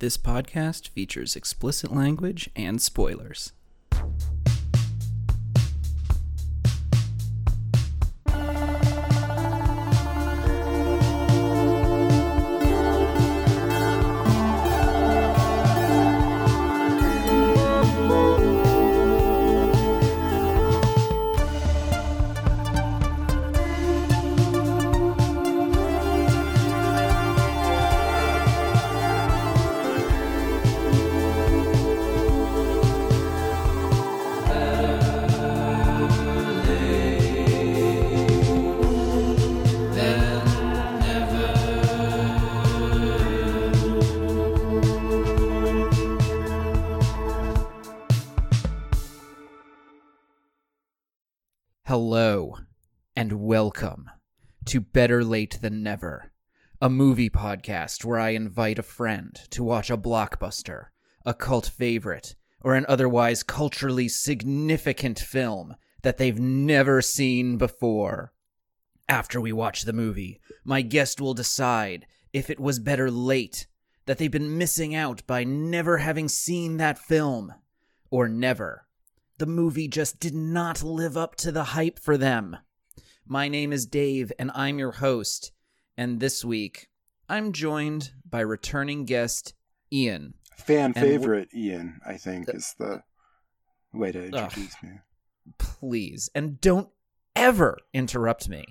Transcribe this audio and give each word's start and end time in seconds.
This 0.00 0.16
podcast 0.16 0.90
features 0.90 1.34
explicit 1.34 1.92
language 1.92 2.48
and 2.54 2.80
spoilers. 2.80 3.52
To 54.68 54.82
Better 54.82 55.24
Late 55.24 55.58
Than 55.62 55.82
Never, 55.82 56.30
a 56.78 56.90
movie 56.90 57.30
podcast 57.30 58.04
where 58.04 58.18
I 58.18 58.30
invite 58.30 58.78
a 58.78 58.82
friend 58.82 59.34
to 59.48 59.64
watch 59.64 59.88
a 59.88 59.96
blockbuster, 59.96 60.88
a 61.24 61.32
cult 61.32 61.66
favorite, 61.66 62.34
or 62.60 62.74
an 62.74 62.84
otherwise 62.86 63.42
culturally 63.42 64.08
significant 64.08 65.18
film 65.18 65.74
that 66.02 66.18
they've 66.18 66.38
never 66.38 67.00
seen 67.00 67.56
before. 67.56 68.34
After 69.08 69.40
we 69.40 69.54
watch 69.54 69.84
the 69.84 69.94
movie, 69.94 70.38
my 70.64 70.82
guest 70.82 71.18
will 71.18 71.32
decide 71.32 72.06
if 72.34 72.50
it 72.50 72.60
was 72.60 72.78
better 72.78 73.10
late, 73.10 73.66
that 74.04 74.18
they've 74.18 74.30
been 74.30 74.58
missing 74.58 74.94
out 74.94 75.26
by 75.26 75.44
never 75.44 75.96
having 75.96 76.28
seen 76.28 76.76
that 76.76 76.98
film, 76.98 77.54
or 78.10 78.28
never 78.28 78.86
the 79.38 79.46
movie 79.46 79.88
just 79.88 80.20
did 80.20 80.34
not 80.34 80.82
live 80.82 81.16
up 81.16 81.36
to 81.36 81.52
the 81.52 81.64
hype 81.64 81.98
for 81.98 82.18
them. 82.18 82.56
My 83.30 83.48
name 83.48 83.72
is 83.74 83.84
Dave, 83.86 84.32
and 84.38 84.50
I'm 84.54 84.78
your 84.78 84.92
host. 84.92 85.52
And 85.98 86.18
this 86.18 86.44
week, 86.44 86.88
I'm 87.28 87.52
joined 87.52 88.12
by 88.28 88.40
returning 88.40 89.04
guest 89.04 89.52
Ian. 89.92 90.32
Fan 90.56 90.86
And 90.86 90.94
w- 90.94 91.18
favorite 91.18 91.48
Ian, 91.54 92.00
I 92.06 92.16
think, 92.16 92.48
is 92.48 92.74
the 92.78 93.02
way 93.92 94.12
to 94.12 94.24
introduce 94.24 94.74
me. 94.82 94.90
Please, 95.58 96.30
and 96.34 96.58
don't 96.60 96.88
ever 97.36 97.76
interrupt 97.92 98.48
me. 98.48 98.64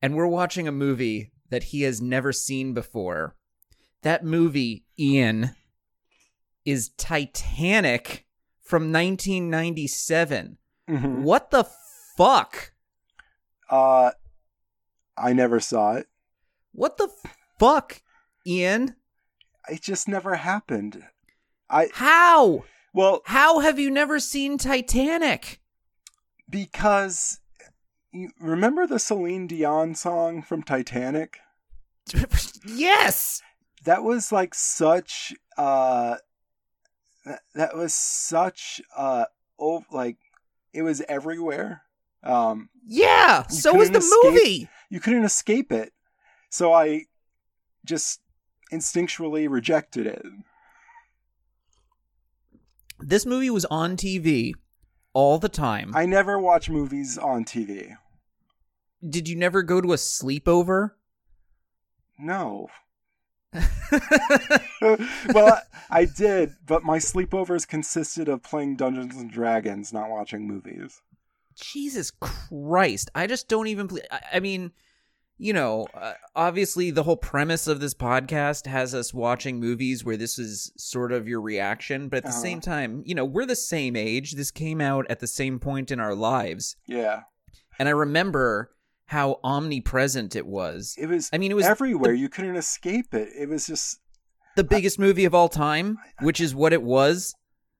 And 0.00 0.14
we're 0.14 0.26
watching 0.26 0.66
a 0.66 0.72
movie 0.72 1.32
that 1.50 1.64
he 1.64 1.82
has 1.82 2.00
never 2.00 2.32
seen 2.32 2.72
before. 2.72 3.34
That 4.02 4.24
movie, 4.24 4.84
Ian, 4.98 5.50
is 6.64 6.90
Titanic 6.96 8.26
from 8.62 8.90
1997. 8.92 10.58
Mhm. 10.88 11.22
What 11.22 11.50
the 11.50 11.64
fuck? 12.18 12.72
Uh, 13.70 14.10
I 15.16 15.32
never 15.32 15.60
saw 15.60 15.92
it. 15.94 16.08
What 16.72 16.96
the 16.96 17.08
fuck, 17.58 18.02
Ian? 18.46 18.96
It 19.68 19.82
just 19.82 20.08
never 20.08 20.34
happened. 20.36 21.04
I 21.70 21.88
How? 21.92 22.64
well 22.92 23.22
How 23.26 23.60
have 23.60 23.78
you 23.78 23.90
never 23.90 24.18
seen 24.18 24.58
Titanic? 24.58 25.60
because 26.50 27.40
you 28.10 28.30
remember 28.40 28.86
the 28.86 28.98
Celine 28.98 29.46
Dion 29.46 29.94
song 29.94 30.40
from 30.40 30.62
Titanic? 30.62 31.38
yes. 32.66 33.42
That 33.84 34.02
was 34.02 34.32
like 34.32 34.54
such 34.54 35.34
uh 35.58 36.16
that, 37.26 37.40
that 37.54 37.76
was 37.76 37.94
such 37.94 38.80
uh 38.96 39.26
oh 39.60 39.84
like 39.92 40.16
it 40.72 40.82
was 40.82 41.02
everywhere. 41.08 41.82
Um 42.28 42.68
Yeah. 42.86 43.46
So 43.48 43.74
was 43.74 43.90
the 43.90 43.98
escape- 43.98 44.20
movie. 44.24 44.68
you 44.90 45.00
couldn't 45.00 45.24
escape 45.24 45.72
it. 45.72 45.92
So 46.50 46.72
I 46.72 47.04
just 47.84 48.20
instinctually 48.72 49.48
rejected 49.48 50.06
it. 50.06 50.24
This 53.00 53.24
movie 53.24 53.50
was 53.50 53.64
on 53.66 53.96
TV 53.96 54.54
all 55.12 55.38
the 55.38 55.48
time. 55.48 55.92
I 55.94 56.04
never 56.06 56.38
watch 56.38 56.68
movies 56.68 57.16
on 57.16 57.44
TV. 57.44 57.96
Did 59.08 59.28
you 59.28 59.36
never 59.36 59.62
go 59.62 59.80
to 59.80 59.92
a 59.92 59.96
sleepover? 59.96 60.92
No. 62.18 62.68
well, 65.32 65.62
I 65.90 66.04
did, 66.04 66.54
but 66.66 66.82
my 66.82 66.98
sleepovers 66.98 67.66
consisted 67.66 68.28
of 68.28 68.42
playing 68.42 68.76
Dungeons 68.76 69.16
and 69.16 69.30
Dragons, 69.30 69.92
not 69.92 70.10
watching 70.10 70.46
movies. 70.46 71.00
Jesus 71.60 72.10
Christ. 72.10 73.10
I 73.14 73.26
just 73.26 73.48
don't 73.48 73.66
even. 73.66 73.88
I, 74.10 74.20
I 74.34 74.40
mean, 74.40 74.72
you 75.38 75.52
know, 75.52 75.86
uh, 75.94 76.14
obviously 76.34 76.90
the 76.90 77.02
whole 77.04 77.16
premise 77.16 77.66
of 77.68 77.80
this 77.80 77.94
podcast 77.94 78.66
has 78.66 78.94
us 78.94 79.14
watching 79.14 79.60
movies 79.60 80.04
where 80.04 80.16
this 80.16 80.38
is 80.38 80.72
sort 80.76 81.12
of 81.12 81.28
your 81.28 81.40
reaction, 81.40 82.08
but 82.08 82.18
at 82.18 82.22
the 82.24 82.28
Uh-huh. 82.30 82.38
same 82.40 82.60
time, 82.60 83.02
you 83.06 83.14
know, 83.14 83.24
we're 83.24 83.46
the 83.46 83.54
same 83.56 83.94
age. 83.96 84.32
This 84.32 84.50
came 84.50 84.80
out 84.80 85.06
at 85.08 85.20
the 85.20 85.26
same 85.26 85.58
point 85.60 85.90
in 85.90 86.00
our 86.00 86.14
lives. 86.14 86.76
Yeah, 86.86 87.22
And 87.78 87.88
I 87.88 87.92
remember 87.92 88.72
how 89.06 89.38
omnipresent 89.44 90.34
it 90.36 90.46
was. 90.46 90.94
it 90.98 91.06
was. 91.06 91.30
I 91.32 91.38
mean, 91.38 91.50
it 91.50 91.54
was 91.54 91.66
everywhere. 91.66 92.12
you 92.12 92.28
couldn't 92.28 92.56
escape 92.56 93.14
it. 93.14 93.28
It 93.38 93.48
was 93.48 93.66
just. 93.66 94.00
the 94.56 94.64
biggest 94.64 94.98
movie 94.98 95.24
of 95.24 95.34
all 95.36 95.48
time, 95.48 95.98
which 96.20 96.40
is 96.40 96.52
what 96.54 96.72
it 96.72 96.82
was. 96.82 97.34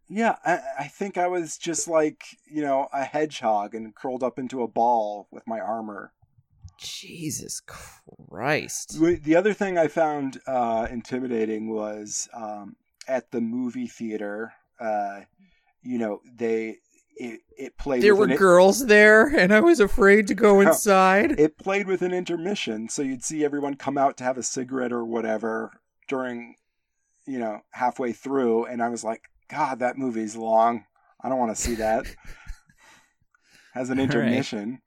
Yeah, 0.08 0.36
I, 0.44 0.58
I 0.80 0.88
think 0.88 1.18
I 1.18 1.28
was 1.28 1.58
just 1.58 1.88
like 1.88 2.24
you 2.46 2.62
know 2.62 2.88
a 2.92 3.04
hedgehog 3.04 3.74
and 3.74 3.94
curled 3.94 4.22
up 4.22 4.38
into 4.38 4.62
a 4.62 4.68
ball 4.68 5.28
with 5.30 5.46
my 5.46 5.60
armor. 5.60 6.12
Jesus 6.78 7.60
Christ. 7.60 8.98
The 9.00 9.34
other 9.34 9.52
thing 9.52 9.76
I 9.76 9.88
found 9.88 10.40
uh, 10.46 10.86
intimidating 10.88 11.74
was 11.74 12.28
um, 12.32 12.76
at 13.08 13.32
the 13.32 13.40
movie 13.40 13.88
theater. 13.88 14.52
Uh, 14.80 15.22
you 15.82 15.98
know, 15.98 16.20
they 16.36 16.78
it, 17.18 17.40
it 17.56 17.76
played. 17.78 18.02
There 18.02 18.14
were 18.14 18.28
girls 18.28 18.86
there, 18.86 19.26
and 19.26 19.52
I 19.52 19.60
was 19.60 19.80
afraid 19.80 20.28
to 20.28 20.34
go 20.34 20.60
inside. 20.62 21.38
It 21.38 21.58
played 21.58 21.86
with 21.88 22.02
an 22.02 22.14
intermission, 22.14 22.88
so 22.88 23.02
you'd 23.02 23.24
see 23.24 23.44
everyone 23.44 23.74
come 23.74 23.98
out 23.98 24.16
to 24.18 24.24
have 24.24 24.38
a 24.38 24.42
cigarette 24.42 24.92
or 24.92 25.04
whatever 25.04 25.80
during, 26.06 26.54
you 27.26 27.38
know, 27.38 27.60
halfway 27.72 28.12
through, 28.12 28.66
and 28.66 28.82
I 28.82 28.88
was 28.88 29.02
like, 29.02 29.22
God, 29.48 29.78
that 29.80 29.96
movie's 29.98 30.36
long. 30.36 30.84
I 31.22 31.28
don't 31.28 31.38
want 31.38 31.54
to 31.56 31.60
see 31.62 31.74
that. 31.76 32.06
Has 33.74 33.90
an 33.90 33.98
All 33.98 34.06
right. 34.06 34.14
intermission. 34.14 34.80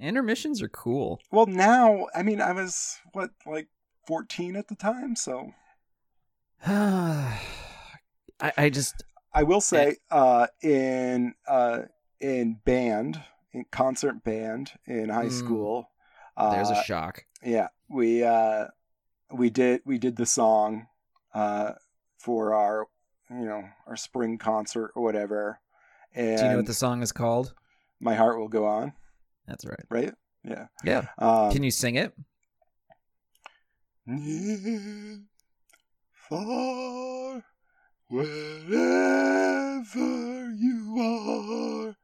Intermissions 0.00 0.60
are 0.62 0.68
cool. 0.68 1.20
Well, 1.30 1.46
now, 1.46 2.06
I 2.14 2.22
mean, 2.22 2.40
I 2.40 2.52
was 2.52 2.96
what 3.12 3.30
like 3.46 3.68
fourteen 4.06 4.56
at 4.56 4.68
the 4.68 4.74
time, 4.74 5.14
so. 5.16 5.52
I, 6.66 7.40
I 8.40 8.70
just 8.70 9.04
I 9.32 9.42
will 9.42 9.60
say, 9.60 9.96
uh, 10.10 10.46
in 10.62 11.34
uh, 11.46 11.82
in 12.20 12.60
band, 12.64 13.20
in 13.52 13.64
concert 13.70 14.24
band 14.24 14.72
in 14.86 15.08
high 15.10 15.26
Mm. 15.26 15.32
school, 15.32 15.90
uh, 16.36 16.50
there's 16.50 16.70
a 16.70 16.84
shock. 16.84 17.24
yeah, 17.42 17.68
we 17.88 18.24
uh, 18.24 18.66
we 19.32 19.50
did 19.50 19.82
we 19.84 19.98
did 19.98 20.16
the 20.16 20.26
song 20.26 20.86
uh, 21.34 21.72
for 22.18 22.54
our 22.54 22.86
you 23.30 23.44
know 23.44 23.64
our 23.86 23.96
spring 23.96 24.38
concert 24.38 24.92
or 24.94 25.02
whatever, 25.02 25.60
and 26.14 26.38
Do 26.38 26.44
you 26.44 26.50
know 26.50 26.56
what 26.58 26.66
the 26.66 26.74
song 26.74 27.02
is 27.02 27.12
called? 27.12 27.54
my 28.00 28.14
heart 28.14 28.38
will 28.38 28.48
go 28.48 28.66
on, 28.66 28.92
That's 29.46 29.64
right. 29.64 29.84
right? 29.88 30.12
Yeah. 30.42 30.66
Yeah. 30.84 31.06
Um, 31.18 31.52
Can 31.52 31.62
you 31.62 31.70
sing 31.70 31.94
it? 31.96 32.12
Near, 34.06 35.20
far, 36.12 37.42
wherever 38.08 38.30
you 40.50 40.96
are. 41.00 41.96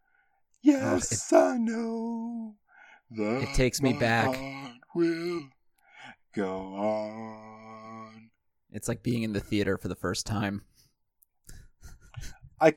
Yes, 0.62 1.32
I 1.32 1.56
know 1.58 2.55
It 3.11 3.55
takes 3.55 3.82
me 3.82 3.93
my 3.93 3.99
back. 3.99 4.34
heart 4.34 4.72
will 4.94 5.43
go 6.34 6.58
on. 6.75 8.31
It's 8.72 8.88
like 8.88 9.02
being 9.02 9.22
in 9.22 9.32
the 9.32 9.40
theater 9.40 9.76
for 9.76 9.88
the 9.88 9.96
first 9.96 10.26
time. 10.26 10.62
I, 12.61 12.75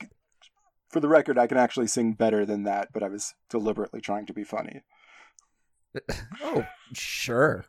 for 0.89 0.99
the 0.99 1.07
record, 1.07 1.37
I 1.37 1.47
can 1.47 1.57
actually 1.57 1.87
sing 1.87 2.13
better 2.13 2.45
than 2.45 2.63
that, 2.63 2.89
but 2.93 3.03
I 3.03 3.09
was 3.09 3.33
deliberately 3.49 4.01
trying 4.01 4.25
to 4.27 4.33
be 4.33 4.43
funny. 4.43 4.81
oh, 6.41 6.65
sure. 6.93 7.65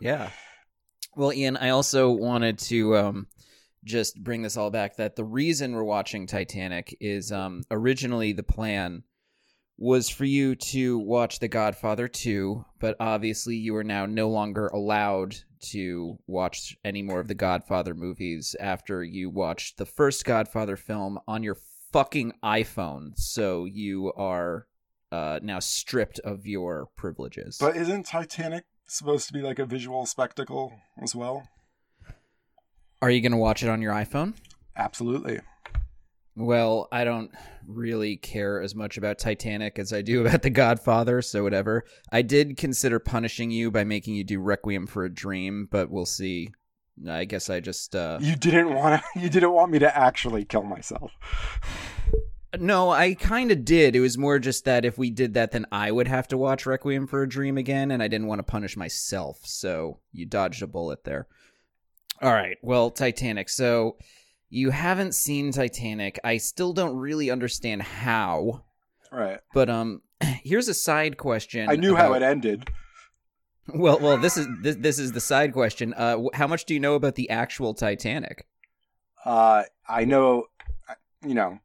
Yeah. 0.00 0.30
Well, 1.14 1.32
Ian, 1.32 1.56
I 1.56 1.70
also 1.70 2.10
wanted 2.10 2.58
to 2.60 2.96
um, 2.96 3.26
just 3.84 4.22
bring 4.22 4.42
this 4.42 4.56
all 4.56 4.70
back 4.70 4.96
that 4.96 5.16
the 5.16 5.24
reason 5.24 5.74
we're 5.74 5.84
watching 5.84 6.26
Titanic 6.26 6.96
is 7.00 7.32
um, 7.32 7.62
originally 7.70 8.32
the 8.32 8.42
plan 8.42 9.02
was 9.78 10.08
for 10.08 10.24
you 10.24 10.54
to 10.54 10.98
watch 10.98 11.38
The 11.38 11.48
Godfather 11.48 12.08
2, 12.08 12.64
but 12.80 12.96
obviously 12.98 13.56
you 13.56 13.76
are 13.76 13.84
now 13.84 14.06
no 14.06 14.28
longer 14.28 14.68
allowed 14.68 15.36
to 15.70 16.18
watch 16.26 16.76
any 16.84 17.02
more 17.02 17.20
of 17.20 17.28
the 17.28 17.34
Godfather 17.34 17.94
movies 17.94 18.56
after 18.58 19.04
you 19.04 19.28
watched 19.28 19.76
the 19.76 19.86
first 19.86 20.24
Godfather 20.24 20.76
film 20.76 21.18
on 21.28 21.42
your 21.42 21.56
fucking 21.92 22.32
iPhone. 22.42 23.12
So 23.16 23.64
you 23.64 24.12
are 24.16 24.66
uh, 25.12 25.40
now 25.42 25.58
stripped 25.58 26.20
of 26.20 26.46
your 26.46 26.88
privileges. 26.96 27.58
But 27.60 27.76
isn't 27.76 28.06
Titanic 28.06 28.64
supposed 28.86 29.26
to 29.28 29.32
be 29.32 29.42
like 29.42 29.58
a 29.58 29.66
visual 29.66 30.06
spectacle 30.06 30.72
as 31.02 31.14
well? 31.14 31.48
Are 33.02 33.10
you 33.10 33.20
going 33.20 33.32
to 33.32 33.38
watch 33.38 33.62
it 33.62 33.68
on 33.68 33.82
your 33.82 33.92
iPhone? 33.92 34.34
Absolutely. 34.76 35.40
Well, 36.36 36.86
I 36.92 37.04
don't 37.04 37.30
really 37.66 38.18
care 38.18 38.60
as 38.60 38.74
much 38.74 38.98
about 38.98 39.18
Titanic 39.18 39.78
as 39.78 39.92
I 39.92 40.02
do 40.02 40.20
about 40.26 40.42
The 40.42 40.50
Godfather, 40.50 41.22
so 41.22 41.42
whatever. 41.42 41.84
I 42.12 42.22
did 42.22 42.58
consider 42.58 42.98
punishing 42.98 43.50
you 43.50 43.70
by 43.70 43.84
making 43.84 44.14
you 44.14 44.24
do 44.24 44.40
Requiem 44.40 44.86
for 44.86 45.04
a 45.04 45.12
Dream, 45.12 45.66
but 45.70 45.90
we'll 45.90 46.06
see. 46.06 46.50
I 47.08 47.24
guess 47.26 47.50
I 47.50 47.60
just 47.60 47.94
uh 47.94 48.18
You 48.22 48.36
didn't 48.36 48.74
want 48.74 49.02
to 49.02 49.20
you 49.20 49.28
didn't 49.28 49.52
want 49.52 49.70
me 49.70 49.78
to 49.80 49.96
actually 49.98 50.44
kill 50.44 50.62
myself. 50.62 51.12
No, 52.58 52.90
I 52.90 53.14
kind 53.14 53.50
of 53.50 53.66
did. 53.66 53.94
It 53.94 54.00
was 54.00 54.16
more 54.16 54.38
just 54.38 54.64
that 54.64 54.86
if 54.86 54.96
we 54.96 55.10
did 55.10 55.34
that 55.34 55.50
then 55.50 55.66
I 55.70 55.90
would 55.90 56.08
have 56.08 56.28
to 56.28 56.38
watch 56.38 56.64
Requiem 56.64 57.06
for 57.06 57.22
a 57.22 57.28
Dream 57.28 57.58
again 57.58 57.90
and 57.90 58.02
I 58.02 58.08
didn't 58.08 58.28
want 58.28 58.38
to 58.38 58.44
punish 58.44 58.76
myself. 58.78 59.40
So, 59.44 59.98
you 60.12 60.24
dodged 60.24 60.62
a 60.62 60.66
bullet 60.66 61.04
there. 61.04 61.26
All 62.22 62.32
right. 62.32 62.56
Well, 62.62 62.90
Titanic. 62.90 63.50
So, 63.50 63.98
you 64.48 64.70
haven't 64.70 65.14
seen 65.14 65.52
Titanic. 65.52 66.18
I 66.22 66.36
still 66.36 66.72
don't 66.72 66.96
really 66.96 67.30
understand 67.30 67.82
how. 67.82 68.64
Right. 69.10 69.40
But 69.52 69.68
um 69.68 70.02
here's 70.20 70.68
a 70.68 70.74
side 70.74 71.16
question. 71.16 71.68
I 71.68 71.76
knew 71.76 71.94
how 71.96 72.12
it 72.14 72.22
ended. 72.22 72.70
Well, 73.68 73.98
well, 73.98 74.16
this 74.16 74.36
is 74.36 74.46
this, 74.62 74.76
this 74.76 74.98
is 74.98 75.12
the 75.12 75.20
side 75.20 75.52
question. 75.52 75.94
Uh 75.94 76.18
how 76.34 76.46
much 76.46 76.64
do 76.64 76.74
you 76.74 76.80
know 76.80 76.94
about 76.94 77.16
the 77.16 77.30
actual 77.30 77.74
Titanic? 77.74 78.46
Uh 79.24 79.64
I 79.88 80.04
know 80.04 80.46
you 81.26 81.34
know 81.34 81.58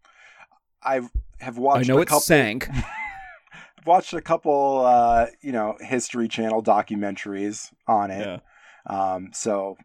I 0.83 1.01
have 1.39 1.57
watched 1.57 1.89
I 1.89 1.94
know 1.94 2.00
a 2.00 2.01
it 2.01 2.07
couple 2.07 2.22
sank. 2.22 2.68
I've 3.78 3.86
watched 3.86 4.13
a 4.13 4.22
couple 4.22 4.83
uh 4.86 5.28
you 5.42 5.51
know 5.51 5.78
History 5.80 6.28
Channel 6.28 6.63
documentaries 6.63 7.72
on 7.88 8.10
it. 8.10 8.42
Um 8.88 9.30
so 9.33 9.78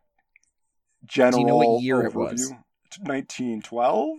general 1.04 1.32
Do 1.32 1.40
you 1.40 1.46
know 1.46 1.56
what 1.56 1.82
year 1.82 2.02
it 2.02 2.14
was? 2.14 2.52
1912? 3.00 4.18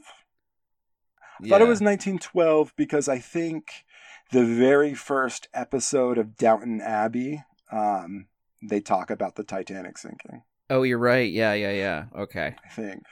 Yeah. 1.42 1.50
thought 1.50 1.62
it 1.62 1.68
was 1.68 1.82
1912 1.82 2.74
because 2.76 3.08
I 3.08 3.20
think 3.20 3.68
the 4.32 4.44
very 4.44 4.94
first 4.94 5.48
episode 5.54 6.18
of 6.18 6.36
Downton 6.36 6.82
Abbey, 6.82 7.44
um, 7.72 8.28
they 8.68 8.82
talk 8.82 9.10
about 9.10 9.36
the 9.36 9.44
Titanic 9.44 9.98
sinking. 9.98 10.44
Oh, 10.70 10.84
you're 10.84 10.98
right. 10.98 11.32
Yeah, 11.32 11.54
yeah, 11.54 11.72
yeah. 11.72 12.06
Okay. 12.16 12.56
I 12.66 12.70
think. 12.70 13.04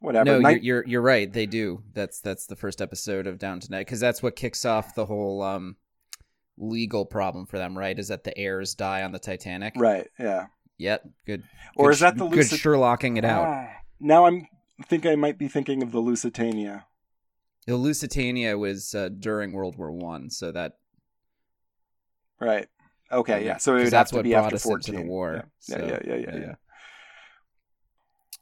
Whatever. 0.00 0.24
No, 0.24 0.38
Nin- 0.40 0.62
you're, 0.62 0.62
you're 0.62 0.86
you're 0.86 1.02
right. 1.02 1.32
They 1.32 1.46
do. 1.46 1.82
That's 1.94 2.20
that's 2.20 2.46
the 2.46 2.56
first 2.56 2.82
episode 2.82 3.26
of 3.26 3.38
Down 3.38 3.60
Tonight 3.60 3.86
because 3.86 4.00
that's 4.00 4.22
what 4.22 4.34
kicks 4.36 4.64
off 4.64 4.94
the 4.94 5.06
whole 5.06 5.42
um 5.42 5.76
legal 6.58 7.06
problem 7.06 7.46
for 7.46 7.56
them. 7.56 7.78
Right? 7.78 7.98
Is 7.98 8.08
that 8.08 8.24
the 8.24 8.36
heirs 8.36 8.74
die 8.74 9.02
on 9.02 9.12
the 9.12 9.18
Titanic? 9.20 9.74
right. 9.76 10.08
Yeah. 10.18 10.46
Yep. 10.78 11.08
Good. 11.24 11.44
Or 11.76 11.86
good 11.86 11.92
is 11.92 12.00
that 12.00 12.16
the 12.16 12.26
good 12.26 12.36
Lucid- 12.38 12.58
Sherlocking 12.58 13.16
it 13.16 13.24
out? 13.24 13.46
Ah, 13.46 13.68
now 14.00 14.26
I'm 14.26 14.48
think 14.82 15.06
I 15.06 15.14
might 15.14 15.38
be 15.38 15.48
thinking 15.48 15.82
of 15.82 15.92
the 15.92 16.00
Lusitania. 16.00 16.86
The 17.66 17.76
Lusitania 17.76 18.58
was 18.58 18.94
uh, 18.94 19.08
during 19.08 19.52
World 19.52 19.76
War 19.78 19.92
One, 19.92 20.30
so 20.30 20.52
that 20.52 20.72
Right. 22.40 22.68
Okay. 23.10 23.44
Yeah. 23.44 23.58
So 23.58 23.76
it 23.76 23.84
would 23.84 23.86
that's 23.86 23.92
have 23.92 24.08
to 24.08 24.16
what 24.16 24.24
be 24.24 24.32
brought 24.32 24.52
after 24.52 24.56
us 24.56 24.66
into 24.66 24.92
the 24.92 25.02
war. 25.02 25.34
Yeah. 25.34 25.42
So, 25.60 25.76
yeah, 25.76 26.00
yeah. 26.04 26.14
Yeah. 26.14 26.34
Yeah. 26.34 26.40
Yeah. 26.40 26.54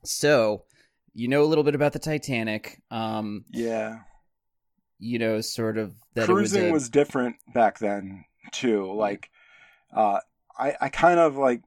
So, 0.04 0.64
you 1.12 1.28
know 1.28 1.42
a 1.42 1.44
little 1.44 1.64
bit 1.64 1.74
about 1.74 1.92
the 1.92 1.98
Titanic. 1.98 2.80
Um, 2.90 3.44
yeah. 3.50 3.98
you 4.98 5.18
know, 5.18 5.40
sort 5.42 5.76
of 5.76 5.94
that 6.14 6.26
cruising 6.26 6.64
it 6.64 6.72
was, 6.72 6.84
was, 6.84 6.90
different 6.90 7.36
back 7.52 7.78
then 7.78 8.24
too 8.52 8.92
like 8.94 9.30
uh 9.94 10.18
i 10.58 10.74
i 10.80 10.88
kind 10.88 11.20
of 11.20 11.36
like 11.36 11.62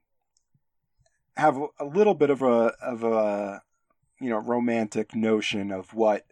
have 1.36 1.58
a 1.80 1.86
little 1.86 2.14
bit 2.14 2.30
of 2.30 2.42
a 2.42 2.74
of 2.82 3.04
a 3.04 3.62
you 4.24 4.30
know 4.30 4.38
romantic 4.38 5.14
notion 5.14 5.72
of 5.72 5.94
what 5.94 6.26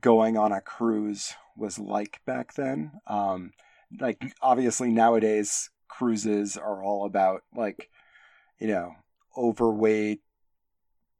going 0.00 0.36
on 0.36 0.52
a 0.52 0.60
cruise 0.60 1.34
was 1.56 1.78
like 1.78 2.20
back 2.24 2.54
then. 2.54 2.92
Um 3.08 3.52
like 4.00 4.22
obviously 4.40 4.90
nowadays 4.90 5.70
cruises 5.88 6.56
are 6.56 6.82
all 6.82 7.04
about 7.04 7.42
like 7.54 7.90
you 8.60 8.68
know 8.68 8.92
overweight 9.36 10.20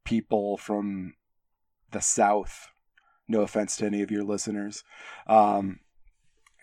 people 0.05 0.55
from 0.57 1.15
the 1.91 1.99
south. 1.99 2.69
No 3.27 3.41
offense 3.41 3.75
to 3.77 3.85
any 3.85 4.01
of 4.01 4.09
your 4.09 4.23
listeners 4.23 4.83
um 5.27 5.79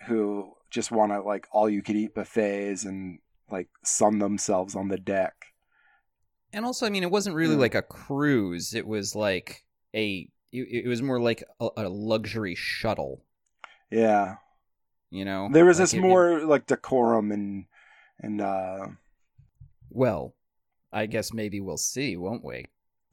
who 0.07 0.51
just 0.71 0.91
want 0.91 1.11
to 1.11 1.21
like 1.21 1.47
all 1.51 1.69
you 1.69 1.83
could 1.83 1.95
eat 1.95 2.15
buffets 2.15 2.85
and 2.85 3.19
like 3.51 3.69
sun 3.83 4.17
themselves 4.17 4.75
on 4.75 4.87
the 4.87 4.97
deck 4.97 5.46
and 6.53 6.65
also, 6.65 6.85
I 6.85 6.89
mean, 6.89 7.03
it 7.03 7.11
wasn't 7.11 7.35
really 7.35 7.53
Yeah. 7.55 7.61
like 7.61 7.75
a 7.75 7.81
cruise. 7.81 8.73
It 8.73 8.87
was 8.87 9.15
like 9.15 9.63
a, 9.93 10.27
it, 10.51 10.85
it 10.85 10.87
was 10.87 11.01
more 11.01 11.19
like 11.19 11.43
a, 11.59 11.69
a 11.77 11.89
luxury 11.89 12.55
shuttle. 12.55 13.23
yeah 13.91 14.35
You 15.09 15.25
know, 15.25 15.49
there 15.51 15.65
was 15.65 15.77
Like 15.79 15.83
this 15.83 15.93
it- 15.93 15.97
it- 15.97 16.01
more 16.01 16.39
like 16.41 16.65
decorum 16.67 17.31
and 17.31 17.65
and 18.19 18.41
uh 18.41 18.87
well, 19.89 20.33
I 20.91 21.05
guess 21.05 21.33
maybe 21.33 21.59
we'll 21.61 21.77
see, 21.77 22.17
won't 22.17 22.43
we? 22.43 22.65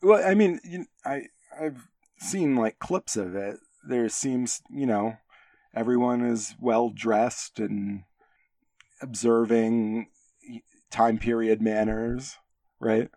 well 0.02 0.22
i 0.26 0.34
mean 0.34 0.60
you, 0.64 0.84
i 1.06 1.22
i've 1.58 1.88
seen 2.18 2.56
like 2.56 2.78
clips 2.78 3.16
of 3.16 3.34
it 3.34 3.56
there 3.88 4.08
seems 4.08 4.60
you 4.70 4.84
know 4.86 5.16
everyone 5.74 6.20
is 6.20 6.54
well 6.60 6.90
dressed 6.90 7.58
and 7.58 8.02
observing 9.00 10.08
time 10.90 11.18
period 11.18 11.62
manners 11.62 12.36
right 12.80 13.10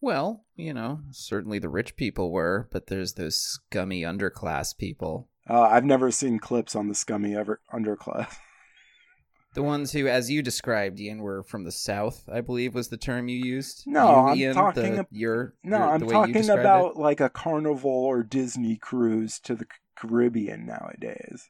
Well, 0.00 0.44
you 0.56 0.74
know, 0.74 1.00
certainly 1.10 1.58
the 1.58 1.68
rich 1.68 1.96
people 1.96 2.30
were, 2.30 2.68
but 2.70 2.86
there's 2.88 3.14
those 3.14 3.36
scummy 3.36 4.02
underclass 4.02 4.76
people. 4.76 5.28
uh, 5.48 5.62
i've 5.62 5.84
never 5.84 6.10
seen 6.10 6.38
clips 6.38 6.74
on 6.76 6.88
the 6.88 6.94
scummy 6.94 7.34
ever 7.36 7.60
underclass 7.72 8.36
The 9.54 9.62
ones 9.62 9.92
who, 9.92 10.06
as 10.06 10.30
you 10.30 10.42
described, 10.42 11.00
Ian, 11.00 11.20
were 11.22 11.42
from 11.42 11.64
the 11.64 11.72
South, 11.72 12.28
I 12.30 12.42
believe 12.42 12.74
was 12.74 12.88
the 12.90 12.98
term 12.98 13.26
you 13.28 13.38
used. 13.42 13.84
No, 13.86 14.34
You, 14.34 14.48
I'm 14.50 14.54
talking 14.54 14.92
the, 14.92 14.98
ab- 14.98 15.06
your, 15.10 15.54
No, 15.64 15.78
your- 15.78 15.88
I'm 15.94 16.00
the 16.00 16.04
way 16.06 16.12
you 16.12 16.34
talking 16.34 16.50
about 16.50 16.90
it. 16.90 16.96
like 16.98 17.20
a 17.22 17.30
carnival 17.30 17.90
or 17.90 18.22
Disney 18.22 18.76
cruise 18.76 19.38
to 19.44 19.54
the 19.54 19.64
Caribbean 19.96 20.66
nowadays. 20.66 21.48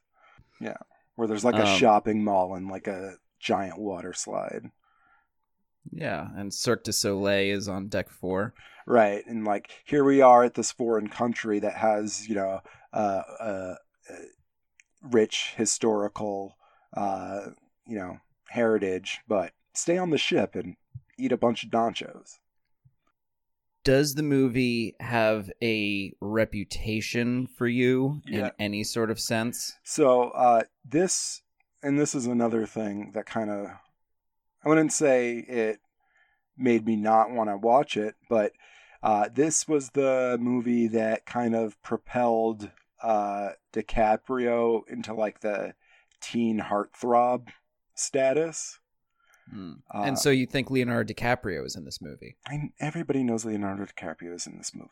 Yeah, 0.61 0.77
where 1.15 1.27
there's 1.27 1.43
like 1.43 1.55
a 1.55 1.67
Um, 1.67 1.77
shopping 1.77 2.23
mall 2.23 2.55
and 2.55 2.69
like 2.69 2.87
a 2.87 3.15
giant 3.41 3.77
water 3.77 4.13
slide. 4.13 4.71
Yeah, 5.91 6.27
and 6.35 6.53
Cirque 6.53 6.83
du 6.83 6.91
Soleil 6.93 7.55
is 7.57 7.67
on 7.67 7.87
deck 7.87 8.09
four. 8.09 8.53
Right, 8.85 9.25
and 9.25 9.45
like 9.45 9.71
here 9.85 10.03
we 10.03 10.21
are 10.21 10.43
at 10.43 10.53
this 10.53 10.71
foreign 10.71 11.07
country 11.09 11.59
that 11.59 11.75
has 11.75 12.27
you 12.27 12.35
know 12.35 12.61
uh, 12.93 13.21
uh, 13.39 13.75
uh, 14.09 14.15
rich 15.01 15.53
historical 15.57 16.55
uh, 16.95 17.47
you 17.87 17.97
know 17.97 18.17
heritage, 18.49 19.19
but 19.27 19.51
stay 19.73 19.97
on 19.97 20.09
the 20.09 20.17
ship 20.17 20.55
and 20.55 20.75
eat 21.17 21.31
a 21.31 21.37
bunch 21.37 21.63
of 21.63 21.69
nachos. 21.69 22.39
Does 23.83 24.15
the 24.15 24.23
movie 24.23 24.95
have 24.99 25.49
a 25.63 26.11
reputation 26.19 27.47
for 27.47 27.67
you 27.67 28.21
Yeah. 28.25 28.47
in 28.47 28.51
any 28.59 28.83
sort 28.83 29.09
of 29.09 29.19
sense? 29.19 29.77
So 29.83 30.29
uh, 30.31 30.63
this, 30.83 31.41
and 31.81 31.97
this 31.97 32.13
is 32.13 32.25
another 32.27 32.65
thing 32.65 33.11
that 33.13 33.25
kind 33.25 33.49
of, 33.49 33.67
I 34.67 34.69
wouldn't 34.69 34.91
say 34.91 35.37
it 35.37 35.79
made 36.57 36.85
me 36.85 36.97
not 36.97 37.31
want 37.31 37.49
to 37.49 37.55
watch 37.55 37.95
it, 37.95 38.15
but 38.29 38.51
uh, 39.01 39.29
this 39.33 39.65
was 39.65 39.91
the 39.91 40.37
movie 40.41 40.87
that 40.87 41.25
kind 41.25 41.55
of 41.55 41.81
propelled 41.83 42.69
uh, 43.01 43.51
DiCaprio 43.71 44.81
into 44.89 45.13
like 45.13 45.39
the 45.39 45.73
teen 46.19 46.59
heartthrob 46.59 47.47
status. 47.95 48.79
Hmm. 49.49 49.75
Uh, 49.89 50.01
and 50.01 50.19
so 50.19 50.31
you 50.31 50.45
think 50.45 50.69
Leonardo 50.69 51.13
DiCaprio 51.13 51.65
is 51.65 51.77
in 51.77 51.85
this 51.85 52.01
movie? 52.01 52.35
I, 52.45 52.73
everybody 52.81 53.23
knows 53.23 53.45
Leonardo 53.45 53.85
DiCaprio 53.85 54.35
is 54.35 54.47
in 54.47 54.57
this 54.57 54.75
movie. 54.75 54.89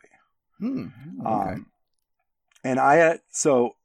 Hmm. 0.57 0.87
Okay. 1.19 1.53
Um, 1.53 1.65
and 2.63 2.79
I, 2.79 2.99
uh, 3.01 3.17
so 3.29 3.75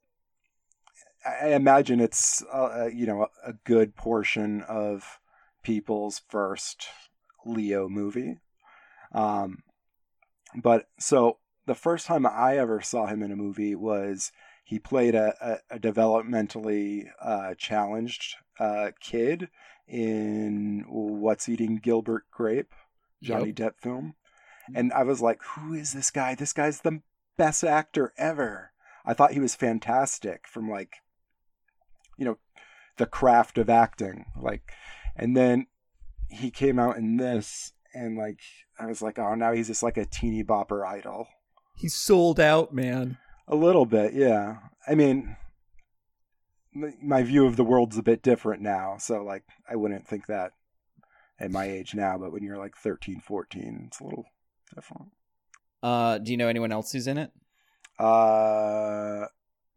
I 1.25 1.49
imagine 1.49 1.99
it's, 1.99 2.41
uh, 2.43 2.83
uh, 2.83 2.89
you 2.93 3.05
know, 3.05 3.27
a 3.45 3.51
good 3.65 3.97
portion 3.97 4.61
of 4.61 5.17
people's 5.63 6.21
first 6.29 6.87
Leo 7.45 7.87
movie. 7.89 8.37
Um, 9.13 9.63
but 10.55 10.87
so 10.99 11.37
the 11.65 11.75
first 11.75 12.05
time 12.05 12.25
I 12.25 12.57
ever 12.57 12.81
saw 12.81 13.07
him 13.07 13.23
in 13.23 13.31
a 13.31 13.35
movie 13.35 13.75
was 13.75 14.31
he 14.63 14.79
played 14.79 15.15
a, 15.15 15.35
a, 15.69 15.75
a 15.75 15.79
developmentally 15.79 17.05
uh, 17.21 17.55
challenged 17.57 18.35
uh, 18.59 18.91
kid 18.99 19.49
in 19.87 20.85
What's 20.87 21.49
Eating 21.49 21.77
Gilbert 21.77 22.23
Grape, 22.31 22.73
Johnny 23.21 23.47
Yep. 23.47 23.55
Depp 23.55 23.73
film. 23.81 24.15
And 24.73 24.93
I 24.93 25.03
was 25.03 25.21
like, 25.21 25.41
who 25.43 25.73
is 25.73 25.91
this 25.91 26.11
guy? 26.11 26.35
This 26.35 26.53
guy's 26.53 26.81
the 26.81 27.01
best 27.37 27.63
actor 27.63 28.13
ever. 28.17 28.71
I 29.05 29.13
thought 29.13 29.33
he 29.33 29.39
was 29.39 29.55
fantastic 29.55 30.47
from 30.47 30.69
like, 30.69 30.97
you 32.17 32.25
know, 32.25 32.37
the 32.97 33.05
craft 33.05 33.57
of 33.57 33.69
acting. 33.69 34.25
Like, 34.39 34.71
and 35.21 35.37
then 35.37 35.67
he 36.29 36.49
came 36.49 36.79
out 36.79 36.97
in 36.97 37.17
this, 37.17 37.73
and 37.93 38.17
like, 38.17 38.39
I 38.79 38.87
was 38.87 39.01
like, 39.01 39.19
oh, 39.19 39.35
now 39.35 39.53
he's 39.53 39.67
just 39.67 39.83
like 39.83 39.97
a 39.97 40.05
teeny 40.05 40.43
bopper 40.43 40.85
idol. 40.85 41.27
He's 41.77 41.93
sold 41.93 42.39
out, 42.39 42.73
man. 42.73 43.17
A 43.47 43.55
little 43.55 43.85
bit, 43.85 44.13
yeah. 44.13 44.57
I 44.87 44.95
mean, 44.95 45.37
my, 46.73 46.93
my 47.01 47.23
view 47.23 47.45
of 47.45 47.55
the 47.55 47.63
world's 47.63 47.97
a 47.97 48.03
bit 48.03 48.23
different 48.23 48.63
now, 48.63 48.97
so 48.97 49.23
like, 49.23 49.43
I 49.69 49.75
wouldn't 49.75 50.07
think 50.07 50.25
that 50.25 50.53
at 51.39 51.51
my 51.51 51.65
age 51.65 51.93
now, 51.93 52.17
but 52.17 52.31
when 52.31 52.43
you're 52.43 52.57
like 52.57 52.75
13, 52.75 53.19
14, 53.19 53.85
it's 53.87 53.99
a 53.99 54.03
little 54.03 54.25
different. 54.73 55.11
Uh, 55.83 56.17
do 56.17 56.31
you 56.31 56.37
know 56.37 56.47
anyone 56.47 56.71
else 56.71 56.91
who's 56.91 57.07
in 57.07 57.19
it? 57.19 57.31
Uh, 57.99 59.27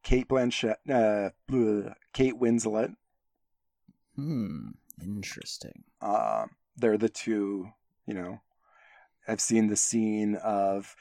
Kate 0.02 0.28
Blanchett, 0.28 0.76
uh, 0.88 1.30
bleh, 1.50 1.94
Kate 2.14 2.38
Winslet. 2.38 2.94
Hmm. 4.16 4.68
Interesting. 5.02 5.84
Um, 6.00 6.50
they're 6.76 6.98
the 6.98 7.08
two. 7.08 7.68
You 8.06 8.14
know, 8.14 8.40
I've 9.26 9.40
seen 9.40 9.68
the 9.68 9.76
scene 9.76 10.36
of. 10.36 10.94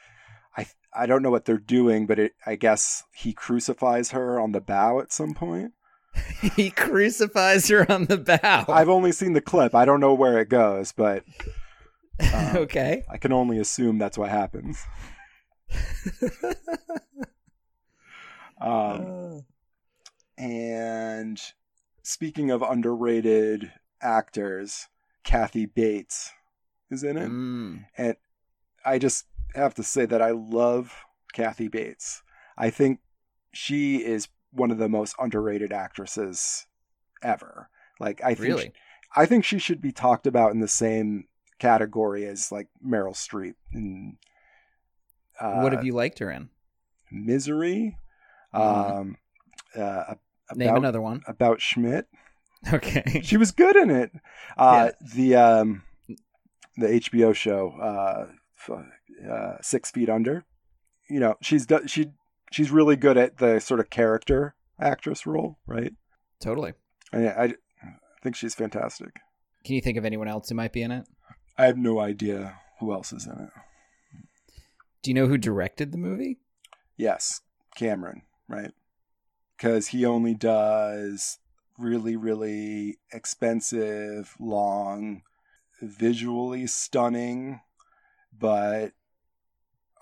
I 0.56 0.66
I 0.92 1.06
don't 1.06 1.22
know 1.22 1.30
what 1.30 1.44
they're 1.44 1.58
doing, 1.58 2.06
but 2.06 2.18
it, 2.18 2.32
I 2.46 2.56
guess 2.56 3.04
he 3.12 3.32
crucifies 3.32 4.12
her 4.12 4.38
on 4.40 4.52
the 4.52 4.60
bow 4.60 5.00
at 5.00 5.12
some 5.12 5.34
point. 5.34 5.72
he 6.56 6.70
crucifies 6.70 7.68
her 7.68 7.90
on 7.90 8.04
the 8.04 8.18
bow. 8.18 8.64
I've 8.68 8.88
only 8.88 9.12
seen 9.12 9.32
the 9.32 9.40
clip. 9.40 9.74
I 9.74 9.84
don't 9.84 10.00
know 10.00 10.14
where 10.14 10.38
it 10.38 10.48
goes, 10.48 10.92
but 10.92 11.24
uh, 12.20 12.54
okay. 12.56 13.02
I 13.10 13.16
can 13.16 13.32
only 13.32 13.58
assume 13.58 13.98
that's 13.98 14.18
what 14.18 14.30
happens. 14.30 14.78
Um, 18.64 19.44
and 20.38 21.40
speaking 22.02 22.50
of 22.50 22.62
underrated 22.62 23.70
actors, 24.04 24.88
Kathy 25.24 25.66
Bates 25.66 26.30
is 26.90 27.02
in 27.02 27.16
it. 27.16 27.28
Mm. 27.28 27.86
And 27.96 28.16
I 28.84 28.98
just 28.98 29.24
have 29.54 29.74
to 29.74 29.82
say 29.82 30.04
that 30.06 30.20
I 30.22 30.30
love 30.30 30.94
Kathy 31.32 31.68
Bates. 31.68 32.22
I 32.56 32.70
think 32.70 33.00
she 33.52 34.04
is 34.04 34.28
one 34.52 34.70
of 34.70 34.78
the 34.78 34.88
most 34.88 35.16
underrated 35.18 35.72
actresses 35.72 36.66
ever. 37.22 37.68
Like 37.98 38.20
I 38.22 38.34
think 38.34 38.40
Really? 38.48 38.72
I 39.16 39.26
think 39.26 39.44
she 39.44 39.58
should 39.58 39.80
be 39.80 39.92
talked 39.92 40.26
about 40.26 40.52
in 40.52 40.60
the 40.60 40.68
same 40.68 41.28
category 41.58 42.26
as 42.26 42.50
like 42.52 42.68
Meryl 42.84 43.14
Streep 43.14 43.54
and 43.72 44.16
uh, 45.40 45.60
what 45.60 45.72
have 45.72 45.84
you 45.84 45.92
liked 45.92 46.18
her 46.20 46.30
in? 46.30 46.48
Misery, 47.10 47.96
Mhm. 48.54 48.60
um, 49.00 49.16
uh, 49.76 50.14
Name 50.54 50.76
another 50.76 51.00
one. 51.00 51.22
about 51.26 51.60
Schmidt. 51.60 52.06
Okay. 52.72 53.20
She 53.22 53.36
was 53.36 53.52
good 53.52 53.76
in 53.76 53.90
it. 53.90 54.10
Uh, 54.56 54.90
The 55.14 55.36
um, 55.36 55.82
the 56.76 56.86
HBO 56.86 57.34
show, 57.34 57.72
uh, 57.80 58.72
uh, 59.30 59.56
Six 59.60 59.90
Feet 59.90 60.08
Under. 60.08 60.44
You 61.08 61.20
know, 61.20 61.34
she's 61.42 61.66
she 61.86 62.06
she's 62.50 62.70
really 62.70 62.96
good 62.96 63.16
at 63.18 63.36
the 63.38 63.60
sort 63.60 63.80
of 63.80 63.90
character 63.90 64.54
actress 64.80 65.26
role, 65.26 65.58
right? 65.66 65.92
totally. 66.40 66.72
I, 67.12 67.28
I 67.28 67.54
think 68.22 68.34
she's 68.36 68.54
fantastic. 68.54 69.20
Can 69.64 69.74
you 69.74 69.80
think 69.80 69.96
of 69.96 70.04
anyone 70.04 70.28
else 70.28 70.48
who 70.48 70.54
might 70.54 70.72
be 70.72 70.82
in 70.82 70.90
it? 70.90 71.06
I 71.56 71.66
have 71.66 71.78
no 71.78 72.00
idea 72.00 72.58
who 72.80 72.92
else 72.92 73.12
is 73.12 73.26
in 73.26 73.32
it. 73.32 73.50
Do 75.02 75.10
you 75.10 75.14
know 75.14 75.26
who 75.26 75.38
directed 75.38 75.92
the 75.92 75.98
movie? 75.98 76.38
Yes, 76.96 77.40
Cameron, 77.76 78.22
right? 78.48 78.72
Because 79.56 79.88
he 79.88 80.04
only 80.04 80.34
does 80.34 81.38
really, 81.78 82.16
really 82.16 82.98
expensive, 83.12 84.34
long, 84.38 85.22
visually 85.80 86.66
stunning, 86.66 87.60
but 88.36 88.92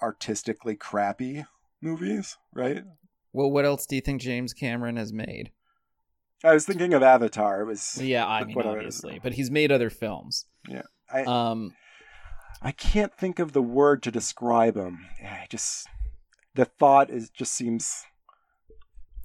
artistically 0.03 0.77
crappy 0.77 1.45
movies, 1.81 2.37
right? 2.53 2.85
Well, 3.33 3.51
what 3.51 3.65
else 3.65 3.87
do 3.87 3.95
you 3.95 4.03
think 4.03 4.21
James 4.21 4.53
Cameron 4.53 4.97
has 4.97 5.13
made? 5.13 5.51
I 6.45 6.55
was 6.55 6.67
thinking 6.67 6.93
of 6.93 7.03
Avatar. 7.03 7.63
It 7.63 7.67
was 7.67 8.01
Yeah, 8.03 8.27
I 8.27 8.45
mean, 8.45 8.61
obviously, 8.61 9.21
but 9.23 9.35
he's 9.35 9.51
made 9.51 9.71
other 9.71 9.91
films. 9.91 10.47
Yeah, 10.69 10.83
I 11.11 11.23
Um, 11.23 11.75
I 12.61 12.73
can't 12.73 13.17
think 13.17 13.39
of 13.39 13.53
the 13.53 13.63
word 13.63 14.03
to 14.05 14.11
describe 14.11 14.77
him. 14.77 15.07
I 15.23 15.47
just 15.49 15.87
the 16.55 16.65
thought 16.65 17.11
is 17.11 17.31
just 17.31 17.55
seems 17.55 18.05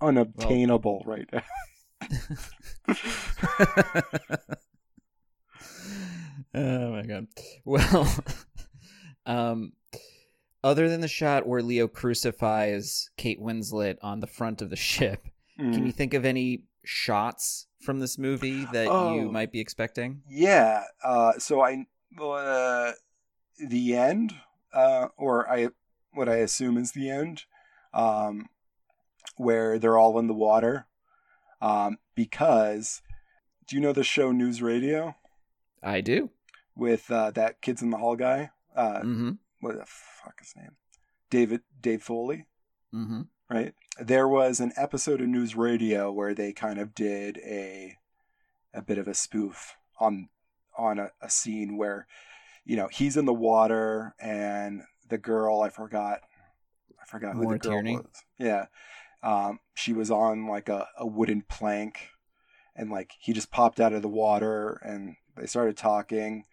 unobtainable 0.01 1.04
right 1.06 1.27
now. 1.32 1.42
oh 6.54 6.92
my 6.92 7.04
god. 7.04 7.28
Well, 7.66 8.14
um, 9.26 9.74
other 10.64 10.90
than 10.90 11.02
the 11.02 11.08
shot 11.08 11.48
where 11.48 11.62
Leo 11.62 11.88
crucifies 11.88 13.10
Kate 13.18 13.42
Winslet 13.42 13.98
on 14.02 14.20
the 14.20 14.28
front 14.28 14.62
of 14.62 14.70
the 14.70 14.76
ship, 14.76 15.28
Mm. 15.60 15.74
can 15.74 15.86
you 15.88 15.92
think 15.92 16.14
of 16.14 16.24
any 16.24 16.66
shots 16.86 17.66
from 17.82 18.00
this 18.00 18.20
movie 18.20 18.66
that 18.74 18.88
Oh. 18.88 19.16
you 19.16 19.32
might 19.32 19.52
be 19.52 19.60
expecting? 19.60 20.22
Yeah. 20.30 20.84
Uh, 21.04 21.34
so 21.40 21.62
I 21.62 21.88
uh, 22.22 22.92
the 23.58 23.96
end, 23.96 24.36
uh, 24.72 25.08
or 25.18 25.50
I 25.52 25.70
what 26.14 26.30
I 26.30 26.36
assume 26.38 26.78
is 26.78 26.92
the 26.92 27.10
end, 27.10 27.46
um, 27.92 28.50
where 29.38 29.80
they're 29.80 29.98
all 29.98 30.20
in 30.20 30.28
the 30.28 30.34
water, 30.36 30.86
um, 31.62 31.98
because 32.16 33.02
do 33.68 33.76
you 33.76 33.82
know 33.82 33.94
the 33.94 34.04
show 34.04 34.32
News 34.32 34.62
Radio 34.62 35.16
I 35.84 36.02
do. 36.02 36.30
with 36.76 37.10
uh, 37.12 37.32
that 37.32 37.62
Kids 37.62 37.82
in 37.82 37.90
the 37.90 37.98
Hall 37.98 38.16
guy? 38.16 38.52
Uh, 38.76 39.00
Mm-hmm. 39.00 39.32
what 39.62 39.76
the 39.78 39.86
fuck 39.86 40.40
his 40.40 40.54
name? 40.56 40.72
David 41.30 41.62
Dave 41.82 42.04
Foley. 42.04 42.46
Mm-hmm. 42.94 43.22
right? 43.50 43.74
There 44.00 44.28
was 44.28 44.60
an 44.60 44.72
episode 44.78 45.20
of 45.22 45.28
News 45.28 45.56
Radio 45.56 46.12
where 46.12 46.34
they 46.34 46.54
kind 46.54 46.80
of 46.80 46.94
did 46.96 47.38
a 47.40 47.98
a 48.74 48.82
bit 48.82 48.98
of 48.98 49.08
a 49.08 49.14
spoof 49.14 49.76
on 50.00 50.30
on 50.78 51.00
a, 51.00 51.10
a 51.22 51.30
scene 51.30 51.76
where 51.78 52.06
you 52.64 52.76
know 52.78 52.88
he's 52.88 53.18
in 53.18 53.26
the 53.26 53.34
water 53.34 54.14
and 54.20 54.84
the 55.10 55.18
girl 55.18 55.62
I 55.62 55.70
forgot 55.70 56.22
I 57.02 57.06
forgot 57.08 57.36
who 57.36 57.42
the 57.42 57.58
girl 57.58 57.72
Tierney? 57.72 57.98
was. 57.98 58.06
Yeah, 58.38 58.66
um, 59.24 59.59
she 59.75 59.93
was 59.93 60.09
on 60.12 60.47
like 60.47 60.69
a, 60.69 60.88
a 60.97 61.05
wooden 61.05 61.43
plank, 61.50 62.09
and 62.75 62.89
like 62.91 63.12
he 63.19 63.33
just 63.33 63.51
popped 63.51 63.79
out 63.79 63.93
of 63.93 64.01
the 64.01 64.07
water 64.07 64.79
and 64.83 65.15
they 65.36 65.45
started 65.45 65.77
talking, 65.77 66.43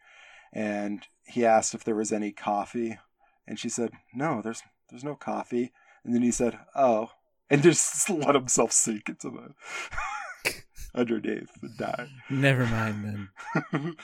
and 0.52 1.02
he 1.26 1.44
asked 1.44 1.74
if 1.74 1.84
there 1.84 1.94
was 1.94 2.12
any 2.12 2.32
coffee, 2.32 2.98
and 3.46 3.58
she 3.58 3.68
said 3.68 3.90
no, 4.14 4.40
there's 4.42 4.62
there's 4.90 5.04
no 5.04 5.14
coffee. 5.14 5.72
And 6.04 6.14
then 6.14 6.20
he 6.22 6.30
said, 6.30 6.58
"Oh," 6.74 7.08
and 7.48 7.62
just 7.62 8.10
let 8.10 8.34
himself 8.34 8.72
sink 8.72 9.08
into 9.08 9.30
the 9.30 10.52
underneath 10.94 11.50
and 11.62 11.76
die. 11.78 12.08
Never 12.28 12.66
mind 12.66 13.28
then. 13.72 13.96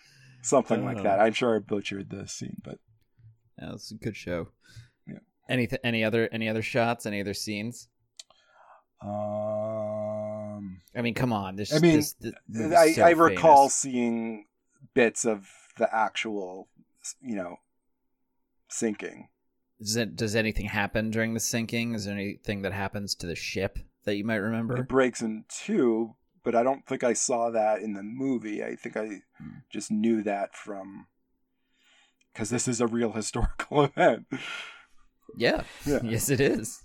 Something 0.42 0.84
like 0.84 0.98
Oh. 0.98 1.02
that. 1.04 1.20
I'm 1.20 1.32
sure 1.34 1.54
I 1.56 1.58
butchered 1.60 2.10
the 2.10 2.26
scene, 2.26 2.56
but 2.64 2.78
Yeah, 3.58 3.72
it's 3.74 3.92
a 3.92 3.96
good 3.96 4.16
show. 4.16 4.48
Yeah. 5.06 5.18
Any 5.48 5.68
any 5.84 6.02
other 6.02 6.28
any 6.32 6.48
other 6.48 6.62
shots? 6.62 7.06
Any 7.06 7.20
other 7.20 7.34
scenes? 7.34 7.88
Um, 9.02 10.80
I 10.94 11.02
mean, 11.02 11.14
come 11.14 11.32
on. 11.32 11.56
This, 11.56 11.74
I 11.74 11.78
mean, 11.78 11.96
this, 11.96 12.14
this 12.48 12.72
I, 12.76 12.92
so 12.92 13.02
I 13.02 13.10
recall 13.10 13.68
seeing 13.68 14.46
bits 14.94 15.24
of 15.24 15.48
the 15.78 15.92
actual, 15.94 16.68
you 17.20 17.36
know, 17.36 17.56
sinking. 18.68 19.28
Does, 19.80 19.96
it, 19.96 20.16
does 20.16 20.36
anything 20.36 20.66
happen 20.66 21.10
during 21.10 21.34
the 21.34 21.40
sinking? 21.40 21.94
Is 21.94 22.04
there 22.04 22.14
anything 22.14 22.62
that 22.62 22.72
happens 22.72 23.14
to 23.16 23.26
the 23.26 23.34
ship 23.34 23.78
that 24.04 24.16
you 24.16 24.24
might 24.24 24.36
remember? 24.36 24.76
It 24.76 24.88
breaks 24.88 25.20
in 25.22 25.44
two, 25.48 26.14
but 26.44 26.54
I 26.54 26.62
don't 26.62 26.86
think 26.86 27.02
I 27.02 27.14
saw 27.14 27.50
that 27.50 27.80
in 27.80 27.94
the 27.94 28.02
movie. 28.02 28.62
I 28.62 28.76
think 28.76 28.96
I 28.96 29.22
Hmm. 29.38 29.58
just 29.70 29.90
knew 29.90 30.22
that 30.22 30.54
from 30.54 31.06
because 32.32 32.50
this 32.50 32.68
is 32.68 32.80
a 32.80 32.86
real 32.86 33.12
historical 33.14 33.84
event. 33.84 34.26
Yeah. 35.36 35.62
Yeah. 35.86 36.00
yes, 36.04 36.28
it 36.28 36.40
is. 36.40 36.81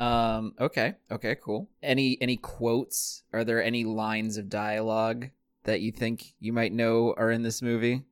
Um. 0.00 0.54
Okay. 0.60 0.94
Okay. 1.10 1.36
Cool. 1.42 1.68
Any 1.82 2.18
any 2.20 2.36
quotes? 2.36 3.22
Are 3.32 3.44
there 3.44 3.62
any 3.62 3.84
lines 3.84 4.36
of 4.36 4.48
dialogue 4.48 5.30
that 5.64 5.80
you 5.80 5.92
think 5.92 6.34
you 6.40 6.52
might 6.52 6.72
know 6.72 7.14
are 7.16 7.30
in 7.30 7.42
this 7.42 7.62
movie? 7.62 8.02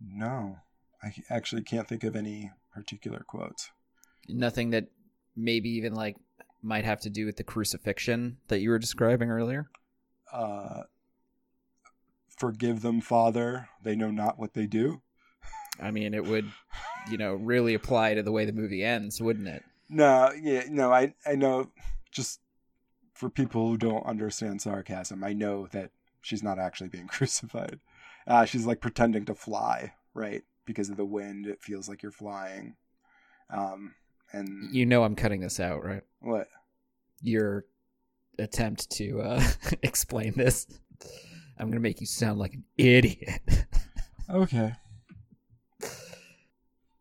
No, 0.00 0.58
I 1.02 1.14
actually 1.30 1.62
can't 1.62 1.88
think 1.88 2.04
of 2.04 2.16
any 2.16 2.50
particular 2.72 3.24
quotes. 3.26 3.70
Nothing 4.28 4.70
that 4.70 4.88
maybe 5.36 5.70
even 5.70 5.94
like 5.94 6.16
might 6.62 6.84
have 6.84 7.00
to 7.02 7.10
do 7.10 7.26
with 7.26 7.36
the 7.36 7.44
crucifixion 7.44 8.38
that 8.48 8.60
you 8.60 8.70
were 8.70 8.78
describing 8.78 9.30
earlier. 9.30 9.68
Uh, 10.32 10.82
Forgive 12.36 12.82
them, 12.82 13.00
Father. 13.00 13.68
They 13.82 13.94
know 13.94 14.10
not 14.10 14.38
what 14.38 14.54
they 14.54 14.66
do. 14.66 15.02
I 15.80 15.90
mean, 15.90 16.14
it 16.14 16.24
would, 16.24 16.50
you 17.10 17.16
know, 17.16 17.34
really 17.34 17.74
apply 17.74 18.14
to 18.14 18.22
the 18.22 18.32
way 18.32 18.44
the 18.44 18.52
movie 18.52 18.82
ends, 18.82 19.20
wouldn't 19.20 19.48
it? 19.48 19.62
No, 19.94 20.32
yeah, 20.40 20.64
no, 20.68 20.92
I 20.92 21.14
I 21.24 21.36
know 21.36 21.70
just 22.10 22.40
for 23.12 23.30
people 23.30 23.68
who 23.68 23.76
don't 23.76 24.04
understand 24.06 24.60
sarcasm, 24.60 25.22
I 25.22 25.32
know 25.32 25.68
that 25.68 25.90
she's 26.20 26.42
not 26.42 26.58
actually 26.58 26.88
being 26.88 27.06
crucified. 27.16 27.78
Uh, 28.26 28.44
she's 28.44 28.66
like 28.66 28.80
pretending 28.80 29.24
to 29.26 29.34
fly, 29.34 29.92
right? 30.14 30.42
Because 30.64 30.88
of 30.90 30.96
the 30.96 31.04
wind, 31.04 31.46
it 31.46 31.62
feels 31.62 31.88
like 31.88 32.02
you're 32.02 32.10
flying. 32.10 32.74
Um, 33.50 33.94
and 34.32 34.74
You 34.74 34.84
know, 34.86 35.04
I'm 35.04 35.14
cutting 35.14 35.40
this 35.42 35.60
out, 35.60 35.84
right? 35.84 36.02
what? 36.20 36.48
Your 37.22 37.66
attempt 38.38 38.90
to 38.92 39.20
uh, 39.20 39.42
explain 39.82 40.32
this. 40.36 40.66
I'm 41.58 41.68
gonna 41.70 41.80
make 41.80 42.00
you 42.00 42.06
sound 42.06 42.38
like 42.40 42.54
an 42.54 42.64
idiot. 42.76 43.40
Okay. 44.30 44.72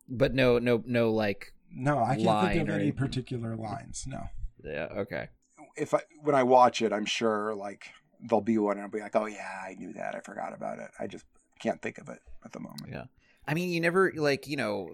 but 0.10 0.34
no, 0.34 0.60
no, 0.60 0.84
no, 0.86 1.12
like, 1.12 1.54
No, 1.76 2.00
I 2.04 2.16
can't 2.16 2.26
Line 2.28 2.48
think 2.50 2.62
of 2.64 2.70
or 2.70 2.72
any 2.74 2.82
anything. 2.84 2.98
particular 2.98 3.56
lines. 3.56 4.06
No. 4.08 4.30
yeah, 4.64 4.88
okay. 4.98 5.30
If 5.76 5.94
I 5.94 6.02
when 6.22 6.36
I 6.36 6.44
watch 6.44 6.82
it, 6.82 6.94
I'm 6.94 7.06
sure 7.06 7.54
like 7.56 7.88
there'll 8.22 8.42
be 8.42 8.58
one, 8.58 8.78
and 8.78 8.84
I'll 8.84 8.90
be 8.92 9.00
like, 9.00 9.16
oh 9.16 9.26
yeah, 9.26 9.62
I 9.68 9.74
knew 9.74 9.94
that. 9.94 10.16
I 10.16 10.20
forgot 10.20 10.54
about 10.54 10.80
it. 10.80 10.92
I 11.00 11.08
just 11.08 11.26
can't 11.60 11.82
think 11.82 11.98
of 11.98 12.10
it 12.10 12.20
at 12.46 12.52
the 12.52 12.60
moment. 12.60 12.90
Yeah. 12.92 13.06
I 13.48 13.54
mean, 13.54 13.70
you 13.70 13.82
never 13.82 14.12
like, 14.16 14.48
you 14.48 14.56
know, 14.56 14.90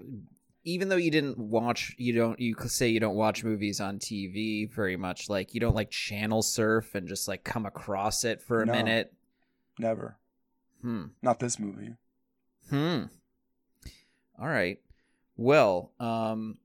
even 0.63 0.89
though 0.89 0.95
you 0.95 1.11
didn't 1.11 1.37
watch, 1.37 1.93
you 1.97 2.13
don't, 2.13 2.39
you 2.39 2.55
say 2.67 2.87
you 2.87 2.99
don't 2.99 3.15
watch 3.15 3.43
movies 3.43 3.79
on 3.81 3.99
TV 3.99 4.71
very 4.71 4.97
much. 4.97 5.29
Like, 5.29 5.53
you 5.53 5.59
don't 5.59 5.75
like 5.75 5.91
channel 5.91 6.41
surf 6.41 6.95
and 6.95 7.07
just 7.07 7.27
like 7.27 7.43
come 7.43 7.65
across 7.65 8.23
it 8.23 8.41
for 8.41 8.61
a 8.61 8.65
No. 8.65 8.71
minute. 8.73 9.13
Never. 9.77 10.17
Hmm. 10.81 11.05
Not 11.21 11.39
this 11.39 11.59
movie. 11.59 11.95
Hmm. 12.69 13.03
All 14.39 14.47
right. 14.47 14.79
Well, 15.37 15.91
um, 15.99 16.57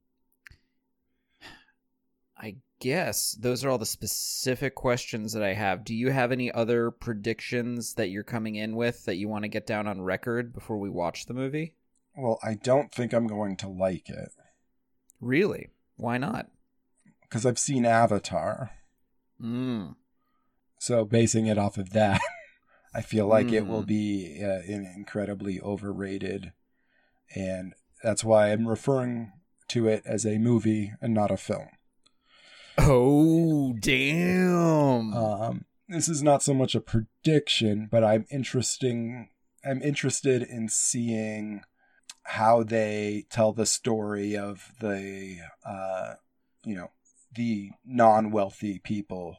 I 2.37 2.57
guess 2.81 3.33
those 3.41 3.64
are 3.64 3.71
all 3.71 3.79
the 3.79 3.87
specific 3.87 4.75
questions 4.75 5.33
that 5.33 5.43
I 5.43 5.55
have. 5.55 5.85
Do 5.85 5.95
you 5.95 6.11
have 6.11 6.33
any 6.33 6.50
other 6.53 6.91
predictions 6.91 7.95
that 7.95 8.09
you're 8.11 8.23
coming 8.25 8.57
in 8.57 8.75
with 8.76 9.05
that 9.05 9.17
you 9.17 9.29
want 9.29 9.45
to 9.45 9.49
get 9.49 9.67
down 9.67 9.87
on 9.87 10.03
record 10.03 10.53
before 10.53 10.79
we 10.79 10.91
watch 10.91 11.26
the 11.26 11.35
movie? 11.35 11.75
Well, 12.17 12.38
I 12.43 12.55
don't 12.55 12.93
think 12.93 13.12
I'm 13.12 13.26
going 13.26 13.57
to 13.59 13.69
like 13.69 14.09
it 14.09 14.31
Really? 15.21 15.71
Why 15.97 16.19
not? 16.19 16.49
because 17.23 17.47
I've 17.47 17.59
seen 17.59 17.85
Avatar. 17.87 18.71
Mm. 19.43 19.97
So 20.79 21.05
basing 21.05 21.47
it 21.47 21.59
off 21.59 21.79
of 21.79 21.91
that, 21.91 22.21
I 22.95 23.00
feel 23.00 23.26
like 23.26 23.50
it 23.50 23.67
will 23.67 23.83
Mm. 23.83 23.87
be 23.87 24.41
uh, 24.41 24.61
in- 24.71 24.93
incredibly 24.97 25.61
overrated, 25.61 26.53
and 27.35 27.75
that's 28.05 28.23
why 28.23 28.53
I'm 28.53 28.69
referring 28.69 29.33
to 29.69 29.88
it 29.88 30.03
as 30.07 30.25
a 30.25 30.38
movie 30.38 30.93
and 31.00 31.12
not 31.14 31.33
a 31.33 31.37
film. 31.37 31.69
Oh, 32.78 33.75
damn. 33.78 35.14
Um, 35.14 35.64
this 35.88 36.09
is 36.09 36.23
not 36.23 36.43
so 36.43 36.54
much 36.54 36.75
a 36.75 36.81
prediction, 36.81 37.88
but 37.90 38.02
I'm 38.02 38.26
interesting. 38.31 39.28
I'm 39.64 39.83
interested 39.83 40.43
in 40.43 40.69
seeing 40.69 41.62
how 42.25 42.62
they 42.62 43.26
tell 43.31 43.52
the 43.52 43.66
story 43.66 44.37
of 44.37 44.73
the, 44.81 45.38
uh, 45.64 46.14
you 46.64 46.75
know, 46.75 46.90
the 47.35 47.70
non-wealthy 47.85 48.79
people, 48.79 49.37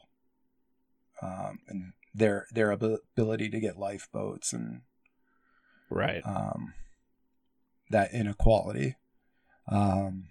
um, 1.20 1.58
and 1.68 1.92
their 2.14 2.46
their 2.52 2.70
ability 2.70 3.50
to 3.50 3.60
get 3.60 3.78
lifeboats 3.78 4.52
and 4.52 4.82
right. 5.90 6.22
um, 6.24 6.74
that 7.90 8.12
inequality. 8.12 8.96
Um, 9.68 10.28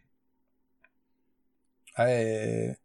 I 1.98 2.76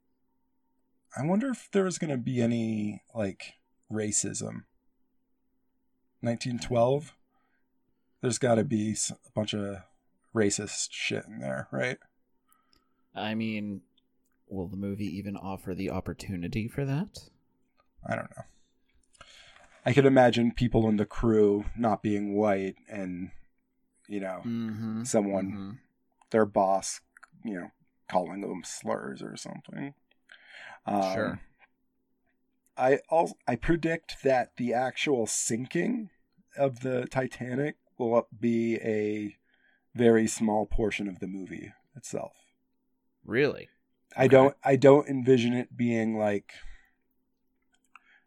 I 1.17 1.25
wonder 1.25 1.49
if 1.51 1.69
there 1.73 1.85
was 1.85 1.99
going 1.99 2.11
to 2.11 2.17
be 2.17 2.41
any 2.41 3.03
like 3.15 3.55
racism. 3.91 4.65
1912. 6.21 7.15
There's 8.21 8.39
got 8.39 8.57
to 8.57 8.65
be 8.65 8.97
a 9.11 9.31
bunch 9.35 9.55
of 9.55 9.79
racist 10.35 10.89
shit 10.91 11.25
in 11.27 11.41
there, 11.41 11.69
right? 11.73 11.99
I 13.15 13.35
mean, 13.35 13.81
will 14.49 14.69
the 14.69 14.77
movie 14.77 15.07
even 15.17 15.37
offer 15.37 15.75
the 15.75 15.91
opportunity 15.91 16.69
for 16.69 16.85
that? 16.85 17.19
I 18.07 18.15
don't 18.15 18.31
know. 18.37 18.45
I 19.85 19.93
could 19.95 20.05
imagine 20.07 20.53
people 20.53 20.89
in 20.89 20.97
the 20.97 21.07
crew 21.07 21.65
not 21.77 22.03
being 22.03 22.35
white 22.37 22.77
and 22.89 23.31
you 24.07 24.21
know 24.21 24.43
Mm-hmm. 24.45 25.05
someone 25.05 25.79
their 26.31 26.45
boss, 26.45 27.01
you 27.45 27.55
know, 27.55 27.71
calling 28.09 28.43
them 28.43 28.63
slurs 28.65 29.23
or 29.23 29.37
something. 29.37 29.95
Um, 30.87 31.13
Sure. 31.15 31.41
I 32.77 33.01
also 33.11 33.35
I 33.47 33.57
predict 33.57 34.23
that 34.25 34.57
the 34.57 34.73
actual 34.73 35.27
sinking 35.27 36.09
of 36.57 36.81
the 36.81 37.07
Titanic 37.11 37.77
will 37.99 38.27
be 38.39 38.77
a 38.77 39.37
very 39.95 40.27
small 40.27 40.67
portion 40.67 41.07
of 41.07 41.19
the 41.19 41.27
movie 41.27 41.73
itself. 41.95 42.33
Really? 43.25 43.69
I 44.17 44.29
don't 44.29 44.57
I 44.65 44.77
don't 44.77 45.09
envision 45.09 45.53
it 45.53 45.77
being 45.77 46.17
like 46.17 46.55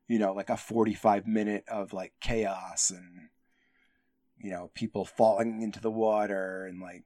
you 0.07 0.19
know, 0.19 0.33
like 0.33 0.49
a 0.49 0.57
45 0.57 1.25
minute 1.25 1.63
of 1.67 1.93
like 1.93 2.13
chaos 2.21 2.91
and 2.91 3.29
you 4.37 4.51
know, 4.51 4.69
people 4.75 5.05
falling 5.05 5.61
into 5.61 5.79
the 5.79 5.91
water 5.91 6.65
and 6.67 6.79
like 6.79 7.05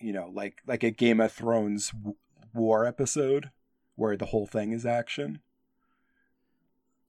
you 0.00 0.12
know, 0.12 0.30
like 0.32 0.62
like 0.66 0.82
a 0.82 0.90
Game 0.90 1.20
of 1.20 1.32
Thrones 1.32 1.90
w- 1.90 2.16
war 2.54 2.86
episode 2.86 3.50
where 3.94 4.16
the 4.16 4.26
whole 4.26 4.46
thing 4.46 4.72
is 4.72 4.84
action. 4.86 5.40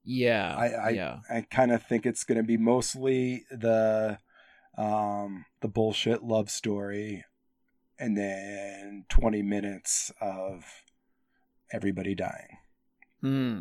Yeah. 0.03 0.55
I- 0.55 0.67
I- 0.67 0.89
yeah. 0.89 1.19
I 1.29 1.41
kind 1.41 1.71
of 1.71 1.83
think 1.83 2.05
it's 2.05 2.23
going 2.23 2.37
to 2.37 2.43
be 2.43 2.57
mostly 2.57 3.45
the 3.51 4.17
um 4.77 5.45
the 5.61 5.67
bullshit 5.67 6.23
love 6.23 6.49
story 6.49 7.23
and 7.99 8.17
then 8.17 9.05
20 9.09 9.43
minutes 9.43 10.11
of 10.19 10.65
everybody 11.71 12.15
dying. 12.15 12.57
Hmm. 13.21 13.59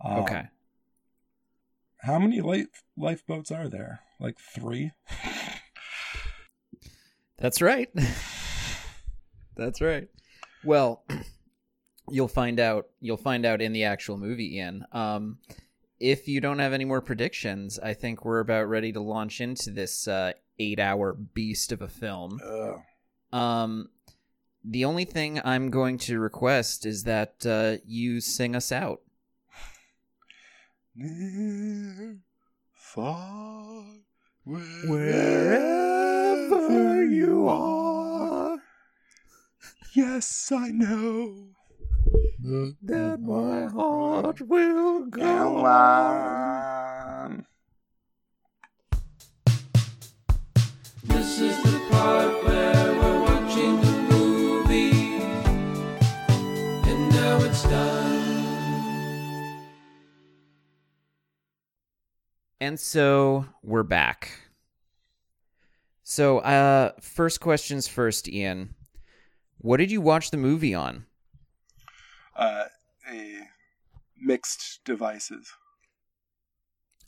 Um, 0.00 0.18
Okay. 0.22 0.46
How 2.02 2.18
many 2.18 2.40
life 2.40 2.84
lifeboats 2.96 3.50
are 3.50 3.68
there? 3.68 4.00
Like 4.18 4.38
3? 4.38 4.92
That's 7.38 7.60
right. 7.62 7.88
That's 9.56 9.80
right. 9.80 10.08
Well, 10.64 11.04
you'll 12.10 12.28
find 12.28 12.60
out. 12.60 12.88
You'll 13.00 13.16
find 13.16 13.44
out 13.44 13.60
in 13.60 13.72
the 13.72 13.84
actual 13.84 14.16
movie, 14.16 14.56
Ian. 14.56 14.84
Um, 14.92 15.38
if 16.00 16.28
you 16.28 16.40
don't 16.40 16.58
have 16.60 16.72
any 16.72 16.84
more 16.84 17.00
predictions, 17.00 17.78
I 17.78 17.94
think 17.94 18.24
we're 18.24 18.40
about 18.40 18.68
ready 18.68 18.92
to 18.92 19.00
launch 19.00 19.40
into 19.40 19.70
this 19.70 20.06
uh, 20.06 20.32
eight-hour 20.58 21.14
beast 21.14 21.72
of 21.72 21.82
a 21.82 21.88
film. 21.88 22.40
Ugh. 22.44 22.80
Um, 23.32 23.88
the 24.64 24.84
only 24.84 25.04
thing 25.04 25.40
I'm 25.44 25.70
going 25.70 25.98
to 25.98 26.20
request 26.20 26.86
is 26.86 27.04
that 27.04 27.44
uh, 27.46 27.82
you 27.86 28.20
sing 28.20 28.54
us 28.54 28.70
out. 28.72 29.00
Near, 30.94 32.18
far, 32.74 33.84
Wherever 34.48 35.04
you 37.04 37.46
are. 37.48 38.56
Yes, 39.94 40.50
I 40.50 40.70
know. 40.70 41.48
That 42.40 43.18
my 43.20 43.66
heart 43.66 44.40
will 44.42 45.06
Go 45.06 45.66
on. 45.66 47.44
This 51.02 51.40
is 51.40 51.60
the 51.64 51.80
part 51.90 52.44
where 52.44 52.94
we're 52.94 53.20
watching 53.22 53.80
the 53.80 53.92
movie, 54.08 55.16
and 56.88 57.08
now 57.10 57.38
it's 57.42 57.64
done. 57.64 58.46
And 62.60 62.78
so 62.78 63.46
we're 63.64 63.82
back. 63.82 64.30
So, 66.04 66.38
uh, 66.38 66.92
first 67.00 67.40
questions 67.40 67.88
first, 67.88 68.28
Ian. 68.28 68.76
What 69.58 69.78
did 69.78 69.90
you 69.90 70.00
watch 70.00 70.30
the 70.30 70.36
movie 70.36 70.74
on? 70.74 71.07
Uh, 72.38 72.64
a 73.10 73.40
mixed 74.16 74.80
devices. 74.84 75.50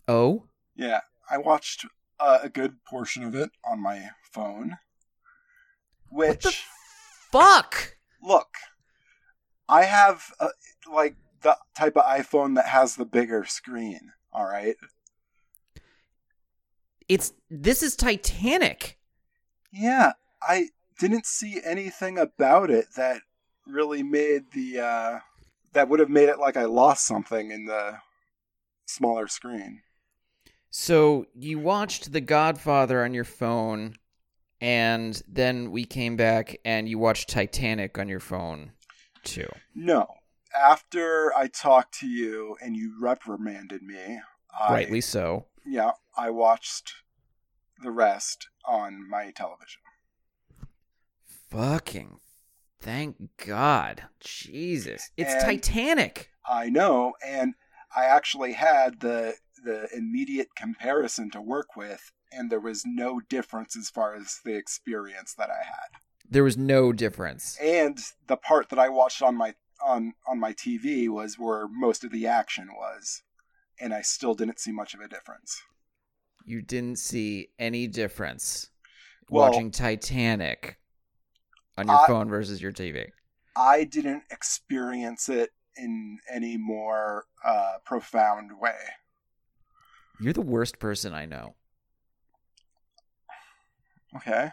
Oh, 0.08 0.48
Yeah, 0.74 1.00
I 1.30 1.38
watched 1.38 1.86
uh, 2.18 2.40
a 2.42 2.48
good 2.48 2.84
portion 2.84 3.22
of 3.22 3.34
it 3.34 3.50
on 3.64 3.80
my 3.80 4.10
phone. 4.32 4.78
Which 6.08 6.42
the 6.42 6.52
Fuck. 7.30 7.96
look, 8.20 8.48
I 9.68 9.84
have 9.84 10.32
uh, 10.40 10.48
like 10.92 11.14
the 11.42 11.56
type 11.76 11.96
of 11.96 12.04
iPhone 12.04 12.56
that 12.56 12.66
has 12.66 12.96
the 12.96 13.04
bigger 13.04 13.44
screen. 13.44 14.10
All 14.32 14.46
right. 14.46 14.74
It's 17.08 17.32
this 17.48 17.82
is 17.82 17.94
Titanic. 17.94 18.98
Yeah, 19.72 20.12
I 20.42 20.70
didn't 20.98 21.26
see 21.26 21.60
anything 21.64 22.18
about 22.18 22.70
it 22.70 22.86
that 22.96 23.22
really 23.72 24.02
made 24.02 24.50
the 24.52 24.80
uh 24.80 25.18
that 25.72 25.88
would 25.88 26.00
have 26.00 26.10
made 26.10 26.28
it 26.28 26.38
like 26.38 26.56
I 26.56 26.64
lost 26.64 27.06
something 27.06 27.50
in 27.50 27.64
the 27.66 27.98
smaller 28.86 29.28
screen. 29.28 29.82
So 30.70 31.26
you 31.34 31.58
watched 31.58 32.12
The 32.12 32.20
Godfather 32.20 33.04
on 33.04 33.14
your 33.14 33.24
phone, 33.24 33.94
and 34.60 35.20
then 35.28 35.70
we 35.70 35.84
came 35.84 36.16
back 36.16 36.56
and 36.64 36.88
you 36.88 36.98
watched 36.98 37.28
Titanic 37.28 37.98
on 37.98 38.08
your 38.08 38.20
phone 38.20 38.72
too. 39.24 39.48
No. 39.74 40.06
After 40.58 41.32
I 41.36 41.46
talked 41.46 41.94
to 42.00 42.08
you 42.08 42.56
and 42.60 42.76
you 42.76 42.94
reprimanded 43.00 43.82
me, 43.82 44.20
I, 44.58 44.72
Rightly 44.72 45.00
so. 45.00 45.46
yeah, 45.64 45.92
I 46.16 46.30
watched 46.30 46.92
the 47.82 47.92
rest 47.92 48.48
on 48.64 49.08
my 49.08 49.30
television. 49.30 49.80
Fucking 51.50 52.18
thank 52.80 53.16
God. 53.36 54.04
Jesus. 54.20 55.10
It's 55.16 55.32
And- 55.32 55.42
Titanic. 55.42 56.30
I 56.48 56.68
know, 56.70 57.14
and 57.24 57.54
I 57.94 58.04
actually 58.06 58.52
had 58.54 59.00
the 59.00 59.36
the 59.62 59.88
immediate 59.94 60.48
comparison 60.56 61.30
to 61.30 61.40
work 61.40 61.76
with, 61.76 62.12
and 62.32 62.50
there 62.50 62.60
was 62.60 62.82
no 62.86 63.20
difference 63.20 63.76
as 63.76 63.90
far 63.90 64.14
as 64.14 64.40
the 64.42 64.54
experience 64.54 65.34
that 65.34 65.50
I 65.50 65.62
had. 65.64 66.00
There 66.28 66.42
was 66.44 66.56
no 66.56 66.92
difference. 66.94 67.58
And 67.60 67.98
the 68.26 68.38
part 68.38 68.70
that 68.70 68.78
I 68.78 68.88
watched 68.88 69.20
on 69.22 69.36
my 69.36 69.54
on 69.84 70.14
on 70.26 70.40
my 70.40 70.52
TV 70.54 71.08
was 71.08 71.38
where 71.38 71.68
most 71.68 72.04
of 72.04 72.10
the 72.10 72.26
action 72.26 72.68
was, 72.74 73.22
and 73.78 73.92
I 73.92 74.00
still 74.00 74.34
didn't 74.34 74.60
see 74.60 74.72
much 74.72 74.94
of 74.94 75.00
a 75.00 75.08
difference. 75.08 75.62
You 76.46 76.62
didn't 76.62 76.98
see 76.98 77.48
any 77.58 77.86
difference 77.86 78.70
Well- 79.28 79.50
watching 79.50 79.70
Titanic 79.70 80.78
on 81.78 81.86
your 81.86 81.96
I- 81.96 82.06
phone 82.06 82.28
versus 82.28 82.60
your 82.60 82.72
TV. 82.72 83.06
I 83.56 83.84
didn't 83.84 84.22
experience 84.30 85.28
it 85.28 85.50
in 85.76 86.18
any 86.32 86.56
more 86.56 87.24
uh, 87.44 87.74
profound 87.84 88.58
way. 88.60 88.78
You're 90.20 90.32
the 90.32 90.40
worst 90.40 90.78
person 90.78 91.12
I 91.14 91.26
know. 91.26 91.54
Okay. 94.16 94.50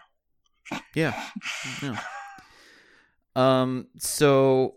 Yeah. 0.96 1.22
Yeah. 1.82 2.00
Um 3.36 3.88
so 3.98 4.76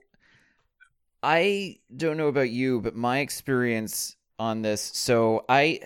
I 1.22 1.79
don't 1.94 2.16
know 2.16 2.29
about 2.29 2.50
you, 2.50 2.81
but 2.81 2.94
my 2.96 3.18
experience 3.20 4.16
on 4.38 4.62
this, 4.62 4.81
so 4.83 5.44
I 5.48 5.81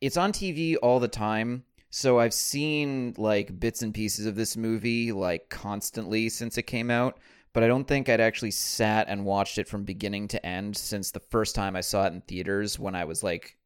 it's 0.00 0.16
on 0.16 0.32
TV 0.32 0.76
all 0.76 1.00
the 1.00 1.08
time. 1.08 1.64
So 1.90 2.18
I've 2.18 2.34
seen 2.34 3.14
like 3.16 3.58
bits 3.58 3.82
and 3.82 3.94
pieces 3.94 4.26
of 4.26 4.34
this 4.34 4.56
movie 4.56 5.10
like 5.12 5.48
constantly 5.48 6.28
since 6.28 6.58
it 6.58 6.64
came 6.64 6.90
out, 6.90 7.18
but 7.52 7.62
I 7.62 7.66
don't 7.66 7.86
think 7.88 8.08
I'd 8.08 8.20
actually 8.20 8.50
sat 8.50 9.08
and 9.08 9.24
watched 9.24 9.58
it 9.58 9.68
from 9.68 9.84
beginning 9.84 10.28
to 10.28 10.46
end 10.46 10.76
since 10.76 11.10
the 11.10 11.20
first 11.20 11.54
time 11.54 11.76
I 11.76 11.80
saw 11.80 12.04
it 12.06 12.12
in 12.12 12.20
theaters 12.22 12.78
when 12.78 12.94
I 12.94 13.04
was 13.04 13.22
like 13.22 13.56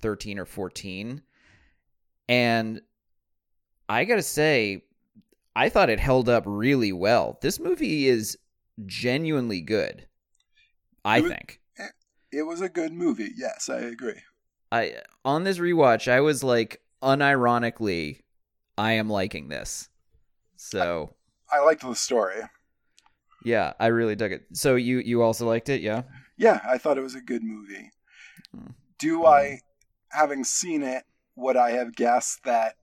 13 0.00 0.38
or 0.38 0.44
14. 0.44 1.22
And 2.28 2.82
I 3.88 4.04
got 4.04 4.16
to 4.16 4.22
say 4.22 4.82
I 5.54 5.68
thought 5.68 5.90
it 5.90 6.00
held 6.00 6.28
up 6.28 6.42
really 6.46 6.92
well. 6.92 7.38
This 7.42 7.58
movie 7.60 8.08
is 8.08 8.36
genuinely 8.86 9.60
good. 9.60 10.06
I 11.04 11.18
It 11.18 11.22
was- 11.22 11.32
think. 11.32 11.60
It 12.30 12.42
was 12.42 12.60
a 12.60 12.68
good 12.68 12.92
movie. 12.92 13.30
Yes, 13.36 13.70
I 13.70 13.78
agree. 13.78 14.20
I 14.70 14.96
on 15.24 15.44
this 15.44 15.56
rewatch, 15.58 16.08
I 16.08 16.20
was 16.20 16.44
like 16.44 16.82
unironically 17.02 18.20
I 18.76 18.92
am 18.92 19.10
liking 19.10 19.48
this. 19.48 19.88
So, 20.56 21.14
I 21.50 21.60
liked 21.60 21.82
the 21.82 21.94
story. 21.94 22.40
yeah, 23.44 23.72
I 23.80 23.86
really 23.88 24.16
dug 24.16 24.32
it. 24.32 24.46
So 24.52 24.76
you 24.76 24.98
you 24.98 25.22
also 25.22 25.46
liked 25.46 25.68
it, 25.68 25.80
yeah? 25.80 26.02
Yeah, 26.36 26.60
I 26.64 26.78
thought 26.78 26.98
it 26.98 27.02
was 27.02 27.14
a 27.14 27.20
good 27.20 27.42
movie. 27.42 27.90
Hmm. 28.54 28.72
Do 28.98 29.24
I, 29.26 29.60
having 30.10 30.44
seen 30.44 30.82
it, 30.82 31.04
would 31.36 31.56
I 31.56 31.70
have 31.72 31.94
guessed 31.94 32.44
that, 32.44 32.74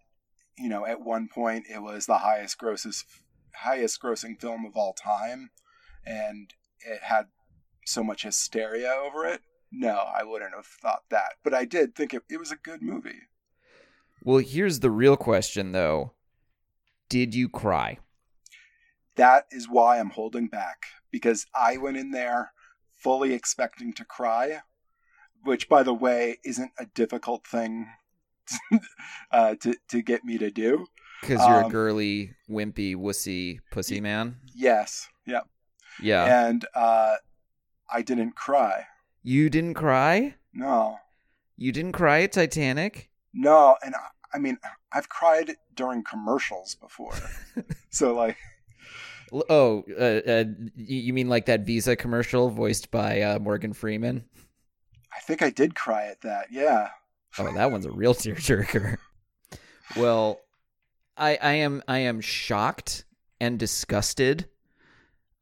you 0.58 0.70
know, 0.70 0.86
at 0.86 1.02
one 1.02 1.28
point 1.28 1.66
it 1.70 1.82
was 1.82 2.06
the 2.06 2.20
highest 2.20 2.58
grosses, 2.58 3.04
highest 3.54 4.02
grossing 4.02 4.40
film 4.40 4.66
of 4.66 4.76
all 4.76 4.94
time, 4.94 5.50
and 6.06 6.54
it 6.80 7.02
had 7.04 7.28
so 7.86 8.04
much 8.04 8.24
hysteria 8.24 8.90
over 8.90 9.26
it? 9.26 9.42
No, 9.72 9.96
I 9.96 10.24
wouldn't 10.24 10.54
have 10.56 10.66
thought 10.66 11.04
that. 11.10 11.34
But 11.44 11.54
I 11.54 11.66
did 11.66 11.96
think 11.96 12.14
it, 12.14 12.24
it 12.30 12.40
was 12.40 12.52
a 12.52 12.58
good 12.58 12.82
movie. 12.82 13.24
Well, 14.26 14.40
here's 14.40 14.80
the 14.80 14.90
real 14.90 15.16
question 15.16 15.72
though. 15.72 16.14
Did 17.10 17.36
you 17.36 17.48
cry? 17.48 18.00
That 19.18 19.46
is 19.52 19.70
why 19.70 20.00
I'm 20.00 20.10
holding 20.10 20.48
back 20.48 20.88
because 21.12 21.46
I 21.56 21.78
went 21.78 21.98
in 21.98 22.10
there 22.10 22.52
fully 22.96 23.34
expecting 23.34 23.94
to 23.94 24.04
cry, 24.04 24.62
which, 25.44 25.70
by 25.70 25.84
the 25.84 25.94
way, 25.94 26.40
isn't 26.44 26.72
a 26.80 26.88
difficult 26.88 27.46
thing 27.46 27.88
uh, 29.32 29.54
to 29.62 29.76
to 29.90 30.02
get 30.02 30.26
me 30.26 30.40
to 30.40 30.50
do. 30.50 30.88
Cuz 31.22 31.46
you're 31.48 31.62
a 31.62 31.66
Um, 31.66 31.72
girly, 31.72 32.34
wimpy, 32.50 32.96
wussy 32.96 33.60
pussy 33.70 34.02
man? 34.02 34.38
Yes, 34.56 35.08
yeah, 35.28 35.42
Yeah. 36.02 36.26
and 36.26 36.66
uh, 36.74 37.18
I 37.90 38.02
didn't 38.02 38.36
cry. 38.36 38.88
You 39.22 39.52
didn't 39.52 39.76
cry? 39.76 40.36
No, 40.52 40.98
You 41.58 41.72
didn't 41.72 41.94
cry 41.94 42.22
at 42.24 42.32
Titanic? 42.32 43.12
no, 43.34 43.76
and 43.84 43.94
I, 44.36 44.40
mean, 44.40 44.58
I've 44.92 45.10
cried 45.10 45.52
during 45.76 46.04
commercials 46.04 46.76
before, 46.76 47.14
so 47.90 48.14
like, 48.14 48.38
Oh, 49.50 49.84
uh, 50.00 50.30
uh, 50.30 50.44
you 50.76 51.12
mean 51.12 51.28
like 51.30 51.48
that 51.48 51.62
Visa 51.62 51.96
commercial 51.96 52.50
voiced 52.50 52.92
by 52.92 53.22
uh, 53.22 53.40
Morgan 53.40 53.74
Freeman? 53.74 54.24
I 55.16 55.20
think 55.22 55.42
I 55.42 55.50
did 55.50 55.74
cry 55.76 56.08
at 56.08 56.22
that. 56.22 56.48
Yeah, 56.52 56.90
Oh, 57.38 57.54
that 57.54 57.72
one's 57.72 57.86
a 57.86 57.92
real 57.92 58.14
tearjerker. 58.14 58.98
Well, 59.98 60.40
I 61.18 61.38
I 61.42 61.52
am 61.54 61.82
I 61.88 62.00
am 62.00 62.22
shocked 62.22 63.06
and 63.40 63.58
disgusted. 63.60 64.48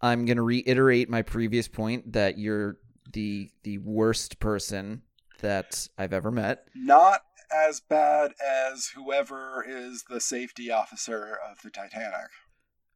I'm 0.01 0.25
gonna 0.25 0.43
reiterate 0.43 1.10
my 1.10 1.21
previous 1.21 1.67
point 1.67 2.13
that 2.13 2.38
you're 2.38 2.77
the 3.12 3.49
the 3.63 3.77
worst 3.79 4.39
person 4.39 5.01
that 5.41 5.88
I've 5.97 6.13
ever 6.13 6.32
met. 6.32 6.67
not 6.75 7.21
as 7.51 7.79
bad 7.79 8.34
as 8.45 8.88
whoever 8.95 9.65
is 9.67 10.03
the 10.10 10.19
safety 10.21 10.69
officer 10.71 11.38
of 11.49 11.62
the 11.63 11.69
Titanic. 11.69 12.29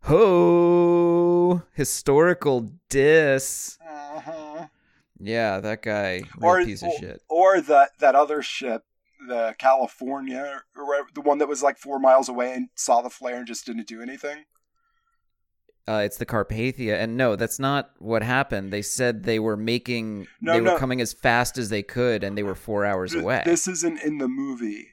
Ho! 0.03 1.63
Historical 1.73 2.71
diss. 2.89 3.77
Uh-huh. 3.87 4.67
Yeah, 5.19 5.59
that 5.59 5.81
guy, 5.81 6.23
Or 6.41 6.63
piece 6.63 6.81
of 6.83 6.89
or, 6.89 6.99
shit. 6.99 7.21
or 7.27 7.61
that 7.61 7.91
that 7.99 8.13
other 8.15 8.41
ship, 8.41 8.83
the 9.27 9.55
California, 9.57 10.61
or 10.75 11.07
the 11.13 11.21
one 11.21 11.39
that 11.39 11.47
was 11.47 11.63
like 11.63 11.77
four 11.77 11.99
miles 11.99 12.29
away 12.29 12.53
and 12.53 12.69
saw 12.75 13.01
the 13.01 13.09
flare 13.09 13.37
and 13.37 13.47
just 13.47 13.65
didn't 13.65 13.87
do 13.87 14.01
anything. 14.01 14.45
Uh, 15.87 16.01
it's 16.03 16.17
the 16.17 16.25
Carpathia, 16.25 17.01
and 17.01 17.15
no, 17.15 17.37
that's 17.37 17.59
not 17.59 17.91
what 17.99 18.21
happened. 18.21 18.73
They 18.73 18.81
said 18.81 19.23
they 19.23 19.39
were 19.39 19.55
making, 19.55 20.27
No, 20.41 20.53
they 20.53 20.59
no. 20.59 20.73
were 20.73 20.79
coming 20.79 20.99
as 20.99 21.13
fast 21.13 21.57
as 21.57 21.69
they 21.69 21.81
could, 21.81 22.23
and 22.25 22.37
they 22.37 22.43
were 22.43 22.55
four 22.55 22.83
hours 22.85 23.13
Th- 23.13 23.23
away. 23.23 23.43
This 23.45 23.67
isn't 23.69 24.01
in 24.03 24.17
the 24.17 24.27
movie. 24.27 24.89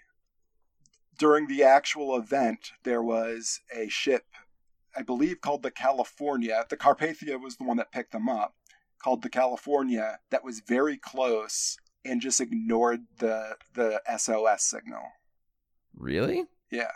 During 1.19 1.49
the 1.49 1.65
actual 1.65 2.17
event, 2.17 2.73
there 2.85 3.03
was 3.03 3.61
a 3.75 3.89
ship, 3.89 4.25
I 4.97 5.03
believe 5.03 5.41
called 5.41 5.63
the 5.65 5.71
California. 5.73 6.65
The 6.69 6.77
Carpathia 6.77 7.41
was 7.41 7.57
the 7.57 7.65
one 7.65 7.77
that 7.79 7.91
picked 7.91 8.13
them 8.13 8.29
up, 8.29 8.55
called 9.03 9.23
the 9.23 9.31
California, 9.31 10.19
that 10.31 10.45
was 10.45 10.61
very 10.61 10.97
close 10.97 11.77
and 12.05 12.21
just 12.21 12.41
ignored 12.41 13.01
the 13.19 13.57
the 13.73 14.01
SOS 14.17 14.63
signal. 14.63 15.03
Really? 15.97 16.45
Yeah. 16.71 16.91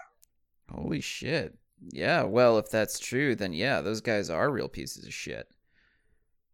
Holy 0.70 1.00
shit. 1.00 1.56
Yeah, 1.92 2.24
well, 2.24 2.58
if 2.58 2.70
that's 2.70 2.98
true, 2.98 3.34
then 3.34 3.52
yeah, 3.52 3.80
those 3.80 4.00
guys 4.00 4.30
are 4.30 4.50
real 4.50 4.68
pieces 4.68 5.06
of 5.06 5.14
shit. 5.14 5.48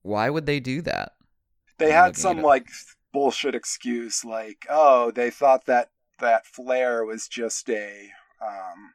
Why 0.02 0.28
would 0.28 0.46
they 0.46 0.60
do 0.60 0.82
that? 0.82 1.12
They 1.78 1.92
I'm 1.92 2.04
had 2.04 2.16
some 2.16 2.42
like 2.42 2.68
bullshit 3.12 3.54
excuse 3.54 4.24
like, 4.24 4.66
"Oh, 4.68 5.10
they 5.10 5.30
thought 5.30 5.66
that 5.66 5.90
that 6.20 6.46
flare 6.46 7.04
was 7.04 7.26
just 7.26 7.68
a 7.70 8.10
um 8.40 8.94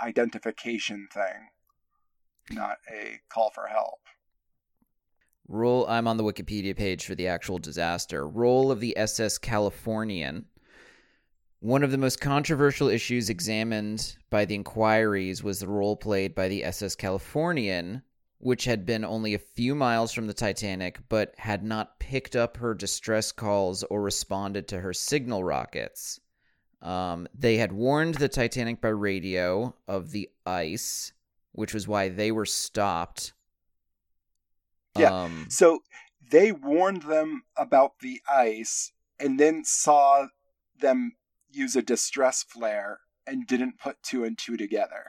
identification 0.00 1.08
thing, 1.12 1.50
not 2.50 2.78
a 2.90 3.20
call 3.28 3.50
for 3.50 3.66
help." 3.66 4.00
Roll. 5.48 5.86
I'm 5.88 6.06
on 6.06 6.18
the 6.18 6.24
Wikipedia 6.24 6.76
page 6.76 7.06
for 7.06 7.14
the 7.14 7.26
actual 7.26 7.58
disaster. 7.58 8.28
Role 8.28 8.70
of 8.70 8.80
the 8.80 8.96
SS 8.96 9.38
Californian. 9.38 10.46
One 11.60 11.82
of 11.82 11.90
the 11.90 11.98
most 11.98 12.20
controversial 12.20 12.88
issues 12.88 13.28
examined 13.28 14.16
by 14.30 14.44
the 14.44 14.54
inquiries 14.54 15.42
was 15.42 15.58
the 15.58 15.66
role 15.66 15.96
played 15.96 16.34
by 16.34 16.46
the 16.46 16.64
SS 16.64 16.94
Californian, 16.94 18.02
which 18.38 18.64
had 18.64 18.86
been 18.86 19.04
only 19.04 19.34
a 19.34 19.40
few 19.40 19.74
miles 19.74 20.12
from 20.12 20.28
the 20.28 20.34
Titanic 20.34 21.00
but 21.08 21.34
had 21.36 21.64
not 21.64 21.98
picked 21.98 22.36
up 22.36 22.58
her 22.58 22.74
distress 22.74 23.32
calls 23.32 23.82
or 23.84 24.02
responded 24.02 24.68
to 24.68 24.80
her 24.80 24.92
signal 24.92 25.42
rockets. 25.42 26.20
Um, 26.80 27.26
they 27.34 27.56
had 27.56 27.72
warned 27.72 28.14
the 28.14 28.28
Titanic 28.28 28.80
by 28.80 28.90
radio 28.90 29.74
of 29.88 30.12
the 30.12 30.30
ice, 30.46 31.12
which 31.50 31.74
was 31.74 31.88
why 31.88 32.08
they 32.08 32.30
were 32.30 32.46
stopped. 32.46 33.32
Yeah. 34.96 35.12
Um, 35.12 35.46
So 35.50 35.80
they 36.30 36.52
warned 36.52 37.02
them 37.02 37.42
about 37.56 37.98
the 37.98 38.20
ice 38.30 38.92
and 39.18 39.40
then 39.40 39.64
saw 39.64 40.28
them 40.80 41.14
use 41.50 41.76
a 41.76 41.82
distress 41.82 42.42
flare 42.42 43.00
and 43.26 43.46
didn't 43.46 43.78
put 43.78 44.02
two 44.02 44.24
and 44.24 44.36
two 44.38 44.56
together. 44.56 45.06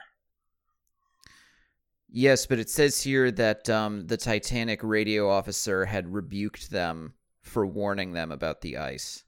Yes, 2.12 2.46
but 2.46 2.58
it 2.58 2.68
says 2.68 3.02
here 3.02 3.30
that 3.30 3.70
um, 3.70 4.08
the 4.08 4.16
Titanic 4.16 4.80
radio 4.82 5.30
officer 5.30 5.84
had 5.84 6.12
rebuked 6.12 6.70
them 6.70 7.14
for 7.40 7.64
warning 7.64 8.12
them 8.12 8.32
about 8.32 8.60
the 8.62 8.76
ice. 8.76 9.22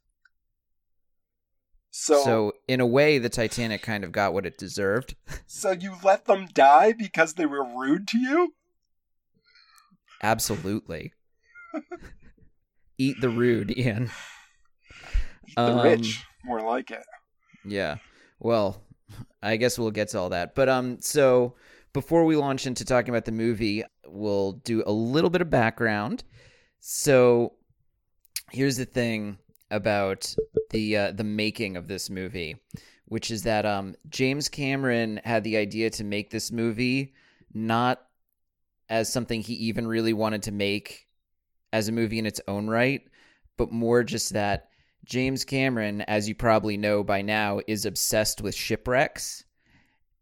So, 1.90 2.22
So, 2.24 2.52
in 2.66 2.80
a 2.80 2.86
way, 2.86 3.18
the 3.18 3.28
Titanic 3.28 3.82
kind 3.82 4.02
of 4.02 4.12
got 4.12 4.32
what 4.32 4.46
it 4.46 4.58
deserved. 4.58 5.14
So 5.46 5.70
you 5.70 5.94
let 6.02 6.24
them 6.24 6.48
die 6.52 6.92
because 6.92 7.34
they 7.34 7.46
were 7.46 7.62
rude 7.64 8.08
to 8.08 8.18
you? 8.18 8.54
Absolutely. 10.22 11.12
Eat 12.98 13.20
the 13.20 13.28
rude, 13.28 13.76
Ian. 13.78 14.10
Eat 15.46 15.54
the 15.54 15.62
Um, 15.62 15.84
rich, 15.84 16.24
more 16.44 16.60
like 16.60 16.90
it. 16.90 17.04
Yeah. 17.64 17.96
Well, 18.38 18.82
I 19.42 19.56
guess 19.56 19.78
we'll 19.78 19.90
get 19.90 20.08
to 20.08 20.18
all 20.18 20.30
that. 20.30 20.54
But 20.54 20.68
um 20.68 21.00
so 21.00 21.54
before 21.92 22.24
we 22.24 22.36
launch 22.36 22.66
into 22.66 22.84
talking 22.84 23.10
about 23.10 23.24
the 23.24 23.32
movie, 23.32 23.84
we'll 24.06 24.52
do 24.52 24.82
a 24.86 24.92
little 24.92 25.30
bit 25.30 25.42
of 25.42 25.50
background. 25.50 26.24
So 26.80 27.54
here's 28.50 28.76
the 28.76 28.84
thing 28.84 29.38
about 29.70 30.34
the 30.70 30.96
uh, 30.96 31.12
the 31.12 31.24
making 31.24 31.76
of 31.76 31.88
this 31.88 32.10
movie, 32.10 32.56
which 33.06 33.30
is 33.30 33.42
that 33.44 33.64
um 33.66 33.94
James 34.08 34.48
Cameron 34.48 35.20
had 35.24 35.44
the 35.44 35.56
idea 35.56 35.90
to 35.90 36.04
make 36.04 36.30
this 36.30 36.50
movie 36.50 37.14
not 37.54 38.02
as 38.88 39.10
something 39.10 39.40
he 39.40 39.54
even 39.54 39.86
really 39.86 40.12
wanted 40.12 40.42
to 40.42 40.52
make 40.52 41.06
as 41.72 41.88
a 41.88 41.92
movie 41.92 42.18
in 42.18 42.26
its 42.26 42.40
own 42.48 42.68
right, 42.68 43.02
but 43.56 43.72
more 43.72 44.02
just 44.04 44.32
that 44.34 44.68
James 45.04 45.44
Cameron, 45.44 46.02
as 46.02 46.28
you 46.28 46.34
probably 46.34 46.76
know 46.76 47.02
by 47.02 47.22
now, 47.22 47.60
is 47.66 47.84
obsessed 47.86 48.40
with 48.40 48.54
shipwrecks. 48.54 49.44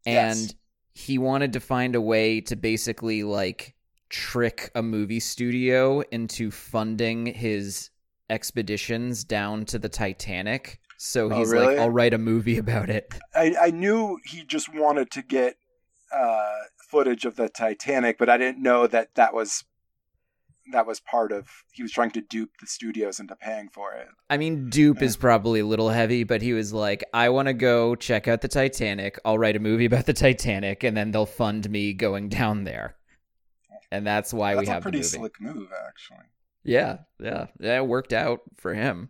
And 0.07 0.38
Yes. 0.38 0.55
he 0.95 1.19
wanted 1.19 1.53
to 1.53 1.61
find 1.61 1.95
a 1.95 2.01
way 2.01 2.40
to 2.43 2.57
basically 2.57 3.23
like 3.23 3.75
trick 4.09 4.71
a 4.75 4.83
movie 4.83 5.21
studio 5.21 6.01
into 6.11 6.51
funding 6.51 7.27
his 7.27 7.90
expeditions 8.29 9.25
down 9.25 9.64
to 9.66 9.79
the 9.79 9.88
Titanic. 9.88 10.81
So 10.97 11.31
Oh, 11.33 11.38
he's 11.38 11.51
really? 11.51 11.66
like, 11.66 11.79
I'll 11.79 11.90
write 11.90 12.14
a 12.14 12.19
movie 12.19 12.59
about 12.59 12.90
it. 12.90 13.12
I, 13.35 13.55
I 13.61 13.71
knew 13.71 14.19
he 14.25 14.45
just 14.45 14.73
wanted 14.73 15.11
to 15.12 15.23
get 15.23 15.57
uh, 16.12 16.55
footage 16.88 17.25
of 17.25 17.37
the 17.37 17.49
Titanic, 17.49 18.19
but 18.19 18.29
I 18.29 18.37
didn't 18.37 18.62
know 18.62 18.87
that 18.87 19.14
that 19.14 19.33
was 19.35 19.64
that 20.73 20.87
was 20.87 21.01
part 21.01 21.33
of 21.33 21.49
he 21.73 21.83
was 21.83 21.92
trying 21.92 22.11
to 22.12 22.20
dupe 22.20 22.51
the 22.61 22.66
studios 22.66 23.18
into 23.20 23.35
paying 23.37 23.68
for 23.68 23.92
it. 23.92 24.09
I 24.29 24.37
mean, 24.37 24.68
dupe 24.70 25.03
is 25.03 25.16
probably 25.16 25.61
a 25.61 25.66
little 25.66 25.88
heavy, 25.90 26.25
but 26.25 26.42
he 26.42 26.53
was 26.53 26.73
like, 26.73 27.03
I 27.12 27.29
want 27.31 27.49
to 27.49 27.55
go 27.55 27.94
check 27.94 28.29
out 28.29 28.40
the 28.40 28.49
Titanic. 28.49 29.18
I'll 29.25 29.38
write 29.38 29.57
a 29.57 29.61
movie 29.61 29.87
about 29.87 30.07
the 30.07 30.12
Titanic, 30.12 30.85
and 30.85 30.96
then 30.96 31.11
they'll 31.11 31.27
fund 31.27 31.68
me 31.70 31.92
going 31.92 32.29
down 32.29 32.64
there. 32.64 32.96
And 33.90 34.07
that's 34.07 34.33
why 34.33 34.55
That's 34.55 34.66
we 34.66 34.70
a 34.70 34.75
have 34.75 34.83
the 34.83 34.85
pretty 34.85 34.99
movie. 34.99 35.09
slick 35.09 35.40
move, 35.40 35.68
actually. 35.88 36.27
Yeah, 36.62 36.99
yeah, 37.18 37.46
yeah. 37.59 37.79
It 37.79 37.87
worked 37.87 38.12
out 38.12 38.40
for 38.57 38.75
him. 38.75 39.09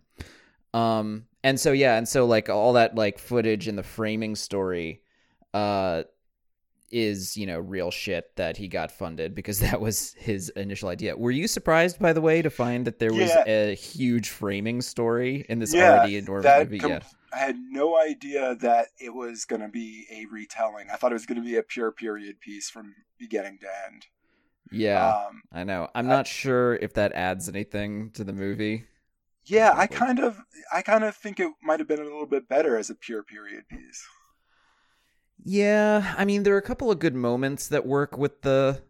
Um, 0.73 1.27
and 1.43 1.59
so 1.59 1.73
yeah, 1.73 1.97
and 1.97 2.09
so 2.09 2.27
like 2.27 2.49
all 2.49 2.75
that 2.75 2.95
like 2.95 3.19
footage 3.19 3.67
and 3.69 3.77
the 3.77 3.83
framing 3.83 4.37
story, 4.37 5.03
uh, 5.53 6.05
is 6.91 7.37
you 7.37 7.47
know 7.47 7.59
real 7.61 7.91
shit 7.91 8.35
that 8.37 8.57
he 8.57 8.69
got 8.69 8.91
funded 8.91 9.35
because 9.35 9.61
that 9.67 9.81
was 9.81 10.15
his 10.15 10.49
initial 10.51 10.89
idea. 10.89 11.17
Were 11.17 11.31
you 11.31 11.47
surprised, 11.49 11.99
by 11.99 12.13
the 12.13 12.21
way, 12.21 12.43
to 12.43 12.51
find 12.51 12.87
that 12.87 12.99
there 12.99 13.13
was 13.13 13.31
Yeah. 13.31 13.45
a 13.47 13.75
huge 13.75 14.29
framing 14.31 14.81
story 14.83 15.45
in 15.49 15.59
this 15.59 15.75
Yeah, 15.75 15.91
already 15.93 16.17
enormous 16.17 16.57
movie? 16.57 16.79
com- 16.79 16.91
yeah, 16.91 17.01
I 17.33 17.39
had 17.39 17.57
no 17.59 17.97
idea 17.99 18.55
that 18.57 18.89
it 18.99 19.15
was 19.15 19.45
going 19.45 19.63
to 19.63 19.69
be 19.69 20.07
a 20.11 20.27
retelling. 20.27 20.89
I 20.93 20.97
thought 20.97 21.13
it 21.13 21.15
was 21.15 21.27
going 21.27 21.41
to 21.41 21.45
be 21.49 21.57
a 21.57 21.63
pure 21.63 21.93
period 21.93 22.41
piece 22.41 22.69
from 22.71 22.95
beginning 23.19 23.59
to 23.61 23.69
end. 23.93 24.07
yeah, 24.73 25.27
Um, 25.29 25.43
I 25.53 25.65
know. 25.65 25.89
I'm 25.95 26.07
I- 26.07 26.09
not 26.09 26.27
sure 26.27 26.77
if 26.77 26.95
that 26.95 27.13
adds 27.13 27.49
anything 27.49 28.11
to 28.13 28.25
the 28.25 28.33
movie. 28.33 28.87
yeah, 29.47 29.73
I 29.75 29.87
kind 29.87 30.21
of, 30.21 30.41
I 30.73 30.83
kind 30.83 31.03
of 31.05 31.17
think 31.17 31.41
it 31.41 31.53
might 31.63 31.81
have 31.81 31.89
been 31.89 31.99
a 32.01 32.05
little 32.05 32.27
bit 32.27 32.49
better 32.49 32.77
as 32.77 32.91
a 32.91 32.95
pure 32.95 33.23
period 33.23 33.69
piece. 33.69 34.07
Yeah, 35.45 36.15
I 36.17 36.25
mean 36.25 36.43
there 36.43 36.55
are 36.55 36.59
a 36.59 36.63
couple 36.63 36.91
of 36.91 36.99
good 36.99 37.15
moments 37.15 37.69
that 37.69 37.87
work 37.87 38.17
with 38.17 38.43
the 38.43 38.83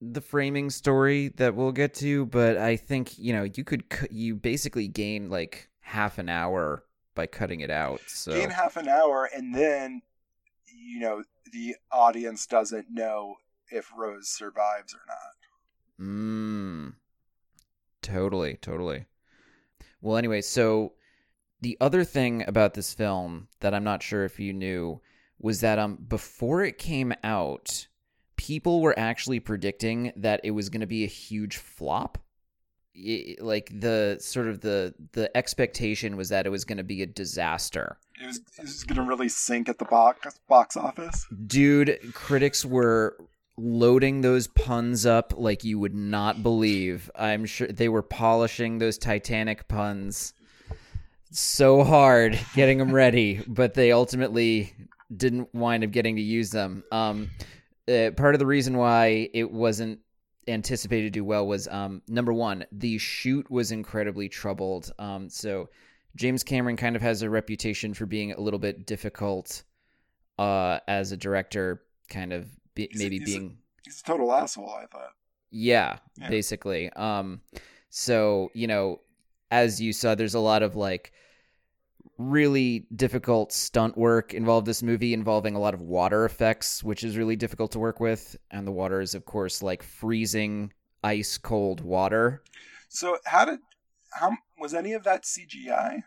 the 0.00 0.20
framing 0.20 0.70
story 0.70 1.28
that 1.36 1.54
we'll 1.54 1.72
get 1.72 1.94
to, 1.94 2.26
but 2.26 2.56
I 2.56 2.76
think, 2.76 3.18
you 3.18 3.32
know, 3.32 3.42
you 3.42 3.64
could 3.64 3.84
you 4.10 4.34
basically 4.34 4.88
gain 4.88 5.28
like 5.28 5.68
half 5.80 6.18
an 6.18 6.28
hour 6.28 6.84
by 7.14 7.26
cutting 7.26 7.60
it 7.60 7.70
out. 7.70 8.00
So 8.06 8.32
Gain 8.32 8.50
half 8.50 8.76
an 8.76 8.88
hour, 8.88 9.28
and 9.34 9.54
then, 9.54 10.02
you 10.66 11.00
know, 11.00 11.24
the 11.52 11.76
audience 11.92 12.46
doesn't 12.46 12.86
know 12.90 13.36
if 13.70 13.90
Rose 13.96 14.28
survives 14.28 14.94
or 14.94 15.00
not. 15.06 16.06
Mm. 16.06 16.94
Totally, 18.02 18.54
totally. 18.54 19.06
Well, 20.00 20.16
anyway, 20.16 20.40
so 20.40 20.94
the 21.60 21.76
other 21.80 22.04
thing 22.04 22.44
about 22.46 22.72
this 22.72 22.94
film 22.94 23.48
that 23.60 23.74
I'm 23.74 23.84
not 23.84 24.02
sure 24.02 24.24
if 24.24 24.40
you 24.40 24.54
knew 24.54 25.00
was 25.40 25.60
that 25.60 25.78
um 25.78 25.96
before 26.08 26.62
it 26.64 26.78
came 26.78 27.12
out, 27.24 27.86
people 28.36 28.80
were 28.80 28.98
actually 28.98 29.40
predicting 29.40 30.12
that 30.16 30.40
it 30.44 30.50
was 30.52 30.68
going 30.68 30.80
to 30.80 30.86
be 30.86 31.04
a 31.04 31.08
huge 31.08 31.56
flop. 31.56 32.18
I- 32.96 33.36
like 33.40 33.70
the 33.78 34.18
sort 34.20 34.48
of 34.48 34.60
the 34.60 34.94
the 35.12 35.34
expectation 35.36 36.16
was 36.16 36.28
that 36.30 36.46
it 36.46 36.50
was 36.50 36.64
going 36.64 36.78
to 36.78 36.84
be 36.84 37.02
a 37.02 37.06
disaster. 37.06 37.98
It 38.22 38.26
was, 38.26 38.36
it 38.58 38.62
was 38.62 38.84
going 38.84 38.96
to 38.96 39.02
really 39.02 39.28
sink 39.28 39.68
at 39.68 39.78
the 39.78 39.84
box 39.86 40.38
box 40.48 40.76
office. 40.76 41.26
Dude, 41.46 41.98
critics 42.12 42.64
were 42.64 43.16
loading 43.56 44.22
those 44.22 44.46
puns 44.48 45.04
up 45.04 45.34
like 45.36 45.64
you 45.64 45.78
would 45.78 45.94
not 45.94 46.42
believe. 46.42 47.10
I'm 47.14 47.44
sure 47.46 47.68
they 47.68 47.88
were 47.88 48.02
polishing 48.02 48.78
those 48.78 48.98
Titanic 48.98 49.68
puns 49.68 50.32
so 51.30 51.84
hard, 51.84 52.38
getting 52.54 52.78
them 52.78 52.92
ready, 52.92 53.40
but 53.46 53.74
they 53.74 53.92
ultimately 53.92 54.74
didn't 55.16 55.52
wind 55.54 55.84
up 55.84 55.90
getting 55.90 56.16
to 56.16 56.22
use 56.22 56.50
them. 56.50 56.84
Um, 56.92 57.30
uh, 57.88 58.10
part 58.16 58.34
of 58.34 58.38
the 58.38 58.46
reason 58.46 58.76
why 58.76 59.28
it 59.34 59.50
wasn't 59.50 59.98
anticipated 60.48 61.04
to 61.04 61.10
do 61.10 61.24
well 61.24 61.46
was 61.46 61.68
um, 61.68 62.02
number 62.08 62.32
one, 62.32 62.64
the 62.72 62.98
shoot 62.98 63.50
was 63.50 63.72
incredibly 63.72 64.28
troubled. 64.28 64.92
Um, 64.98 65.28
so 65.28 65.68
James 66.16 66.42
Cameron 66.42 66.76
kind 66.76 66.96
of 66.96 67.02
has 67.02 67.22
a 67.22 67.30
reputation 67.30 67.94
for 67.94 68.06
being 68.06 68.32
a 68.32 68.40
little 68.40 68.58
bit 68.58 68.86
difficult 68.86 69.62
uh, 70.38 70.78
as 70.88 71.12
a 71.12 71.16
director, 71.16 71.82
kind 72.08 72.32
of 72.32 72.48
be, 72.74 72.88
He's 72.90 73.00
a- 73.00 73.04
maybe 73.04 73.18
he's 73.18 73.34
a- 73.34 73.38
being 73.38 73.58
He's 73.84 74.00
a 74.00 74.04
total 74.04 74.32
asshole, 74.32 74.70
I 74.70 74.86
thought. 74.86 75.12
yeah, 75.50 75.98
Yeah. 76.18 76.28
basically. 76.28 76.90
Um, 76.90 77.40
so 77.88 78.50
you 78.54 78.66
know, 78.66 79.00
as 79.50 79.80
you 79.80 79.92
saw, 79.92 80.14
there's 80.14 80.34
a 80.34 80.40
lot 80.40 80.62
of 80.62 80.76
like 80.76 81.12
really 82.20 82.86
difficult 82.94 83.52
stunt 83.52 83.96
work 83.96 84.34
involved. 84.34 84.66
This 84.66 84.82
movie 84.82 85.14
involving 85.14 85.54
a 85.54 85.58
lot 85.60 85.74
of 85.74 85.80
water 85.80 86.24
effects, 86.24 86.84
which 86.84 87.02
is 87.02 87.16
really 87.16 87.36
difficult 87.36 87.72
to 87.72 87.78
work 87.78 87.98
with, 88.00 88.36
and 88.50 88.66
the 88.66 88.72
water 88.72 89.00
is 89.00 89.14
of 89.14 89.24
course 89.24 89.62
like 89.62 89.82
freezing 89.82 90.72
ice 91.02 91.38
cold 91.38 91.80
water. 91.80 92.42
So 92.88 93.16
how 93.24 93.44
did 93.46 93.60
how 94.12 94.32
was 94.58 94.74
any 94.74 94.92
of 94.92 95.04
that 95.04 95.24
CGI? 95.24 96.02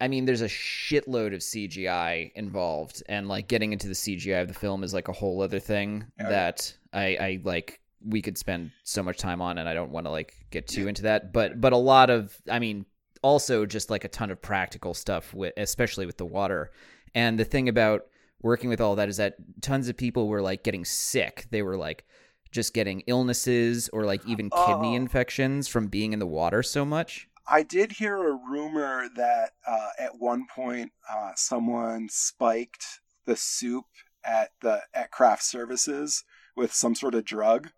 I 0.00 0.08
mean, 0.08 0.24
there's 0.26 0.42
a 0.42 0.48
shitload 0.48 1.32
of 1.34 1.40
CGI 1.40 2.32
involved, 2.34 3.02
and 3.08 3.28
like 3.28 3.48
getting 3.48 3.72
into 3.72 3.86
the 3.88 3.94
CGI 3.94 4.42
of 4.42 4.48
the 4.48 4.54
film 4.54 4.84
is 4.84 4.92
like 4.92 5.08
a 5.08 5.12
whole 5.12 5.40
other 5.40 5.60
thing 5.60 6.04
Yeah. 6.18 6.28
that 6.28 6.76
I, 6.92 7.16
I 7.16 7.40
like. 7.44 7.80
We 8.06 8.20
could 8.20 8.36
spend 8.36 8.70
so 8.82 9.02
much 9.02 9.16
time 9.16 9.40
on, 9.40 9.56
and 9.56 9.66
I 9.66 9.72
don't 9.72 9.90
want 9.92 10.04
to 10.06 10.10
like 10.10 10.34
get 10.50 10.66
too 10.66 10.82
Yeah. 10.82 10.88
into 10.88 11.02
that. 11.02 11.32
But 11.32 11.58
but 11.60 11.72
a 11.72 11.78
lot 11.78 12.10
of, 12.10 12.36
I 12.50 12.58
mean, 12.58 12.84
also 13.24 13.64
just 13.66 13.90
like 13.90 14.04
a 14.04 14.08
ton 14.08 14.30
of 14.30 14.40
practical 14.42 14.92
stuff, 14.94 15.32
with, 15.34 15.54
especially 15.56 16.06
with 16.06 16.18
the 16.18 16.26
water. 16.26 16.70
And 17.14 17.38
the 17.38 17.44
thing 17.44 17.68
about 17.68 18.02
working 18.42 18.68
with 18.68 18.80
all 18.80 18.94
that 18.96 19.08
is 19.08 19.16
that 19.16 19.36
tons 19.62 19.88
of 19.88 19.96
people 19.96 20.28
were 20.28 20.42
like 20.42 20.62
getting 20.62 20.84
sick. 20.84 21.46
They 21.50 21.62
were 21.62 21.76
like 21.76 22.04
just 22.52 22.74
getting 22.74 23.00
illnesses 23.06 23.88
or 23.92 24.04
like 24.04 24.24
even 24.26 24.50
kidney 24.50 24.92
Oh. 24.92 24.96
infections 24.96 25.66
from 25.66 25.88
being 25.88 26.12
in 26.12 26.18
the 26.18 26.26
water 26.26 26.62
so 26.62 26.84
much. 26.84 27.26
I 27.48 27.62
did 27.62 27.92
hear 27.92 28.16
a 28.28 28.38
rumor 28.50 29.08
that 29.16 29.50
uh, 29.66 29.88
at 29.98 30.18
one 30.18 30.46
point 30.54 30.92
uh, 31.10 31.32
someone 31.34 32.08
spiked 32.10 33.00
the 33.26 33.36
soup 33.36 33.86
at 34.24 34.50
the 34.60 34.82
at 34.94 35.10
craft 35.10 35.42
services 35.42 36.24
with 36.56 36.72
some 36.72 36.94
sort 36.94 37.14
of 37.14 37.24
drug, 37.24 37.70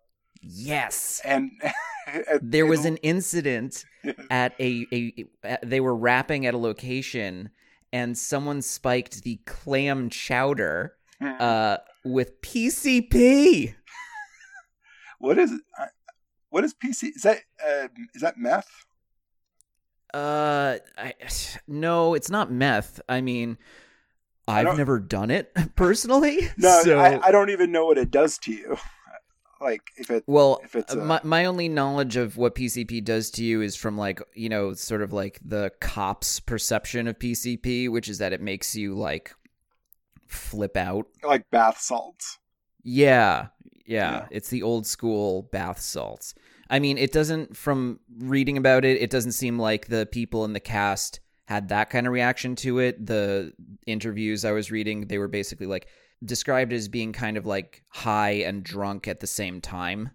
Yes. 0.49 1.21
and 1.25 1.51
There 2.41 2.65
was 2.65 2.85
an 2.85 2.97
incident 2.97 3.83
at 4.29 4.53
a, 4.59 4.85
a, 4.93 5.25
a 5.43 5.57
they 5.65 5.79
were 5.81 5.95
rapping 5.95 6.45
at 6.45 6.53
a 6.53 6.57
location 6.57 7.49
and 7.91 8.17
someone 8.17 8.61
spiked 8.61 9.23
the 9.23 9.37
clam 9.45 10.09
chowder 10.09 10.93
uh 11.21 11.77
with 12.05 12.39
PCP. 12.41 13.75
what 15.19 15.37
is 15.37 15.51
uh, 15.51 15.85
what 16.49 16.63
is 16.63 16.73
PC? 16.73 17.09
Is 17.15 17.23
that 17.23 17.39
uh, 17.65 17.87
is 18.15 18.21
that 18.21 18.37
meth? 18.37 18.69
Uh 20.13 20.77
I 20.97 21.13
no, 21.67 22.13
it's 22.13 22.29
not 22.29 22.51
meth. 22.51 23.01
I 23.09 23.19
mean 23.21 23.57
I 24.47 24.59
I've 24.59 24.65
don't- 24.65 24.77
never 24.77 24.99
done 24.99 25.29
it 25.29 25.53
personally. 25.75 26.49
No, 26.57 26.81
so 26.83 26.99
I, 26.99 27.19
I 27.27 27.31
don't 27.31 27.49
even 27.49 27.71
know 27.73 27.85
what 27.85 27.97
it 27.97 28.11
does 28.11 28.37
to 28.39 28.53
you. 28.53 28.77
Like 29.59 29.81
if 29.97 30.11
it 30.11 30.23
Well, 30.27 30.59
if 30.63 30.75
it's 30.75 30.93
uh, 30.93 30.97
my 30.97 31.19
my 31.23 31.45
only 31.45 31.67
knowledge 31.69 32.15
of 32.15 32.37
what 32.37 32.55
PCP 32.55 33.03
does 33.03 33.31
to 33.31 33.43
you 33.43 33.61
is 33.61 33.75
from 33.75 33.97
like 33.97 34.21
you 34.35 34.49
know 34.49 34.73
sort 34.73 35.01
of 35.01 35.13
like 35.13 35.39
the 35.43 35.71
cops' 35.79 36.39
perception 36.39 37.07
of 37.07 37.17
PCP, 37.19 37.89
which 37.89 38.07
is 38.07 38.17
that 38.19 38.33
it 38.33 38.41
makes 38.41 38.75
you 38.75 38.95
like 38.95 39.33
flip 40.27 40.77
out. 40.77 41.07
like 41.23 41.49
bath 41.49 41.79
salts. 41.79 42.37
Yeah, 42.83 43.47
yeah, 43.85 44.11
Yeah. 44.11 44.27
it's 44.31 44.49
the 44.49 44.63
old 44.63 44.85
school 44.87 45.43
bath 45.51 45.79
salts. 45.81 46.33
I 46.69 46.79
mean, 46.79 46.97
it 46.97 47.11
doesn't 47.11 47.55
from 47.55 47.99
reading 48.19 48.57
about 48.57 48.85
it, 48.85 49.01
it 49.01 49.09
doesn't 49.09 49.31
seem 49.31 49.57
like 49.57 49.87
the 49.87 50.05
people 50.05 50.45
in 50.45 50.53
the 50.53 50.59
cast 50.59 51.19
had 51.45 51.69
that 51.69 51.89
kind 51.89 52.05
of 52.05 52.13
reaction 52.13 52.55
to 52.57 52.79
it. 52.79 53.05
The 53.05 53.53
interviews 53.85 54.43
I 54.43 54.51
was 54.51 54.69
reading, 54.69 55.07
they 55.07 55.17
were 55.17 55.29
basically 55.29 55.65
like 55.67 55.87
described 56.23 56.73
as 56.73 56.87
being 56.87 57.13
kind 57.13 57.37
of 57.37 57.45
like 57.45 57.83
high 57.89 58.31
and 58.31 58.63
drunk 58.63 59.07
at 59.07 59.19
the 59.19 59.27
same 59.27 59.61
time. 59.61 60.11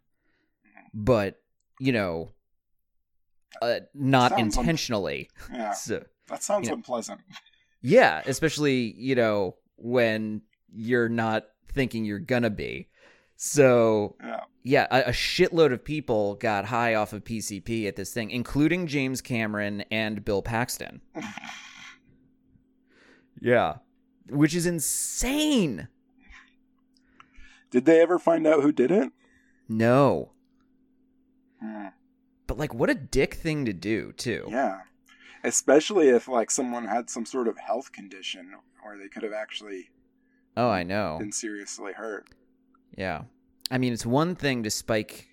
But, 0.95 1.37
you 1.81 1.93
know, 1.93 2.33
uh, 3.63 3.81
not 3.95 4.33
Sounds 4.33 4.57
un- 4.57 4.61
intentionally. 4.63 5.31
Yeah, 5.53 5.73
So, 5.75 6.05
that 6.29 6.43
sounds 6.43 6.69
Yeah. 6.69 6.75
unpleasant. 6.75 7.21
yeah, 7.81 8.23
especially, 8.27 8.95
you 8.97 9.15
know, 9.15 9.57
when 9.77 10.43
you're 10.75 11.09
not 11.09 11.45
thinking 11.73 12.05
you're 12.05 12.19
gonna 12.19 12.51
be. 12.51 12.89
So, 13.37 14.17
Yeah, 14.23 14.41
yeah, 14.63 14.87
a, 14.91 15.09
a 15.09 15.13
shitload 15.13 15.73
of 15.73 15.85
people 15.85 16.35
got 16.37 16.65
high 16.67 16.95
off 16.95 17.13
of 17.13 17.25
PCP 17.25 17.89
at 17.89 17.97
this 17.97 18.13
thing, 18.13 18.31
including 18.31 18.87
James 18.87 19.21
Cameron 19.21 19.83
and 19.91 20.25
Bill 20.25 20.43
Paxton. 20.43 21.01
yeah, 23.41 23.77
which 24.29 24.55
is 24.55 24.67
insane. 24.67 25.89
Did 27.73 27.85
they 27.87 28.01
ever 28.01 28.21
find 28.21 28.47
out 28.47 28.63
who 28.63 28.71
did 28.71 28.93
it? 28.93 29.11
No, 29.69 30.31
Hmm. 31.61 31.89
but 32.47 32.59
like, 32.59 32.73
what 32.75 32.91
a 32.91 32.95
dick 32.95 33.35
thing 33.35 33.65
to 33.65 33.73
do, 33.73 34.13
too. 34.13 34.47
Yeah, 34.49 34.81
especially 35.45 36.09
if 36.09 36.29
like 36.29 36.51
someone 36.51 36.87
had 36.87 37.09
some 37.11 37.25
sort 37.27 37.49
of 37.49 37.59
health 37.59 37.91
condition 37.93 38.53
or 38.85 38.97
they 38.97 39.09
could 39.09 39.23
have 39.25 39.33
actually 39.33 39.91
Oh, 40.57 40.69
I 40.69 40.83
know. 40.83 41.17
been 41.19 41.33
seriously 41.33 41.93
hurt. 41.95 42.27
Yeah. 42.97 43.23
I 43.71 43.79
mean, 43.79 43.93
it's 43.95 44.05
one 44.05 44.35
thing 44.35 44.63
to 44.65 44.71
spike 44.71 45.29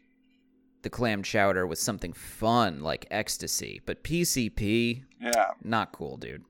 the 0.81 0.89
clam 0.89 1.23
chowder 1.23 1.67
with 1.67 1.77
something 1.79 2.13
fun 2.13 2.79
like 2.81 3.05
ecstasy, 3.11 3.81
but 3.85 4.03
PCP, 4.03 5.03
Yeah, 5.19 5.51
not 5.63 5.91
cool, 5.91 6.15
dude. 6.17 6.45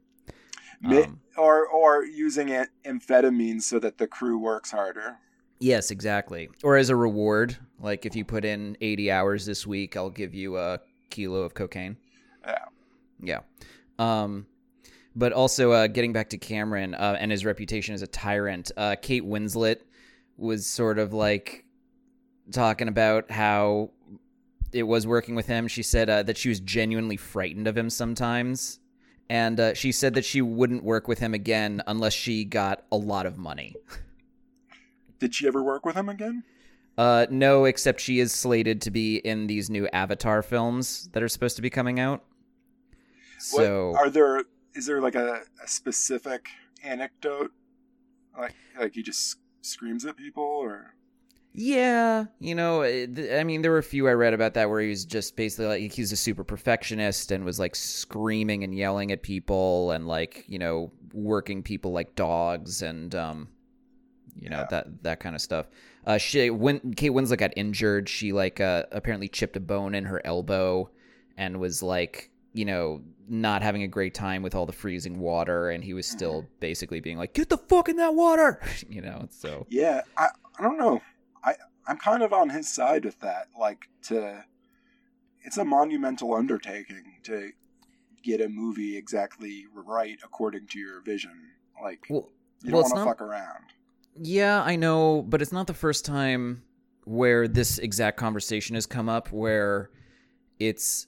Um, 0.86 1.19
or 1.36 1.65
or 1.67 2.06
using 2.06 2.47
it 2.49 2.69
amphetamines 2.86 3.63
so 3.63 3.80
that 3.80 3.97
the 3.97 4.08
crew 4.08 4.38
works 4.38 4.71
harder. 4.71 5.17
Yes, 5.59 5.91
exactly. 5.91 6.49
Or 6.63 6.77
as 6.77 6.89
a 6.89 6.95
reward, 6.95 7.57
like 7.79 8.05
if 8.05 8.15
you 8.15 8.23
put 8.23 8.45
in 8.45 8.77
80 8.79 9.11
hours 9.11 9.45
this 9.45 9.67
week, 9.67 9.97
I'll 9.97 10.09
give 10.09 10.33
you 10.33 10.57
a 10.57 10.79
kilo 11.09 11.41
of 11.41 11.53
cocaine. 11.53 11.97
Yeah, 12.45 12.65
Yeah. 13.21 13.39
Um, 13.97 14.47
but 15.15 15.33
also 15.33 15.71
uh, 15.71 15.87
getting 15.87 16.13
back 16.13 16.29
to 16.29 16.37
Cameron 16.37 16.95
uh, 16.95 17.17
and 17.19 17.31
his 17.31 17.43
reputation 17.43 17.93
as 17.93 18.01
a 18.01 18.07
tyrant, 18.07 18.71
uh, 18.77 18.95
Kate 19.01 19.25
Winslet 19.25 19.81
was 20.37 20.65
sort 20.65 20.97
of 20.97 21.11
like 21.11 21.65
talking 22.51 22.87
about 22.87 23.29
how 23.29 23.91
it 24.71 24.83
was 24.83 25.05
working 25.05 25.35
with 25.35 25.47
him. 25.47 25.67
She 25.67 25.83
said 25.83 26.09
uh, 26.09 26.23
that 26.23 26.37
she 26.37 26.47
was 26.47 26.61
genuinely 26.61 27.17
frightened 27.17 27.67
of 27.67 27.77
him 27.77 27.89
sometimes. 27.89 28.79
And 29.29 29.59
uh, 29.59 29.73
she 29.73 29.91
said 29.91 30.13
that 30.13 30.25
she 30.25 30.41
wouldn't 30.41 30.83
work 30.83 31.07
with 31.07 31.19
him 31.19 31.33
again 31.33 31.83
unless 31.85 32.13
she 32.13 32.45
got 32.45 32.85
a 32.91 32.97
lot 32.97 33.25
of 33.25 33.37
money. 33.37 33.75
did 35.19 35.36
she 35.36 35.47
ever 35.47 35.62
work 35.63 35.86
with 35.86 35.95
him 35.95 36.10
again? 36.10 36.43
Uh, 36.97 37.25
no, 37.29 37.65
except 37.65 38.01
she 38.01 38.19
is 38.19 38.34
slated 38.34 38.82
to 38.82 38.91
be 38.91 39.17
in 39.17 39.47
these 39.47 39.69
new 39.69 39.88
Avatar 39.93 40.41
films 40.41 41.10
that 41.13 41.23
are 41.23 41.29
supposed 41.29 41.55
to 41.55 41.62
be 41.62 41.69
coming 41.69 41.99
out. 41.99 42.23
What- 43.51 43.63
So 43.63 43.93
are 43.95 44.10
there 44.10 44.43
is 44.73 44.86
there 44.86 45.01
like 45.01 45.15
a, 45.15 45.41
a 45.63 45.67
specific 45.67 46.49
anecdote 46.84 47.51
like 48.38 48.53
like 48.79 48.93
he 48.93 49.01
just 49.03 49.38
screams 49.62 50.05
at 50.05 50.15
people 50.17 50.43
or 50.43 50.93
yeah, 51.51 52.25
you 52.39 52.53
know, 52.53 52.84
uh, 52.84 53.38
I 53.38 53.43
mean, 53.43 53.63
there 53.63 53.71
were 53.71 53.79
a 53.79 53.84
few 53.84 54.08
I 54.08 54.12
read 54.12 54.36
about 54.36 54.53
that 54.53 54.69
where 54.69 54.82
he 54.82 54.89
was 54.89 55.03
just 55.03 55.36
basically 55.36 55.65
like 55.65 55.91
he's 55.91 56.12
a 56.12 56.15
super 56.15 56.43
perfectionist 56.43 57.32
and 57.32 57.43
was 57.43 57.60
like 57.60 57.75
screaming 57.75 58.63
and 58.63 58.73
yelling 58.75 59.12
at 59.12 59.23
people 59.23 59.89
and 59.91 60.08
like 60.08 60.45
you 60.47 60.60
know 60.60 60.91
working 61.12 61.63
people 61.63 61.91
like 61.91 62.13
dogs 62.15 62.84
and 62.84 63.15
um, 63.15 63.47
you 64.39 64.49
know 64.49 64.58
Yeah. 64.60 64.67
that 64.71 65.04
that 65.04 65.19
kind 65.19 65.36
of 65.36 65.41
stuff. 65.41 65.67
Uh, 66.06 66.17
she 66.17 66.49
when 66.49 66.93
Kate 66.95 67.12
Winslet 67.12 67.38
got 67.38 67.52
injured, 67.56 68.08
she 68.10 68.32
like 68.34 68.60
uh 68.60 68.84
apparently 68.91 69.28
chipped 69.28 69.56
a 69.58 69.60
bone 69.60 69.93
in 69.95 70.06
her 70.06 70.21
elbow 70.25 70.89
and 71.38 71.60
was 71.60 71.84
like 71.84 72.32
you 72.54 72.65
know 72.65 73.02
not 73.28 73.62
having 73.62 73.84
a 73.84 73.88
great 73.88 74.13
time 74.15 74.41
with 74.41 74.56
all 74.56 74.65
the 74.65 74.73
freezing 74.73 75.19
water 75.19 75.69
and 75.69 75.84
he 75.84 75.93
was 75.93 76.08
still 76.08 76.45
basically 76.60 76.99
being 76.99 77.15
like 77.17 77.34
get 77.36 77.47
the 77.49 77.58
fuck 77.58 77.88
in 77.89 77.95
that 77.97 78.15
water! 78.15 78.60
You 78.89 79.02
know 79.02 79.28
so. 79.30 79.67
Yeah 79.69 80.02
i 80.17 80.30
i 80.58 80.63
don't 80.63 80.80
know. 80.80 80.99
I 81.43 81.54
i'm 81.88 81.97
kind 81.97 82.23
of 82.23 82.34
on 82.34 82.49
his 82.49 82.67
side 82.67 83.06
with 83.06 83.19
that 83.19 83.47
like 83.60 83.88
to 84.04 84.43
it's 85.41 85.58
a 85.58 85.63
monumental 85.65 86.34
undertaking 86.34 87.17
to 87.23 87.52
get 88.23 88.41
a 88.41 88.49
movie 88.49 88.97
exactly 88.97 89.65
right 89.73 90.17
according 90.23 90.65
to 90.67 90.80
your 90.80 91.02
vision. 91.02 91.52
Like 91.82 92.06
well 92.10 92.30
you 92.63 92.71
don't 92.71 92.82
it's 92.82 92.91
want 92.93 93.04
to 93.06 93.10
fuck 93.10 93.21
around 93.21 93.65
Yeah, 94.15 94.61
I 94.61 94.75
know, 94.75 95.21
but 95.21 95.41
it's 95.41 95.51
not 95.51 95.67
the 95.67 95.73
first 95.73 96.05
time 96.05 96.63
where 97.05 97.47
this 97.47 97.77
exact 97.79 98.17
conversation 98.17 98.75
has 98.75 98.85
come 98.85 99.09
up 99.09 99.31
where 99.31 99.89
it's 100.59 101.07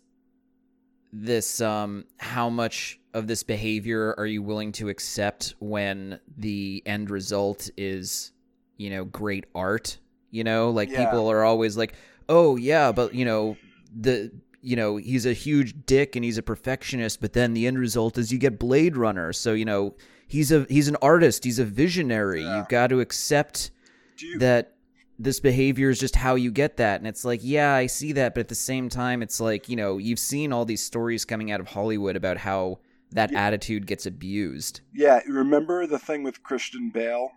this 1.13 1.59
um 1.59 2.05
how 2.17 2.49
much 2.49 2.97
of 3.13 3.27
this 3.27 3.43
behavior 3.43 4.15
are 4.17 4.25
you 4.25 4.41
willing 4.41 4.71
to 4.71 4.87
accept 4.87 5.53
when 5.59 6.19
the 6.37 6.81
end 6.85 7.09
result 7.09 7.69
is 7.75 8.31
you 8.77 8.89
know 8.89 9.03
great 9.03 9.45
art 9.53 9.99
you 10.31 10.43
know 10.43 10.69
like 10.69 10.89
Yeah. 10.89 11.05
people 11.05 11.29
are 11.29 11.43
always 11.43 11.75
like 11.75 11.93
oh 12.29 12.55
yeah 12.55 12.93
but 12.93 13.13
you 13.13 13.25
know 13.25 13.57
the 13.93 14.31
you 14.61 14.77
know 14.77 14.95
he's 14.95 15.25
a 15.25 15.33
huge 15.33 15.75
dick 15.85 16.15
and 16.15 16.23
he's 16.23 16.37
a 16.37 16.43
perfectionist 16.43 17.19
but 17.19 17.33
then 17.33 17.53
the 17.53 17.67
end 17.67 17.77
result 17.77 18.17
is 18.17 18.31
you 18.31 18.37
get 18.39 18.57
blade 18.57 18.95
runner 18.95 19.33
so 19.33 19.51
you 19.53 19.65
know 19.65 19.93
he's 20.31 20.51
a 20.51 20.65
he's 20.69 20.87
an 20.87 20.95
artist. 21.01 21.43
He's 21.43 21.59
a 21.59 21.65
visionary. 21.65 22.43
Yeah. 22.43 22.57
you've 22.57 22.69
got 22.69 22.87
to 22.87 23.01
accept 23.01 23.71
you 24.17 24.39
that 24.39 24.75
this 25.19 25.39
behavior 25.39 25.89
is 25.89 25.99
just 25.99 26.15
how 26.15 26.35
you 26.35 26.51
get 26.51 26.77
that. 26.77 26.99
And 26.99 27.07
it's 27.07 27.25
like 27.25 27.41
yeah 27.43 27.73
i 27.73 27.85
see 27.85 28.13
that. 28.13 28.33
But 28.33 28.41
at 28.41 28.47
the 28.47 28.55
same 28.55 28.89
time 28.89 29.21
it's 29.21 29.39
like 29.39 29.67
you 29.69 29.75
know 29.75 29.97
you've 29.97 30.19
seen 30.19 30.53
all 30.53 30.65
these 30.65 30.83
stories 30.83 31.25
coming 31.25 31.51
out 31.51 31.59
of 31.59 31.67
hollywood 31.67 32.15
about 32.15 32.37
how 32.37 32.79
that 33.11 33.33
attitude 33.33 33.85
gets 33.85 34.05
abused. 34.05 34.81
Yeah 34.93 35.19
remember 35.27 35.85
the 35.85 35.99
thing 35.99 36.23
with 36.23 36.41
christian 36.43 36.89
bale? 36.89 37.31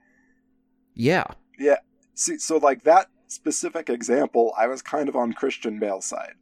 Yeah. 0.94 1.24
Yeah. 1.58 1.78
See 2.14 2.38
so 2.38 2.58
like 2.58 2.84
that 2.84 3.08
specific 3.26 3.90
example 3.90 4.54
i 4.56 4.68
was 4.68 4.80
kind 4.80 5.08
of 5.08 5.16
on 5.16 5.32
christian 5.32 5.78
bale's 5.80 6.06
side. 6.06 6.34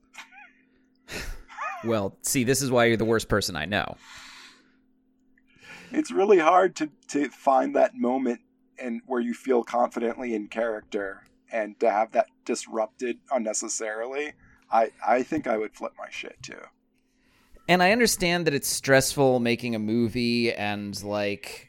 Well 1.84 2.16
see 2.22 2.44
this 2.44 2.62
is 2.62 2.70
why 2.70 2.84
you're 2.84 2.96
the 2.96 3.04
worst 3.04 3.28
person 3.28 3.56
i 3.56 3.64
know 3.64 3.96
it's 5.92 6.10
really 6.10 6.38
hard 6.38 6.74
to 6.76 6.88
to 7.08 7.28
find 7.28 7.76
that 7.76 7.94
moment 7.94 8.40
and 8.78 9.00
where 9.06 9.20
you 9.20 9.34
feel 9.34 9.62
confidently 9.62 10.34
in 10.34 10.48
character 10.48 11.22
and 11.52 11.78
to 11.80 11.90
have 11.90 12.12
that 12.12 12.26
disrupted 12.44 13.18
unnecessarily 13.30 14.32
i 14.70 14.90
i 15.06 15.22
think 15.22 15.46
i 15.46 15.56
would 15.56 15.74
flip 15.74 15.92
my 15.98 16.08
shit 16.10 16.36
too 16.42 16.60
and 17.68 17.82
i 17.82 17.92
understand 17.92 18.46
that 18.46 18.54
it's 18.54 18.68
stressful 18.68 19.38
making 19.40 19.74
a 19.74 19.78
movie 19.78 20.52
and 20.52 21.02
like 21.04 21.68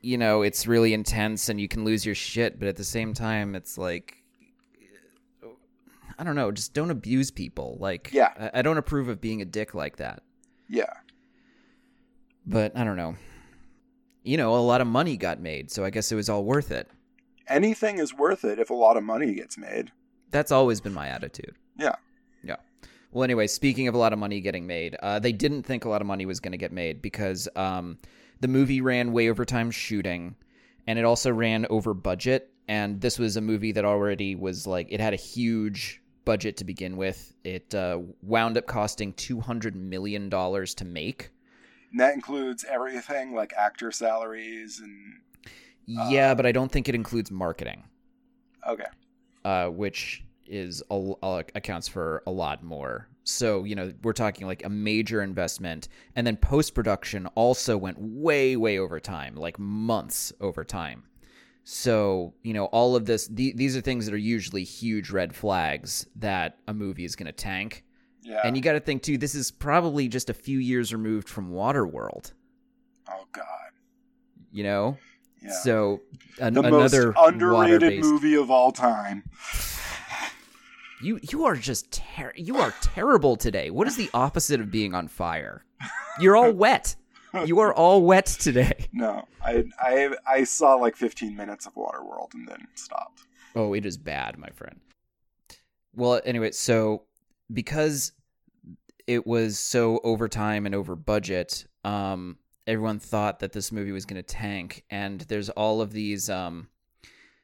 you 0.00 0.16
know 0.18 0.42
it's 0.42 0.66
really 0.66 0.94
intense 0.94 1.48
and 1.48 1.60
you 1.60 1.68
can 1.68 1.84
lose 1.84 2.06
your 2.06 2.14
shit 2.14 2.58
but 2.58 2.68
at 2.68 2.76
the 2.76 2.84
same 2.84 3.12
time 3.14 3.54
it's 3.54 3.76
like 3.76 4.16
i 6.18 6.22
don't 6.24 6.36
know 6.36 6.52
just 6.52 6.72
don't 6.74 6.90
abuse 6.90 7.30
people 7.30 7.76
like 7.80 8.10
Yeah. 8.12 8.50
i, 8.54 8.60
I 8.60 8.62
don't 8.62 8.78
approve 8.78 9.08
of 9.08 9.20
being 9.20 9.42
a 9.42 9.44
dick 9.46 9.74
like 9.74 9.96
that 9.96 10.22
Yeah. 10.68 10.92
But 12.46 12.76
I 12.76 12.84
don't 12.84 12.96
know. 12.96 13.16
You 14.24 14.38
know, 14.38 14.56
a 14.56 14.56
lot 14.56 14.80
of 14.80 14.86
money 14.86 15.16
got 15.16 15.38
made, 15.38 15.70
so 15.70 15.84
I 15.84 15.90
guess 15.90 16.10
it 16.10 16.14
was 16.16 16.28
all 16.28 16.44
worth 16.44 16.70
it. 16.70 16.88
Anything 17.46 17.98
is 17.98 18.14
worth 18.14 18.44
it 18.44 18.58
if 18.58 18.70
a 18.70 18.74
lot 18.74 18.96
of 18.96 19.04
money 19.04 19.34
gets 19.34 19.58
made. 19.58 19.92
That's 20.30 20.50
always 20.50 20.80
been 20.80 20.94
my 20.94 21.08
attitude. 21.08 21.54
Yeah. 21.78 21.96
Yeah. 22.42 22.56
Well, 23.12 23.22
anyway, 23.22 23.46
speaking 23.46 23.86
of 23.86 23.94
a 23.94 23.98
lot 23.98 24.14
of 24.14 24.18
money 24.18 24.40
getting 24.40 24.66
made, 24.66 24.96
uh, 25.02 25.18
they 25.18 25.30
didn't 25.30 25.64
think 25.64 25.84
a 25.84 25.90
lot 25.90 26.00
of 26.00 26.06
money 26.06 26.24
was 26.24 26.40
going 26.40 26.52
to 26.52 26.58
get 26.58 26.72
made 26.72 27.02
because 27.02 27.48
um, 27.54 27.98
the 28.40 28.48
movie 28.48 28.80
ran 28.80 29.12
way 29.12 29.28
over 29.28 29.44
time 29.44 29.70
shooting, 29.70 30.34
and 30.86 30.98
it 30.98 31.04
also 31.04 31.30
ran 31.30 31.66
over 31.68 31.92
budget. 31.92 32.50
And 32.66 33.00
this 33.02 33.18
was 33.18 33.36
a 33.36 33.42
movie 33.42 33.72
that 33.72 33.84
already 33.84 34.34
was 34.34 34.66
like 34.66 34.88
it 34.90 35.00
had 35.00 35.12
a 35.12 35.16
huge 35.16 36.00
budget 36.24 36.56
to 36.56 36.64
begin 36.64 36.96
with. 36.96 37.34
It 37.44 37.74
uh, 37.74 38.00
wound 38.22 38.56
up 38.56 38.66
costing 38.66 39.12
two 39.12 39.38
hundred 39.38 39.76
million 39.76 40.30
dollars 40.30 40.74
to 40.76 40.86
make. 40.86 41.30
And 41.94 42.00
that 42.00 42.14
includes 42.14 42.64
everything 42.68 43.34
like 43.34 43.54
actor 43.56 43.92
salaries 43.92 44.80
and 44.80 45.20
Yeah, 45.86 46.34
but 46.34 46.46
I 46.46 46.52
don't 46.52 46.70
think 46.72 46.88
it 46.88 46.94
includes 46.94 47.30
marketing. 47.30 47.84
okay. 48.66 48.86
uh, 49.44 49.68
which 49.68 50.24
is 50.46 50.82
a, 50.90 51.12
uh, 51.22 51.42
accounts 51.54 51.88
for 51.88 52.22
a 52.26 52.30
lot 52.30 52.62
more. 52.62 53.08
So 53.24 53.64
you 53.64 53.74
know 53.74 53.92
we're 54.02 54.12
talking 54.12 54.46
like 54.46 54.64
a 54.64 54.68
major 54.68 55.22
investment, 55.22 55.88
and 56.16 56.26
then 56.26 56.36
post 56.36 56.74
production 56.74 57.26
also 57.34 57.76
went 57.78 57.96
way 57.98 58.56
way 58.56 58.78
over 58.78 59.00
time, 59.00 59.34
like 59.36 59.58
months 59.58 60.32
over 60.40 60.64
time. 60.64 61.04
So 61.64 62.34
you 62.42 62.52
know 62.54 62.66
all 62.66 62.96
of 62.96 63.06
this; 63.06 63.26
the, 63.28 63.52
these 63.54 63.76
are 63.76 63.80
things 63.80 64.06
that 64.06 64.14
are 64.14 64.18
usually 64.18 64.64
huge 64.64 65.10
red 65.10 65.34
flags 65.34 66.06
that 66.16 66.58
a 66.68 66.74
movie 66.74 67.04
is 67.06 67.16
going 67.16 67.26
to 67.26 67.32
tank. 67.32 67.83
Yeah. 68.24 68.40
And 68.44 68.56
you 68.56 68.62
got 68.62 68.72
to 68.72 68.80
think 68.80 69.02
too, 69.02 69.18
this 69.18 69.34
is 69.34 69.50
probably 69.50 70.08
just 70.08 70.30
a 70.30 70.34
few 70.34 70.58
years 70.58 70.92
removed 70.92 71.28
from 71.28 71.50
Waterworld. 71.52 72.32
oh 73.08 73.26
God. 73.32 73.44
You 74.50 74.64
know, 74.64 74.98
Yeah. 75.42 75.50
so 75.62 76.00
an, 76.40 76.54
the 76.54 76.60
another 76.62 77.12
most 77.12 77.26
underrated 77.28 77.82
water-based- 77.82 78.04
movie 78.08 78.34
of 78.36 78.50
all 78.50 78.72
time. 78.72 79.24
You 81.02 81.20
you 81.30 81.44
are 81.44 81.54
just 81.56 81.92
ter- 81.92 82.32
you 82.36 82.56
are 82.56 82.72
terrible 82.80 83.36
today. 83.36 83.70
What 83.70 83.86
is 83.86 83.96
the 83.96 84.08
opposite 84.14 84.60
of 84.60 84.70
being 84.70 84.94
on 84.94 85.08
fire? 85.08 85.64
You're 86.18 86.36
all 86.36 86.52
wet. 86.52 86.96
You 87.44 87.58
are 87.60 87.74
all 87.74 88.02
wet 88.02 88.26
today. 88.26 88.88
No, 88.92 89.26
I 89.44 89.64
I 89.78 90.14
I 90.26 90.44
saw 90.44 90.76
like 90.76 90.96
15 90.96 91.36
minutes 91.36 91.66
of 91.66 91.74
Waterworld 91.74 92.32
and 92.34 92.46
then 92.48 92.68
stopped. 92.76 93.24
Oh, 93.56 93.74
it 93.74 93.84
is 93.84 93.98
bad, 93.98 94.38
my 94.38 94.48
friend. 94.50 94.80
Well, 95.94 96.20
anyway, 96.24 96.52
so 96.52 97.02
because 97.52 98.12
it 99.06 99.26
was 99.26 99.58
so 99.58 100.00
over 100.04 100.28
time 100.28 100.66
and 100.66 100.74
over 100.74 100.96
budget, 100.96 101.66
um, 101.84 102.38
everyone 102.66 102.98
thought 102.98 103.40
that 103.40 103.52
this 103.52 103.70
movie 103.70 103.92
was 103.92 104.06
going 104.06 104.22
to 104.22 104.22
tank, 104.22 104.84
and 104.90 105.20
there's 105.22 105.50
all 105.50 105.80
of 105.80 105.92
these 105.92 106.30
um, 106.30 106.68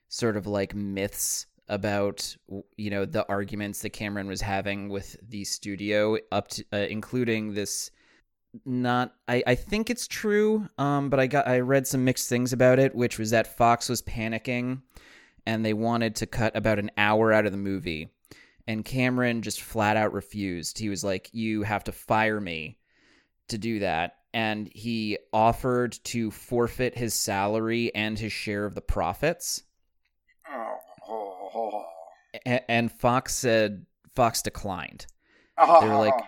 sort 0.08 0.36
of 0.36 0.46
like 0.46 0.74
myths 0.74 1.46
about 1.68 2.36
you 2.76 2.90
know 2.90 3.04
the 3.04 3.28
arguments 3.28 3.80
that 3.82 3.90
Cameron 3.90 4.26
was 4.26 4.40
having 4.40 4.88
with 4.88 5.16
the 5.28 5.44
studio, 5.44 6.16
up 6.32 6.48
to 6.48 6.64
uh, 6.72 6.76
including 6.76 7.54
this. 7.54 7.90
Not, 8.64 9.14
I, 9.28 9.44
I 9.46 9.54
think 9.54 9.90
it's 9.90 10.08
true, 10.08 10.66
um, 10.76 11.08
but 11.08 11.20
I 11.20 11.28
got 11.28 11.46
I 11.46 11.60
read 11.60 11.86
some 11.86 12.04
mixed 12.04 12.28
things 12.28 12.52
about 12.52 12.80
it, 12.80 12.96
which 12.96 13.16
was 13.16 13.30
that 13.30 13.56
Fox 13.56 13.88
was 13.88 14.02
panicking 14.02 14.80
and 15.46 15.64
they 15.64 15.72
wanted 15.72 16.14
to 16.16 16.26
cut 16.26 16.56
about 16.56 16.78
an 16.78 16.90
hour 16.96 17.32
out 17.32 17.46
of 17.46 17.52
the 17.52 17.58
movie. 17.58 18.08
And 18.70 18.84
Cameron 18.84 19.42
just 19.42 19.62
flat 19.62 19.96
out 19.96 20.12
refused. 20.12 20.78
He 20.78 20.88
was 20.88 21.02
like, 21.02 21.28
You 21.32 21.64
have 21.64 21.82
to 21.84 21.92
fire 21.92 22.40
me 22.40 22.78
to 23.48 23.58
do 23.58 23.80
that. 23.80 24.18
And 24.32 24.70
he 24.72 25.18
offered 25.32 25.98
to 26.04 26.30
forfeit 26.30 26.96
his 26.96 27.12
salary 27.14 27.92
and 27.96 28.16
his 28.16 28.32
share 28.32 28.64
of 28.64 28.76
the 28.76 28.80
profits. 28.80 29.64
Oh. 30.48 31.84
A- 32.46 32.70
and 32.70 32.92
Fox 32.92 33.34
said, 33.34 33.86
Fox 34.14 34.40
declined 34.40 35.06
Oh, 35.58 35.80
They 35.80 35.88
were 35.88 35.96
like- 35.96 36.24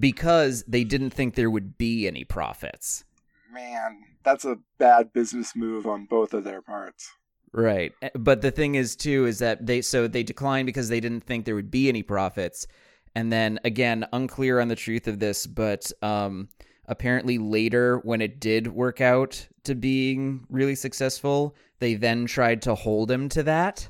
because 0.00 0.64
they 0.66 0.82
didn't 0.82 1.10
think 1.10 1.36
there 1.36 1.50
would 1.50 1.78
be 1.78 2.08
any 2.08 2.24
profits. 2.24 3.04
man, 3.52 4.02
that's 4.24 4.44
a 4.44 4.58
bad 4.78 5.12
business 5.12 5.54
move 5.54 5.86
on 5.86 6.04
both 6.06 6.34
of 6.34 6.42
their 6.42 6.60
parts. 6.62 7.12
Right. 7.52 7.92
Eh, 8.02 8.10
But 8.14 8.42
the 8.42 8.50
thing 8.50 8.74
is 8.74 8.96
too 8.96 9.26
is 9.26 9.38
that 9.38 9.64
they 9.66 9.80
so 9.82 10.08
they 10.08 10.22
declined 10.22 10.66
because 10.66 10.88
they 10.88 11.00
didn't 11.00 11.24
think 11.24 11.44
there 11.44 11.54
would 11.54 11.70
be 11.70 11.88
any 11.88 12.02
profits. 12.02 12.66
And 13.14 13.32
then 13.32 13.58
again, 13.64 14.06
unclear 14.12 14.60
on 14.60 14.68
the 14.68 14.76
truth 14.76 15.08
of 15.08 15.18
this, 15.18 15.46
but 15.46 15.90
um 16.02 16.48
apparently 16.88 17.38
later 17.38 17.98
when 17.98 18.20
it 18.20 18.38
did 18.40 18.68
work 18.68 19.00
out 19.00 19.48
to 19.64 19.74
being 19.74 20.46
really 20.50 20.74
successful, 20.74 21.56
they 21.80 21.94
then 21.94 22.26
tried 22.26 22.62
to 22.62 22.74
hold 22.74 23.10
him 23.10 23.28
to 23.30 23.42
that. 23.42 23.88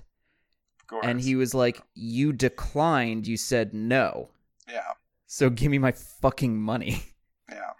And 1.02 1.20
he 1.20 1.34
was 1.34 1.52
like, 1.52 1.80
"You 1.94 2.32
declined, 2.32 3.26
you 3.26 3.36
said 3.36 3.74
no. 3.74 4.30
yeah, 4.68 4.92
So 5.26 5.50
give 5.50 5.70
me 5.70 5.78
my 5.78 5.92
fucking 5.92 6.56
money." 6.60 7.02
yeah. 7.50 7.72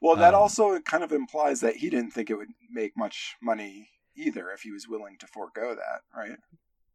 Well, 0.00 0.16
that 0.16 0.34
Um, 0.34 0.40
also 0.40 0.80
kind 0.80 1.04
of 1.04 1.12
implies 1.12 1.60
that 1.60 1.76
he 1.76 1.90
didn't 1.90 2.12
think 2.12 2.30
it 2.30 2.34
would 2.36 2.48
make 2.70 2.96
much 2.96 3.36
money 3.42 3.90
either 4.16 4.50
if 4.50 4.62
he 4.62 4.70
was 4.70 4.88
willing 4.88 5.16
to 5.18 5.26
forego 5.26 5.74
that, 5.74 6.02
right? 6.16 6.38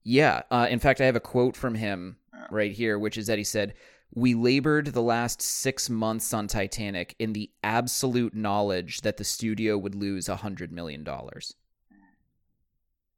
Yeah. 0.04 0.44
Uh, 0.52 0.68
in 0.70 0.80
fact, 0.80 1.02
I 1.02 1.06
have 1.06 1.16
a 1.16 1.20
quote 1.22 1.56
from 1.56 1.76
him 1.76 2.18
Yeah. 2.34 2.48
right 2.52 2.72
here, 2.72 3.00
which 3.00 3.18
is 3.18 3.28
that 3.28 3.38
he 3.38 3.44
said, 3.44 3.74
We 4.14 4.34
labored 4.36 4.88
the 4.88 5.02
last 5.02 5.42
six 5.42 5.90
months 5.90 6.34
on 6.34 6.48
Titanic 6.48 7.16
in 7.20 7.34
the 7.34 7.50
absolute 7.64 8.34
knowledge 8.36 9.02
that 9.02 9.18
the 9.18 9.24
studio 9.24 9.78
would 9.78 9.96
lose 9.96 10.30
a 10.30 10.36
$100 10.38 10.72
million. 10.72 11.06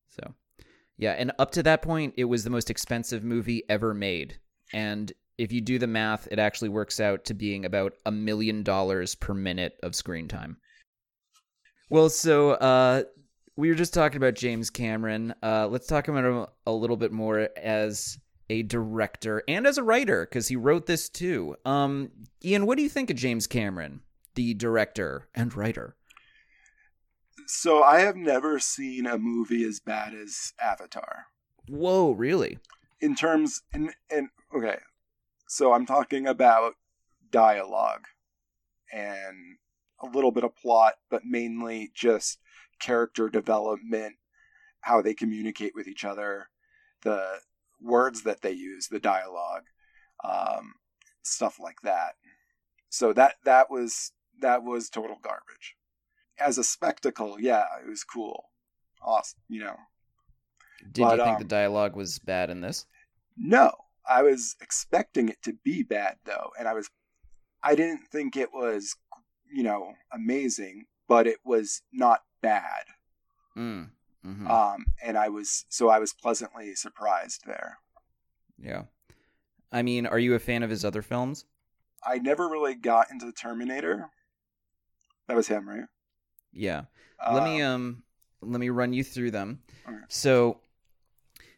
So, 0.10 0.34
yeah. 0.98 1.12
And 1.12 1.32
up 1.38 1.52
to 1.52 1.64
that 1.64 1.82
point, 1.82 2.14
it 2.18 2.24
was 2.26 2.44
the 2.44 2.50
most 2.50 2.70
expensive 2.70 3.24
movie 3.24 3.64
ever 3.70 3.94
made. 3.94 4.40
And 4.74 5.12
if 5.38 5.52
you 5.52 5.62
do 5.62 5.78
the 5.78 5.88
math, 5.88 6.28
it 6.32 6.40
actually 6.40 6.70
works 6.70 7.00
out 7.00 7.26
to 7.26 7.34
being 7.34 7.66
about 7.66 7.94
a 8.06 8.12
million 8.12 8.64
dollars 8.64 9.14
per 9.14 9.34
minute 9.34 9.78
of 9.84 9.94
screen 9.96 10.28
time. 10.28 10.58
Well, 11.90 12.10
so 12.10 12.52
uh, 12.52 13.04
we 13.58 13.70
were 13.70 13.76
just 13.76 13.94
talking 13.94 14.18
about 14.18 14.36
James 14.36 14.70
Cameron. 14.70 15.34
Uh, 15.44 15.68
let's 15.68 15.88
talk 15.88 16.08
about 16.08 16.24
him 16.24 16.46
a 16.66 16.72
little 16.72 16.96
bit 16.96 17.12
more 17.12 17.50
as 17.58 18.20
a 18.50 18.62
director 18.64 19.44
and 19.48 19.68
as 19.68 19.78
a 19.78 19.84
writer 19.84 20.26
because 20.26 20.48
he 20.48 20.56
wrote 20.56 20.86
this 20.86 21.10
too. 21.10 21.56
Um, 21.66 22.12
Ian, 22.46 22.66
what 22.66 22.78
do 22.78 22.84
you 22.84 22.90
think 22.90 23.10
of 23.10 23.18
James 23.18 23.48
Cameron, 23.48 24.02
the 24.36 24.54
director 24.54 25.28
and 25.36 25.54
writer? 25.56 25.96
So 27.48 27.84
I 27.84 28.02
have 28.02 28.16
never 28.16 28.60
seen 28.60 29.08
a 29.08 29.18
movie 29.18 29.64
as 29.64 29.80
bad 29.80 30.14
as 30.14 30.54
Avatar. 30.62 31.26
Whoa, 31.68 32.12
really? 32.12 32.60
In 33.02 33.16
terms, 33.16 33.64
and 33.74 33.92
and 34.10 34.30
okay, 34.56 34.78
so 35.48 35.74
I'm 35.74 35.86
talking 35.86 36.28
about 36.28 36.74
dialogue 37.32 38.06
and 38.94 39.58
a 40.00 40.08
little 40.08 40.32
bit 40.32 40.44
of 40.44 40.56
plot, 40.56 40.96
but 41.10 41.26
mainly 41.26 41.92
just 41.96 42.40
character 42.80 43.30
development, 43.30 44.16
how 44.82 45.02
they 45.02 45.14
communicate 45.14 45.74
with 45.76 45.88
each 45.88 46.06
other, 46.06 46.50
the 47.04 47.40
words 47.82 48.24
that 48.24 48.42
they 48.42 48.52
use, 48.52 48.88
the 48.88 49.00
dialogue, 49.00 49.64
um, 50.24 50.74
stuff 51.24 51.60
like 51.60 51.82
that. 51.84 52.16
So 52.90 53.14
that 53.14 53.36
that 53.44 53.70
was 53.70 54.12
that 54.42 54.64
was 54.64 54.90
total 54.90 55.18
garbage. 55.22 55.76
As 56.40 56.58
a 56.58 56.64
spectacle, 56.64 57.38
yeah, 57.40 57.66
it 57.84 57.90
was 57.90 58.04
cool, 58.04 58.46
awesome. 59.02 59.40
You 59.50 59.62
know, 59.62 59.76
Did 60.92 61.04
But, 61.04 61.18
you 61.18 61.24
think 61.24 61.38
um, 61.38 61.42
the 61.42 61.48
dialogue 61.48 61.96
was 61.96 62.20
bad 62.20 62.50
in 62.50 62.62
this? 62.62 62.86
no, 63.36 63.72
I 64.10 64.24
was 64.24 64.56
expecting 64.62 65.30
it 65.30 65.42
to 65.44 65.54
be 65.64 65.84
bad 65.84 66.18
though, 66.26 66.52
and 66.58 66.68
I 66.68 66.74
was, 66.74 66.90
I 67.64 67.76
didn't 67.76 68.08
think 68.12 68.36
it 68.36 68.54
was, 68.54 68.96
you 69.52 69.64
know, 69.64 69.94
amazing, 70.12 70.86
but 71.08 71.28
it 71.28 71.38
was 71.46 71.82
not 71.92 72.24
bad. 72.42 72.86
Mm. 73.58 73.90
hmm 74.24 74.48
Um, 74.48 74.86
and 75.04 75.18
I 75.18 75.30
was 75.30 75.66
so 75.70 75.90
I 75.90 76.00
was 76.00 76.14
pleasantly 76.14 76.76
surprised 76.76 77.44
there. 77.46 77.80
yeah. 78.60 78.84
I 79.72 79.82
mean, 79.82 80.06
are 80.06 80.20
you 80.20 80.34
a 80.34 80.40
fan 80.40 80.64
of 80.64 80.70
his 80.70 80.86
other 80.86 81.02
films? 81.02 81.46
I 82.06 82.20
never 82.20 82.48
really 82.48 82.76
got 82.76 83.12
into 83.12 83.32
Terminator. 83.34 84.10
That 85.28 85.36
was 85.36 85.48
him, 85.48 85.68
right? 85.68 85.86
Yeah. 86.54 86.84
let 87.34 87.44
me 87.44 87.62
Um, 87.62 87.74
um 87.74 88.04
let 88.42 88.60
me 88.62 88.70
run 88.70 88.94
you 88.94 89.04
through 89.04 89.32
them. 89.32 89.60
Okay. 89.88 89.98
So 90.08 90.62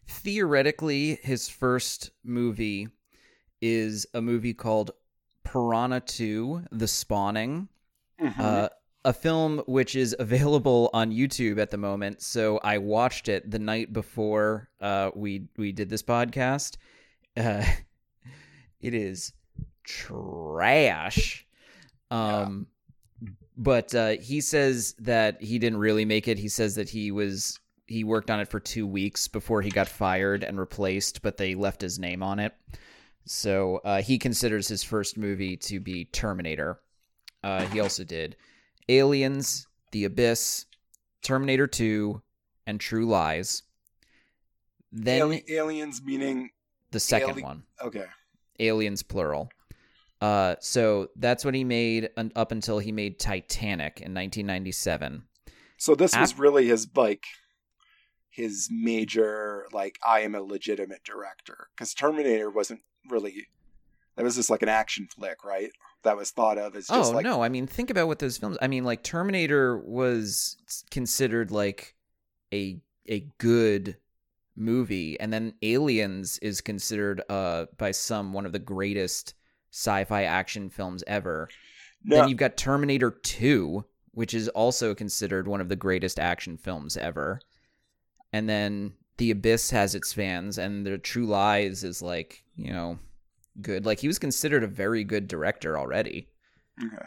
theoretically 0.07 1.19
his 1.21 1.49
first 1.49 2.11
movie 2.23 2.87
is 3.61 4.05
a 4.13 4.21
movie 4.21 4.53
called 4.53 4.91
Piranha 5.43 5.99
2: 5.99 6.65
The 6.71 6.87
Spawning. 6.87 7.67
mhm. 8.19 8.39
Uh 8.39 8.69
a 9.05 9.13
film 9.13 9.59
which 9.65 9.95
is 9.95 10.15
available 10.19 10.89
on 10.93 11.11
YouTube 11.11 11.59
at 11.59 11.71
the 11.71 11.77
moment. 11.77 12.21
So 12.21 12.59
I 12.63 12.77
watched 12.79 13.29
it 13.29 13.49
the 13.49 13.59
night 13.59 13.93
before 13.93 14.69
uh 14.81 15.11
we 15.15 15.47
we 15.57 15.71
did 15.71 15.89
this 15.89 16.03
podcast. 16.03 16.77
Uh 17.37 17.63
it 18.81 18.93
is 18.93 19.33
trash. 19.83 21.45
Um, 22.11 22.67
but 23.57 23.93
uh, 23.93 24.11
he 24.21 24.39
says 24.41 24.95
that 24.99 25.41
he 25.41 25.59
didn't 25.59 25.79
really 25.79 26.05
make 26.05 26.27
it. 26.27 26.37
He 26.37 26.47
says 26.47 26.75
that 26.75 26.89
he 26.89 27.11
was 27.11 27.59
he 27.87 28.03
worked 28.03 28.29
on 28.29 28.39
it 28.39 28.47
for 28.47 28.59
two 28.59 28.85
weeks 28.85 29.27
before 29.27 29.61
he 29.61 29.71
got 29.71 29.87
fired 29.87 30.43
and 30.43 30.59
replaced, 30.59 31.21
but 31.23 31.37
they 31.37 31.55
left 31.55 31.81
his 31.81 31.97
name 31.97 32.21
on 32.21 32.39
it. 32.39 32.53
So 33.25 33.77
uh, 33.83 34.01
he 34.01 34.19
considers 34.19 34.67
his 34.67 34.83
first 34.83 35.17
movie 35.17 35.57
to 35.57 35.79
be 35.79 36.05
Terminator. 36.05 36.79
Uh, 37.43 37.65
he 37.65 37.79
also 37.79 38.03
did 38.03 38.35
Aliens, 38.89 39.67
The 39.91 40.05
Abyss, 40.05 40.65
Terminator 41.21 41.67
2, 41.67 42.21
and 42.65 42.79
True 42.79 43.05
Lies. 43.05 43.63
Then 44.91 45.21
Ali- 45.21 45.45
aliens 45.49 46.01
meaning 46.03 46.49
the 46.91 46.99
second 46.99 47.31
Ali- 47.31 47.43
one, 47.43 47.63
okay. 47.81 48.05
Aliens 48.59 49.03
plural. 49.03 49.49
Uh, 50.19 50.55
so 50.59 51.09
that's 51.15 51.45
what 51.45 51.53
he 51.53 51.63
made 51.63 52.09
un- 52.17 52.31
up 52.35 52.51
until 52.51 52.79
he 52.79 52.91
made 52.91 53.19
Titanic 53.19 54.01
in 54.01 54.13
1997. 54.13 55.23
So 55.77 55.95
this 55.95 56.17
was 56.17 56.37
really 56.37 56.67
his 56.67 56.87
like 56.95 57.23
his 58.29 58.67
major 58.71 59.67
like 59.71 59.97
I 60.05 60.21
am 60.21 60.35
a 60.35 60.41
legitimate 60.41 61.03
director 61.03 61.69
because 61.73 61.93
Terminator 61.93 62.49
wasn't 62.49 62.81
really 63.07 63.47
that 64.15 64.23
was 64.23 64.35
just 64.35 64.49
like 64.49 64.61
an 64.61 64.69
action 64.69 65.07
flick, 65.07 65.45
right? 65.45 65.71
That 66.03 66.15
was 66.17 66.31
thought 66.31 66.57
of 66.57 66.75
as 66.75 66.87
just 66.87 67.11
oh 67.11 67.15
like 67.15 67.23
no, 67.25 67.41
I 67.43 67.49
mean 67.49 67.67
think 67.67 67.89
about 67.89 68.07
what 68.07 68.19
those 68.19 68.37
films. 68.37 68.57
I 68.61 68.67
mean 68.67 68.83
like 68.83 69.03
Terminator 69.03 69.77
was 69.77 70.57
considered 70.91 71.51
like 71.51 71.95
a 72.53 72.79
a 73.07 73.27
good 73.37 73.97
movie 74.55 75.19
and 75.19 75.31
then 75.31 75.53
Aliens 75.61 76.37
is 76.39 76.61
considered 76.61 77.21
uh 77.29 77.65
by 77.77 77.91
some 77.91 78.33
one 78.33 78.45
of 78.45 78.51
the 78.51 78.59
greatest 78.59 79.33
sci-fi 79.71 80.23
action 80.23 80.69
films 80.69 81.03
ever. 81.07 81.49
no, 82.03 82.17
Then 82.17 82.29
you've 82.29 82.37
got 82.37 82.57
Terminator 82.57 83.11
2, 83.11 83.85
which 84.11 84.33
is 84.33 84.47
also 84.49 84.95
considered 84.95 85.47
one 85.47 85.61
of 85.61 85.69
the 85.69 85.75
greatest 85.75 86.19
action 86.19 86.57
films 86.57 86.97
ever. 86.97 87.39
And 88.33 88.49
then 88.49 88.93
The 89.17 89.31
Abyss 89.31 89.71
has 89.71 89.95
its 89.95 90.13
fans, 90.13 90.57
and 90.57 90.85
The 90.85 90.97
True 90.97 91.25
Lies 91.25 91.83
is 91.83 92.01
like, 92.01 92.43
you 92.55 92.71
know, 92.71 92.99
good. 93.61 93.85
Like, 93.85 93.99
he 93.99 94.07
was 94.07 94.19
considered 94.19 94.63
a 94.63 94.67
very 94.67 95.03
good 95.03 95.27
director 95.27 95.77
already. 95.77 96.29
okay. 96.83 97.05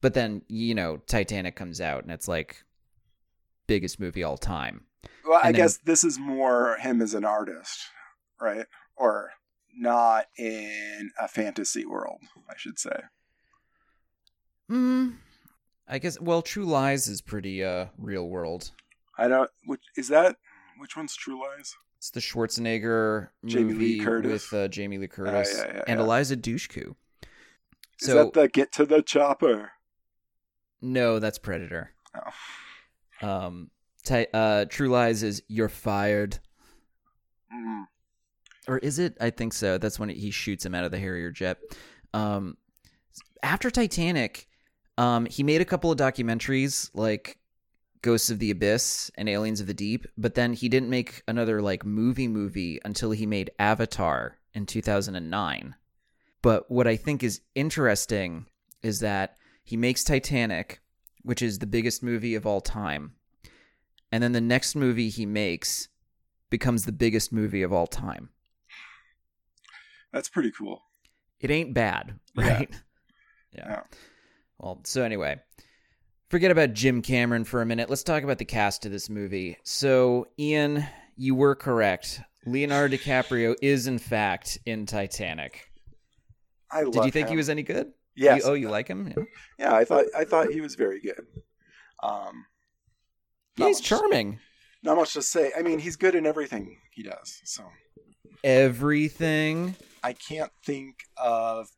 But 0.00 0.14
then, 0.14 0.42
you 0.48 0.74
know, 0.74 0.96
Titanic 1.06 1.56
comes 1.56 1.80
out, 1.80 2.02
and 2.04 2.10
it's 2.12 2.26
like, 2.28 2.64
biggest 3.66 4.00
movie 4.00 4.22
all 4.24 4.38
time. 4.38 4.84
Well, 5.26 5.38
I 5.42 5.52
then- 5.52 5.54
guess 5.54 5.76
this 5.78 6.04
is 6.04 6.18
more 6.18 6.76
him 6.80 7.02
as 7.02 7.12
an 7.14 7.24
artist, 7.24 7.78
right? 8.40 8.66
Or 8.96 9.30
not 9.76 10.26
in 10.38 11.10
a 11.20 11.28
fantasy 11.28 11.84
world, 11.86 12.20
I 12.48 12.54
should 12.56 12.78
say. 12.78 13.02
Hmm. 14.68 15.10
I 15.88 15.98
guess, 15.98 16.20
well, 16.20 16.42
True 16.42 16.64
Lies 16.64 17.08
is 17.08 17.20
pretty 17.20 17.64
uh 17.64 17.86
real 17.98 18.28
world. 18.28 18.70
I 19.18 19.28
don't. 19.28 19.50
Which 19.66 19.82
is 19.96 20.08
that? 20.08 20.36
Which 20.78 20.96
one's 20.96 21.16
True 21.16 21.40
Lies? 21.40 21.74
It's 22.00 22.10
the 22.10 22.20
Schwarzenegger 22.20 23.28
Jamie 23.44 23.74
Lee 23.74 23.98
movie 23.98 24.00
Curtis. 24.00 24.50
with 24.50 24.58
uh, 24.58 24.68
Jamie 24.68 24.96
Lee 24.96 25.06
Curtis 25.06 25.54
yeah, 25.54 25.66
yeah, 25.74 25.82
and. 25.86 26.00
Eliza 26.00 26.34
Dushku. 26.34 26.94
Is 28.00 28.06
So 28.08 28.14
that 28.14 28.32
the 28.32 28.48
Get 28.48 28.72
to 28.72 28.86
the 28.86 29.02
Chopper? 29.02 29.72
no, 30.80 31.18
that's 31.18 31.38
Predator. 31.38 31.92
Oh. 33.22 33.28
Um, 33.28 33.70
ti- 34.02 34.28
uh, 34.32 34.64
True 34.70 34.88
Lies 34.88 35.22
is 35.22 35.42
you're 35.46 35.68
fired, 35.68 36.38
Mm. 37.54 37.84
or 38.66 38.78
is 38.78 38.98
it? 38.98 39.18
I 39.20 39.28
think 39.28 39.52
so. 39.52 39.76
That's 39.76 39.98
when 39.98 40.08
he 40.08 40.30
shoots 40.30 40.64
him 40.64 40.74
out 40.74 40.84
of 40.84 40.90
the 40.92 40.98
Harrier 40.98 41.30
jet. 41.30 41.58
Um, 42.14 42.56
after 43.42 43.70
Titanic, 43.70 44.48
um, 44.96 45.26
he 45.26 45.42
made 45.42 45.60
a 45.60 45.66
couple 45.66 45.92
of 45.92 45.98
documentaries 45.98 46.88
like 46.94 47.36
Ghosts 48.02 48.30
of 48.30 48.38
the 48.38 48.50
Abyss 48.50 49.10
and 49.16 49.28
Aliens 49.28 49.60
of 49.60 49.66
the 49.66 49.74
Deep, 49.74 50.06
but 50.16 50.34
then 50.34 50.52
he 50.54 50.68
didn't 50.68 50.88
make 50.90 51.22
another 51.28 51.60
like 51.60 51.84
movie 51.84 52.28
movie 52.28 52.80
until 52.84 53.10
he 53.10 53.26
made 53.26 53.50
Avatar 53.58 54.38
in 54.54 54.66
2009. 54.66 55.74
But 56.42 56.70
what 56.70 56.86
I 56.86 56.96
think 56.96 57.22
is 57.22 57.42
interesting 57.54 58.46
is 58.82 59.00
that 59.00 59.36
he 59.62 59.76
makes 59.76 60.02
Titanic, 60.02 60.80
which 61.22 61.42
is 61.42 61.58
the 61.58 61.66
biggest 61.66 62.02
movie 62.02 62.34
of 62.34 62.46
all 62.46 62.62
time. 62.62 63.12
And 64.10 64.22
then 64.22 64.32
the 64.32 64.40
next 64.40 64.74
movie 64.74 65.10
he 65.10 65.26
makes 65.26 65.88
becomes 66.48 66.84
the 66.84 66.92
biggest 66.92 67.32
movie 67.32 67.62
of 67.62 67.72
all 67.72 67.86
time. 67.86 68.30
That's 70.12 70.28
pretty 70.28 70.50
cool. 70.50 70.82
It 71.40 71.50
ain't 71.50 71.74
bad, 71.74 72.18
Yeah. 72.36 72.48
right? 72.54 72.70
Yeah. 73.52 73.64
Yeah. 73.68 73.82
Well, 74.60 74.80
so 74.84 75.02
anyway, 75.02 75.40
forget 76.30 76.50
about 76.50 76.72
Jim 76.72 77.02
Cameron 77.02 77.44
for 77.44 77.60
a 77.60 77.66
minute. 77.66 77.90
Let's 77.90 78.02
talk 78.02 78.22
about 78.22 78.38
the 78.38 78.44
cast 78.44 78.86
of 78.86 78.92
this 78.92 79.10
movie. 79.10 79.58
So, 79.64 80.28
Ian, 80.38 80.86
you 81.16 81.34
were 81.34 81.54
correct. 81.54 82.20
Leonardo 82.46 82.96
DiCaprio 82.96 83.54
is 83.60 83.86
in 83.86 83.98
fact 83.98 84.58
in 84.64 84.86
Titanic. 84.86 85.70
I 86.72 86.84
Did 86.84 86.94
you 86.94 87.10
think 87.10 87.26
him. 87.26 87.32
he 87.32 87.36
was 87.36 87.50
any 87.50 87.62
good? 87.62 87.92
Yes. 88.16 88.44
You, 88.44 88.50
oh, 88.50 88.54
you 88.54 88.70
like 88.70 88.88
him? 88.88 89.12
Yeah. 89.14 89.24
Yeah, 89.58 89.74
I 89.74 89.84
thought 89.84 90.04
I 90.16 90.24
thought 90.24 90.50
he 90.50 90.60
was 90.60 90.74
very 90.76 91.00
good. 91.00 91.26
Um, 92.02 92.46
He's 93.56 93.80
charming. 93.80 94.38
Not 94.82 94.96
much 94.96 95.12
to 95.14 95.22
say. 95.22 95.52
I 95.56 95.62
mean, 95.62 95.78
he's 95.78 95.96
good 95.96 96.14
in 96.14 96.24
everything 96.24 96.78
he 96.92 97.02
does. 97.02 97.40
So 97.44 97.64
Everything. 98.42 99.74
I 100.02 100.14
can't 100.14 100.50
think 100.64 100.96
of 101.18 101.68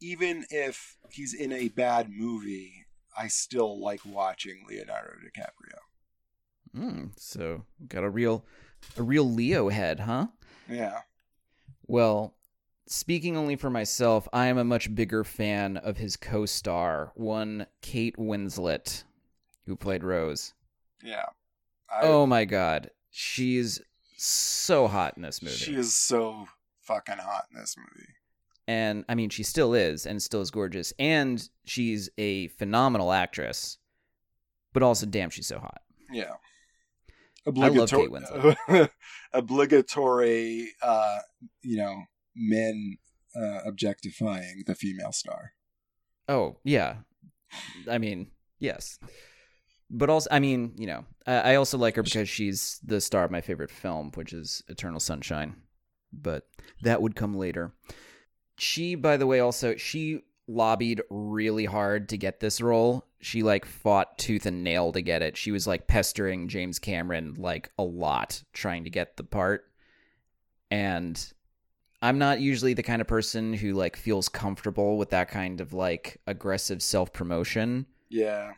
even 0.00 0.44
if 0.50 0.96
he's 1.10 1.34
in 1.34 1.52
a 1.52 1.68
bad 1.68 2.08
movie, 2.10 2.79
I 3.16 3.28
still 3.28 3.80
like 3.80 4.00
watching 4.04 4.64
Leonardo 4.68 5.12
DiCaprio. 5.24 5.78
Mm, 6.76 7.10
so 7.16 7.64
got 7.88 8.04
a 8.04 8.10
real, 8.10 8.44
a 8.96 9.02
real 9.02 9.28
Leo 9.28 9.68
head, 9.68 10.00
huh? 10.00 10.28
Yeah. 10.68 11.00
Well, 11.86 12.34
speaking 12.86 13.36
only 13.36 13.56
for 13.56 13.70
myself, 13.70 14.28
I 14.32 14.46
am 14.46 14.58
a 14.58 14.64
much 14.64 14.94
bigger 14.94 15.24
fan 15.24 15.76
of 15.76 15.96
his 15.96 16.16
co-star, 16.16 17.12
one 17.14 17.66
Kate 17.82 18.16
Winslet, 18.16 19.02
who 19.66 19.74
played 19.74 20.04
Rose. 20.04 20.54
Yeah. 21.02 21.26
I, 21.90 22.02
oh 22.02 22.26
my 22.26 22.44
god, 22.44 22.90
she's 23.10 23.80
so 24.16 24.86
hot 24.86 25.14
in 25.16 25.22
this 25.22 25.42
movie. 25.42 25.56
she 25.56 25.74
is 25.74 25.94
so 25.94 26.46
fucking 26.82 27.18
hot 27.18 27.46
in 27.52 27.58
this 27.58 27.76
movie. 27.76 28.10
And 28.70 29.04
I 29.08 29.16
mean, 29.16 29.30
she 29.30 29.42
still 29.42 29.74
is, 29.74 30.06
and 30.06 30.22
still 30.22 30.42
is 30.42 30.52
gorgeous, 30.52 30.92
and 30.96 31.42
she's 31.64 32.08
a 32.16 32.46
phenomenal 32.48 33.10
actress. 33.10 33.78
But 34.72 34.84
also, 34.84 35.06
damn, 35.06 35.28
she's 35.28 35.48
so 35.48 35.58
hot. 35.58 35.80
Yeah. 36.12 36.34
love 37.44 37.90
Kate 37.90 38.08
Winslet. 38.08 38.90
obligatory, 39.32 40.68
uh, 40.82 41.18
you 41.62 41.78
know, 41.78 42.04
men 42.36 42.98
uh, 43.34 43.58
objectifying 43.66 44.62
the 44.68 44.76
female 44.76 45.10
star. 45.10 45.54
Oh 46.28 46.58
yeah, 46.62 46.98
I 47.90 47.98
mean 47.98 48.30
yes, 48.60 49.00
but 49.90 50.10
also 50.10 50.28
I 50.30 50.38
mean 50.38 50.74
you 50.76 50.86
know 50.86 51.06
I, 51.26 51.34
I 51.34 51.54
also 51.56 51.76
like 51.76 51.96
her 51.96 52.04
because 52.04 52.28
she's 52.28 52.78
the 52.84 53.00
star 53.00 53.24
of 53.24 53.32
my 53.32 53.40
favorite 53.40 53.72
film, 53.72 54.12
which 54.14 54.32
is 54.32 54.62
Eternal 54.68 55.00
Sunshine. 55.00 55.56
But 56.12 56.44
that 56.82 57.02
would 57.02 57.16
come 57.16 57.36
later. 57.36 57.72
She, 58.60 58.94
by 58.94 59.16
the 59.16 59.26
way, 59.26 59.40
also 59.40 59.76
she 59.76 60.22
lobbied 60.46 61.00
really 61.10 61.64
hard 61.64 62.08
to 62.10 62.16
get 62.18 62.40
this 62.40 62.60
role. 62.60 63.06
She 63.20 63.42
like 63.42 63.64
fought 63.64 64.18
tooth 64.18 64.46
and 64.46 64.62
nail 64.64 64.92
to 64.92 65.00
get 65.02 65.22
it. 65.22 65.36
She 65.36 65.50
was 65.50 65.66
like 65.66 65.86
pestering 65.86 66.48
James 66.48 66.78
Cameron 66.78 67.34
like 67.38 67.70
a 67.78 67.82
lot 67.82 68.42
trying 68.52 68.84
to 68.84 68.90
get 68.90 69.16
the 69.16 69.24
part. 69.24 69.64
And 70.70 71.32
I'm 72.02 72.18
not 72.18 72.40
usually 72.40 72.74
the 72.74 72.82
kind 72.82 73.00
of 73.00 73.08
person 73.08 73.52
who 73.52 73.72
like 73.74 73.96
feels 73.96 74.28
comfortable 74.28 74.96
with 74.96 75.10
that 75.10 75.28
kind 75.28 75.60
of 75.60 75.72
like 75.72 76.20
aggressive 76.26 76.82
self-promotion, 76.82 77.86
Yeah. 78.08 78.52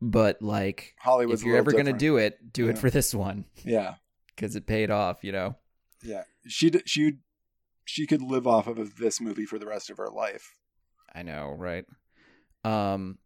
but 0.00 0.40
like 0.40 0.94
Hollywood's 0.98 1.42
if 1.42 1.46
you're 1.46 1.56
ever 1.58 1.72
going 1.72 1.86
to 1.86 1.92
do 1.92 2.16
it, 2.16 2.52
do 2.52 2.68
it 2.68 2.78
for 2.78 2.90
this 2.90 3.14
one 3.14 3.44
Yeah. 3.64 3.94
cuz 4.36 4.56
it 4.56 4.66
paid 4.66 4.90
off, 4.90 5.22
you 5.24 5.32
know. 5.32 5.56
Yeah. 6.02 6.24
She 6.46 6.70
d- 6.70 6.82
she 6.86 7.18
she 7.86 8.06
could 8.06 8.20
live 8.20 8.46
off 8.46 8.66
of 8.66 8.96
this 8.96 9.20
movie 9.20 9.46
for 9.46 9.58
the 9.58 9.66
rest 9.66 9.88
of 9.88 9.96
her 9.96 10.08
life. 10.08 10.54
I 11.14 11.22
know, 11.22 11.54
right? 11.56 11.84
Um 12.64 13.18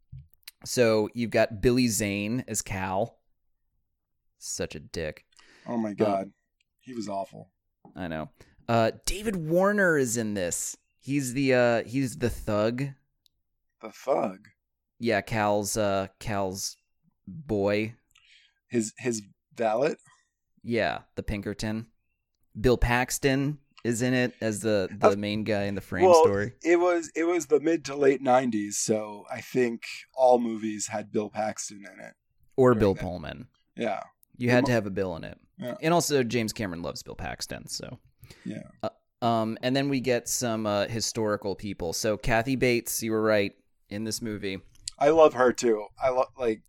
so 0.65 1.09
you've 1.15 1.31
got 1.31 1.61
Billy 1.63 1.89
Zane 1.89 2.45
as 2.47 2.63
Cal. 2.63 3.19
Such 4.39 4.75
a 4.75 4.81
dick. 4.81 5.25
Oh 5.67 5.77
my 5.77 5.95
god. 5.95 6.31
he 6.81 6.95
was 6.95 7.09
awful. 7.09 7.51
I 7.97 8.07
know. 8.07 8.29
Uh 8.69 8.93
David 9.07 9.37
Warner 9.37 9.97
is 9.99 10.17
in 10.17 10.35
this. 10.35 10.77
He's 11.01 11.33
the 11.33 11.55
uh 11.55 11.83
he's 11.85 12.19
the 12.19 12.31
thug. 12.31 12.89
The 13.81 13.91
thug. 13.91 14.49
Yeah, 14.99 15.23
Cal's 15.23 15.77
uh 15.77 16.09
Cal's 16.19 16.77
boy. 17.27 17.95
His 18.69 18.93
his 18.99 19.23
valet. 19.57 19.97
Yeah, 20.63 20.99
the 21.17 21.23
Pinkerton. 21.23 21.87
Bill 22.61 22.77
Paxton. 22.77 23.59
Is 23.85 24.03
in 24.03 24.14
it 24.14 24.35
as 24.41 24.61
the 24.61 24.89
the 24.99 25.16
main 25.16 25.45
guy 25.45 25.64
in 25.64 25.74
the 25.74 25.81
frame 25.81 26.05
well, 26.05 26.22
story. 26.22 26.53
It 26.62 26.76
was 26.76 27.11
it 27.14 27.24
was 27.24 27.47
the 27.47 27.61
mid 27.61 27.85
to 27.87 27.97
late 27.97 28.22
'90s, 28.22 28.74
so 28.74 29.24
I 29.31 29.41
think 29.41 29.83
all 30.14 30.39
movies 30.39 30.89
had 30.89 31.11
Bill 31.12 31.31
Paxton 31.31 31.78
in 31.78 32.05
it. 32.05 32.14
Or 32.57 32.74
Bill 32.74 32.95
that. 32.95 33.03
Pullman. 33.03 33.47
Yeah, 33.76 34.03
You 34.37 34.49
The 34.49 34.55
had 34.55 34.64
mo- 34.64 34.66
to 34.66 34.72
have 34.72 34.87
a 34.87 34.91
Bill 34.91 35.16
in 35.16 35.24
it. 35.24 35.39
Yeah. 35.59 35.74
And 35.81 35.95
also 35.95 36.22
James 36.22 36.53
Cameron 36.53 36.83
loves 36.83 37.03
Bill 37.03 37.14
Paxton, 37.14 37.68
so 37.68 37.99
yeah. 38.45 38.62
um 39.22 39.57
and 39.62 39.74
then 39.74 39.89
we 39.89 40.01
get 40.01 40.28
some 40.28 40.66
uh 40.66 40.87
historical 40.87 41.55
people. 41.55 41.93
So 41.93 42.16
Kathy 42.16 42.57
Bates, 42.57 43.03
you 43.03 43.12
were 43.12 43.22
right 43.22 43.53
in 43.89 44.05
this 44.05 44.20
movie. 44.20 44.61
I 44.99 45.09
love 45.11 45.35
her 45.35 45.53
too. 45.53 45.87
I 46.03 46.11
love 46.11 46.28
like 46.39 46.62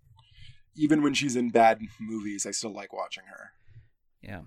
even 0.76 1.02
when 1.04 1.14
she's 1.14 1.36
in 1.36 1.50
bad 1.50 1.82
movies, 2.00 2.46
I 2.46 2.52
still 2.52 2.74
like 2.74 2.94
watching 2.94 3.24
her. 3.26 3.52
Yeah. 4.22 4.42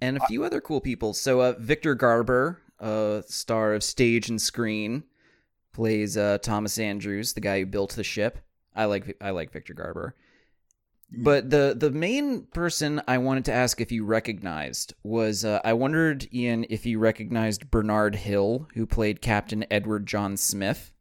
And 0.00 0.18
a 0.18 0.26
few 0.26 0.44
other 0.44 0.60
cool 0.60 0.80
people. 0.80 1.14
So 1.14 1.40
uh 1.40 1.54
Victor 1.58 1.94
Garber, 1.94 2.62
uh 2.80 3.22
star 3.26 3.74
of 3.74 3.82
stage 3.82 4.28
and 4.28 4.40
screen, 4.40 5.04
plays 5.72 6.16
uh 6.16 6.38
Thomas 6.38 6.78
Andrews, 6.78 7.32
the 7.32 7.40
guy 7.40 7.60
who 7.60 7.66
built 7.66 7.92
the 7.92 8.04
ship. 8.04 8.38
I 8.74 8.84
like 8.84 9.16
I 9.20 9.30
like 9.30 9.52
Victor 9.52 9.74
Garber. 9.74 10.14
But 11.10 11.50
the 11.50 11.74
the 11.78 11.90
main 11.90 12.46
person 12.46 13.00
I 13.06 13.18
wanted 13.18 13.44
to 13.46 13.52
ask 13.52 13.80
if 13.80 13.92
you 13.92 14.04
recognized 14.04 14.92
was 15.04 15.44
uh, 15.44 15.60
I 15.64 15.72
wondered 15.72 16.28
Ian 16.34 16.66
if 16.68 16.84
you 16.84 16.98
recognized 16.98 17.70
Bernard 17.70 18.16
Hill 18.16 18.66
who 18.74 18.86
played 18.86 19.22
Captain 19.22 19.64
Edward 19.70 20.06
John 20.06 20.36
Smith. 20.36 20.92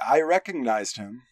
I 0.00 0.22
recognized 0.22 0.96
him, 0.96 1.22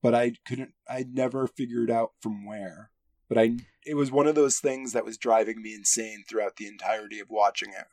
but 0.00 0.14
I 0.14 0.34
couldn't. 0.46 0.74
I 0.88 1.04
never 1.10 1.48
figured 1.48 1.90
out 1.90 2.12
from 2.20 2.46
where. 2.46 2.90
But 3.30 3.38
I, 3.38 3.52
it 3.86 3.94
was 3.94 4.10
one 4.10 4.26
of 4.26 4.34
those 4.34 4.58
things 4.58 4.92
that 4.92 5.04
was 5.04 5.16
driving 5.16 5.62
me 5.62 5.72
insane 5.72 6.24
throughout 6.28 6.56
the 6.56 6.66
entirety 6.66 7.20
of 7.20 7.30
watching 7.30 7.70
it. 7.70 7.86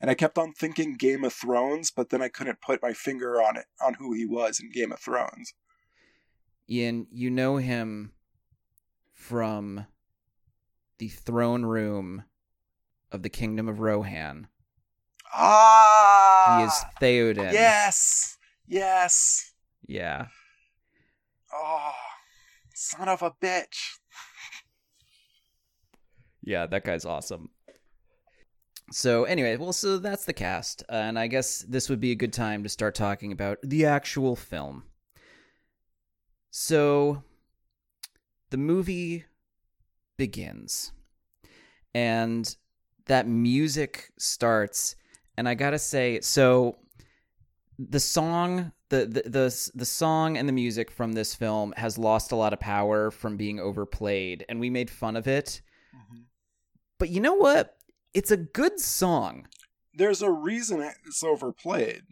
And 0.00 0.10
I 0.10 0.14
kept 0.14 0.36
on 0.36 0.52
thinking 0.52 0.96
Game 0.96 1.22
of 1.22 1.32
Thrones, 1.32 1.92
but 1.92 2.10
then 2.10 2.20
I 2.20 2.28
couldn't 2.28 2.60
put 2.60 2.82
my 2.82 2.92
finger 2.92 3.40
on 3.40 3.56
it 3.56 3.66
on 3.80 3.94
who 3.94 4.12
he 4.12 4.26
was 4.26 4.58
in 4.58 4.70
Game 4.70 4.90
of 4.90 4.98
Thrones. 4.98 5.54
Ian, 6.68 7.06
you 7.12 7.30
know 7.30 7.58
him 7.58 8.10
from 9.12 9.86
the 10.98 11.08
throne 11.08 11.64
room 11.64 12.24
of 13.12 13.22
the 13.22 13.28
Kingdom 13.28 13.68
of 13.68 13.78
Rohan. 13.78 14.48
Ah, 15.32 16.58
He 16.58 16.64
is 16.64 16.84
Theoden. 17.00 17.52
Yes, 17.52 18.36
yes. 18.66 19.52
Yeah. 19.86 20.26
Oh, 21.52 21.92
son 22.74 23.08
of 23.08 23.22
a 23.22 23.30
bitch. 23.30 23.98
Yeah, 26.46 26.66
that 26.66 26.84
guy's 26.84 27.04
awesome. 27.04 27.50
So 28.92 29.24
anyway, 29.24 29.56
well, 29.56 29.72
so 29.72 29.98
that's 29.98 30.24
the 30.24 30.32
cast, 30.32 30.84
uh, 30.88 30.94
and 30.94 31.18
I 31.18 31.26
guess 31.26 31.66
this 31.68 31.90
would 31.90 31.98
be 31.98 32.12
a 32.12 32.16
good 32.16 32.32
time 32.32 32.62
to 32.62 32.68
start 32.68 32.94
talking 32.94 33.32
about 33.32 33.58
the 33.64 33.84
actual 33.84 34.36
film. 34.36 34.84
So, 36.52 37.24
the 38.50 38.56
movie 38.56 39.24
begins, 40.16 40.92
and 41.94 42.56
that 43.06 43.26
music 43.26 44.12
starts, 44.18 44.94
and 45.36 45.48
I 45.48 45.54
gotta 45.54 45.80
say, 45.80 46.20
so 46.20 46.78
the 47.80 48.00
song, 48.00 48.70
the 48.90 48.98
the 48.98 49.28
the, 49.28 49.70
the 49.74 49.84
song 49.84 50.38
and 50.38 50.48
the 50.48 50.52
music 50.52 50.92
from 50.92 51.12
this 51.12 51.34
film 51.34 51.74
has 51.76 51.98
lost 51.98 52.30
a 52.30 52.36
lot 52.36 52.52
of 52.52 52.60
power 52.60 53.10
from 53.10 53.36
being 53.36 53.58
overplayed, 53.58 54.44
and 54.48 54.60
we 54.60 54.70
made 54.70 54.90
fun 54.90 55.16
of 55.16 55.26
it. 55.26 55.60
But 56.98 57.10
you 57.10 57.20
know 57.20 57.34
what? 57.34 57.76
It's 58.14 58.30
a 58.30 58.36
good 58.36 58.80
song. 58.80 59.46
There's 59.94 60.22
a 60.22 60.30
reason 60.30 60.80
it's 61.06 61.22
overplayed. 61.22 62.02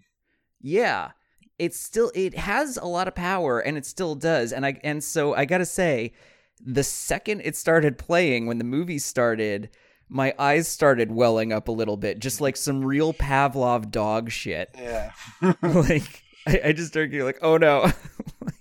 Yeah. 0.61 1.13
It's 1.59 1.79
still 1.79 2.11
it 2.15 2.37
has 2.37 2.77
a 2.77 2.87
lot 2.87 3.09
of 3.09 3.15
power 3.15 3.61
and 3.61 3.77
it 3.77 3.87
still 3.87 4.15
does. 4.15 4.53
And 4.53 4.67
I 4.67 4.81
and 4.83 5.03
so 5.03 5.35
I 5.35 5.45
got 5.45 5.59
to 5.59 5.67
say 5.67 6.13
the 6.61 6.83
second 6.83 7.43
it 7.43 7.57
started 7.57 7.99
playing 7.99 8.47
when 8.47 8.59
the 8.59 8.65
movie 8.65 8.99
started, 8.99 9.71
my 10.09 10.35
eyes 10.39 10.69
started 10.69 11.13
welling 11.13 11.53
up 11.53 11.69
a 11.69 11.73
little 11.73 11.97
bit, 11.97 12.19
just 12.19 12.41
like 12.41 12.57
some 12.57 12.85
real 12.85 13.13
Pavlov 13.13 13.91
dog 13.91 14.31
shit. 14.31 14.71
Yeah. 14.75 15.13
like 15.63 16.23
I, 16.47 16.61
I 16.67 16.73
just 16.73 16.89
started 16.89 17.11
getting 17.11 17.27
like, 17.27 17.39
oh 17.43 17.57
no. 17.57 17.91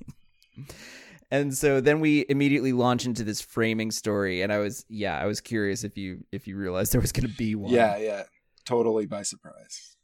and 1.34 1.58
so 1.58 1.82
then 1.82 2.00
we 2.00 2.28
immediately 2.30 2.74
launch 2.74 3.08
into 3.08 3.24
this 3.24 3.42
framing 3.42 3.90
story, 3.90 4.44
and 4.44 4.54
I 4.54 4.60
was 4.60 4.86
yeah, 4.88 5.18
I 5.18 5.26
was 5.26 5.42
curious 5.42 5.84
if 5.84 5.98
you 5.98 6.24
if 6.32 6.48
you 6.48 6.56
realized 6.56 6.94
there 6.94 7.02
was 7.02 7.12
gonna 7.12 7.28
be 7.28 7.56
one. 7.56 7.74
yeah, 7.74 7.98
yeah. 7.98 8.24
Totally 8.66 9.08
by 9.08 9.24
surprise. 9.24 9.98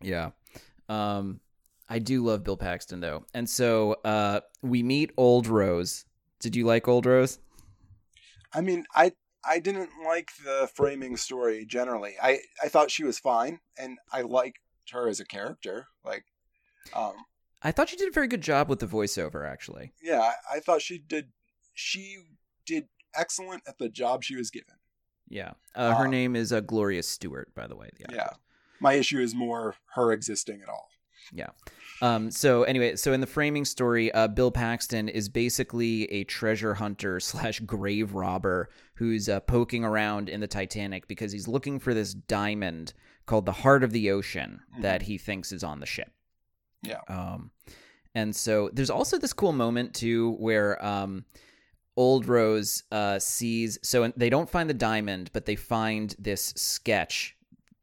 Yeah. 0.00 0.30
Um 0.88 1.40
I 1.88 1.98
do 1.98 2.24
love 2.24 2.44
Bill 2.44 2.56
Paxton 2.56 3.00
though. 3.00 3.24
And 3.34 3.50
so 3.50 3.96
uh 4.04 4.40
we 4.62 4.84
meet 4.84 5.10
Old 5.16 5.48
Rose. 5.48 6.04
Did 6.38 6.54
you 6.54 6.64
like 6.64 6.86
Old 6.86 7.06
Rose? 7.06 7.40
I 8.52 8.60
mean, 8.60 8.84
I 8.94 9.12
I 9.44 9.58
didn't 9.58 9.90
like 10.04 10.30
the 10.44 10.70
framing 10.72 11.16
story 11.16 11.66
generally. 11.66 12.14
I 12.22 12.38
I 12.62 12.68
thought 12.68 12.92
she 12.92 13.02
was 13.02 13.18
fine, 13.18 13.58
and 13.76 13.98
I 14.12 14.22
liked 14.22 14.60
her 14.92 15.08
as 15.08 15.18
a 15.18 15.24
character. 15.24 15.88
Like, 16.04 16.24
um, 16.94 17.14
I 17.62 17.72
thought 17.72 17.88
she 17.88 17.96
did 17.96 18.08
a 18.08 18.12
very 18.12 18.28
good 18.28 18.42
job 18.42 18.68
with 18.68 18.78
the 18.80 18.86
voiceover 18.86 19.48
actually. 19.50 19.92
yeah, 20.02 20.20
I, 20.20 20.56
I 20.56 20.60
thought 20.60 20.82
she 20.82 20.98
did. 20.98 21.28
She 21.74 22.18
did 22.66 22.88
excellent 23.14 23.62
at 23.66 23.78
the 23.78 23.88
job 23.88 24.22
she 24.24 24.36
was 24.36 24.50
given. 24.50 24.74
Yeah. 25.28 25.52
Uh, 25.74 25.94
her 25.94 26.04
Um, 26.04 26.10
name 26.10 26.36
is 26.36 26.52
uh, 26.52 26.60
Gloria 26.60 27.02
Stuart, 27.02 27.54
by 27.54 27.66
the 27.66 27.74
way. 27.76 27.90
the 27.98 28.14
Yeah. 28.14 28.28
My 28.80 28.92
issue 28.94 29.18
is 29.20 29.34
more 29.34 29.74
her 29.94 30.12
existing 30.12 30.60
at 30.62 30.68
all. 30.68 30.88
Yeah. 31.32 31.48
Um, 32.02 32.30
so 32.30 32.62
anyway, 32.64 32.94
so 32.96 33.12
in 33.12 33.20
the 33.20 33.26
framing 33.26 33.64
story, 33.64 34.12
uh, 34.12 34.28
Bill 34.28 34.50
Paxton 34.52 35.08
is 35.08 35.28
basically 35.28 36.04
a 36.12 36.24
treasure 36.24 36.74
hunter 36.74 37.18
slash 37.20 37.58
grave 37.60 38.14
robber 38.14 38.68
who's 38.94 39.28
uh, 39.28 39.40
poking 39.40 39.82
around 39.84 40.28
in 40.28 40.40
the 40.40 40.46
Titanic 40.46 41.08
because 41.08 41.32
he's 41.32 41.48
looking 41.48 41.78
for 41.80 41.94
this 41.94 42.14
diamond 42.14 42.92
called 43.24 43.46
the 43.46 43.52
Heart 43.52 43.82
of 43.82 43.92
the 43.92 44.10
Ocean 44.10 44.60
that 44.80 45.02
he 45.02 45.18
thinks 45.18 45.50
is 45.52 45.64
on 45.64 45.80
the 45.80 45.86
ship. 45.86 46.12
Yeah. 46.86 47.00
Um, 47.08 47.50
and 48.14 48.34
so 48.34 48.70
there's 48.72 48.90
also 48.90 49.18
this 49.18 49.32
cool 49.32 49.52
moment 49.52 49.94
too 49.94 50.32
where 50.38 50.82
um, 50.84 51.24
Old 51.96 52.26
Rose 52.26 52.82
uh, 52.90 53.18
sees. 53.18 53.78
So 53.82 54.12
they 54.16 54.30
don't 54.30 54.48
find 54.48 54.70
the 54.70 54.74
diamond, 54.74 55.30
but 55.32 55.44
they 55.46 55.56
find 55.56 56.14
this 56.18 56.52
sketch 56.56 57.36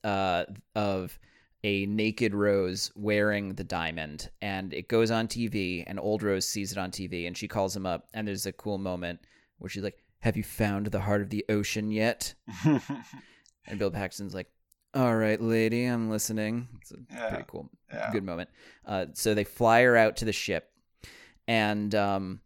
uh, 0.04 0.46
of 0.76 1.20
a 1.64 1.86
naked 1.86 2.34
Rose 2.34 2.92
wearing 2.96 3.54
the 3.54 3.64
diamond, 3.64 4.30
and 4.42 4.74
it 4.74 4.90
goes 4.90 5.12
on 5.12 5.28
TV. 5.28 5.84
And 5.88 6.00
Old 6.00 6.22
Rose 6.24 6.48
sees 6.48 6.72
it 6.72 6.78
on 6.78 6.92
TV, 6.92 7.26
and 7.28 7.38
she 7.38 7.48
calls 7.48 7.76
him 7.76 7.86
up. 7.86 8.08
And 8.14 8.28
there's 8.28 8.46
a 8.46 8.52
cool 8.52 8.78
moment 8.78 9.20
where 9.60 9.70
she's 9.70 9.84
like, 9.84 10.04
"Have 10.20 10.36
you 10.36 10.44
found 10.44 10.88
the 10.88 11.00
heart 11.00 11.22
of 11.22 11.30
the 11.30 11.46
ocean 11.50 11.92
yet?" 11.92 12.34
And 13.68 13.80
Bill 13.80 13.92
Paxton's 13.92 14.34
like, 14.34 14.48
"All 14.94 15.16
right, 15.16 15.40
lady, 15.42 15.86
I'm 15.86 16.10
listening." 16.10 16.68
It's 16.82 16.92
a 16.92 16.98
Yeah. 17.12 17.30
pretty 17.30 17.46
cool, 17.48 17.70
Yeah. 17.92 18.12
good 18.12 18.24
moment. 18.24 18.50
Uh, 18.86 19.08
so 19.14 19.34
they 19.34 19.44
fly 19.44 19.82
her 19.84 19.96
out 19.98 20.18
to 20.18 20.26
the 20.26 20.34
ship, 20.34 20.72
and 21.48 21.94
um, 21.96 22.42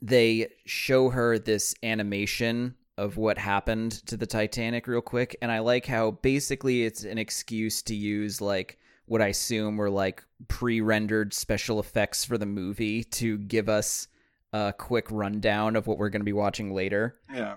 they 0.00 0.48
show 0.66 1.10
her 1.10 1.38
this 1.38 1.74
animation 1.82 2.74
of 2.98 3.16
what 3.16 3.38
happened 3.38 3.92
to 4.06 4.16
the 4.16 4.26
Titanic 4.26 4.86
real 4.86 5.00
quick. 5.00 5.36
And 5.40 5.50
I 5.50 5.60
like 5.60 5.86
how 5.86 6.10
basically 6.12 6.84
it's 6.84 7.04
an 7.04 7.18
excuse 7.18 7.82
to 7.82 7.94
use 7.94 8.40
like 8.40 8.78
what 9.06 9.22
I 9.22 9.28
assume 9.28 9.76
were 9.76 9.90
like 9.90 10.24
pre-rendered 10.48 11.32
special 11.32 11.80
effects 11.80 12.24
for 12.24 12.36
the 12.36 12.46
movie 12.46 13.02
to 13.04 13.38
give 13.38 13.68
us 13.68 14.08
a 14.52 14.72
quick 14.76 15.06
rundown 15.10 15.76
of 15.76 15.86
what 15.86 15.98
we're 15.98 16.10
going 16.10 16.20
to 16.20 16.24
be 16.24 16.32
watching 16.32 16.74
later. 16.74 17.16
yeah. 17.32 17.56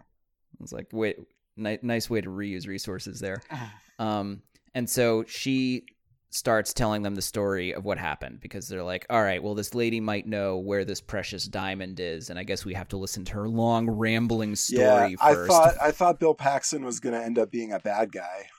It's 0.61 0.71
like, 0.71 0.88
wait, 0.93 1.17
ni- 1.58 1.80
nice 1.82 2.10
way 2.10 2.22
to 2.22 2.30
reuse 2.30 2.68
resources 2.68 3.20
there. 3.20 3.41
Um, 3.99 4.41
and 4.74 4.89
so 4.89 5.24
she 5.26 5.86
starts 6.32 6.74
telling 6.74 7.01
them 7.01 7.16
the 7.16 7.22
story 7.22 7.74
of 7.74 7.86
what 7.86 7.97
happened 7.97 8.41
because 8.41 8.68
they're 8.68 8.84
like, 8.84 9.06
all 9.10 9.22
right, 9.22 9.41
well, 9.41 9.56
this 9.56 9.74
lady 9.74 10.01
might 10.01 10.28
know 10.28 10.58
where 10.58 10.84
this 10.84 10.99
precious 10.99 11.45
diamond 11.45 11.99
is, 11.99 12.30
and 12.30 12.38
I 12.38 12.43
guess 12.43 12.66
we 12.66 12.74
have 12.74 12.89
to 12.89 12.97
listen 12.97 13.24
to 13.26 13.34
her 13.34 13.47
long, 13.47 13.89
rambling 13.89 14.56
story 14.56 14.82
yeah, 14.82 15.16
I 15.22 15.34
thought 15.47 15.76
I 15.82 15.91
thought 15.91 16.20
Bill 16.20 16.34
Paxton 16.34 16.84
was 16.84 16.99
going 16.99 17.16
to 17.16 17.24
end 17.24 17.39
up 17.39 17.51
being 17.51 17.72
a 17.72 17.80
bad 17.80 18.12
guy. 18.12 18.49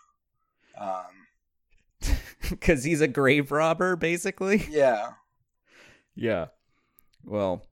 Um, 0.78 2.12
Because 2.48 2.84
he's 2.84 3.00
a 3.00 3.08
grave 3.08 3.50
robber, 3.50 3.96
basically. 3.96 4.64
yeah, 4.70 5.12
Yeah. 6.14 6.46
Well, 7.24 7.66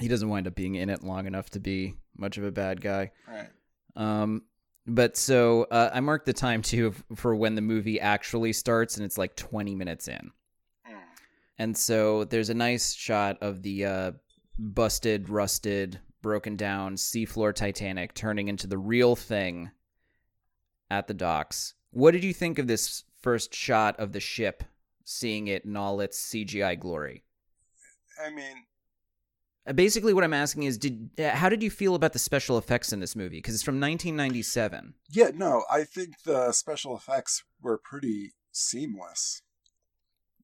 he 0.00 0.08
doesn't 0.08 0.28
wind 0.30 0.46
up 0.46 0.54
being 0.54 0.76
in 0.76 0.88
it 0.88 1.04
long 1.04 1.26
enough 1.26 1.50
to 1.50 1.60
be 1.60 1.94
much 2.16 2.38
of 2.38 2.44
a 2.44 2.50
bad 2.50 2.80
guy. 2.80 3.10
right. 3.28 3.50
Um, 3.96 4.42
but 4.86 5.16
so 5.16 5.64
uh, 5.70 5.90
I 5.92 6.00
marked 6.00 6.26
the 6.26 6.32
time 6.32 6.62
too 6.62 6.94
for 7.14 7.36
when 7.36 7.54
the 7.54 7.60
movie 7.60 8.00
actually 8.00 8.52
starts, 8.52 8.96
and 8.96 9.04
it's 9.04 9.18
like 9.18 9.36
20 9.36 9.74
minutes 9.74 10.08
in. 10.08 10.32
Mm. 10.88 10.98
And 11.58 11.76
so 11.76 12.24
there's 12.24 12.50
a 12.50 12.54
nice 12.54 12.92
shot 12.92 13.38
of 13.40 13.62
the 13.62 13.86
uh, 13.86 14.12
busted, 14.58 15.28
rusted, 15.28 16.00
broken 16.20 16.56
down 16.56 16.94
seafloor 16.94 17.54
Titanic 17.54 18.14
turning 18.14 18.48
into 18.48 18.66
the 18.66 18.78
real 18.78 19.16
thing 19.16 19.70
at 20.90 21.06
the 21.06 21.14
docks. 21.14 21.74
What 21.90 22.12
did 22.12 22.24
you 22.24 22.32
think 22.32 22.58
of 22.58 22.66
this 22.66 23.04
first 23.20 23.54
shot 23.54 23.98
of 23.98 24.12
the 24.12 24.20
ship, 24.20 24.64
seeing 25.04 25.48
it 25.48 25.64
in 25.64 25.76
all 25.76 26.00
its 26.00 26.18
CGI 26.18 26.78
glory? 26.78 27.24
I 28.24 28.30
mean, 28.30 28.64
Basically, 29.74 30.12
what 30.12 30.24
I'm 30.24 30.32
asking 30.34 30.64
is, 30.64 30.76
did 30.76 31.10
uh, 31.18 31.30
how 31.30 31.48
did 31.48 31.62
you 31.62 31.70
feel 31.70 31.94
about 31.94 32.12
the 32.12 32.18
special 32.18 32.58
effects 32.58 32.92
in 32.92 32.98
this 32.98 33.14
movie? 33.14 33.38
Because 33.38 33.54
it's 33.54 33.62
from 33.62 33.76
1997. 33.76 34.94
yeah, 35.10 35.30
no, 35.34 35.64
I 35.70 35.84
think 35.84 36.22
the 36.24 36.50
special 36.52 36.96
effects 36.96 37.44
were 37.60 37.78
pretty 37.78 38.32
seamless. 38.50 39.42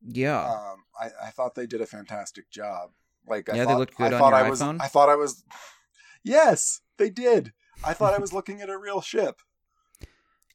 Yeah, 0.06 0.44
Um, 0.44 0.84
I, 1.00 1.10
I 1.26 1.30
thought 1.30 1.56
they 1.56 1.66
did 1.66 1.80
a 1.80 1.86
fantastic 1.86 2.48
job. 2.50 2.90
Like, 3.26 3.48
I 3.48 3.56
Yeah, 3.56 3.64
they 3.64 3.74
looked 3.74 3.96
good 3.96 4.12
I 4.12 4.16
on 4.16 4.20
thought 4.20 4.28
your 4.36 4.46
I 4.46 4.48
was, 4.50 4.60
iPhone? 4.62 4.78
I 4.80 4.86
thought 4.86 5.08
I 5.08 5.16
was. 5.16 5.44
Yes, 6.22 6.80
they 6.98 7.10
did. 7.10 7.52
I 7.84 7.94
thought 7.94 8.14
I 8.14 8.18
was 8.18 8.32
looking 8.32 8.60
at 8.60 8.70
a 8.70 8.78
real 8.78 9.00
ship. 9.00 9.40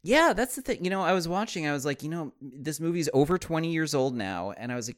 yeah, 0.01 0.33
that's 0.33 0.55
the 0.55 0.61
thing. 0.61 0.83
You 0.83 0.89
know, 0.89 1.01
I 1.01 1.13
was 1.13 1.27
watching. 1.27 1.67
I 1.67 1.73
was 1.73 1.85
like, 1.85 2.03
you 2.03 2.09
know, 2.09 2.33
this 2.41 2.79
movie's 2.79 3.09
over 3.13 3.37
20 3.37 3.71
years 3.71 3.93
old 3.93 4.15
now, 4.15 4.51
and 4.51 4.71
I 4.71 4.75
was 4.75 4.87
like, 4.89 4.97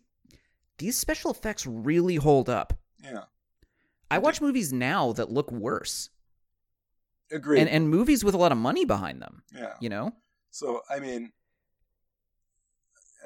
these 0.77 0.97
special 0.97 1.31
effects 1.31 1.65
really 1.65 2.15
hold 2.15 2.49
up. 2.49 2.73
Yeah, 3.03 3.23
I 4.15 4.19
watch 4.19 4.41
movies 4.41 4.71
now 4.73 5.13
that 5.13 5.31
look 5.31 5.51
worse, 5.51 6.09
agreed. 7.31 7.61
and 7.61 7.69
and 7.69 7.89
movies 7.89 8.23
with 8.23 8.33
a 8.33 8.37
lot 8.37 8.51
of 8.51 8.57
money 8.57 8.85
behind 8.85 9.21
them. 9.21 9.43
yeah. 9.53 9.73
You 9.79 9.89
know, 9.89 10.11
So 10.51 10.81
I 10.89 10.99
mean, 10.99 11.31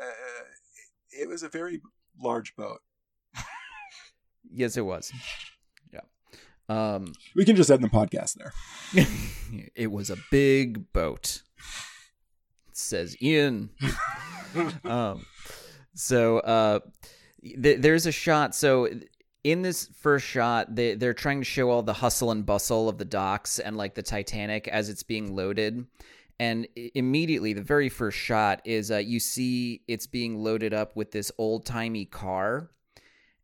uh, 0.01 0.43
it 1.11 1.27
was 1.27 1.43
a 1.43 1.49
very 1.49 1.81
large 2.21 2.55
boat. 2.55 2.79
yes, 4.51 4.77
it 4.77 4.81
was. 4.85 5.11
Yeah. 5.93 6.01
Um, 6.69 7.13
We 7.35 7.45
can 7.45 7.55
just 7.55 7.69
end 7.71 7.83
the 7.83 7.89
podcast 7.89 8.35
there. 8.35 8.53
it 9.75 9.91
was 9.91 10.09
a 10.09 10.17
big 10.31 10.91
boat. 10.93 11.41
Says 12.71 13.15
Ian. 13.21 13.71
um, 14.85 15.25
so 15.95 16.39
uh, 16.39 16.79
th- 17.43 17.81
there's 17.81 18.05
a 18.05 18.11
shot. 18.11 18.55
So 18.55 18.87
in 19.43 19.61
this 19.61 19.87
first 19.87 20.25
shot, 20.25 20.75
they 20.75 20.95
they're 20.95 21.13
trying 21.13 21.39
to 21.39 21.45
show 21.45 21.69
all 21.69 21.83
the 21.83 21.93
hustle 21.93 22.31
and 22.31 22.45
bustle 22.45 22.89
of 22.89 22.97
the 22.97 23.05
docks 23.05 23.59
and 23.59 23.77
like 23.77 23.95
the 23.95 24.03
Titanic 24.03 24.67
as 24.67 24.89
it's 24.89 25.03
being 25.03 25.35
loaded. 25.35 25.85
And 26.41 26.67
immediately, 26.95 27.53
the 27.53 27.61
very 27.61 27.89
first 27.89 28.17
shot 28.17 28.61
is 28.63 28.91
uh, 28.91 28.97
you 28.97 29.19
see 29.19 29.81
it's 29.87 30.07
being 30.07 30.37
loaded 30.37 30.73
up 30.73 30.95
with 30.95 31.11
this 31.11 31.31
old 31.37 31.65
timey 31.65 32.05
car. 32.05 32.71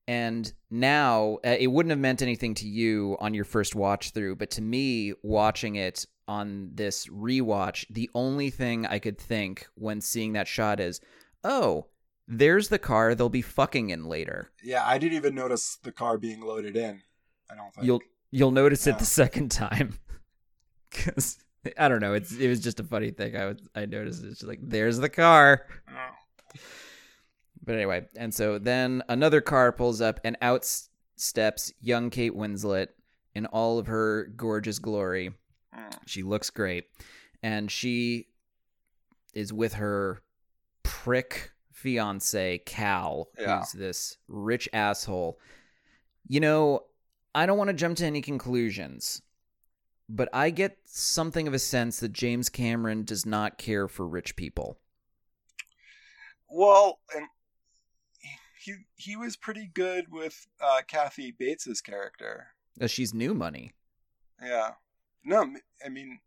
And 0.07 0.51
now 0.69 1.39
uh, 1.45 1.55
it 1.59 1.67
wouldn't 1.67 1.89
have 1.89 1.99
meant 1.99 2.21
anything 2.21 2.53
to 2.55 2.67
you 2.67 3.17
on 3.19 3.33
your 3.33 3.43
first 3.43 3.73
watch 3.73 4.11
through, 4.11 4.35
but 4.35 4.51
to 4.51 4.61
me, 4.61 5.13
watching 5.23 5.75
it 5.75 6.05
on 6.27 6.69
this 6.73 7.07
rewatch, 7.07 7.85
the 7.89 8.09
only 8.13 8.51
thing 8.51 8.85
I 8.85 8.99
could 8.99 9.17
think 9.17 9.67
when 9.73 10.01
seeing 10.01 10.33
that 10.33 10.47
shot 10.47 10.79
is, 10.79 11.01
oh, 11.43 11.87
there's 12.27 12.69
the 12.69 12.79
car 12.79 13.15
they'll 13.15 13.29
be 13.29 13.41
fucking 13.41 13.89
in 13.89 14.05
later. 14.05 14.51
Yeah, 14.63 14.85
I 14.85 14.97
didn't 14.97 15.17
even 15.17 15.35
notice 15.35 15.77
the 15.83 15.91
car 15.91 16.17
being 16.17 16.41
loaded 16.41 16.75
in. 16.75 17.01
I 17.49 17.55
don't 17.55 17.73
think 17.73 17.85
You'll 17.85 18.01
you'll 18.31 18.51
notice 18.51 18.87
it 18.87 18.97
the 18.97 19.05
second 19.05 19.51
time 19.51 19.99
because 20.89 21.37
I 21.77 21.87
don't 21.87 22.01
know. 22.01 22.13
It's 22.13 22.33
it 22.33 22.47
was 22.47 22.59
just 22.59 22.79
a 22.79 22.83
funny 22.83 23.11
thing. 23.11 23.35
I 23.35 23.45
was 23.45 23.57
I 23.75 23.85
noticed 23.85 24.23
it's 24.23 24.39
just 24.39 24.47
like 24.47 24.59
there's 24.61 24.97
the 24.97 25.09
car. 25.09 25.67
Oh. 25.89 26.59
But 27.63 27.75
anyway, 27.75 28.07
and 28.15 28.33
so 28.33 28.59
then 28.59 29.01
another 29.09 29.41
car 29.41 29.71
pulls 29.71 29.99
up, 29.99 30.19
and 30.23 30.37
out 30.41 30.69
steps 31.15 31.73
young 31.81 32.09
Kate 32.09 32.35
Winslet 32.35 32.87
in 33.33 33.45
all 33.47 33.79
of 33.79 33.87
her 33.87 34.25
gorgeous 34.35 34.77
glory. 34.77 35.31
Mm. 35.75 35.97
She 36.05 36.21
looks 36.21 36.51
great, 36.51 36.85
and 37.41 37.71
she 37.71 38.27
is 39.33 39.51
with 39.51 39.73
her 39.73 40.21
prick 40.83 41.51
fiance 41.85 42.57
Cal, 42.65 43.29
Yeah. 43.39 43.59
who's 43.59 43.71
this 43.73 44.17
rich 44.27 44.67
asshole. 44.73 45.39
You 46.27 46.39
know, 46.39 46.85
I 47.35 47.45
don't 47.45 47.59
want 47.59 47.67
to 47.67 47.75
jump 47.75 47.97
to 47.97 48.05
any 48.07 48.21
conclusions, 48.23 49.21
but 50.09 50.27
I 50.33 50.49
get 50.49 50.79
something 50.85 51.47
of 51.47 51.53
a 51.53 51.59
sense 51.59 51.99
that 51.99 52.11
James 52.11 52.49
Cameron 52.49 53.03
does 53.03 53.23
not 53.23 53.59
care 53.59 53.87
for 53.87 54.07
rich 54.07 54.35
people. 54.35 54.79
Well, 56.49 56.99
and 57.15 57.27
he 58.63 58.73
he 58.95 59.15
was 59.15 59.35
pretty 59.37 59.69
good 59.71 60.05
with 60.11 60.47
uh, 60.59 60.81
Kathy 60.87 61.35
Bates's 61.37 61.81
character. 61.81 62.47
Uh, 62.81 62.87
She's 62.87 63.13
new 63.13 63.35
money. 63.35 63.73
Yeah. 64.41 64.71
No, 65.23 65.53
I 65.85 65.89
mean, 65.89 66.19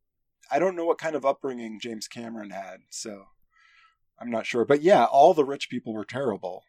I 0.53 0.61
don't 0.61 0.77
know 0.77 0.85
what 0.85 0.99
kind 0.99 1.17
of 1.17 1.25
upbringing 1.25 1.81
James 1.81 2.07
Cameron 2.07 2.51
had, 2.51 2.83
so 2.91 3.27
I'm 4.21 4.31
not 4.31 4.47
sure. 4.47 4.65
But 4.65 4.83
yeah, 4.83 5.05
all 5.05 5.35
the 5.35 5.45
rich 5.45 5.71
people 5.71 5.93
were 5.93 6.05
terrible. 6.05 6.65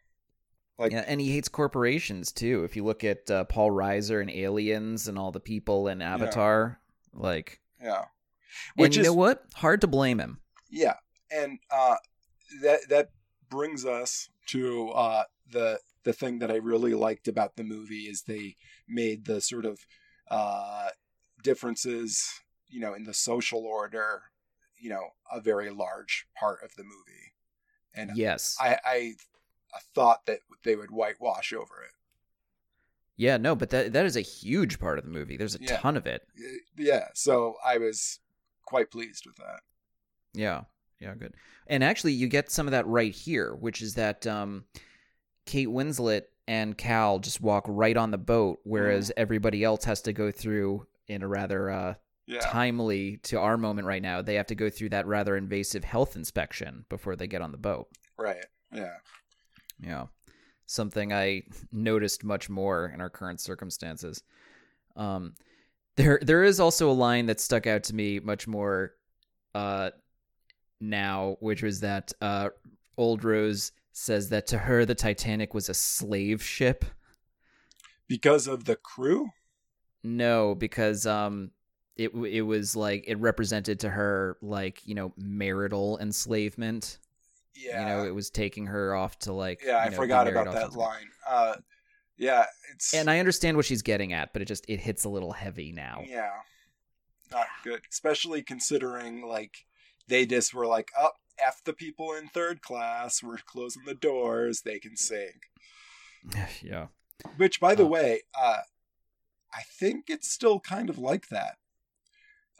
Like, 0.78 0.92
yeah, 0.94 1.04
and 1.06 1.20
he 1.20 1.32
hates 1.32 1.50
corporations 1.50 2.32
too. 2.32 2.64
If 2.64 2.76
you 2.76 2.86
look 2.86 3.04
at 3.04 3.30
uh, 3.30 3.44
Paul 3.46 3.72
Reiser 3.72 4.22
and 4.22 4.32
Aliens 4.32 5.08
and 5.10 5.20
all 5.20 5.32
the 5.32 5.40
people 5.42 5.90
in 5.90 6.02
Avatar, 6.02 6.80
like, 7.14 7.60
yeah. 7.82 8.06
which 8.76 8.90
Which 8.90 8.96
you 8.96 9.02
is 9.02 9.08
know 9.08 9.14
what? 9.14 9.44
Hard 9.56 9.82
to 9.82 9.88
blame 9.88 10.20
him. 10.20 10.40
yeah, 10.70 10.96
and 11.32 11.60
uh, 11.70 11.96
that 12.62 12.88
that 12.90 13.10
brings 13.50 13.86
us 13.86 14.30
to 14.48 14.90
uh, 14.92 15.24
the 15.52 15.80
the 16.04 16.14
thing 16.14 16.40
that 16.40 16.50
I 16.50 16.56
really 16.56 16.94
liked 16.94 17.28
about 17.28 17.58
the 17.58 17.64
movie 17.66 18.04
is 18.04 18.22
they 18.22 18.56
made 18.88 19.26
the 19.26 19.42
sort 19.42 19.66
of 19.66 19.80
uh, 20.32 20.90
differences, 21.44 22.42
you 22.70 22.80
know, 22.80 22.94
in 22.94 23.04
the 23.04 23.14
social 23.14 23.66
order, 23.66 24.24
you 24.80 24.90
know, 24.90 25.10
a 25.32 25.42
very 25.42 25.70
large 25.70 26.26
part 26.40 26.60
of 26.64 26.76
the 26.76 26.84
movie, 26.84 27.34
and 27.94 28.12
Yes. 28.16 28.58
I, 28.60 28.78
I 28.86 29.14
thought 29.94 30.26
that 30.26 30.40
they 30.64 30.76
would 30.76 30.92
whitewash 30.92 31.54
over 31.54 31.82
it. 31.84 31.92
yeah, 33.18 33.38
no, 33.38 33.56
but 33.56 33.70
that 33.72 33.94
that 33.94 34.06
is 34.06 34.16
a 34.16 34.22
huge 34.22 34.80
part 34.80 34.98
of 34.98 35.06
the 35.06 35.12
movie. 35.12 35.38
There's 35.38 35.56
a 35.56 35.60
Yeah. 35.62 35.78
ton 35.78 35.98
of 35.98 36.08
it. 36.08 36.26
Yeah, 36.78 37.08
so 37.14 37.56
I 37.64 37.78
was 37.78 38.20
quite 38.66 38.92
pleased 38.92 39.26
with 39.26 39.36
that. 39.38 39.62
Yeah. 40.34 40.62
Yeah, 41.00 41.16
good. 41.16 41.34
And 41.68 41.84
actually 41.84 42.14
you 42.14 42.28
get 42.28 42.52
some 42.52 42.68
of 42.68 42.72
that 42.72 42.88
right 42.88 43.14
here, 43.14 43.54
which 43.56 43.82
is 43.82 43.96
that 43.96 44.26
um 44.28 44.66
Kate 45.46 45.68
Winslet 45.70 46.24
and 46.48 46.78
Cal 46.78 47.20
just 47.20 47.42
walk 47.42 47.66
right 47.68 47.96
on 47.98 48.12
the 48.12 48.18
boat 48.18 48.60
whereas 48.64 49.12
everybody 49.18 49.64
else 49.64 49.84
has 49.86 50.02
to 50.04 50.14
go 50.14 50.32
through 50.32 50.88
in 51.08 51.22
a 51.24 51.28
rather 51.28 51.70
uh 51.70 51.94
Yeah, 52.30 52.40
timely 52.42 53.18
to 53.24 53.40
our 53.40 53.58
moment 53.58 53.88
right 53.88 54.02
now, 54.04 54.22
they 54.22 54.36
have 54.36 54.46
to 54.48 54.56
go 54.56 54.70
through 54.70 54.90
that 54.90 55.08
rather 55.08 55.36
invasive 55.36 55.84
health 55.84 56.16
inspection 56.16 56.86
before 56.88 57.16
they 57.16 57.26
get 57.28 57.42
on 57.42 57.52
the 57.52 57.58
boat. 57.58 57.88
right. 58.18 58.46
Yeah, 58.72 58.98
Yeah. 59.82 60.06
Something 60.68 61.12
I 61.12 61.42
noticed 61.72 62.24
much 62.24 62.48
more 62.50 62.92
in 62.94 63.02
our 63.02 63.10
current 63.10 63.40
circumstances. 63.42 64.22
Um 64.96 65.34
there 65.96 66.20
there 66.22 66.44
is 66.44 66.60
also 66.60 66.90
a 66.92 66.94
line 66.94 67.26
that 67.26 67.40
stuck 67.40 67.66
out 67.66 67.84
to 67.86 67.96
me 67.96 68.20
much 68.20 68.48
more 68.48 68.94
uh 69.56 69.90
now, 70.80 71.38
which 71.40 71.64
was 71.64 71.80
that 71.80 72.14
uh 72.22 72.50
Old 72.96 73.24
Rose 73.24 73.72
says 73.92 74.30
that 74.30 74.46
to 74.48 74.58
her 74.60 74.86
the 74.86 74.94
Titanic 74.94 75.56
was 75.56 75.68
a 75.68 75.74
slave 75.74 76.44
ship. 76.44 76.86
because 78.08 78.46
of 78.48 78.66
the 78.66 78.76
crew. 78.76 79.30
No, 80.04 80.54
because 80.54 81.08
um 81.08 81.50
it 82.00 82.12
it 82.14 82.42
was 82.42 82.76
like 82.76 83.04
it 83.08 83.20
represented 83.20 83.80
to 83.82 83.90
her 83.90 84.38
like, 84.42 84.82
you 84.86 84.96
know, 84.96 85.14
marital 85.18 85.98
enslavement. 86.00 86.98
Yeah, 87.56 87.82
You 87.82 87.86
know, 87.88 88.06
it 88.06 88.16
was 88.16 88.30
taking 88.30 88.68
her 88.68 88.96
off 88.96 89.20
to 89.20 89.34
like 89.34 89.62
yeah, 89.66 89.78
I 89.78 89.86
you 89.86 89.92
know, 89.92 89.98
forgot 89.98 90.28
about 90.28 90.54
that 90.54 90.74
line. 90.74 91.10
Uh, 91.28 91.56
yeah, 92.18 92.46
it's 92.74 92.94
And 92.94 93.10
I 93.10 93.20
understand 93.20 93.58
what 93.58 93.66
she's 93.66 93.82
getting 93.82 94.14
at, 94.14 94.34
but 94.34 94.42
it 94.42 94.46
just 94.46 94.66
it 94.70 94.80
hits 94.80 95.04
a 95.04 95.10
little 95.10 95.34
heavy 95.34 95.72
now. 95.72 96.04
yeah, 96.08 96.32
not 97.32 97.48
good, 97.64 97.82
especially 97.92 98.42
considering 98.44 99.22
like 99.26 99.66
they 100.08 100.26
just 100.26 100.54
were 100.54 100.68
like, 100.68 100.90
"Up, 101.00 101.16
oh, 101.18 101.46
f 101.48 101.62
the 101.64 101.74
people 101.74 102.14
in 102.14 102.28
third 102.30 102.62
class. 102.62 103.22
We're 103.24 103.38
closing 103.38 103.84
the 103.86 103.94
doors. 103.94 104.62
They 104.62 104.80
can 104.80 104.96
sing." 104.98 105.42
yeah. 106.62 106.88
Which, 107.38 107.60
by 107.60 107.76
the 107.76 107.84
Uh, 107.86 107.88
way, 107.88 108.22
uh, 108.40 108.62
I 109.54 109.62
think 109.80 110.06
it's 110.10 110.32
still 110.32 110.60
kind 110.60 110.90
of 110.90 110.98
like 110.98 111.28
that. 111.30 111.58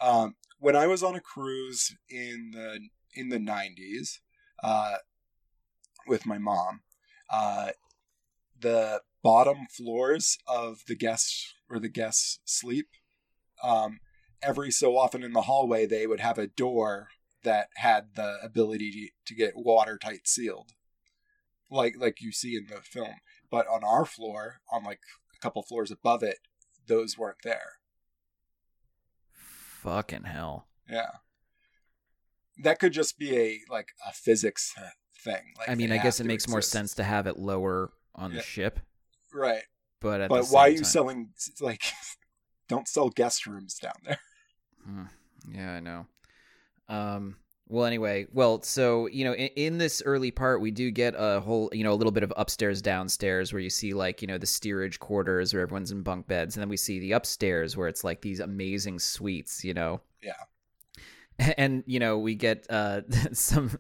Um, 0.02 0.36
when 0.60 0.76
I 0.76 0.88
was 0.88 1.04
on 1.04 1.16
a 1.16 1.22
cruise 1.22 1.96
in 2.10 2.52
the 2.54 2.80
in 3.16 3.30
the 3.30 3.40
nineties 3.40 4.22
uh, 4.64 4.98
with 6.08 6.26
my 6.26 6.38
mom, 6.38 6.82
uh, 7.30 7.72
the 8.60 9.02
bottom 9.24 9.68
floors 9.76 10.38
of 10.48 10.82
the 10.88 10.96
guests 10.96 11.54
or 11.70 11.80
the 11.80 11.90
guests 11.90 12.40
sleep, 12.46 12.88
um, 13.64 14.00
every 14.42 14.72
so 14.72 14.98
often 14.98 15.24
in 15.24 15.34
the 15.34 15.44
hallway 15.44 15.86
they 15.86 16.08
would 16.08 16.20
have 16.20 16.38
a 16.38 16.48
door 16.48 17.10
that 17.44 17.70
had 17.76 18.16
the 18.16 18.38
ability 18.44 18.92
to, 18.92 19.34
to 19.34 19.36
get 19.36 19.54
watertight 19.56 20.28
sealed, 20.28 20.72
like 21.70 21.96
like 21.98 22.22
you 22.22 22.32
see 22.32 22.56
in 22.56 22.68
the 22.68 22.82
film 22.82 23.16
but 23.50 23.68
on 23.68 23.84
our 23.84 24.06
floor, 24.06 24.62
on 24.72 24.84
like 24.84 25.00
a 25.36 25.40
couple 25.40 25.64
floors 25.64 25.92
above 25.92 26.24
it, 26.24 26.38
those 26.88 27.18
weren't 27.18 27.44
there. 27.44 27.79
Fucking 29.84 30.24
hell. 30.24 30.68
Yeah. 30.90 31.12
that 32.64 32.80
could 32.80 32.92
just 32.94 33.18
be 33.18 33.38
a 33.38 33.60
like 33.70 33.90
a 34.08 34.12
physics 34.12 34.74
thing. 35.24 35.54
Like 35.58 35.70
I 35.70 35.76
mean, 35.76 35.92
I 35.92 35.98
guess 35.98 36.20
it 36.20 36.26
makes 36.26 36.48
more 36.48 36.62
sense 36.62 36.94
to 36.96 37.04
have 37.04 37.28
it 37.28 37.38
lower 37.40 37.92
on 38.16 38.32
Yeah. 38.32 38.38
the 38.38 38.44
ship, 38.44 38.80
right? 39.34 39.64
but 40.02 40.20
at 40.22 40.30
But 40.30 40.48
why 40.48 40.64
are 40.68 40.70
you 40.70 40.78
time- 40.78 40.84
selling 40.86 41.30
like? 41.62 41.84
Don't 42.68 42.88
sell 42.88 43.10
guest 43.10 43.48
rooms 43.48 43.76
down 43.80 43.94
there. 44.04 44.20
Hmm. 44.86 45.04
Yeah, 45.52 45.72
I 45.72 45.80
know. 45.80 46.06
Um. 46.88 47.38
Well, 47.72 47.86
anyway, 47.86 48.26
well, 48.34 48.64
so 48.64 49.06
you 49.08 49.24
know, 49.26 49.34
in, 49.34 49.48
in 49.56 49.78
this 49.78 50.02
early 50.04 50.32
part, 50.32 50.60
we 50.60 50.72
do 50.72 50.90
get 50.90 51.14
a 51.16 51.40
whole, 51.40 51.70
you 51.72 51.84
know, 51.84 51.94
a 51.94 51.96
little 51.96 52.12
bit 52.12 52.24
of 52.24 52.34
upstairs, 52.36 52.82
downstairs, 52.82 53.54
where 53.54 53.62
you 53.62 53.70
see 53.70 53.94
like, 53.94 54.24
you 54.24 54.28
know, 54.28 54.40
the 54.40 54.48
steerage 54.48 55.00
quarters 55.00 55.54
where 55.54 55.62
everyone's 55.62 55.92
in 55.92 56.02
bunk 56.02 56.28
beds, 56.28 56.56
and 56.56 56.62
then 56.62 56.70
we 56.70 56.78
see 56.78 57.00
the 57.00 57.12
upstairs 57.12 57.78
where 57.78 57.88
it's 57.88 58.04
like 58.04 58.22
these 58.22 58.40
amazing 58.40 58.98
suites, 58.98 59.64
you 59.64 59.74
know. 59.74 60.02
Yeah. 60.24 60.34
And 61.58 61.84
you 61.86 62.00
know, 62.00 62.18
we 62.18 62.36
get 62.36 62.66
uh 62.70 63.02
some 63.34 63.78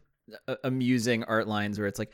uh, 0.47 0.55
amusing 0.63 1.23
art 1.25 1.47
lines 1.47 1.77
where 1.79 1.87
it's 1.87 1.99
like, 1.99 2.11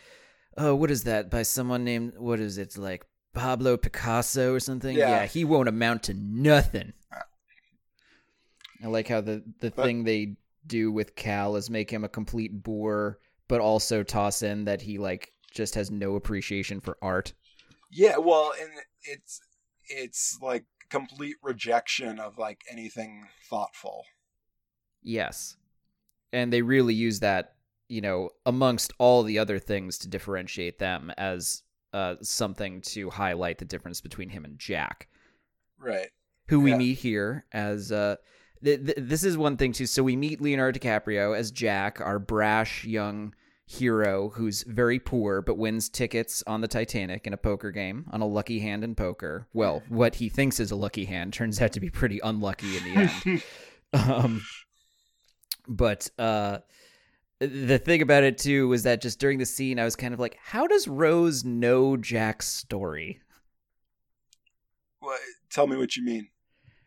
oh, 0.57 0.73
what 0.75 0.89
is 0.89 1.03
that 1.03 1.29
by 1.29 1.43
someone 1.43 1.83
named 1.83 2.13
what 2.17 2.39
is 2.39 2.57
it 2.57 2.77
like 2.77 3.05
Pablo 3.33 3.75
Picasso 3.77 4.53
or 4.53 4.59
something? 4.61 4.95
Yeah. 4.97 5.25
he 5.25 5.43
won't 5.45 5.67
amount 5.69 6.03
to 6.03 6.13
nothing. 6.13 6.93
I 8.83 8.87
like 8.87 9.07
how 9.09 9.19
the 9.21 9.43
the 9.59 9.71
But- 9.71 9.85
thing 9.85 10.03
they 10.05 10.37
do 10.67 10.91
with 10.91 11.15
Cal 11.15 11.55
is 11.55 11.69
make 11.69 11.89
him 11.91 12.03
a 12.03 12.09
complete 12.09 12.63
bore, 12.63 13.19
but 13.47 13.61
also 13.61 14.03
toss 14.03 14.41
in 14.41 14.65
that 14.65 14.81
he 14.81 14.97
like 14.97 15.31
just 15.51 15.75
has 15.75 15.91
no 15.91 16.15
appreciation 16.15 16.79
for 16.79 16.97
art. 17.01 17.33
Yeah, 17.91 18.17
well, 18.17 18.53
and 18.59 18.71
it's 19.03 19.41
it's 19.87 20.37
like 20.41 20.65
complete 20.89 21.35
rejection 21.41 22.19
of 22.19 22.37
like 22.37 22.61
anything 22.69 23.27
thoughtful. 23.49 24.03
Yes. 25.03 25.55
And 26.33 26.51
they 26.51 26.61
really 26.61 26.93
use 26.93 27.19
that, 27.19 27.55
you 27.87 28.01
know, 28.01 28.31
amongst 28.45 28.91
all 28.97 29.23
the 29.23 29.39
other 29.39 29.59
things 29.59 29.97
to 29.99 30.09
differentiate 30.09 30.79
them 30.79 31.11
as 31.17 31.61
uh, 31.93 32.15
something 32.21 32.81
to 32.81 33.09
highlight 33.09 33.59
the 33.59 33.65
difference 33.65 34.01
between 34.01 34.29
him 34.29 34.43
and 34.43 34.59
Jack, 34.59 35.07
Right. 35.77 36.09
who 36.47 36.59
we 36.59 36.73
meet 36.73 36.97
here 36.97 37.45
as. 37.53 37.91
Uh, 37.91 38.15
th- 38.65 38.85
th- 38.85 38.97
this 38.99 39.23
is 39.23 39.37
one 39.37 39.55
thing, 39.55 39.71
too. 39.71 39.85
So 39.85 40.03
we 40.03 40.17
meet 40.17 40.41
Leonardo 40.41 40.77
DiCaprio 40.77 41.37
as 41.37 41.51
Jack, 41.51 42.01
our 42.01 42.19
brash 42.19 42.83
young 42.83 43.33
hero 43.67 44.29
who's 44.35 44.61
very 44.63 44.99
poor 44.99 45.41
but 45.41 45.57
wins 45.57 45.89
tickets 45.89 46.43
on 46.45 46.61
the 46.61 46.67
Titanic 46.67 47.25
in 47.25 47.33
a 47.33 47.37
poker 47.37 47.71
game 47.71 48.05
on 48.11 48.21
a 48.21 48.27
lucky 48.27 48.59
hand 48.59 48.83
in 48.83 48.93
poker. 48.93 49.47
Well, 49.53 49.81
what 49.89 50.15
he 50.15 50.29
thinks 50.29 50.59
is 50.59 50.69
a 50.69 50.75
lucky 50.75 51.05
hand 51.05 51.33
turns 51.33 51.59
out 51.59 51.71
to 51.73 51.79
be 51.79 51.89
pretty 51.89 52.19
unlucky 52.23 52.77
in 52.77 52.83
the 52.83 52.95
end. 52.99 53.43
um 54.07 54.41
but 55.67 56.09
uh 56.19 56.59
the 57.39 57.79
thing 57.79 58.01
about 58.01 58.23
it 58.23 58.37
too 58.37 58.67
was 58.67 58.83
that 58.83 59.01
just 59.01 59.19
during 59.19 59.39
the 59.39 59.45
scene 59.45 59.79
i 59.79 59.85
was 59.85 59.95
kind 59.95 60.13
of 60.13 60.19
like 60.19 60.37
how 60.43 60.67
does 60.67 60.87
rose 60.87 61.45
know 61.45 61.95
jack's 61.95 62.47
story 62.47 63.21
What, 64.99 65.19
tell 65.49 65.65
me 65.67 65.77
what 65.77 65.95
you 65.95 66.03
mean. 66.03 66.27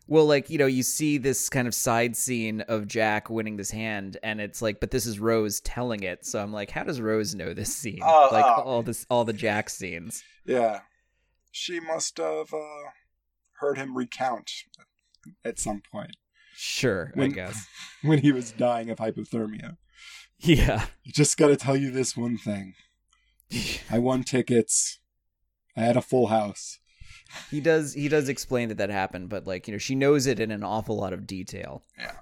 Well 0.08 0.24
like 0.26 0.50
you 0.50 0.58
know 0.58 0.66
you 0.66 0.82
see 0.82 1.18
this 1.18 1.48
kind 1.48 1.68
of 1.68 1.74
side 1.74 2.16
scene 2.16 2.60
of 2.62 2.86
jack 2.88 3.30
winning 3.30 3.56
this 3.56 3.70
hand 3.70 4.16
and 4.22 4.40
it's 4.40 4.60
like 4.60 4.80
but 4.80 4.90
this 4.90 5.06
is 5.06 5.20
rose 5.20 5.60
telling 5.60 6.02
it 6.02 6.24
so 6.26 6.42
i'm 6.42 6.52
like 6.52 6.70
how 6.70 6.82
does 6.82 7.00
rose 7.00 7.34
know 7.34 7.54
this 7.54 7.74
scene 7.74 8.00
Oh, 8.02 8.28
like 8.32 8.44
oh. 8.44 8.62
all 8.62 8.82
this 8.82 9.06
all 9.10 9.24
the 9.24 9.32
jack 9.32 9.68
scenes 9.70 10.24
Yeah, 10.44 10.80
she 11.52 11.78
must 11.78 12.16
have 12.18 12.52
uh, 12.52 12.90
heard 13.60 13.76
him 13.78 13.96
recount 13.96 14.50
at 15.44 15.58
some 15.58 15.82
point 15.92 16.16
sure 16.56 17.12
i 17.14 17.20
When- 17.20 17.30
guess 17.32 17.66
when 18.02 18.18
he 18.20 18.32
was 18.32 18.50
dying 18.52 18.90
of 18.90 18.98
hypothermia. 18.98 19.76
yeah 20.38 20.86
You 21.04 21.12
just 21.12 21.36
got 21.36 21.48
to 21.48 21.56
tell 21.56 21.76
you 21.76 21.90
this 21.90 22.16
one 22.16 22.38
thing. 22.38 22.74
I 23.90 23.98
won 23.98 24.24
tickets. 24.24 24.98
I 25.76 25.80
had 25.82 25.96
a 25.96 26.02
full 26.02 26.26
house. 26.28 26.78
he 27.50 27.60
does 27.60 27.92
he 27.94 28.08
does 28.08 28.28
explain 28.28 28.68
that 28.68 28.78
that 28.78 28.90
happened 28.90 29.28
but 29.28 29.46
like 29.46 29.66
you 29.68 29.72
know 29.72 29.78
she 29.78 29.94
knows 29.94 30.26
it 30.26 30.40
in 30.40 30.50
an 30.50 30.62
awful 30.64 30.96
lot 30.96 31.12
of 31.12 31.26
detail 31.26 31.82
Yeah. 31.98 32.12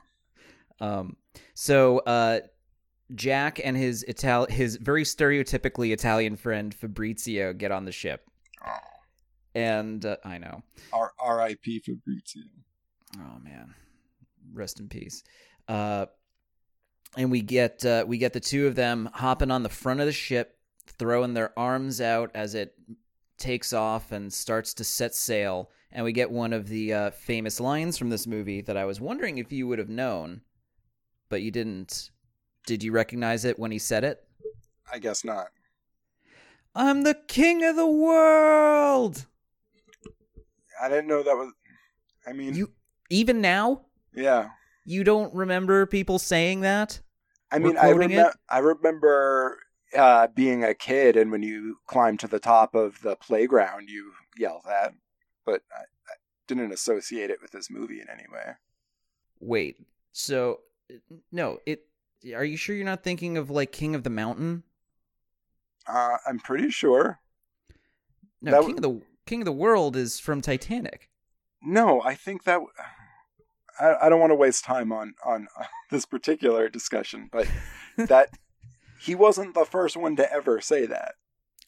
um 0.81 1.17
so 1.55 1.99
uh 2.01 2.41
jack 3.15 3.61
and 3.63 3.77
his 3.77 4.05
ital 4.09 4.47
his 4.51 4.77
very 4.77 5.05
stereotypically 5.05 5.93
italian 5.93 6.37
friend 6.37 6.75
fabrizio 6.75 7.53
get 7.53 7.71
on 7.71 7.85
the 7.85 7.93
ship 7.93 8.23
Oh, 8.67 8.71
and 9.55 10.05
uh, 10.05 10.17
i 10.25 10.39
know 10.39 10.63
R- 10.93 11.13
R.I.P. 11.21 11.81
Fabrizio. 11.81 12.43
oh 13.19 13.39
man 13.43 13.75
rest 14.53 14.81
in 14.81 14.89
peace 14.89 15.23
uh 15.69 16.07
and 17.17 17.31
we 17.31 17.41
get 17.43 17.85
uh, 17.85 18.05
we 18.07 18.19
get 18.19 18.33
the 18.33 18.41
two 18.41 18.67
of 18.67 18.75
them 18.75 19.09
hopping 19.15 19.51
on 19.51 19.63
the 19.63 19.69
front 19.69 20.01
of 20.01 20.07
the 20.07 20.13
ship 20.13 20.59
throwing 20.99 21.33
their 21.35 21.57
arms 21.59 22.01
out 22.01 22.31
as 22.35 22.55
it 22.55 22.75
takes 23.39 23.73
off 23.73 24.13
and 24.13 24.33
starts 24.33 24.75
to 24.75 24.85
set 24.85 25.15
sail 25.15 25.71
and 25.93 26.05
we 26.05 26.13
get 26.13 26.31
one 26.31 26.53
of 26.53 26.69
the 26.69 26.93
uh, 26.93 27.11
famous 27.11 27.61
lines 27.61 27.97
from 27.97 28.11
this 28.11 28.27
movie 28.27 28.61
that 28.61 28.77
i 28.77 28.85
was 28.85 29.01
wondering 29.01 29.39
if 29.39 29.53
you 29.53 29.67
would 29.67 29.79
have 29.79 29.89
known 29.89 30.41
but 31.29 31.43
you 31.43 31.51
didn't 31.51 32.11
did 32.67 32.83
you 32.83 32.93
recognize 32.93 33.45
it 33.45 33.59
when 33.59 33.71
he 33.71 33.79
said 33.79 34.05
it 34.05 34.25
I 34.93 34.99
guess 34.99 35.25
not. 35.25 35.49
i'm 36.75 37.03
the 37.03 37.19
king 37.29 37.65
of 37.65 37.77
the 37.77 37.87
world 37.87 39.27
I 40.81 40.89
didn't 40.89 41.07
know 41.07 41.23
that 41.23 41.35
was. 41.37 41.53
I 42.27 42.33
mean, 42.33 42.55
you 42.55 42.71
even 43.11 43.41
now 43.41 43.83
yeah. 44.15 44.49
you 44.85 45.05
don't 45.05 45.33
remember 45.35 45.87
people 45.87 46.19
saying 46.19 46.61
that 46.63 47.01
I 47.51 47.59
mean, 47.59 47.77
I, 47.77 47.93
remem- 47.93 48.33
I 48.49 48.59
remember 48.59 49.59
uh, 49.97 50.29
being 50.29 50.63
a 50.65 50.75
kid, 50.75 51.17
and 51.17 51.31
when 51.31 51.43
you 51.43 51.79
climb 51.87 52.17
to 52.19 52.29
the 52.29 52.39
top 52.39 52.75
of 52.75 53.01
the 53.03 53.17
playground, 53.17 53.89
you 53.89 54.13
yell 54.37 54.63
that. 54.67 54.95
But 55.45 55.63
I, 55.73 55.81
I 55.81 56.15
didn't 56.47 56.73
associate 56.73 57.31
it 57.31 57.41
with 57.41 57.51
this 57.51 57.71
movie 57.71 58.01
in 58.01 58.09
any 58.09 58.27
way. 58.33 58.53
Wait, 59.41 59.77
so 60.13 60.61
no, 61.33 61.59
it. 61.67 61.83
Are 62.35 62.45
you 62.45 62.57
sure 62.57 62.75
you're 62.75 62.85
not 62.85 63.05
thinking 63.05 63.37
of 63.37 63.51
like 63.51 63.73
King 63.73 63.95
of 63.95 64.03
the 64.03 64.11
Mountain? 64.11 64.65
Uh, 65.87 66.17
I'm 66.27 66.39
pretty 66.39 66.71
sure. 66.71 67.21
No, 68.43 68.51
That 68.53 68.63
King 68.63 68.77
of 68.77 68.83
the 68.83 69.01
King 69.27 69.43
of 69.43 69.47
the 69.47 69.53
World 69.53 69.97
is 69.97 70.19
from 70.19 70.41
Titanic. 70.41 71.11
No, 71.63 72.01
I 72.03 72.15
think 72.15 72.45
that. 72.45 72.61
I, 73.79 73.95
I 74.03 74.09
don't 74.09 74.21
want 74.21 74.31
to 74.31 74.37
waste 74.37 74.65
time 74.65 74.93
on 74.93 75.15
on 75.25 75.49
uh, 75.59 75.65
this 75.91 76.07
particular 76.07 76.69
discussion, 76.69 77.29
but 77.31 77.49
that 77.97 78.31
he 79.01 79.15
wasn't 79.15 79.55
the 79.55 79.65
first 79.65 79.97
one 79.97 80.17
to 80.17 80.33
ever 80.33 80.61
say 80.61 80.87
that. 80.87 81.15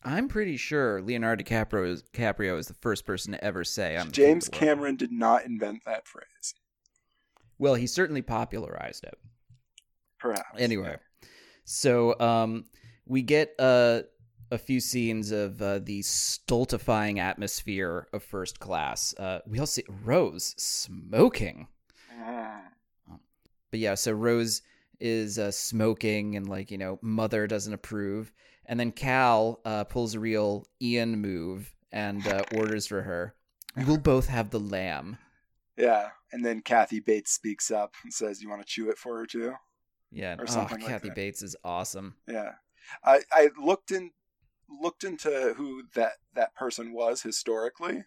I'm 0.05 0.29
pretty 0.29 0.57
sure 0.57 1.03
Leonardo 1.03 1.43
DiCaprio 1.43 1.89
is, 1.89 2.03
DiCaprio 2.15 2.59
is 2.59 2.69
the 2.69 2.75
first 2.75 3.05
person 3.05 3.33
to 3.33 3.43
ever 3.43 3.65
say 3.65 3.97
I'm 3.97 4.07
the 4.09 4.13
King 4.13 4.25
of 4.25 4.33
James. 4.33 4.49
Cameron 4.49 4.97
did 4.97 5.11
not 5.11 5.45
invent 5.45 5.85
that 5.87 6.07
phrase. 6.07 6.55
Well, 7.59 7.75
he 7.75 7.87
certainly 7.87 8.23
popularized 8.23 9.05
it. 9.05 9.19
Perhaps. 10.21 10.61
Anyway, 10.61 10.97
so 11.65 12.19
um, 12.21 12.65
we 13.07 13.23
get 13.23 13.55
uh, 13.59 14.03
a 14.51 14.59
few 14.59 14.81
scenes 14.81 15.33
of 15.33 15.61
uh, 15.61 15.81
the 15.81 16.03
stultifying 16.03 17.19
atmosphere 17.19 18.07
of 18.13 18.23
first 18.23 18.61
class. 18.61 19.15
Uh, 19.19 19.41
we 19.47 19.59
also 19.59 19.83
see 19.83 19.87
Rose 20.05 20.55
smoking. 20.57 21.69
Mm. 22.21 22.61
but 23.71 23.81
yeah, 23.81 23.95
so 23.95 24.13
Rose 24.13 24.63
is 25.01 25.39
uh, 25.39 25.51
smoking 25.51 26.37
and 26.37 26.49
like 26.49 26.71
you 26.71 26.79
know 26.79 26.99
mother 27.03 27.47
doesn't 27.47 27.73
approve, 27.73 28.33
and 28.67 28.79
then 28.79 28.93
Cal 28.93 29.61
uh, 29.65 29.85
pulls 29.85 30.15
a 30.15 30.21
real 30.21 30.67
Ian 30.81 31.21
move 31.21 31.75
and 31.93 32.27
uh, 32.27 32.43
orders 32.55 32.87
for 32.87 33.03
her. 33.03 33.35
We'll 33.77 33.99
both 33.99 34.27
have 34.27 34.51
the 34.51 34.61
lamb. 34.61 35.19
Yeah, 35.77 36.09
and 36.33 36.45
then 36.45 36.61
Kathy 36.61 37.01
Bates 37.01 37.33
speaks 37.33 37.71
up 37.71 37.95
and 38.03 38.13
says, 38.13 38.43
"You 38.43 38.49
want 38.49 38.61
to 38.63 38.67
chew 38.67 38.91
it 38.91 38.99
for 38.99 39.19
her 39.19 39.27
too?" 39.27 39.55
Yeah, 40.11 40.35
Or 40.39 40.43
oh, 40.43 40.47
something 40.47 40.81
like 40.81 40.89
Kathy 40.89 41.09
that. 41.09 41.15
Bates 41.15 41.43
is 41.43 41.55
awesome. 41.65 42.17
Yeah, 42.27 42.53
I 43.05 43.21
I 43.33 43.51
looked 43.63 43.91
in 43.91 44.11
looked 44.69 45.05
into 45.05 45.55
who 45.57 45.85
that 45.95 46.15
that 46.35 46.55
person 46.55 46.93
was 46.93 47.23
historically. 47.23 48.05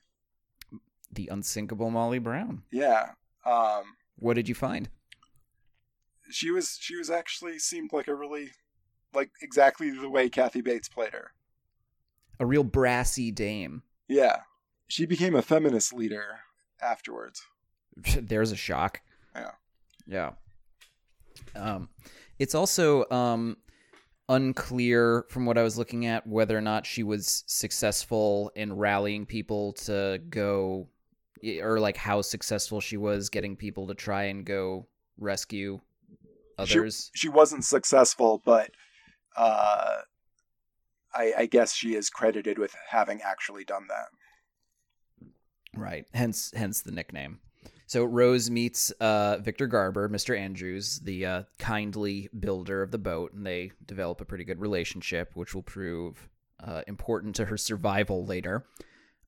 The 1.12 1.28
unsinkable 1.28 1.89
Molly 1.89 2.20
Brown. 2.20 2.64
Yeah, 2.72 3.12
um, 3.46 3.84
What 4.18 4.36
did 4.36 4.48
you 4.48 4.56
find? 4.56 4.89
She 6.32 6.52
was 6.52 6.78
she 6.80 6.96
was 6.96 7.10
actually 7.10 7.60
seemed 7.60 7.92
like 7.94 8.08
a 8.08 8.16
really 8.16 8.50
like 9.14 9.32
exactly 9.42 9.92
the 9.92 10.10
way 10.10 10.30
Kathy 10.30 10.62
Bates 10.62 10.90
played 10.90 11.14
her. 11.14 11.32
A 12.40 12.46
real 12.46 12.64
brassy 12.64 13.32
dame. 13.32 13.84
Yeah, 14.08 14.42
she 14.88 15.06
became 15.06 15.36
a 15.36 15.42
feminist 15.42 15.94
leader 15.94 16.40
afterwards. 16.82 17.44
There's 18.18 18.52
a 18.52 18.56
shock. 18.56 19.02
Yeah. 19.36 19.52
Yeah. 20.08 20.32
Um, 21.56 21.90
it's 22.40 22.56
also 22.56 23.10
um 23.10 23.58
unclear 24.30 25.26
from 25.30 25.46
what 25.46 25.58
I 25.58 25.64
was 25.64 25.78
looking 25.78 26.06
at 26.06 26.26
whether 26.26 26.58
or 26.58 26.62
not 26.62 26.86
she 26.86 27.04
was 27.04 27.44
successful 27.48 28.52
in 28.56 28.74
rallying 28.74 29.26
people 29.26 29.74
to 29.74 30.22
go, 30.30 30.88
or 31.62 31.80
like 31.80 31.98
how 31.98 32.22
successful 32.22 32.80
she 32.80 32.98
was 32.98 33.30
getting 33.30 33.56
people 33.56 33.88
to 33.88 33.94
try 33.94 34.24
and 34.24 34.46
go 34.46 34.88
rescue 35.18 35.80
others. 36.58 37.12
She 37.14 37.30
wasn't 37.30 37.66
successful, 37.66 38.41
but 38.43 38.72
uh, 39.36 39.97
I, 41.14 41.34
I 41.39 41.45
guess 41.45 41.74
she 41.74 41.95
is 41.95 42.10
credited 42.10 42.58
with 42.58 42.74
having 42.89 43.22
actually 43.22 43.64
done 43.64 43.88
that. 43.89 45.30
Right. 45.76 46.06
Hence 46.14 46.52
hence 46.56 46.82
the 46.82 46.91
nickname. 46.91 47.39
So 47.88 48.06
Rose 48.06 48.49
meets 48.49 48.91
uh, 49.02 49.39
Victor 49.39 49.68
Garber, 49.68 50.08
Mr. 50.08 50.38
Andrews, 50.38 50.99
the 50.99 51.26
uh, 51.26 51.43
kindly 51.60 52.30
builder 52.39 52.82
of 52.82 52.91
the 52.91 52.97
boat, 52.97 53.34
and 53.34 53.45
they 53.45 53.72
develop 53.86 54.22
a 54.22 54.26
pretty 54.26 54.45
good 54.45 54.62
relationship, 54.62 55.32
which 55.34 55.54
will 55.54 55.62
prove 55.62 56.30
uh, 56.64 56.84
important 56.88 57.36
to 57.36 57.45
her 57.45 57.58
survival 57.58 58.26
later. 58.26 58.66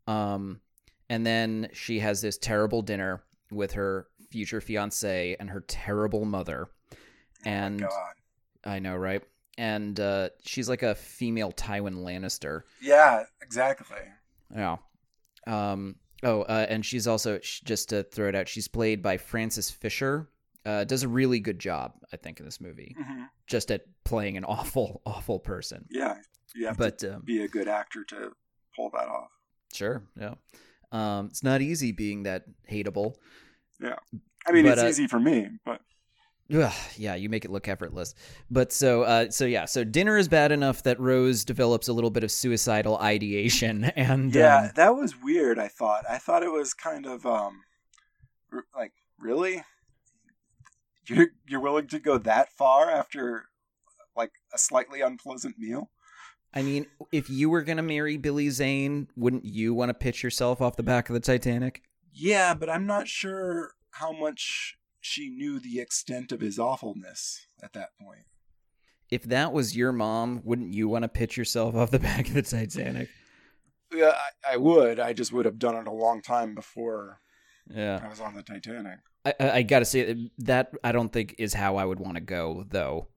Um, 0.07 0.61
and 1.09 1.25
then 1.25 1.69
she 1.73 1.99
has 1.99 2.21
this 2.21 2.37
terrible 2.37 2.81
dinner 2.81 3.23
with 3.51 3.73
her 3.73 4.07
future 4.29 4.61
fiance 4.61 5.35
and 5.39 5.49
her 5.49 5.61
terrible 5.67 6.23
mother. 6.25 6.69
And 7.45 7.83
oh 7.83 7.87
God. 7.87 8.13
I 8.71 8.79
know, 8.79 8.95
right? 8.95 9.23
And 9.57 9.99
uh, 9.99 10.29
she's 10.43 10.67
like 10.69 10.83
a 10.83 10.95
female 10.95 11.51
Tywin 11.51 11.95
Lannister. 12.03 12.61
Yeah, 12.81 13.23
exactly. 13.41 13.97
Yeah. 14.55 14.77
Um. 15.45 15.95
Oh, 16.23 16.43
uh, 16.43 16.65
and 16.69 16.85
she's 16.85 17.05
also 17.05 17.37
just 17.39 17.89
to 17.89 18.03
throw 18.03 18.29
it 18.29 18.35
out. 18.35 18.47
She's 18.47 18.67
played 18.69 19.01
by 19.01 19.17
Frances 19.17 19.69
Fisher. 19.69 20.29
Uh, 20.65 20.85
does 20.85 21.03
a 21.03 21.07
really 21.09 21.41
good 21.41 21.59
job, 21.59 21.91
I 22.13 22.17
think, 22.17 22.39
in 22.39 22.45
this 22.45 22.61
movie, 22.61 22.95
hmm 22.97 23.23
just 23.45 23.69
at 23.71 23.81
playing 24.05 24.37
an 24.37 24.45
awful, 24.47 25.01
awful 25.05 25.37
person. 25.37 25.85
Yeah, 25.91 26.15
you 26.55 26.67
have 26.67 26.77
But 26.77 26.99
to 26.99 27.15
um, 27.15 27.21
be 27.25 27.43
a 27.43 27.47
good 27.49 27.67
actor 27.67 28.05
to 28.05 28.31
pull 28.73 28.89
that 28.91 29.09
off. 29.09 29.27
sure, 29.73 30.03
yeah. 30.17 30.35
Um, 30.93 31.25
it's 31.25 31.43
not 31.43 31.61
easy 31.61 31.91
being 31.91 32.23
that 32.23 32.45
hateable. 32.71 33.15
Yeah. 33.81 33.95
I 34.47 34.53
mean, 34.53 34.63
But, 34.63 34.73
it's 34.73 34.83
uh, 34.83 34.87
easy 34.87 35.07
for 35.07 35.19
me, 35.19 35.49
but 35.65 35.81
Ugh, 36.53 36.73
yeah, 36.97 37.15
you 37.15 37.29
make 37.29 37.45
it 37.45 37.51
look 37.51 37.67
effortless. 37.67 38.15
But 38.51 38.73
so, 38.73 39.03
uh, 39.03 39.31
so 39.31 39.45
yeah, 39.45 39.65
so 39.65 39.83
dinner 39.83 40.17
is 40.17 40.27
bad 40.27 40.51
enough 40.51 40.83
that 40.83 40.99
Rose 40.99 41.45
develops 41.45 41.87
a 41.87 41.93
little 41.93 42.09
bit 42.09 42.23
of 42.23 42.31
suicidal 42.31 42.97
ideation, 42.97 43.85
and 43.95 44.33
yeah, 44.33 44.57
um, 44.57 44.71
that 44.75 44.95
was 44.95 45.21
weird. 45.21 45.57
I 45.57 45.67
thought. 45.67 46.03
I 46.09 46.17
thought 46.17 46.43
it 46.43 46.51
was 46.51 46.73
kind 46.73 47.05
of 47.05 47.25
um, 47.25 47.61
r- 48.51 48.65
like 48.75 48.93
really. 49.19 49.63
You're 51.07 51.27
you're 51.47 51.59
willing 51.59 51.87
to 51.87 51.99
go 51.99 52.17
that 52.17 52.49
far 52.53 52.89
after 52.89 53.45
like 54.15 54.31
a 54.53 54.57
slightly 54.57 55.01
unpleasant 55.01 55.57
meal? 55.57 55.89
I 56.53 56.61
mean, 56.61 56.85
if 57.11 57.29
you 57.29 57.49
were 57.49 57.63
gonna 57.63 57.81
marry 57.81 58.17
Billy 58.17 58.49
Zane, 58.49 59.07
wouldn't 59.15 59.45
you 59.45 59.73
want 59.73 59.89
to 59.89 59.93
pitch 59.93 60.23
yourself 60.23 60.61
off 60.61 60.75
the 60.75 60.83
back 60.83 61.09
of 61.09 61.13
the 61.13 61.19
Titanic? 61.19 61.81
Yeah, 62.11 62.53
but 62.53 62.69
I'm 62.69 62.85
not 62.85 63.07
sure 63.07 63.71
how 63.91 64.11
much 64.11 64.77
she 65.03 65.29
knew 65.29 65.59
the 65.59 65.79
extent 65.79 66.31
of 66.31 66.39
his 66.39 66.57
awfulness 66.57 67.47
at 67.61 67.73
that 67.73 67.89
point. 68.01 68.25
If 69.09 69.23
that 69.23 69.51
was 69.51 69.75
your 69.75 69.91
mom, 69.91 70.41
wouldn't 70.43 70.73
you 70.73 70.87
want 70.87 71.03
to 71.03 71.09
pitch 71.09 71.37
yourself 71.37 71.75
off 71.75 71.91
the 71.91 71.99
back 72.11 72.27
of 72.29 72.33
the 72.33 72.41
Titanic? 72.41 73.09
Yeah, 73.93 74.13
I, 74.45 74.53
I 74.53 74.57
would. 74.57 74.99
I 74.99 75.13
just 75.13 75.33
would 75.33 75.45
have 75.45 75.59
done 75.59 75.75
it 75.75 75.87
a 75.87 75.91
long 75.91 76.21
time 76.21 76.55
before 76.55 77.19
Yeah, 77.69 78.01
I 78.03 78.07
was 78.07 78.21
on 78.21 78.33
the 78.33 78.43
Titanic. 78.43 78.99
I, 79.25 79.33
I, 79.39 79.51
I 79.51 79.61
gotta 79.61 79.85
say 79.85 80.29
that 80.39 80.71
I 80.83 80.91
don't 80.91 81.11
think 81.11 81.35
is 81.37 81.53
how 81.53 81.75
I 81.75 81.85
would 81.85 81.99
want 81.99 82.15
to 82.15 82.21
go, 82.21 82.65
though. 82.69 83.09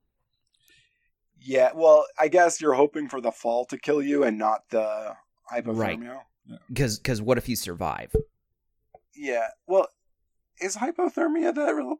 Yeah, 1.41 1.70
well, 1.74 2.05
I 2.18 2.28
guess 2.28 2.61
you're 2.61 2.74
hoping 2.74 3.09
for 3.09 3.20
the 3.20 3.30
fall 3.30 3.64
to 3.66 3.78
kill 3.78 4.03
you 4.03 4.24
and 4.24 4.37
not 4.37 4.62
the 4.70 5.14
hypothermia. 5.53 6.18
Because, 6.68 6.99
because 6.99 7.22
what 7.22 7.39
if 7.39 7.49
you 7.49 7.57
survive? 7.57 8.14
Yeah. 9.14 9.47
Well, 9.66 9.89
is 10.61 10.76
hypothermia 10.76 11.54
that 11.54 11.70
real 11.74 11.96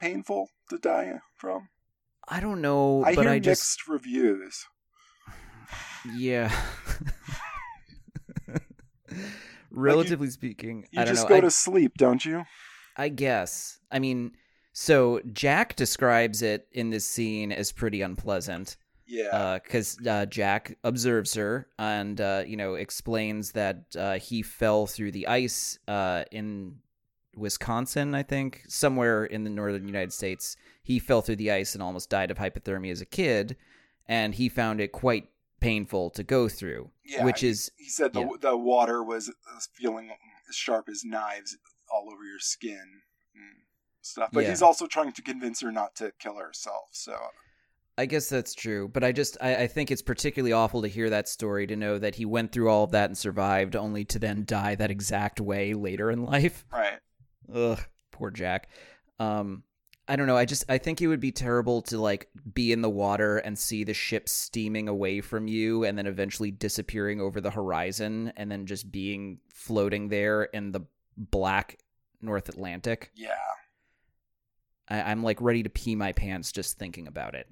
painful 0.00 0.50
to 0.70 0.78
die 0.78 1.20
from? 1.34 1.68
I 2.28 2.40
don't 2.40 2.60
know, 2.60 3.04
I 3.04 3.12
hear 3.12 3.28
I 3.28 3.34
mixed 3.34 3.44
just 3.44 3.88
reviews. 3.88 4.66
yeah. 6.16 6.50
Relatively 9.70 10.30
speaking, 10.30 10.86
You 10.90 11.00
I 11.02 11.04
don't 11.04 11.14
just 11.14 11.24
know. 11.24 11.28
go 11.28 11.36
I, 11.36 11.40
to 11.40 11.50
sleep, 11.50 11.92
don't 11.98 12.24
you? 12.24 12.44
I 12.96 13.08
guess. 13.10 13.78
I 13.92 13.98
mean, 13.98 14.32
so 14.72 15.20
Jack 15.32 15.76
describes 15.76 16.42
it 16.42 16.66
in 16.72 16.90
this 16.90 17.08
scene 17.08 17.52
as 17.52 17.72
pretty 17.72 18.02
unpleasant. 18.02 18.76
Yeah. 19.08 19.58
because 19.62 19.98
uh, 20.04 20.26
Jack 20.26 20.76
observes 20.82 21.34
her 21.34 21.68
and 21.78 22.20
uh, 22.20 22.42
you 22.44 22.56
know 22.56 22.74
explains 22.74 23.52
that 23.52 23.84
uh, 23.96 24.18
he 24.18 24.42
fell 24.42 24.88
through 24.88 25.12
the 25.12 25.28
ice 25.28 25.78
uh, 25.86 26.24
in 26.32 26.76
Wisconsin, 27.36 28.14
I 28.14 28.22
think, 28.22 28.62
somewhere 28.68 29.24
in 29.24 29.44
the 29.44 29.50
northern 29.50 29.86
United 29.86 30.12
States. 30.12 30.56
He 30.82 30.98
fell 30.98 31.22
through 31.22 31.36
the 31.36 31.50
ice 31.50 31.74
and 31.74 31.82
almost 31.82 32.10
died 32.10 32.30
of 32.30 32.38
hypothermia 32.38 32.92
as 32.92 33.00
a 33.00 33.06
kid, 33.06 33.56
and 34.08 34.34
he 34.34 34.48
found 34.48 34.80
it 34.80 34.92
quite 34.92 35.28
painful 35.60 36.10
to 36.10 36.22
go 36.22 36.48
through. 36.48 36.90
yeah. 37.04 37.24
which 37.24 37.42
is 37.42 37.70
he 37.76 37.88
said 37.88 38.12
the 38.12 38.20
yeah. 38.20 38.28
the 38.40 38.56
water 38.56 39.02
was 39.02 39.32
was 39.54 39.68
feeling 39.72 40.10
as 40.48 40.54
sharp 40.54 40.88
as 40.88 41.04
knives 41.04 41.56
all 41.92 42.08
over 42.12 42.24
your 42.24 42.38
skin 42.38 43.00
and 43.34 43.56
stuff. 44.02 44.30
But 44.32 44.44
Yeah. 44.44 44.50
he's 44.50 44.62
also 44.62 44.86
trying 44.86 45.12
to 45.12 45.22
convince 45.22 45.60
her 45.62 45.72
not 45.72 45.94
to 45.96 46.12
kill 46.18 46.36
herself. 46.36 46.88
So 46.92 47.16
I 47.98 48.04
guess 48.06 48.28
that's 48.28 48.54
true, 48.54 48.88
but 48.88 49.02
I 49.02 49.12
just 49.12 49.38
I, 49.40 49.56
I 49.62 49.66
think 49.66 49.90
it's 49.90 50.02
particularly 50.02 50.52
awful 50.52 50.82
to 50.82 50.88
hear 50.88 51.08
that 51.10 51.28
story 51.28 51.66
to 51.68 51.76
know 51.76 51.98
that 51.98 52.16
he 52.16 52.26
went 52.26 52.52
through 52.52 52.68
all 52.68 52.84
of 52.84 52.90
that 52.90 53.08
and 53.08 53.16
survived, 53.16 53.74
only 53.74 54.04
to 54.04 54.18
then 54.18 54.44
die 54.44 54.74
that 54.74 54.90
exact 54.90 55.40
way 55.40 55.72
later 55.72 56.10
in 56.10 56.22
life. 56.24 56.64
right. 56.70 56.98
Ugh, 57.52 57.80
poor 58.10 58.30
Jack. 58.30 58.68
Um, 59.18 59.62
I 60.08 60.14
don't 60.14 60.26
know. 60.26 60.36
I 60.36 60.44
just 60.44 60.64
I 60.68 60.78
think 60.78 61.00
it 61.02 61.08
would 61.08 61.20
be 61.20 61.32
terrible 61.32 61.82
to 61.82 61.98
like 61.98 62.28
be 62.54 62.70
in 62.70 62.80
the 62.80 62.90
water 62.90 63.38
and 63.38 63.58
see 63.58 63.82
the 63.82 63.94
ship 63.94 64.28
steaming 64.28 64.88
away 64.88 65.20
from 65.20 65.48
you 65.48 65.84
and 65.84 65.98
then 65.98 66.06
eventually 66.06 66.52
disappearing 66.52 67.20
over 67.20 67.40
the 67.40 67.50
horizon 67.50 68.32
and 68.36 68.50
then 68.50 68.66
just 68.66 68.92
being 68.92 69.38
floating 69.52 70.08
there 70.08 70.44
in 70.44 70.70
the 70.70 70.82
black 71.16 71.78
North 72.20 72.48
Atlantic. 72.48 73.10
Yeah. 73.16 73.34
I, 74.88 75.02
I'm 75.02 75.24
like 75.24 75.40
ready 75.40 75.64
to 75.64 75.70
pee 75.70 75.96
my 75.96 76.12
pants 76.12 76.52
just 76.52 76.78
thinking 76.78 77.08
about 77.08 77.34
it. 77.34 77.48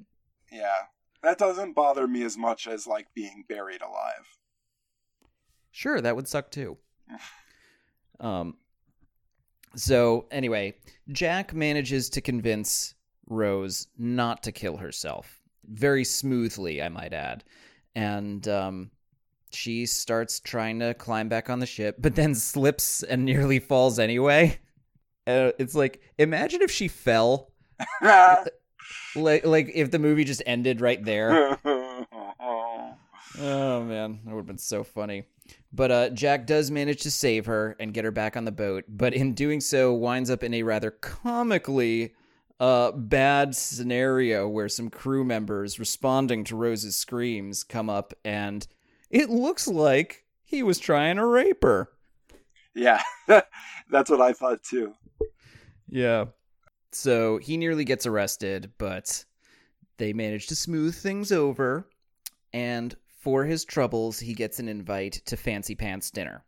Yeah. 0.52 0.76
That 1.22 1.38
doesn't 1.38 1.72
bother 1.72 2.06
me 2.06 2.22
as 2.22 2.36
much 2.36 2.68
as 2.68 2.86
like 2.86 3.08
being 3.14 3.44
buried 3.48 3.82
alive. 3.82 4.38
Sure, 5.72 6.00
that 6.00 6.14
would 6.14 6.28
suck 6.28 6.50
too. 6.50 6.78
Um 8.20 8.58
so 9.76 10.26
anyway, 10.30 10.74
Jack 11.10 11.54
manages 11.54 12.08
to 12.10 12.20
convince 12.20 12.94
Rose 13.26 13.88
not 13.98 14.42
to 14.44 14.52
kill 14.52 14.76
herself. 14.76 15.40
Very 15.66 16.04
smoothly, 16.04 16.82
I 16.82 16.88
might 16.88 17.12
add. 17.12 17.44
And 17.94 18.46
um 18.48 18.90
she 19.50 19.86
starts 19.86 20.40
trying 20.40 20.80
to 20.80 20.94
climb 20.94 21.28
back 21.28 21.48
on 21.48 21.60
the 21.60 21.66
ship, 21.66 21.96
but 21.98 22.16
then 22.16 22.34
slips 22.34 23.02
and 23.04 23.24
nearly 23.24 23.60
falls 23.60 23.98
anyway. 23.98 24.58
Uh, 25.26 25.52
it's 25.58 25.74
like 25.74 26.02
imagine 26.18 26.60
if 26.60 26.70
she 26.70 26.88
fell, 26.88 27.52
like 28.02 29.46
like 29.46 29.70
if 29.74 29.90
the 29.90 29.98
movie 29.98 30.24
just 30.24 30.42
ended 30.46 30.80
right 30.80 31.02
there. 31.04 31.58
Oh 33.36 33.82
man, 33.82 34.20
that 34.24 34.30
would 34.30 34.40
have 34.40 34.46
been 34.46 34.58
so 34.58 34.84
funny. 34.84 35.24
But 35.72 35.90
uh, 35.90 36.10
Jack 36.10 36.46
does 36.46 36.70
manage 36.70 37.02
to 37.02 37.10
save 37.10 37.46
her 37.46 37.76
and 37.80 37.92
get 37.92 38.04
her 38.04 38.12
back 38.12 38.36
on 38.36 38.44
the 38.44 38.52
boat, 38.52 38.84
but 38.88 39.12
in 39.12 39.34
doing 39.34 39.60
so, 39.60 39.92
winds 39.92 40.30
up 40.30 40.44
in 40.44 40.54
a 40.54 40.62
rather 40.62 40.92
comically 40.92 42.14
uh, 42.60 42.92
bad 42.92 43.56
scenario 43.56 44.48
where 44.48 44.68
some 44.68 44.88
crew 44.88 45.24
members 45.24 45.78
responding 45.78 46.44
to 46.44 46.56
Rose's 46.56 46.96
screams 46.96 47.64
come 47.64 47.90
up, 47.90 48.14
and 48.24 48.66
it 49.10 49.28
looks 49.30 49.66
like 49.66 50.24
he 50.44 50.62
was 50.62 50.78
trying 50.78 51.16
to 51.16 51.26
rape 51.26 51.62
her. 51.62 51.88
yeah. 52.74 53.02
That's 53.90 54.10
what 54.10 54.20
I 54.20 54.32
thought 54.32 54.62
too. 54.62 54.94
Yeah. 55.88 56.26
So 56.92 57.38
he 57.38 57.56
nearly 57.56 57.84
gets 57.84 58.06
arrested, 58.06 58.72
but 58.78 59.24
they 59.98 60.12
manage 60.12 60.46
to 60.48 60.56
smooth 60.56 60.94
things 60.94 61.32
over. 61.32 61.88
And 62.52 62.94
for 63.24 63.44
his 63.46 63.64
troubles, 63.64 64.20
he 64.20 64.34
gets 64.34 64.58
an 64.58 64.68
invite 64.68 65.14
to 65.24 65.36
Fancy 65.36 65.74
Pants 65.74 66.10
dinner. 66.10 66.44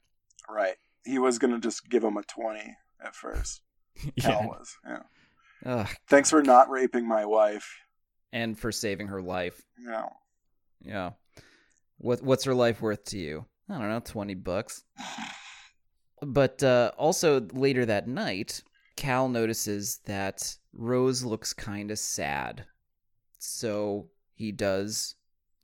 Right. 0.48 0.76
He 1.04 1.18
was 1.18 1.38
gonna 1.38 1.58
just 1.58 1.88
give 1.88 2.04
him 2.04 2.16
a 2.18 2.22
twenty 2.22 2.76
at 3.02 3.14
first. 3.16 3.62
Cal 4.20 4.42
was. 4.46 4.76
Yeah. 4.86 5.02
Ugh, 5.64 5.88
Thanks 6.08 6.28
for 6.30 6.42
not 6.42 6.68
raping 6.68 7.08
my 7.08 7.24
wife. 7.24 7.66
and 8.32 8.58
for 8.58 8.70
saving 8.70 9.06
her 9.08 9.22
life. 9.22 9.62
Yeah. 9.78 10.08
Yeah. 10.82 11.10
What 11.96 12.22
what's 12.22 12.44
her 12.44 12.54
life 12.54 12.82
worth 12.82 13.04
to 13.06 13.18
you? 13.18 13.46
I 13.70 13.78
don't 13.78 13.88
know, 13.88 14.00
20 14.00 14.34
bucks. 14.34 14.84
But 16.20 16.62
uh, 16.62 16.92
also 16.96 17.40
later 17.52 17.84
that 17.86 18.06
night, 18.06 18.62
Cal 18.96 19.28
notices 19.28 20.00
that 20.06 20.56
Rose 20.72 21.24
looks 21.24 21.52
kind 21.52 21.90
of 21.90 21.98
sad. 21.98 22.66
So 23.38 24.08
he 24.34 24.52
does 24.52 25.14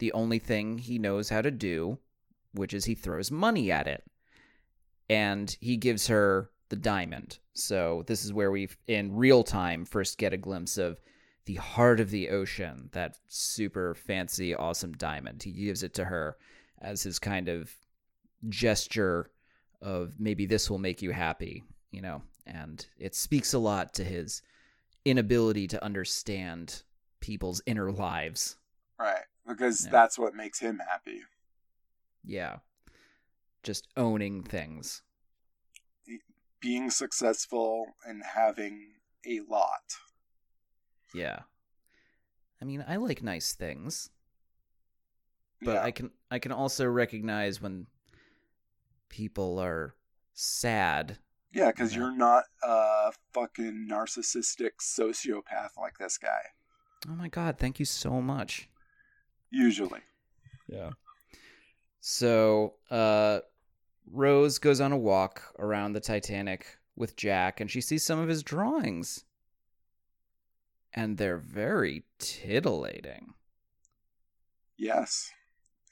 the 0.02 0.12
only 0.14 0.40
thing 0.40 0.78
he 0.78 0.98
knows 0.98 1.28
how 1.28 1.40
to 1.40 1.52
do, 1.52 1.96
which 2.54 2.74
is 2.74 2.86
he 2.86 2.94
throws 2.96 3.30
money 3.30 3.70
at 3.70 3.86
it. 3.86 4.02
And 5.08 5.56
he 5.60 5.76
gives 5.76 6.08
her 6.08 6.50
the 6.70 6.74
diamond. 6.74 7.38
So 7.52 8.02
this 8.08 8.24
is 8.24 8.32
where 8.32 8.50
we 8.50 8.68
in 8.88 9.14
real 9.14 9.44
time 9.44 9.84
first 9.84 10.18
get 10.18 10.32
a 10.32 10.36
glimpse 10.36 10.76
of 10.76 10.98
the 11.44 11.54
heart 11.54 12.00
of 12.00 12.10
the 12.10 12.30
ocean, 12.30 12.88
that 12.90 13.16
super 13.28 13.94
fancy, 13.94 14.56
awesome 14.56 14.92
diamond. 14.94 15.44
He 15.44 15.52
gives 15.52 15.84
it 15.84 15.94
to 15.94 16.04
her 16.04 16.36
as 16.80 17.04
his 17.04 17.20
kind 17.20 17.48
of 17.48 17.70
gesture 18.48 19.30
of 19.82 20.18
maybe 20.18 20.46
this 20.46 20.68
will 20.68 20.78
make 20.78 21.00
you 21.00 21.12
happy, 21.12 21.62
you 21.92 22.02
know, 22.02 22.22
and 22.44 22.84
it 22.98 23.14
speaks 23.14 23.52
a 23.52 23.58
lot 23.60 23.94
to 23.94 24.02
his 24.02 24.42
inability 25.04 25.68
to 25.68 25.84
understand 25.84 26.82
people's 27.20 27.62
inner 27.66 27.92
lives. 27.92 28.56
Right. 28.98 29.22
Because 29.46 29.84
Yeah. 29.84 29.90
that's 29.90 30.18
what 30.18 30.34
makes 30.34 30.60
him 30.60 30.78
happy. 30.78 31.22
Yeah. 32.24 32.58
Just 33.62 33.88
owning 33.96 34.42
things. 34.42 35.02
Being 36.60 36.90
successful 36.90 37.86
and 38.04 38.22
having 38.22 39.00
a 39.26 39.40
lot. 39.40 39.96
Yeah. 41.12 41.40
I 42.60 42.64
mean, 42.64 42.84
I 42.86 42.96
like 42.96 43.22
nice 43.22 43.54
things, 43.54 44.10
but 45.60 45.72
Yeah. 45.74 45.82
I 45.82 45.90
can 45.90 46.12
I 46.30 46.38
can 46.38 46.52
also 46.52 46.86
recognize 46.86 47.60
when 47.60 47.88
people 49.08 49.58
are 49.58 49.96
sad. 50.32 51.18
Yeah, 51.50 51.70
because 51.72 51.92
Yeah. 51.92 51.98
you're 52.02 52.16
not 52.16 52.44
a 52.62 53.12
fucking 53.34 53.86
narcissistic 53.90 54.76
sociopath 54.80 55.76
like 55.76 55.98
this 55.98 56.16
guy. 56.16 56.52
Oh 57.08 57.14
my 57.16 57.28
god, 57.28 57.58
thank 57.58 57.80
you 57.80 57.84
so 57.84 58.22
much. 58.22 58.68
Usually. 59.52 60.00
Yeah. 60.68 60.90
So, 62.00 62.74
uh 62.90 63.40
Rose 64.10 64.58
goes 64.58 64.80
on 64.80 64.92
a 64.92 64.98
walk 64.98 65.54
around 65.58 65.92
the 65.92 66.00
Titanic 66.00 66.66
with 66.96 67.16
Jack 67.16 67.60
and 67.60 67.70
she 67.70 67.80
sees 67.80 68.04
some 68.04 68.18
of 68.18 68.28
his 68.28 68.42
drawings. 68.42 69.24
And 70.94 71.16
they're 71.16 71.38
very 71.38 72.04
titillating. 72.18 73.34
Yes. 74.76 75.30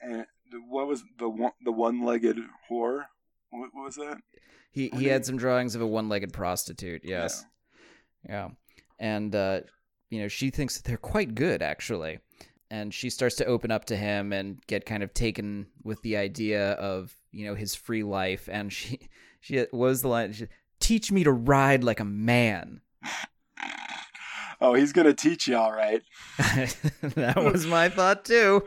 And 0.01 0.27
what 0.69 0.87
was 0.89 1.05
the 1.19 1.29
one 1.29 1.53
the 1.65 1.73
one 1.73 2.05
legged 2.05 2.39
whore? 2.71 3.05
What 3.51 3.71
was 3.75 3.97
that? 3.97 4.19
He 4.73 4.89
he 4.95 5.07
had 5.07 5.27
some 5.27 5.37
drawings 5.37 5.75
of 5.75 5.83
a 5.83 5.87
one-legged 5.87 6.33
prostitute, 6.33 7.03
yes. 7.05 7.45
Yeah. 8.29 8.51
And 8.99 9.35
uh 9.35 9.61
you 10.11 10.21
know, 10.21 10.29
she 10.29 10.51
thinks 10.51 10.77
that 10.77 10.85
they're 10.85 10.97
quite 10.97 11.35
good 11.35 11.63
actually. 11.63 12.19
And 12.71 12.95
she 12.95 13.11
starts 13.11 13.35
to 13.37 13.45
open 13.47 13.71
up 13.73 13.87
to 13.87 13.97
him 13.97 14.33
and 14.33 14.65
get 14.69 14.87
kind 14.87 15.03
of 15.03 15.13
taken 15.13 15.67
with 15.83 16.01
the 16.03 16.17
idea 16.17 16.73
of, 16.75 17.13
you 17.33 17.45
know, 17.47 17.55
his 17.55 17.75
free 17.75 18.03
life 18.05 18.49
and 18.51 18.73
she 18.79 19.09
she 19.41 19.59
what 19.59 19.73
was 19.73 20.03
the 20.03 20.09
line 20.09 20.33
she, 20.33 20.47
teach 20.79 21.11
me 21.11 21.25
to 21.25 21.33
ride 21.33 21.83
like 21.83 21.99
a 22.01 22.05
man. 22.05 22.81
Oh, 24.63 24.75
he's 24.75 24.93
gonna 24.93 25.15
teach 25.15 25.49
you 25.49 25.57
all 25.57 25.73
right. 25.73 26.03
that 26.39 27.37
was 27.37 27.67
my 27.67 27.89
thought 27.89 28.25
too. 28.25 28.63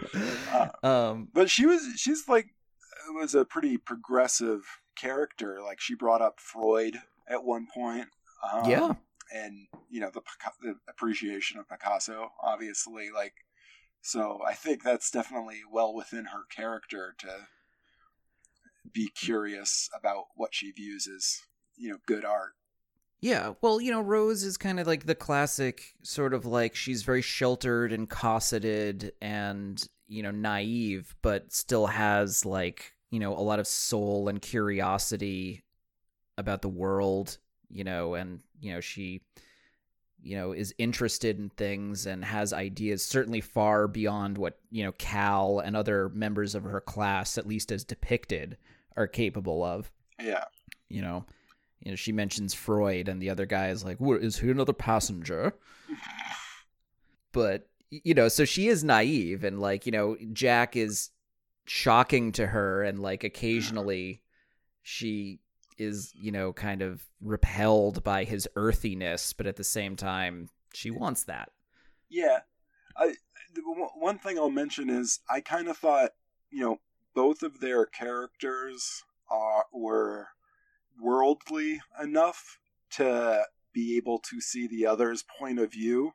Uh, 0.52 0.70
Um 0.86 1.28
but 1.34 1.50
she 1.50 1.66
was 1.66 1.82
she's 1.98 2.28
like 2.28 2.48
was 3.14 3.36
a 3.36 3.46
pretty 3.46 3.78
progressive 3.78 4.64
character. 4.96 5.60
Like 5.62 5.80
she 5.80 5.94
brought 5.96 6.22
up 6.22 6.40
Freud 6.40 6.98
at 7.28 7.44
one 7.44 7.68
point. 7.74 8.08
Um, 8.52 8.70
Yeah. 8.70 8.94
and 9.34 9.68
you 9.90 10.00
know 10.02 10.10
the, 10.10 10.22
the 10.62 10.76
appreciation 10.90 11.60
of 11.60 11.70
Picasso, 11.70 12.32
obviously. 12.42 13.10
Like, 13.14 13.34
so 14.04 14.40
I 14.48 14.54
think 14.54 14.84
that's 14.84 15.10
definitely 15.10 15.62
well 15.72 15.94
within 15.94 16.26
her 16.26 16.44
character 16.56 17.16
to 17.20 17.48
be 18.92 19.10
curious 19.10 19.90
about 19.98 20.26
what 20.36 20.54
she 20.54 20.72
views 20.72 21.08
as 21.08 21.40
you 21.78 21.90
know 21.90 21.98
good 22.06 22.26
art. 22.26 22.52
Yeah, 23.24 23.54
well, 23.62 23.80
you 23.80 23.90
know, 23.90 24.02
Rose 24.02 24.44
is 24.44 24.58
kind 24.58 24.82
of 24.82 24.86
like 24.86 25.06
the 25.06 25.16
classic 25.16 25.94
sort 26.02 26.34
of 26.34 26.46
like 26.46 26.76
she's 26.76 27.04
very 27.04 27.22
sheltered 27.22 27.94
and 27.94 28.10
cosseted 28.10 29.14
and, 29.22 29.82
you 30.10 30.22
know, 30.22 30.32
naive, 30.32 31.16
but 31.22 31.54
still 31.54 31.88
has 31.88 32.46
like, 32.46 32.92
you 33.12 33.22
know, 33.22 33.32
a 33.32 33.40
lot 33.40 33.60
of 33.60 33.66
soul 33.66 34.28
and 34.28 34.42
curiosity 34.42 35.64
about 36.38 36.62
the 36.62 36.68
world, 36.68 37.38
you 37.70 37.86
know, 37.86 38.16
and, 38.16 38.42
you 38.60 38.74
know, 38.74 38.82
she, 38.82 39.22
you 40.24 40.36
know, 40.36 40.52
is 40.54 40.74
interested 40.78 41.38
in 41.38 41.50
things 41.50 42.06
and 42.06 42.24
has 42.24 42.54
ideas 42.54 43.04
certainly 43.04 43.42
far 43.42 43.88
beyond 43.88 44.38
what, 44.38 44.60
you 44.72 44.84
know, 44.84 44.94
Cal 44.94 45.60
and 45.60 45.76
other 45.76 46.10
members 46.10 46.56
of 46.56 46.64
her 46.64 46.82
class, 46.82 47.38
at 47.38 47.48
least 47.48 47.72
as 47.72 47.84
depicted, 47.84 48.58
are 48.96 49.08
capable 49.08 49.64
of. 49.64 49.92
Yeah, 50.20 50.46
you 50.94 51.02
know 51.02 51.26
you 51.82 51.92
know 51.92 51.96
she 51.96 52.12
mentions 52.12 52.54
freud 52.54 53.10
and 53.10 53.22
the 53.22 53.30
other 53.30 53.46
guy 53.46 53.70
is 53.70 53.84
like 53.84 54.00
what 54.00 54.22
is 54.22 54.38
he 54.38 54.50
another 54.50 54.74
passenger? 54.74 55.54
But 57.34 57.68
you 57.90 58.14
know 58.14 58.28
so 58.28 58.46
she 58.46 58.68
is 58.68 58.84
naive 58.84 59.44
and 59.44 59.60
like 59.60 59.86
you 59.86 59.92
know 59.92 60.16
jack 60.32 60.76
is 60.76 61.10
shocking 61.66 62.32
to 62.34 62.48
her 62.48 62.84
and 62.84 63.00
like 63.00 63.22
mm-hmm. 63.22 63.28
occasionally 63.28 64.22
she 64.84 65.40
is 65.78 66.12
you 66.16 66.32
know 66.32 66.54
kind 66.54 66.82
of 66.82 67.04
repelled 67.22 68.04
by 68.04 68.24
his 68.24 68.48
earthiness 68.56 69.34
but 69.34 69.48
at 69.48 69.56
the 69.56 69.64
same 69.64 69.96
time 69.96 70.50
she 70.74 70.90
wants 70.92 71.24
that 71.24 71.50
yeah. 72.10 72.40
I 72.96 73.16
one- 73.64 73.90
one 73.96 74.18
thing 74.20 74.38
I'll 74.38 74.50
mention 74.52 74.90
is 74.90 75.20
I 75.30 75.42
kind 75.42 75.68
of 75.68 75.78
thought 75.78 76.12
you 76.52 76.62
know 76.64 76.80
both 77.16 77.42
of 77.44 77.60
their 77.60 77.86
characters 77.86 79.04
are 79.30 79.66
were 79.74 80.28
worldly 81.02 81.82
enough 82.02 82.60
to 82.92 83.44
be 83.74 83.98
able 83.98 84.20
to 84.20 84.40
see 84.40 84.68
the 84.68 84.86
other's 84.86 85.24
point 85.40 85.60
of 85.60 85.72
view 85.72 86.14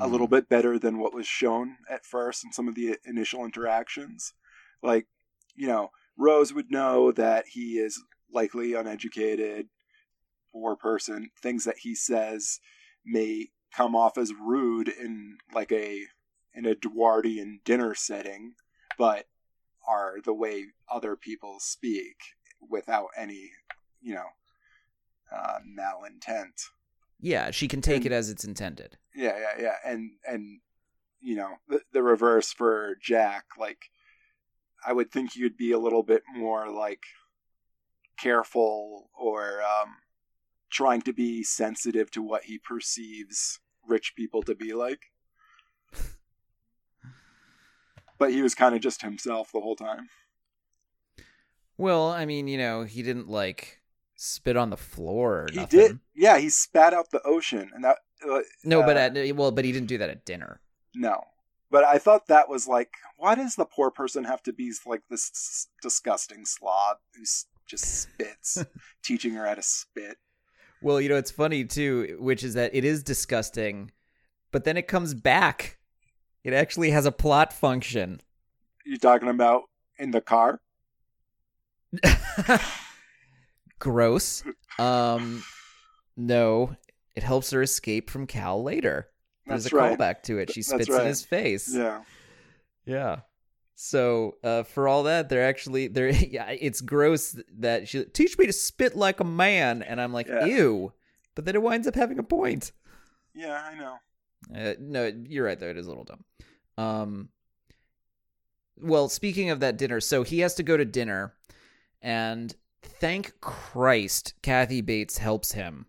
a 0.00 0.06
Mm. 0.06 0.10
little 0.12 0.28
bit 0.28 0.48
better 0.48 0.78
than 0.78 0.98
what 0.98 1.12
was 1.14 1.26
shown 1.26 1.78
at 1.90 2.06
first 2.06 2.44
in 2.44 2.52
some 2.52 2.68
of 2.68 2.76
the 2.76 2.96
initial 3.04 3.44
interactions. 3.44 4.34
Like, 4.82 5.08
you 5.56 5.66
know, 5.66 5.90
Rose 6.16 6.52
would 6.52 6.70
know 6.70 7.10
that 7.12 7.48
he 7.48 7.78
is 7.78 8.00
likely 8.32 8.74
uneducated, 8.74 9.68
poor 10.52 10.76
person. 10.76 11.30
Things 11.42 11.64
that 11.64 11.78
he 11.78 11.94
says 11.94 12.60
may 13.04 13.48
come 13.74 13.94
off 13.94 14.16
as 14.18 14.32
rude 14.32 14.88
in 14.88 15.38
like 15.54 15.72
a 15.72 16.04
in 16.54 16.66
a 16.66 16.70
Edwardian 16.70 17.60
dinner 17.64 17.94
setting, 17.94 18.54
but 18.96 19.26
are 19.86 20.16
the 20.24 20.34
way 20.34 20.66
other 20.90 21.16
people 21.16 21.56
speak 21.60 22.16
without 22.68 23.08
any, 23.16 23.52
you 24.02 24.14
know, 24.14 24.26
uh, 25.32 25.58
malintent. 25.78 26.68
yeah 27.20 27.50
she 27.50 27.68
can 27.68 27.80
take 27.80 27.98
And- 27.98 28.06
it 28.06 28.12
as 28.12 28.28
it's 28.30 28.44
intended 28.44 28.96
Yeah, 29.14 29.38
yeah, 29.38 29.62
yeah, 29.62 29.74
and 29.84 30.12
and 30.26 30.60
you 31.20 31.34
know 31.36 31.56
the, 31.68 31.80
the 31.92 32.02
reverse 32.02 32.52
for 32.52 32.96
Jack. 33.02 33.44
Like, 33.58 33.90
I 34.86 34.92
would 34.92 35.10
think 35.10 35.36
you'd 35.36 35.56
be 35.56 35.72
a 35.72 35.78
little 35.78 36.02
bit 36.02 36.22
more 36.34 36.70
like 36.70 37.02
careful 38.18 39.10
or 39.18 39.62
um, 39.62 39.96
trying 40.70 41.02
to 41.02 41.12
be 41.12 41.42
sensitive 41.42 42.10
to 42.12 42.22
what 42.22 42.44
he 42.44 42.58
perceives 42.58 43.60
rich 43.86 44.14
people 44.16 44.42
to 44.42 44.54
be 44.54 44.74
like. 44.74 45.00
But 48.18 48.32
he 48.32 48.42
was 48.42 48.54
kind 48.54 48.74
of 48.74 48.80
just 48.80 49.02
himself 49.02 49.52
the 49.52 49.60
whole 49.60 49.76
time. 49.76 50.08
well 51.76 52.08
i 52.10 52.24
mean 52.26 52.48
you 52.48 52.58
know 52.58 52.82
he 52.82 53.02
didn't 53.02 53.28
like 53.28 53.80
spit 54.16 54.56
on 54.56 54.70
the 54.70 54.76
floor 54.76 55.42
or 55.42 55.46
He 55.52 55.58
nothing. 55.60 55.78
did, 55.78 55.98
yeah. 56.16 56.38
He 56.38 56.48
spat 56.50 56.92
out 56.92 57.10
the 57.12 57.22
ocean, 57.24 57.70
and 57.72 57.84
that 57.84 57.98
uh, 58.28 58.40
no 58.64 58.82
but 58.82 58.96
uh, 58.96 59.00
at 59.16 59.36
well 59.36 59.52
but 59.52 59.64
he 59.64 59.70
didn't 59.70 59.86
do 59.86 59.96
that 59.98 60.10
at 60.10 60.24
dinner 60.24 60.60
No. 60.94 61.22
But 61.70 61.84
I 61.84 61.98
thought 61.98 62.26
that 62.28 62.48
was 62.48 62.66
like, 62.66 62.90
why 63.18 63.34
does 63.36 63.54
the 63.54 63.66
poor 63.66 63.90
person 63.92 64.24
have 64.24 64.42
to 64.44 64.52
be 64.54 64.72
like 64.86 65.02
this 65.10 65.68
disgusting 65.82 66.44
slob 66.46 66.96
who 67.14 67.22
just 67.68 68.02
spits, 68.02 68.64
teaching 69.04 69.34
her 69.34 69.46
how 69.46 69.54
to 69.54 69.62
spit? 69.62 70.16
Well, 70.82 71.00
you 71.00 71.08
know, 71.08 71.16
it's 71.16 71.30
funny 71.30 71.64
too, 71.64 72.16
which 72.20 72.42
is 72.42 72.54
that 72.54 72.74
it 72.74 72.84
is 72.84 73.02
disgusting, 73.02 73.90
but 74.52 74.64
then 74.64 74.76
it 74.76 74.88
comes 74.88 75.14
back. 75.14 75.78
It 76.44 76.52
actually 76.52 76.90
has 76.90 77.04
a 77.06 77.12
plot 77.12 77.52
function. 77.52 78.20
You're 78.84 78.98
talking 78.98 79.28
about 79.28 79.64
in 79.98 80.10
the 80.12 80.20
car? 80.20 80.60
Gross. 83.78 84.42
Um 84.78 85.42
no, 86.16 86.74
it 87.14 87.22
helps 87.22 87.50
her 87.50 87.62
escape 87.62 88.10
from 88.10 88.26
Cal 88.26 88.62
later. 88.62 89.08
There's 89.46 89.64
That's 89.64 89.72
a 89.72 89.76
right. 89.76 89.98
callback 89.98 90.22
to 90.24 90.38
it. 90.38 90.52
She 90.52 90.62
spits 90.62 90.88
in 90.88 91.06
his 91.06 91.24
face. 91.24 91.74
Yeah. 91.74 92.02
Yeah. 92.84 93.20
So, 93.80 94.38
uh, 94.42 94.64
for 94.64 94.88
all 94.88 95.04
that, 95.04 95.28
they're 95.28 95.44
actually 95.46 95.86
they're 95.86 96.08
yeah, 96.10 96.50
it's 96.50 96.80
gross 96.80 97.38
that 97.58 97.86
she 97.86 98.04
teach 98.06 98.36
me 98.36 98.46
to 98.46 98.52
spit 98.52 98.96
like 98.96 99.20
a 99.20 99.24
man, 99.24 99.82
and 99.82 100.00
I'm 100.00 100.12
like, 100.12 100.26
Yeah. 100.26 100.46
ew. 100.46 100.92
But 101.36 101.44
then 101.44 101.54
it 101.54 101.62
winds 101.62 101.86
up 101.86 101.94
having 101.94 102.18
a 102.18 102.24
point. 102.24 102.72
Yeah, 103.34 103.52
I 103.64 103.76
know. 103.78 103.98
Uh, 104.52 104.74
no, 104.80 105.12
you're 105.28 105.44
right 105.46 105.56
though. 105.60 105.68
It 105.68 105.76
is 105.76 105.86
a 105.86 105.90
little 105.90 106.02
dumb. 106.02 106.24
Um. 106.76 107.28
Well, 108.80 109.08
speaking 109.08 109.50
of 109.50 109.60
that 109.60 109.76
dinner, 109.78 110.00
so 110.00 110.24
he 110.24 110.40
has 110.40 110.54
to 110.56 110.64
go 110.64 110.76
to 110.76 110.84
dinner, 110.84 111.34
and 112.02 112.52
thank 112.82 113.40
Christ, 113.40 114.34
Kathy 114.42 114.80
Bates 114.80 115.18
helps 115.18 115.52
him 115.52 115.86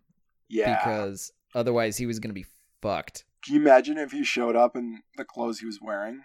Yeah. 0.48 0.76
because 0.76 1.32
otherwise 1.56 1.96
he 1.96 2.06
was 2.06 2.20
going 2.20 2.30
to 2.30 2.34
be 2.40 2.46
fucked. 2.82 3.24
Can 3.44 3.54
you 3.56 3.60
imagine 3.62 3.98
if 3.98 4.12
he 4.12 4.22
showed 4.22 4.54
up 4.54 4.76
in 4.76 5.02
the 5.16 5.24
clothes 5.24 5.58
he 5.58 5.66
was 5.66 5.80
wearing? 5.82 6.22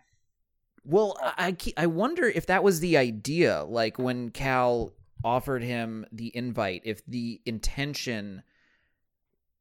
Well, 0.86 1.18
I 1.22 1.58
I 1.78 1.88
wonder 1.88 2.26
if 2.26 2.46
that 2.46 2.64
was 2.64 2.80
the 2.80 2.96
idea. 2.98 3.64
Like 3.64 3.98
when 3.98 4.30
Cal 4.30 4.94
offered 5.24 5.64
him 5.64 6.06
the 6.12 6.32
invite, 6.36 6.84
if 6.86 7.04
the 7.06 7.42
intention 7.46 8.44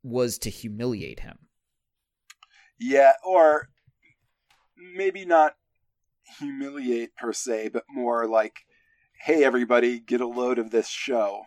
was 0.02 0.38
to 0.38 0.50
humiliate 0.50 1.20
him. 1.20 1.38
Yeah, 2.78 3.12
or 3.24 3.70
maybe 4.76 5.24
not 5.24 5.54
humiliate 6.38 7.16
per 7.16 7.32
se, 7.32 7.70
but 7.72 7.84
more 7.88 8.26
like, 8.26 8.56
hey, 9.22 9.42
everybody, 9.44 10.00
get 10.00 10.20
a 10.20 10.26
load 10.26 10.58
of 10.58 10.70
this 10.70 10.88
show. 10.88 11.44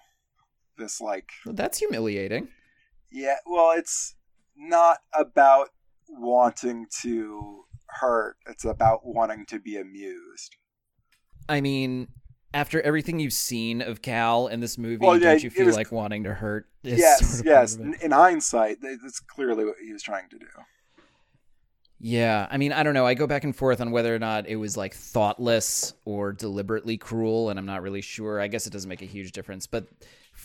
This, 0.78 1.00
like, 1.02 1.30
Well, 1.46 1.54
that's 1.56 1.80
humiliating. 1.80 2.48
yeah, 3.12 3.36
well, 3.46 3.72
it's 3.78 4.16
not 4.56 4.98
about 5.14 5.70
wanting 6.10 6.88
to 7.02 7.66
hurt, 7.90 8.38
it's 8.48 8.66
about 8.66 9.06
wanting 9.06 9.46
to 9.48 9.60
be 9.60 9.78
amused. 9.78 10.56
I 11.50 11.62
mean, 11.62 12.08
after 12.54 12.82
everything 12.82 13.20
you've 13.20 13.34
seen 13.34 13.82
of 13.82 14.02
Cal 14.02 14.48
in 14.48 14.60
this 14.60 14.78
movie, 14.78 15.06
Well, 15.06 15.18
yeah, 15.18 15.32
don't 15.32 15.44
you 15.44 15.50
feel 15.50 15.66
was- 15.66 15.76
like 15.76 15.92
wanting 15.92 16.24
to 16.26 16.34
hurt? 16.34 16.68
yes, 16.84 17.20
sort 17.20 17.40
of 17.42 17.46
yes. 17.46 17.76
in 17.76 18.12
hindsight, 18.12 18.78
that's 18.82 19.20
clearly 19.20 19.66
what 19.66 19.76
he 19.84 19.92
was 19.94 20.04
trying 20.04 20.30
to 20.30 20.38
do. 20.40 20.48
Yeah, 22.00 22.48
I 22.52 22.58
mean, 22.58 22.74
I 22.74 22.84
don't 22.84 22.94
know. 22.94 23.08
I 23.08 23.16
go 23.16 23.26
back 23.26 23.44
and 23.44 23.56
forth 23.56 23.82
on 23.82 23.90
whether 23.90 24.14
or 24.14 24.20
not 24.20 24.48
it 24.48 24.56
was 24.58 24.78
like 24.78 24.94
thoughtless 24.94 25.96
or 26.06 26.32
deliberately 26.32 26.96
cruel, 26.98 27.50
and 27.50 27.58
I'm 27.58 27.66
not 27.66 27.82
really 27.82 28.02
sure. 28.02 28.40
I 28.40 28.48
guess 28.48 28.68
it 28.68 28.70
doesn't 28.74 28.88
make 28.88 29.02
a 29.02 29.06
huge 29.06 29.32
difference. 29.32 29.66
But 29.66 29.88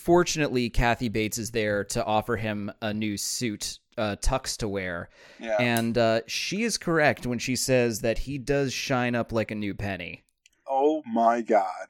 fortunately, 0.02 0.68
Kathy 0.68 1.08
Bates 1.08 1.38
is 1.38 1.52
there 1.52 1.84
to 1.84 2.04
offer 2.04 2.36
him 2.36 2.70
a 2.82 2.92
new 2.92 3.16
suit, 3.16 3.78
uh, 3.96 4.16
tux 4.20 4.56
to 4.58 4.68
wear. 4.68 5.08
Yeah. 5.38 5.56
And 5.60 5.96
uh, 5.96 6.20
she 6.26 6.64
is 6.64 6.76
correct 6.76 7.26
when 7.26 7.38
she 7.38 7.56
says 7.56 8.00
that 8.00 8.18
he 8.18 8.36
does 8.38 8.72
shine 8.72 9.14
up 9.14 9.32
like 9.32 9.50
a 9.50 9.54
new 9.54 9.74
penny. 9.74 10.24
oh 10.68 11.02
my 11.06 11.40
god. 11.40 11.86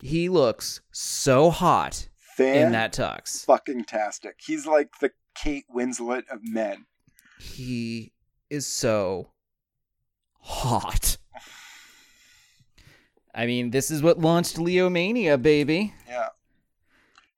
He 0.00 0.28
looks 0.28 0.80
so 0.92 1.50
hot 1.50 2.08
Fan 2.36 2.66
in 2.66 2.72
that 2.72 2.92
tux. 2.92 3.44
fucking 3.44 3.84
tastic. 3.84 4.40
He's 4.44 4.66
like 4.66 4.98
the 5.00 5.12
Kate 5.34 5.64
Winslet 5.74 6.24
of 6.30 6.40
men. 6.42 6.86
He 7.40 8.12
is 8.50 8.66
so 8.66 9.30
hot. 10.40 11.16
I 13.34 13.46
mean, 13.46 13.70
this 13.70 13.90
is 13.90 14.02
what 14.02 14.20
launched 14.20 14.58
Leo 14.58 14.88
Mania, 14.88 15.36
baby. 15.38 15.94
Yeah. 16.08 16.28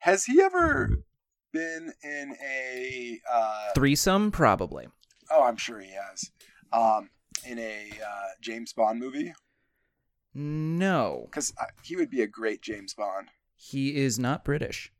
Has 0.07 0.25
he 0.25 0.41
ever 0.41 1.03
been 1.53 1.93
in 2.05 2.37
a 2.41 3.21
uh 3.29 3.73
Threesome, 3.75 4.31
probably. 4.31 4.87
oh, 5.33 5.43
I'm 5.43 5.57
sure 5.57 5.81
he 5.81 5.91
has. 5.91 6.31
Um 6.73 7.11
in 7.45 7.59
a 7.59 7.91
uh, 8.05 8.29
James 8.41 8.73
Bond 8.73 9.01
movie 9.01 9.33
No, 10.33 11.29
cuz 11.33 11.53
he 11.83 11.97
would 11.97 12.09
be 12.09 12.23
a 12.23 12.29
great 12.29 12.63
James 12.63 12.95
Bond. 12.95 13.31
he 13.57 13.97
is 13.97 14.17
not 14.17 14.45
British. 14.45 14.93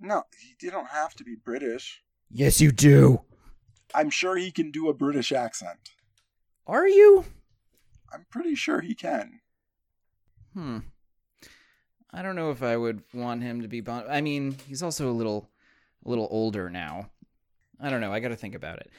No, 0.00 0.22
you 0.62 0.70
don't 0.70 0.88
have 0.88 1.14
to 1.16 1.24
be 1.24 1.34
British. 1.34 2.02
Yes, 2.30 2.62
you 2.62 2.72
do. 2.72 3.20
I'm 3.94 4.08
sure 4.08 4.36
he 4.36 4.50
can 4.50 4.70
do 4.70 4.88
a 4.88 4.94
British 4.94 5.32
accent. 5.32 5.90
Are 6.66 6.88
you? 6.88 7.26
I'm 8.10 8.24
pretty 8.30 8.54
sure 8.54 8.80
he 8.80 8.94
can. 8.94 9.40
Hmm. 10.54 10.78
I 12.12 12.22
don't 12.22 12.36
know 12.36 12.50
if 12.50 12.62
I 12.62 12.76
would 12.76 13.02
want 13.12 13.42
him 13.42 13.62
to 13.62 13.68
be 13.68 13.80
Bond. 13.80 14.06
I 14.08 14.20
mean, 14.20 14.56
he's 14.66 14.82
also 14.82 15.10
a 15.10 15.12
little, 15.12 15.50
a 16.04 16.08
little 16.08 16.28
older 16.30 16.70
now. 16.70 17.10
I 17.80 17.90
don't 17.90 18.00
know. 18.00 18.12
I 18.12 18.20
got 18.20 18.28
to 18.28 18.36
think 18.36 18.54
about 18.54 18.78
it. 18.78 18.90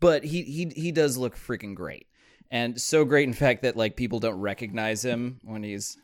But 0.00 0.22
he 0.22 0.42
he 0.42 0.66
he 0.76 0.92
does 0.92 1.16
look 1.16 1.36
freaking 1.36 1.74
great, 1.74 2.06
and 2.52 2.80
so 2.80 3.04
great 3.04 3.26
in 3.26 3.34
fact 3.34 3.62
that 3.62 3.76
like 3.76 3.96
people 3.96 4.20
don't 4.20 4.38
recognize 4.38 5.04
him 5.04 5.40
when 5.42 5.64
he's 5.64 5.98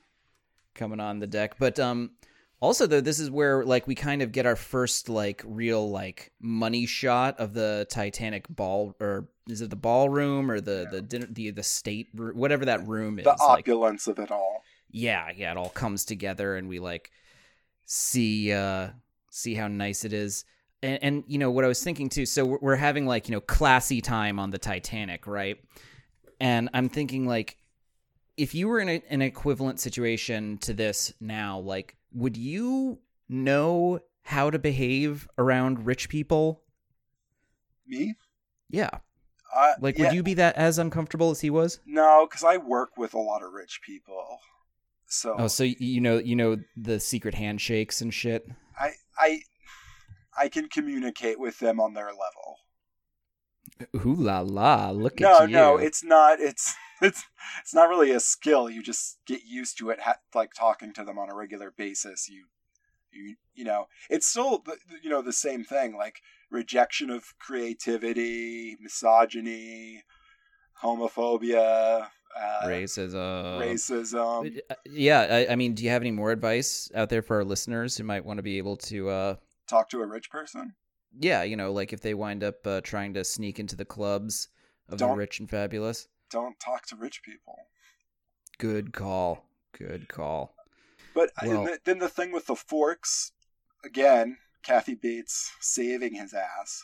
coming 0.74 0.98
on 0.98 1.20
the 1.20 1.28
deck. 1.28 1.54
But 1.60 1.78
um, 1.78 2.10
also 2.58 2.88
though, 2.88 3.00
this 3.00 3.20
is 3.20 3.30
where 3.30 3.64
like 3.64 3.86
we 3.86 3.94
kind 3.94 4.20
of 4.20 4.32
get 4.32 4.46
our 4.46 4.56
first 4.56 5.08
like 5.08 5.42
real 5.44 5.88
like 5.88 6.32
money 6.40 6.86
shot 6.86 7.38
of 7.38 7.54
the 7.54 7.86
Titanic 7.88 8.48
ball 8.48 8.96
or 8.98 9.28
is 9.48 9.60
it 9.60 9.70
the 9.70 9.76
ballroom 9.76 10.50
or 10.50 10.60
the 10.60 10.88
the 10.90 11.00
dinner 11.00 11.26
the 11.30 11.50
the 11.50 11.62
state 11.62 12.08
whatever 12.14 12.64
that 12.64 12.84
room 12.88 13.20
is 13.20 13.24
The 13.24 13.30
like 13.30 13.68
opulence 13.68 14.08
of 14.08 14.18
it 14.18 14.32
all. 14.32 14.63
Yeah 14.94 15.28
yeah 15.34 15.50
it 15.50 15.56
all 15.56 15.70
comes 15.70 16.04
together 16.04 16.56
and 16.56 16.68
we 16.68 16.78
like 16.78 17.10
see 17.84 18.52
uh 18.52 18.88
see 19.30 19.54
how 19.54 19.66
nice 19.66 20.04
it 20.04 20.12
is. 20.12 20.44
And, 20.82 21.02
and 21.02 21.24
you 21.26 21.38
know 21.38 21.50
what 21.50 21.64
i 21.64 21.68
was 21.68 21.82
thinking 21.82 22.08
too 22.08 22.24
so 22.24 22.44
we're, 22.44 22.58
we're 22.60 22.76
having 22.76 23.04
like 23.04 23.28
you 23.28 23.32
know 23.32 23.40
classy 23.40 24.00
time 24.00 24.38
on 24.38 24.50
the 24.50 24.58
titanic 24.58 25.26
right? 25.26 25.58
And 26.40 26.70
i'm 26.72 26.88
thinking 26.88 27.26
like 27.26 27.56
if 28.36 28.54
you 28.54 28.68
were 28.68 28.78
in 28.80 28.88
a, 28.88 29.02
an 29.10 29.20
equivalent 29.20 29.80
situation 29.80 30.58
to 30.58 30.72
this 30.72 31.12
now 31.20 31.58
like 31.58 31.96
would 32.12 32.36
you 32.36 33.00
know 33.28 33.98
how 34.22 34.50
to 34.50 34.58
behave 34.58 35.28
around 35.38 35.84
rich 35.84 36.08
people? 36.08 36.62
Me? 37.86 38.14
yeah. 38.70 38.90
Uh, 39.54 39.72
like 39.80 39.98
yeah, 39.98 40.06
would 40.06 40.14
you 40.14 40.22
be 40.22 40.34
that 40.34 40.56
as 40.56 40.78
uncomfortable 40.78 41.30
as 41.30 41.40
he 41.40 41.50
was? 41.50 41.78
No, 41.86 42.26
cuz 42.26 42.42
I 42.42 42.56
work 42.56 42.96
with 42.96 43.14
a 43.14 43.18
lot 43.18 43.42
of 43.42 43.52
rich 43.52 43.80
people. 43.82 44.40
So 45.06 45.36
oh 45.38 45.48
so 45.48 45.64
you 45.64 46.00
know 46.00 46.18
you 46.18 46.36
know 46.36 46.56
the 46.76 46.98
secret 46.98 47.34
handshakes 47.34 48.00
and 48.00 48.12
shit 48.12 48.46
I 48.78 48.92
I 49.18 49.40
I 50.36 50.48
can 50.48 50.68
communicate 50.68 51.38
with 51.38 51.58
them 51.60 51.80
on 51.80 51.94
their 51.94 52.06
level. 52.08 52.58
Ooh 54.06 54.14
la 54.14 54.40
la! 54.40 54.90
Look 54.90 55.20
no, 55.20 55.38
at 55.38 55.48
you. 55.48 55.54
no, 55.54 55.76
no, 55.76 55.82
it's 55.82 56.04
not. 56.04 56.40
It's 56.40 56.74
it's 57.02 57.24
it's 57.60 57.74
not 57.74 57.88
really 57.88 58.10
a 58.10 58.20
skill. 58.20 58.68
You 58.68 58.82
just 58.82 59.18
get 59.26 59.44
used 59.44 59.78
to 59.78 59.90
it, 59.90 60.00
ha- 60.00 60.18
like 60.34 60.52
talking 60.54 60.92
to 60.94 61.04
them 61.04 61.18
on 61.18 61.30
a 61.30 61.34
regular 61.34 61.72
basis. 61.76 62.28
You 62.28 62.46
you 63.12 63.36
you 63.54 63.64
know, 63.64 63.86
it's 64.10 64.26
still 64.26 64.62
the- 64.64 64.78
you 65.02 65.10
know 65.10 65.22
the 65.22 65.32
same 65.32 65.64
thing, 65.64 65.96
like 65.96 66.20
rejection 66.50 67.10
of 67.10 67.34
creativity, 67.38 68.76
misogyny, 68.80 70.04
homophobia, 70.82 72.08
uh, 72.36 72.66
racism. 72.66 73.58
racism. 73.60 74.60
Uh, 74.70 74.74
Yeah, 74.90 75.20
I, 75.48 75.52
I 75.52 75.56
mean, 75.56 75.74
do 75.74 75.84
you 75.84 75.90
have 75.90 76.02
any 76.02 76.10
more 76.10 76.30
advice 76.32 76.90
out 76.94 77.08
there 77.08 77.22
for 77.22 77.36
our 77.36 77.44
listeners 77.44 77.96
who 77.96 78.04
might 78.04 78.24
want 78.24 78.38
to 78.38 78.42
be 78.42 78.58
able 78.58 78.76
to, 78.78 79.08
uh, 79.08 79.36
Talk 79.66 79.88
to 79.90 80.00
a 80.02 80.06
rich 80.06 80.30
person. 80.30 80.74
yeah, 81.18 81.42
you 81.42 81.56
know, 81.56 81.72
like 81.72 81.92
if 81.92 82.00
they 82.00 82.14
wind 82.14 82.42
up 82.44 82.66
uh, 82.66 82.80
trying 82.82 83.14
to 83.14 83.24
sneak 83.24 83.58
into 83.58 83.76
the 83.76 83.84
clubs 83.84 84.48
of 84.88 84.98
the 84.98 85.06
Don't- 85.06 85.16
rich 85.18 85.40
and 85.40 85.48
fabulous? 85.48 86.08
Don't 86.30 86.58
talk 86.58 86.86
to 86.86 86.96
rich 86.96 87.22
people. 87.22 87.56
Good 88.58 88.92
call. 88.92 89.46
Good 89.78 90.08
call. 90.08 90.54
But 91.14 91.30
Well- 91.44 91.66
th- 91.66 91.80
then 91.84 91.98
the 91.98 92.08
thing 92.08 92.32
with 92.32 92.46
the 92.46 92.56
forks, 92.56 93.32
again, 93.84 94.38
Kathy 94.62 94.94
Bates 94.94 95.52
saving 95.60 96.14
his 96.14 96.32
ass. 96.34 96.82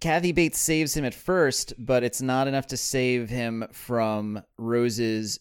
Kathy 0.00 0.32
Bates 0.32 0.58
saves 0.58 0.96
him 0.96 1.04
at 1.04 1.14
first, 1.14 1.74
but 1.78 2.02
it's 2.02 2.22
not 2.22 2.48
enough 2.48 2.66
to 2.68 2.76
save 2.76 3.28
him 3.28 3.66
from 3.72 4.42
Rose's 4.56 5.38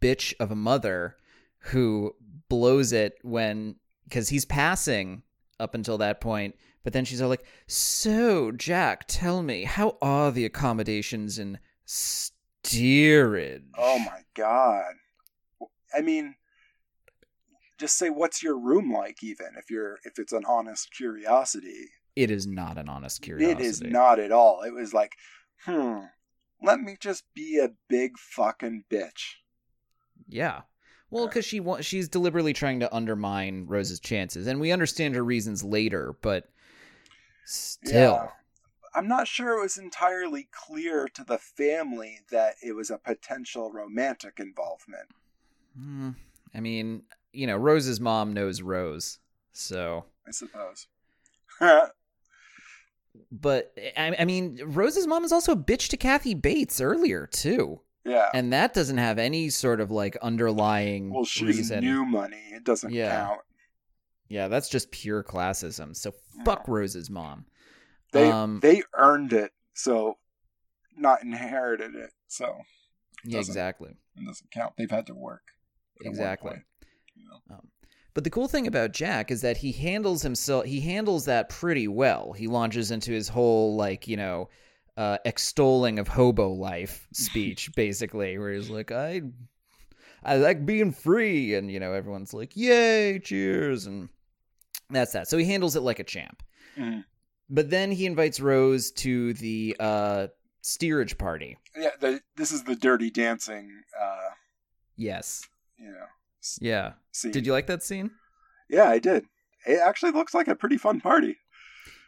bitch 0.00 0.34
of 0.38 0.50
a 0.50 0.56
mother 0.56 1.16
who 1.58 2.14
blows 2.48 2.92
it 2.92 3.18
when 3.22 3.76
because 4.04 4.28
he's 4.28 4.44
passing 4.44 5.22
up 5.58 5.74
until 5.74 5.98
that 5.98 6.20
point. 6.20 6.56
But 6.82 6.92
then 6.92 7.04
she's 7.04 7.20
all 7.22 7.28
like, 7.28 7.44
"So, 7.66 8.52
Jack, 8.52 9.04
tell 9.06 9.42
me, 9.42 9.64
how 9.64 9.96
are 10.02 10.30
the 10.30 10.44
accommodations 10.44 11.38
in 11.38 11.58
steerage?" 11.84 13.64
Oh 13.76 13.98
my 14.00 14.24
god. 14.34 14.94
I 15.94 16.00
mean, 16.02 16.36
just 17.78 17.96
say 17.96 18.10
what's 18.10 18.42
your 18.42 18.58
room 18.58 18.92
like 18.92 19.22
even 19.22 19.54
if 19.56 19.70
you're 19.70 19.98
if 20.04 20.18
it's 20.18 20.32
an 20.32 20.44
honest 20.46 20.92
curiosity. 20.94 21.90
It 22.22 22.30
is 22.30 22.46
not 22.46 22.78
an 22.78 22.88
honest 22.88 23.22
curiosity. 23.22 23.62
It 23.62 23.66
is 23.66 23.80
not 23.80 24.18
at 24.18 24.32
all. 24.32 24.62
It 24.62 24.72
was 24.72 24.92
like, 24.92 25.16
"Hmm, 25.64 26.06
let 26.62 26.80
me 26.80 26.96
just 26.98 27.24
be 27.34 27.58
a 27.58 27.72
big 27.88 28.18
fucking 28.18 28.84
bitch." 28.90 29.36
Yeah. 30.28 30.62
Well, 31.10 31.26
because 31.26 31.44
she 31.44 31.58
wa- 31.58 31.80
she's 31.80 32.08
deliberately 32.08 32.52
trying 32.52 32.80
to 32.80 32.94
undermine 32.94 33.66
Rose's 33.66 33.98
chances, 33.98 34.46
and 34.46 34.60
we 34.60 34.70
understand 34.70 35.14
her 35.16 35.24
reasons 35.24 35.64
later, 35.64 36.14
but 36.22 36.50
still, 37.44 37.90
Yeah. 37.92 38.28
I'm 38.94 39.08
not 39.08 39.28
sure 39.28 39.56
it 39.56 39.62
was 39.62 39.78
entirely 39.78 40.48
clear 40.50 41.08
to 41.08 41.24
the 41.24 41.38
family 41.38 42.20
that 42.30 42.56
it 42.62 42.72
was 42.72 42.90
a 42.90 42.98
potential 42.98 43.72
romantic 43.72 44.38
involvement. 44.38 45.08
Hmm, 45.76 46.10
I 46.54 46.60
mean, 46.60 47.04
you 47.32 47.46
know, 47.46 47.56
Rose's 47.56 48.00
mom 48.00 48.32
knows 48.32 48.62
Rose, 48.62 49.18
so. 49.52 50.06
I 50.26 50.32
suppose. 50.32 50.86
But 53.32 53.72
I, 53.96 54.14
I 54.20 54.24
mean, 54.24 54.60
Rose's 54.64 55.06
mom 55.06 55.24
is 55.24 55.32
also 55.32 55.52
a 55.52 55.56
bitch 55.56 55.88
to 55.88 55.96
Kathy 55.96 56.34
Bates 56.34 56.80
earlier 56.80 57.26
too, 57.26 57.80
yeah. 58.04 58.28
and 58.34 58.52
that 58.52 58.74
doesn't 58.74 58.98
have 58.98 59.18
any 59.18 59.50
sort 59.50 59.80
of 59.80 59.90
like 59.90 60.16
underlying 60.22 61.12
Well, 61.12 61.24
she's 61.24 61.56
reason. 61.56 61.80
new 61.80 62.04
money. 62.04 62.42
It 62.52 62.64
doesn't 62.64 62.92
Yeah. 62.92 63.26
count. 63.26 63.40
Yeah, 64.28 64.46
that's 64.48 64.68
just 64.68 64.90
pure 64.92 65.24
classism. 65.24 65.96
So 65.96 66.12
fuck 66.44 66.68
Rose's 66.68 67.10
mom. 67.10 67.46
They 68.12 68.30
Um, 68.30 68.60
they 68.60 68.82
earned 68.94 69.32
it 69.32 69.52
so 69.74 70.18
not 70.96 71.22
inherited 71.22 71.94
it. 71.96 72.10
So 72.28 72.60
Yeah, 73.24 73.38
exactly. 73.38 73.96
it 74.16 74.24
doesn't 74.26 74.50
count. 74.50 74.74
They've 74.76 74.90
had 74.90 75.06
to 75.06 75.14
work. 75.14 75.42
Exactly. 76.02 76.50
point, 76.52 76.62
you 77.14 77.24
know. 77.28 77.60
But 78.20 78.24
the 78.24 78.30
cool 78.30 78.48
thing 78.48 78.66
about 78.66 78.92
Jack 78.92 79.30
is 79.30 79.40
that 79.40 79.56
he 79.56 79.72
handles 79.72 80.20
himself 80.20 80.66
he 80.66 80.82
handles 80.82 81.24
that 81.24 81.48
pretty 81.48 81.88
well. 81.88 82.34
He 82.34 82.48
launches 82.48 82.90
into 82.90 83.12
his 83.12 83.30
whole 83.30 83.76
like, 83.76 84.06
you 84.06 84.18
know, 84.18 84.50
uh 84.98 85.16
extolling 85.24 85.98
of 85.98 86.06
hobo 86.06 86.50
life 86.50 87.08
speech 87.14 87.74
basically 87.74 88.36
where 88.36 88.52
he's 88.52 88.68
like 88.68 88.92
I 88.92 89.22
I 90.22 90.36
like 90.36 90.66
being 90.66 90.92
free 90.92 91.54
and 91.54 91.70
you 91.70 91.80
know 91.80 91.94
everyone's 91.94 92.34
like 92.34 92.54
yay 92.54 93.20
cheers 93.20 93.86
and 93.86 94.10
that's 94.90 95.14
that. 95.14 95.26
So 95.26 95.38
he 95.38 95.46
handles 95.46 95.74
it 95.74 95.80
like 95.80 95.98
a 95.98 96.04
champ. 96.04 96.42
Mhm. 96.76 97.06
But 97.48 97.70
then 97.70 97.90
he 97.90 98.04
invites 98.04 98.38
Rose 98.38 98.90
to 98.96 99.32
the 99.32 99.74
uh 99.80 100.26
steerage 100.60 101.16
party. 101.16 101.56
Yeah, 101.74 101.92
the, 101.98 102.20
this 102.36 102.52
is 102.52 102.64
the 102.64 102.76
Dirty 102.76 103.08
Dancing. 103.10 103.70
Uh, 103.98 104.34
Yes. 104.98 105.48
you 105.78 105.90
know, 105.90 106.04
Yeah. 106.60 106.92
scene. 107.12 107.32
Did 107.32 107.46
you 107.46 107.52
like 107.52 107.66
that 107.66 107.82
scene? 107.82 108.10
Yeah, 108.68 108.88
I 108.88 108.98
did. 108.98 109.26
It 109.66 109.80
actually 109.80 110.12
looks 110.12 110.34
like 110.34 110.48
a 110.48 110.54
pretty 110.54 110.78
fun 110.78 111.00
party. 111.00 111.36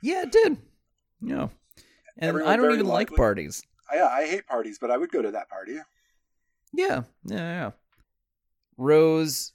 Yeah, 0.03 0.23
it 0.23 0.33
did. 0.33 0.59
Yeah. 1.21 1.49
And 2.19 2.29
Everyone 2.29 2.53
I 2.53 2.57
don't 2.57 2.73
even 2.73 2.87
like 2.87 3.11
parties. 3.11 3.63
Yeah, 3.93 4.07
I 4.07 4.27
hate 4.27 4.47
parties, 4.47 4.79
but 4.81 4.91
I 4.91 4.97
would 4.97 5.11
go 5.11 5.23
to 5.23 5.31
that 5.33 5.49
party. 5.49 5.77
Yeah, 6.73 7.03
yeah, 7.25 7.37
yeah. 7.37 7.71
Rose 8.79 9.53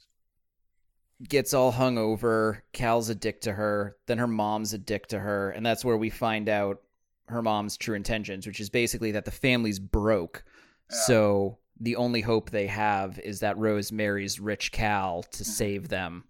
gets 1.27 1.53
all 1.53 1.71
hung 1.71 1.97
over. 1.97 2.63
Cal's 2.73 3.09
a 3.09 3.15
dick 3.15 3.41
to 3.41 3.53
her. 3.53 3.95
Then 4.05 4.19
her 4.19 4.27
mom's 4.27 4.73
a 4.73 4.77
dick 4.77 5.07
to 5.07 5.19
her, 5.19 5.49
and 5.51 5.65
that's 5.65 5.83
where 5.83 5.97
we 5.97 6.09
find 6.09 6.49
out 6.49 6.81
her 7.29 7.41
mom's 7.41 7.77
true 7.77 7.95
intentions, 7.95 8.45
which 8.45 8.59
is 8.59 8.69
basically 8.69 9.11
that 9.13 9.25
the 9.25 9.31
family's 9.31 9.79
broke. 9.79 10.43
Yeah. 10.91 10.97
So 11.05 11.57
the 11.79 11.95
only 11.95 12.21
hope 12.21 12.49
they 12.49 12.67
have 12.67 13.19
is 13.19 13.39
that 13.41 13.57
Rose 13.57 13.91
marries 13.91 14.39
rich 14.39 14.71
Cal 14.71 15.23
to 15.23 15.43
Mm-hmm. 15.43 15.51
save 15.51 15.89
them 15.89 16.23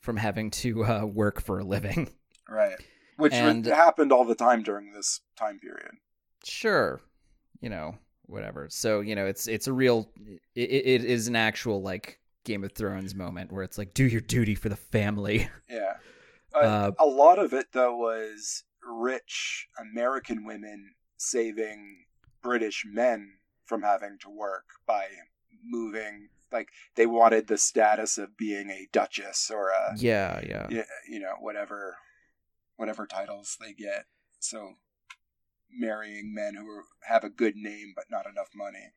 from 0.00 0.16
having 0.16 0.50
to 0.50 0.84
uh, 0.84 1.04
work 1.04 1.40
for 1.40 1.58
a 1.60 1.64
living. 1.64 2.10
Right. 2.48 2.76
Which 3.16 3.32
And- 3.32 3.64
happened 3.66 4.12
all 4.12 4.24
the 4.24 4.34
time 4.34 4.62
during 4.62 4.92
this 4.92 5.20
time 5.36 5.58
period. 5.60 5.92
sure 6.44 7.00
you 7.60 7.68
know 7.70 7.96
whatever 8.26 8.66
so 8.68 9.00
you 9.00 9.14
know 9.14 9.26
it's 9.26 9.46
it's 9.46 9.68
a 9.68 9.72
real 9.72 10.10
it, 10.56 10.60
it 10.94 11.04
is 11.04 11.28
an 11.28 11.36
actual 11.36 11.80
like 11.82 12.18
game 12.44 12.64
of 12.64 12.72
thrones 12.72 13.14
moment 13.14 13.52
where 13.52 13.62
it's 13.62 13.78
like 13.78 13.94
do 13.94 14.04
your 14.04 14.20
duty 14.20 14.54
for 14.56 14.68
the 14.68 14.76
family 14.76 15.48
Yeah. 15.70 15.94
Uh, 16.54 16.58
Uh, 16.58 16.90
a 16.98 17.06
lot 17.06 17.38
of 17.38 17.54
it, 17.54 17.68
though, 17.72 17.96
was 17.96 18.64
rich 18.86 19.66
American 19.80 20.44
women 20.44 20.90
saving 21.16 22.04
British 22.42 22.84
men 22.86 23.38
from 23.72 23.82
having 23.82 24.18
to 24.20 24.28
work 24.28 24.64
by 24.86 25.06
moving. 25.64 26.28
Like, 26.52 26.68
they 26.94 27.06
wanted 27.06 27.46
the 27.46 27.56
status 27.56 28.18
of 28.18 28.36
being 28.36 28.68
a 28.68 28.86
duchess 28.92 29.50
or 29.50 29.70
a, 29.70 29.94
yeah 29.96 30.40
yeah 30.46 30.82
you 31.08 31.18
know, 31.20 31.36
whatever, 31.40 31.96
whatever 32.76 33.06
titles 33.06 33.56
they 33.58 33.72
get. 33.72 34.04
So, 34.40 34.74
marrying 35.74 36.34
men 36.34 36.54
who 36.54 36.68
are, 36.68 36.84
have 37.04 37.24
a 37.24 37.30
good 37.30 37.56
name 37.56 37.94
but 37.96 38.04
not 38.10 38.26
enough 38.26 38.50
money. 38.54 38.92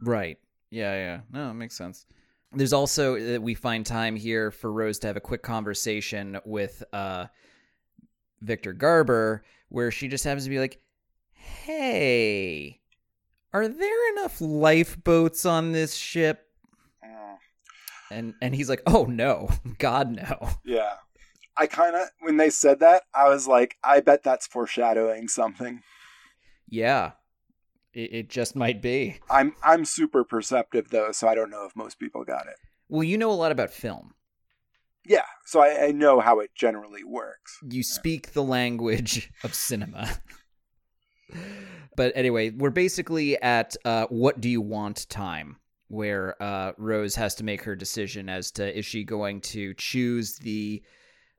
right 0.00 0.38
yeah 0.70 0.94
yeah 0.94 1.20
no 1.32 1.50
it 1.50 1.54
makes 1.54 1.76
sense 1.76 2.06
there's 2.52 2.72
also 2.72 3.18
that 3.18 3.42
we 3.42 3.54
find 3.54 3.84
time 3.84 4.14
here 4.14 4.52
for 4.52 4.72
rose 4.72 5.00
to 5.00 5.08
have 5.08 5.16
a 5.16 5.20
quick 5.20 5.42
conversation 5.42 6.38
with 6.44 6.84
uh 6.92 7.26
victor 8.42 8.72
garber 8.72 9.44
where 9.70 9.90
she 9.90 10.06
just 10.06 10.22
happens 10.22 10.44
to 10.44 10.50
be 10.50 10.60
like 10.60 10.80
hey 11.32 12.80
are 13.54 13.68
there 13.68 14.12
enough 14.12 14.40
lifeboats 14.40 15.46
on 15.46 15.72
this 15.72 15.94
ship 15.94 16.40
Mm. 17.04 17.36
and 18.10 18.34
and 18.42 18.54
he's 18.54 18.68
like 18.68 18.82
oh 18.86 19.04
no 19.04 19.48
god 19.78 20.10
no 20.10 20.48
Yeah. 20.64 20.94
I 21.56 21.68
kind 21.68 21.94
of, 21.94 22.08
when 22.20 22.36
they 22.36 22.50
said 22.50 22.80
that, 22.80 23.04
I 23.14 23.28
was 23.28 23.46
like, 23.46 23.76
I 23.84 24.00
bet 24.00 24.24
that's 24.24 24.44
foreshadowing 24.48 25.28
something. 25.28 25.82
yeah 26.68 27.12
it, 27.92 28.12
it 28.12 28.28
just 28.28 28.56
might 28.56 28.82
be 28.82 29.20
I'm 29.30 29.54
I'm 29.62 29.84
super 29.84 30.24
perceptive 30.24 30.88
though, 30.90 31.12
so 31.12 31.28
I 31.28 31.34
don't 31.36 31.50
know 31.50 31.64
if 31.64 31.76
most 31.76 31.98
people 32.00 32.24
got 32.24 32.46
it. 32.48 32.56
well 32.88 33.04
you 33.04 33.16
know 33.16 33.30
a 33.30 33.32
lot 33.42 33.52
about 33.52 33.70
film 33.70 34.14
Yeah, 35.06 35.26
so 35.44 35.60
I, 35.60 35.86
I 35.86 35.92
know 35.92 36.18
how 36.20 36.40
it 36.40 36.50
generally 36.56 37.04
works. 37.04 37.58
you 37.70 37.82
speak 37.84 38.32
the 38.32 38.42
language 38.42 39.30
of 39.44 39.54
cinema 39.54 40.08
but 41.96 42.12
anyway 42.14 42.50
we're 42.50 42.70
basically 42.70 43.40
at 43.40 43.76
uh, 43.84 44.06
what 44.08 44.40
do 44.40 44.48
you 44.48 44.60
want 44.60 45.08
time? 45.08 45.56
Where 45.88 46.42
uh, 46.42 46.72
rose 46.76 47.14
has 47.14 47.34
to 47.36 47.44
make 47.44 47.62
her 47.62 47.76
decision 47.76 48.28
as 48.28 48.50
to 48.52 48.78
is 48.78 48.86
she 48.86 49.04
going 49.04 49.40
to 49.42 49.74
choose 49.74 50.36
the 50.36 50.82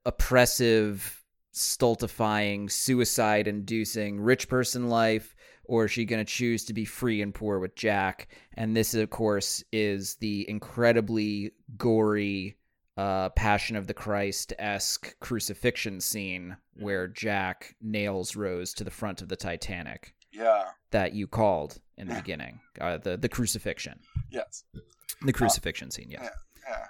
oppressive 0.06 1.24
stultifying 1.52 2.70
suicide 2.70 3.48
inducing 3.48 4.20
rich 4.20 4.48
person 4.48 4.90
life 4.90 5.36
or 5.64 5.86
is 5.86 5.92
she 5.92 6.06
going 6.06 6.24
to 6.24 6.32
choose 6.32 6.66
to 6.66 6.74
be 6.74 6.86
free 6.86 7.22
and 7.22 7.34
poor 7.34 7.60
with 7.60 7.76
jack? 7.76 8.28
And 8.54 8.76
this 8.76 8.94
of 8.94 9.10
course 9.10 9.64
is 9.72 10.16
the 10.16 10.48
incredibly 10.50 11.54
gory 11.78 12.58
uh, 12.98 13.30
Passion 13.30 13.76
of 13.76 13.88
the 13.88 13.94
Christ 13.94 14.54
esque 14.58 15.20
crucifixion 15.20 16.00
scene 16.00 16.56
where 16.76 17.08
Jack 17.08 17.76
nails 17.82 18.36
Rose 18.36 18.74
to 18.76 18.84
the 18.84 18.92
front 18.92 19.22
of 19.22 19.28
the 19.30 19.36
Titanic 19.36 20.14
Yeah. 20.32 20.70
that 20.92 21.14
you 21.14 21.28
called 21.28 21.80
in 21.98 22.08
the 22.08 22.16
beginning. 22.16 22.60
Uh, 22.80 22.98
the 22.98 23.18
the 23.18 23.30
crucifixion, 23.30 24.00
Yes. 24.30 24.64
the 25.22 25.34
crucifixion 25.34 25.92
scene. 25.92 26.10
Yes. 26.12 26.24
Yeah. 26.24 26.70
Yeah. 26.70 26.86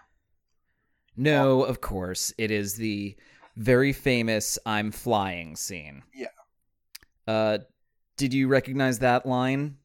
No, 1.17 1.63
of 1.63 1.81
course 1.81 2.33
it 2.37 2.51
is 2.51 2.75
the 2.75 3.15
very 3.55 3.93
famous 3.93 4.59
"I'm 4.65 4.91
flying" 4.91 5.55
scene. 5.55 6.03
Yeah. 6.13 6.27
Uh, 7.27 7.59
did 8.17 8.33
you 8.33 8.47
recognize 8.47 8.99
that 8.99 9.25
line? 9.25 9.77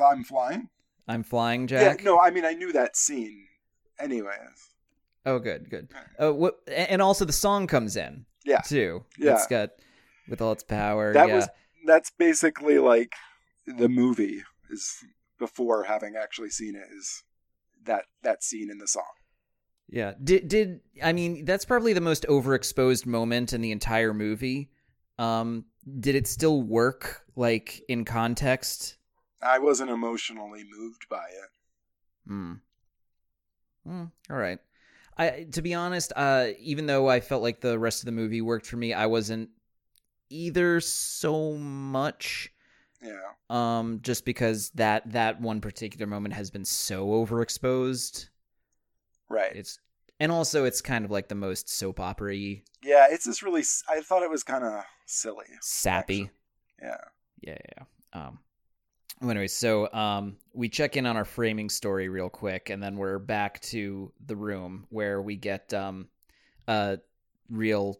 I'm 0.00 0.24
flying. 0.24 0.70
"I'm 1.06 1.22
flying, 1.22 1.66
Jack." 1.66 1.98
Yeah. 1.98 2.04
No, 2.04 2.18
I 2.20 2.30
mean 2.30 2.44
I 2.44 2.52
knew 2.54 2.72
that 2.72 2.96
scene. 2.96 3.46
Anyways. 4.00 4.71
Oh, 5.24 5.38
good, 5.38 5.70
good. 5.70 5.88
Uh, 6.18 6.32
what? 6.32 6.56
And 6.68 7.00
also 7.00 7.24
the 7.24 7.32
song 7.32 7.66
comes 7.66 7.96
in. 7.96 8.26
Yeah. 8.44 8.60
Too. 8.60 9.04
Yeah. 9.18 9.34
It's 9.34 9.46
got 9.46 9.70
with 10.28 10.40
all 10.40 10.52
its 10.52 10.64
power. 10.64 11.12
That 11.12 11.28
yeah. 11.28 11.34
was 11.34 11.48
that's 11.86 12.10
basically 12.10 12.78
like 12.78 13.14
the 13.66 13.88
movie 13.88 14.42
is 14.70 14.96
before 15.38 15.84
having 15.84 16.14
actually 16.16 16.50
seen 16.50 16.74
it 16.74 16.86
is 16.96 17.22
that 17.84 18.04
that 18.22 18.42
scene 18.42 18.70
in 18.70 18.78
the 18.78 18.88
song. 18.88 19.04
Yeah. 19.88 20.14
Did 20.22 20.48
did 20.48 20.80
I 21.02 21.12
mean 21.12 21.44
that's 21.44 21.64
probably 21.64 21.92
the 21.92 22.00
most 22.00 22.26
overexposed 22.28 23.06
moment 23.06 23.52
in 23.52 23.60
the 23.60 23.72
entire 23.72 24.14
movie. 24.14 24.70
Um 25.18 25.66
did 26.00 26.14
it 26.14 26.26
still 26.26 26.62
work 26.62 27.22
like 27.36 27.82
in 27.88 28.04
context? 28.04 28.96
I 29.42 29.58
wasn't 29.58 29.90
emotionally 29.90 30.64
moved 30.68 31.08
by 31.08 31.24
it. 31.24 32.28
Hmm. 32.28 32.52
Hmm. 33.84 34.04
All 34.30 34.36
right. 34.36 34.58
I 35.16 35.46
to 35.52 35.62
be 35.62 35.74
honest, 35.74 36.12
uh 36.16 36.48
even 36.58 36.86
though 36.86 37.08
I 37.08 37.20
felt 37.20 37.42
like 37.42 37.60
the 37.60 37.78
rest 37.78 38.00
of 38.02 38.06
the 38.06 38.12
movie 38.12 38.40
worked 38.40 38.66
for 38.66 38.76
me, 38.76 38.92
I 38.92 39.06
wasn't 39.06 39.50
either 40.30 40.80
so 40.80 41.52
much 41.54 42.52
Yeah. 43.02 43.20
um 43.50 44.00
just 44.02 44.24
because 44.24 44.70
that 44.70 45.12
that 45.12 45.40
one 45.40 45.60
particular 45.60 46.06
moment 46.06 46.34
has 46.34 46.50
been 46.50 46.64
so 46.64 47.08
overexposed. 47.08 48.28
Right. 49.28 49.54
It's 49.54 49.78
and 50.20 50.30
also 50.32 50.64
it's 50.64 50.80
kind 50.80 51.04
of 51.04 51.10
like 51.10 51.28
the 51.28 51.34
most 51.34 51.68
soap 51.68 51.98
opera-y, 52.00 52.62
Yeah, 52.82 53.06
it's 53.10 53.24
just 53.24 53.42
really 53.42 53.62
I 53.88 54.00
thought 54.00 54.22
it 54.22 54.30
was 54.30 54.42
kind 54.44 54.64
of 54.64 54.84
silly. 55.06 55.46
sappy. 55.60 56.22
actually. 56.22 56.30
Yeah. 56.82 56.96
Yeah, 57.40 57.58
yeah, 57.76 57.84
yeah. 58.14 58.26
Um 58.26 58.38
well, 59.22 59.30
anyway, 59.30 59.46
so 59.48 59.90
um 59.92 60.36
we 60.52 60.68
check 60.68 60.96
in 60.96 61.06
on 61.06 61.16
our 61.16 61.24
framing 61.24 61.70
story 61.70 62.08
real 62.08 62.28
quick 62.28 62.68
and 62.70 62.82
then 62.82 62.96
we're 62.96 63.18
back 63.18 63.60
to 63.60 64.12
the 64.26 64.36
room 64.36 64.86
where 64.90 65.22
we 65.22 65.36
get 65.36 65.72
um 65.72 66.08
a 66.68 66.98
real 67.48 67.98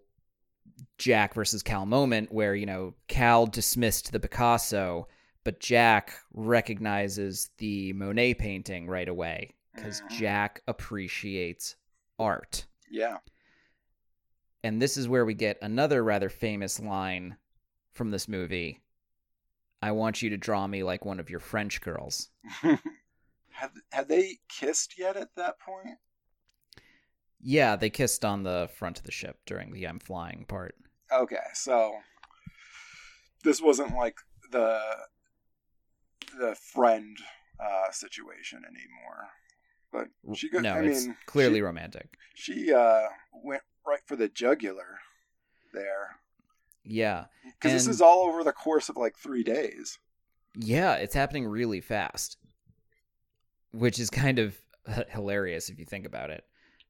Jack 0.98 1.34
versus 1.34 1.62
Cal 1.62 1.86
moment 1.86 2.32
where, 2.32 2.54
you 2.54 2.66
know, 2.66 2.94
Cal 3.08 3.46
dismissed 3.46 4.12
the 4.12 4.20
Picasso, 4.20 5.08
but 5.44 5.60
Jack 5.60 6.12
recognizes 6.32 7.50
the 7.58 7.92
Monet 7.92 8.34
painting 8.34 8.86
right 8.88 9.08
away 9.08 9.54
cuz 9.76 10.02
Mhm. 10.02 10.08
Jack 10.08 10.62
appreciates 10.66 11.76
art. 12.18 12.66
Yeah. 12.90 13.18
And 14.64 14.82
this 14.82 14.96
is 14.96 15.08
where 15.08 15.24
we 15.24 15.34
get 15.34 15.58
another 15.62 16.02
rather 16.04 16.28
famous 16.28 16.78
line 16.80 17.36
from 17.92 18.10
this 18.10 18.28
movie. 18.28 18.81
I 19.82 19.90
want 19.90 20.22
you 20.22 20.30
to 20.30 20.36
draw 20.36 20.66
me 20.68 20.84
like 20.84 21.04
one 21.04 21.18
of 21.18 21.28
your 21.28 21.40
French 21.40 21.80
girls. 21.80 22.28
have 22.62 23.72
have 23.90 24.09
they 24.09 24.38
kissed 24.48 24.96
yet 24.96 25.16
at 25.16 25.34
that 25.36 25.59
point? 25.59 25.98
Yeah, 27.40 27.74
they 27.74 27.90
kissed 27.90 28.24
on 28.24 28.44
the 28.44 28.70
front 28.76 28.98
of 28.98 29.04
the 29.04 29.10
ship 29.10 29.38
during 29.44 29.72
the 29.72 29.86
I'm 29.88 29.98
flying 29.98 30.44
part. 30.46 30.76
Okay, 31.12 31.36
so 31.54 31.96
this 33.42 33.60
wasn't 33.60 33.96
like 33.96 34.16
the 34.52 34.80
the 36.38 36.54
friend 36.54 37.16
uh, 37.60 37.90
situation 37.90 38.62
anymore. 38.64 39.28
But 39.92 40.36
she 40.36 40.48
got. 40.48 40.62
no, 40.62 40.74
I 40.74 40.82
it's 40.82 41.06
mean, 41.06 41.16
clearly 41.26 41.56
she, 41.56 41.62
romantic. 41.62 42.14
she 42.34 42.72
uh, 42.72 43.09
went 43.32 43.62
right 43.84 44.00
for 44.06 44.14
the 44.14 44.28
jugular 44.28 45.00
there 45.74 46.20
Yeah. 46.84 47.26
because 47.44 47.72
this 47.72 47.86
is 47.86 48.00
all 48.00 48.22
over 48.22 48.42
the 48.44 48.52
course 48.52 48.88
of 48.88 48.96
like 48.96 49.16
three 49.16 49.42
days. 49.42 49.98
Yeah, 50.56 50.94
it's 50.94 51.14
happening 51.14 51.46
really 51.46 51.80
fast, 51.80 52.36
which 53.72 53.98
is 53.98 54.10
kind 54.10 54.38
of 54.38 54.60
hilarious 55.09 55.68
if 55.68 55.78
you 55.78 55.84
think 55.84 56.06
about 56.06 56.30
it. 56.30 56.44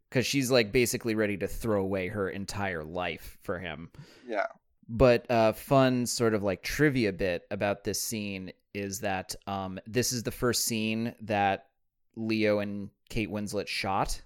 Because 0.09 0.27
she's 0.27 0.51
like 0.51 0.73
basically 0.73 1.15
ready 1.15 1.39
to 1.39 1.47
throw 1.47 1.83
away 1.83 2.09
her 2.09 2.29
entire 2.29 2.85
life 2.85 3.39
for 3.43 3.59
him. 3.59 3.91
Yeah. 4.27 4.47
But 4.89 5.31
uh, 5.31 5.53
fun 5.53 6.05
sort 6.05 6.35
of 6.35 6.43
like 6.43 6.63
trivia 6.63 7.13
bit 7.13 7.45
about 7.51 7.85
this 7.85 8.01
scene 8.01 8.53
is 8.75 9.01
that 9.01 9.35
um, 9.47 9.79
this 9.87 10.13
is 10.13 10.23
the 10.23 10.31
first 10.31 10.65
scene 10.67 11.15
that 11.23 11.69
Leo 12.17 12.59
and 12.59 12.91
Kate 13.09 13.31
Winslet 13.31 13.69
shot 13.69 14.21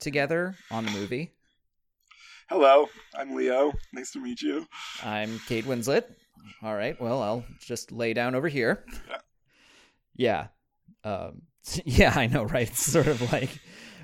together 0.00 0.54
on 0.70 0.86
the 0.86 0.92
movie. 0.92 1.32
Hello, 2.50 2.88
I'm 3.14 3.34
Leo. 3.34 3.74
Nice 3.92 4.12
to 4.12 4.20
meet 4.20 4.40
you. 4.40 4.66
I'm 5.04 5.38
Kate 5.48 5.66
Winslet. 5.66 6.04
All 6.62 6.74
right. 6.74 6.98
Well, 6.98 7.22
I'll 7.22 7.44
just 7.60 7.92
lay 7.92 8.14
down 8.14 8.34
over 8.34 8.48
here. 8.48 8.86
Yeah. 10.16 10.46
Um, 11.04 11.42
yeah, 11.84 12.14
I 12.16 12.26
know, 12.26 12.44
right? 12.44 12.66
It's 12.66 12.82
sort 12.82 13.06
of 13.06 13.30
like, 13.30 13.50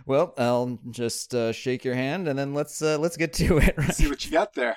well, 0.04 0.34
I'll 0.36 0.78
just 0.90 1.34
uh, 1.34 1.52
shake 1.52 1.86
your 1.86 1.94
hand 1.94 2.28
and 2.28 2.38
then 2.38 2.52
let's 2.52 2.82
uh, 2.82 2.98
let's 2.98 3.16
get 3.16 3.32
to 3.34 3.56
it. 3.56 3.74
Right? 3.78 3.94
See 3.94 4.10
what 4.10 4.22
you 4.26 4.30
got 4.30 4.52
there. 4.52 4.76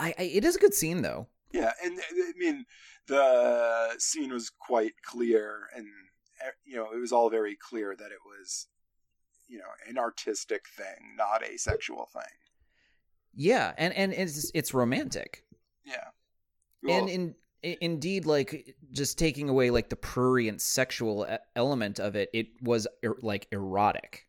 I, 0.00 0.12
I 0.18 0.22
it 0.24 0.44
is 0.44 0.56
a 0.56 0.58
good 0.58 0.74
scene 0.74 1.02
though. 1.02 1.28
Yeah, 1.52 1.70
and 1.84 1.96
uh, 1.96 2.02
I 2.02 2.32
mean 2.38 2.64
the 3.06 3.94
scene 3.98 4.32
was 4.32 4.50
quite 4.50 4.94
clear, 5.04 5.68
and 5.76 5.86
you 6.64 6.74
know 6.74 6.90
it 6.92 6.98
was 6.98 7.12
all 7.12 7.30
very 7.30 7.56
clear 7.56 7.94
that 7.94 8.10
it 8.10 8.18
was, 8.26 8.66
you 9.46 9.58
know, 9.58 9.70
an 9.88 9.96
artistic 9.96 10.64
thing, 10.76 11.14
not 11.16 11.44
a 11.44 11.56
sexual 11.56 12.08
thing. 12.12 12.32
Yeah, 13.34 13.72
and 13.78 13.94
and 13.94 14.12
it's 14.12 14.50
it's 14.54 14.74
romantic. 14.74 15.44
Yeah, 15.84 16.08
and 16.88 17.06
Well, 17.06 17.08
in 17.08 17.34
indeed 17.62 18.26
like 18.26 18.74
just 18.90 19.18
taking 19.18 19.48
away 19.48 19.70
like 19.70 19.88
the 19.90 19.96
prurient 19.96 20.60
sexual 20.62 21.26
element 21.54 21.98
of 22.00 22.16
it, 22.16 22.30
it 22.32 22.48
was 22.62 22.86
er, 23.04 23.16
like 23.22 23.46
erotic. 23.52 24.26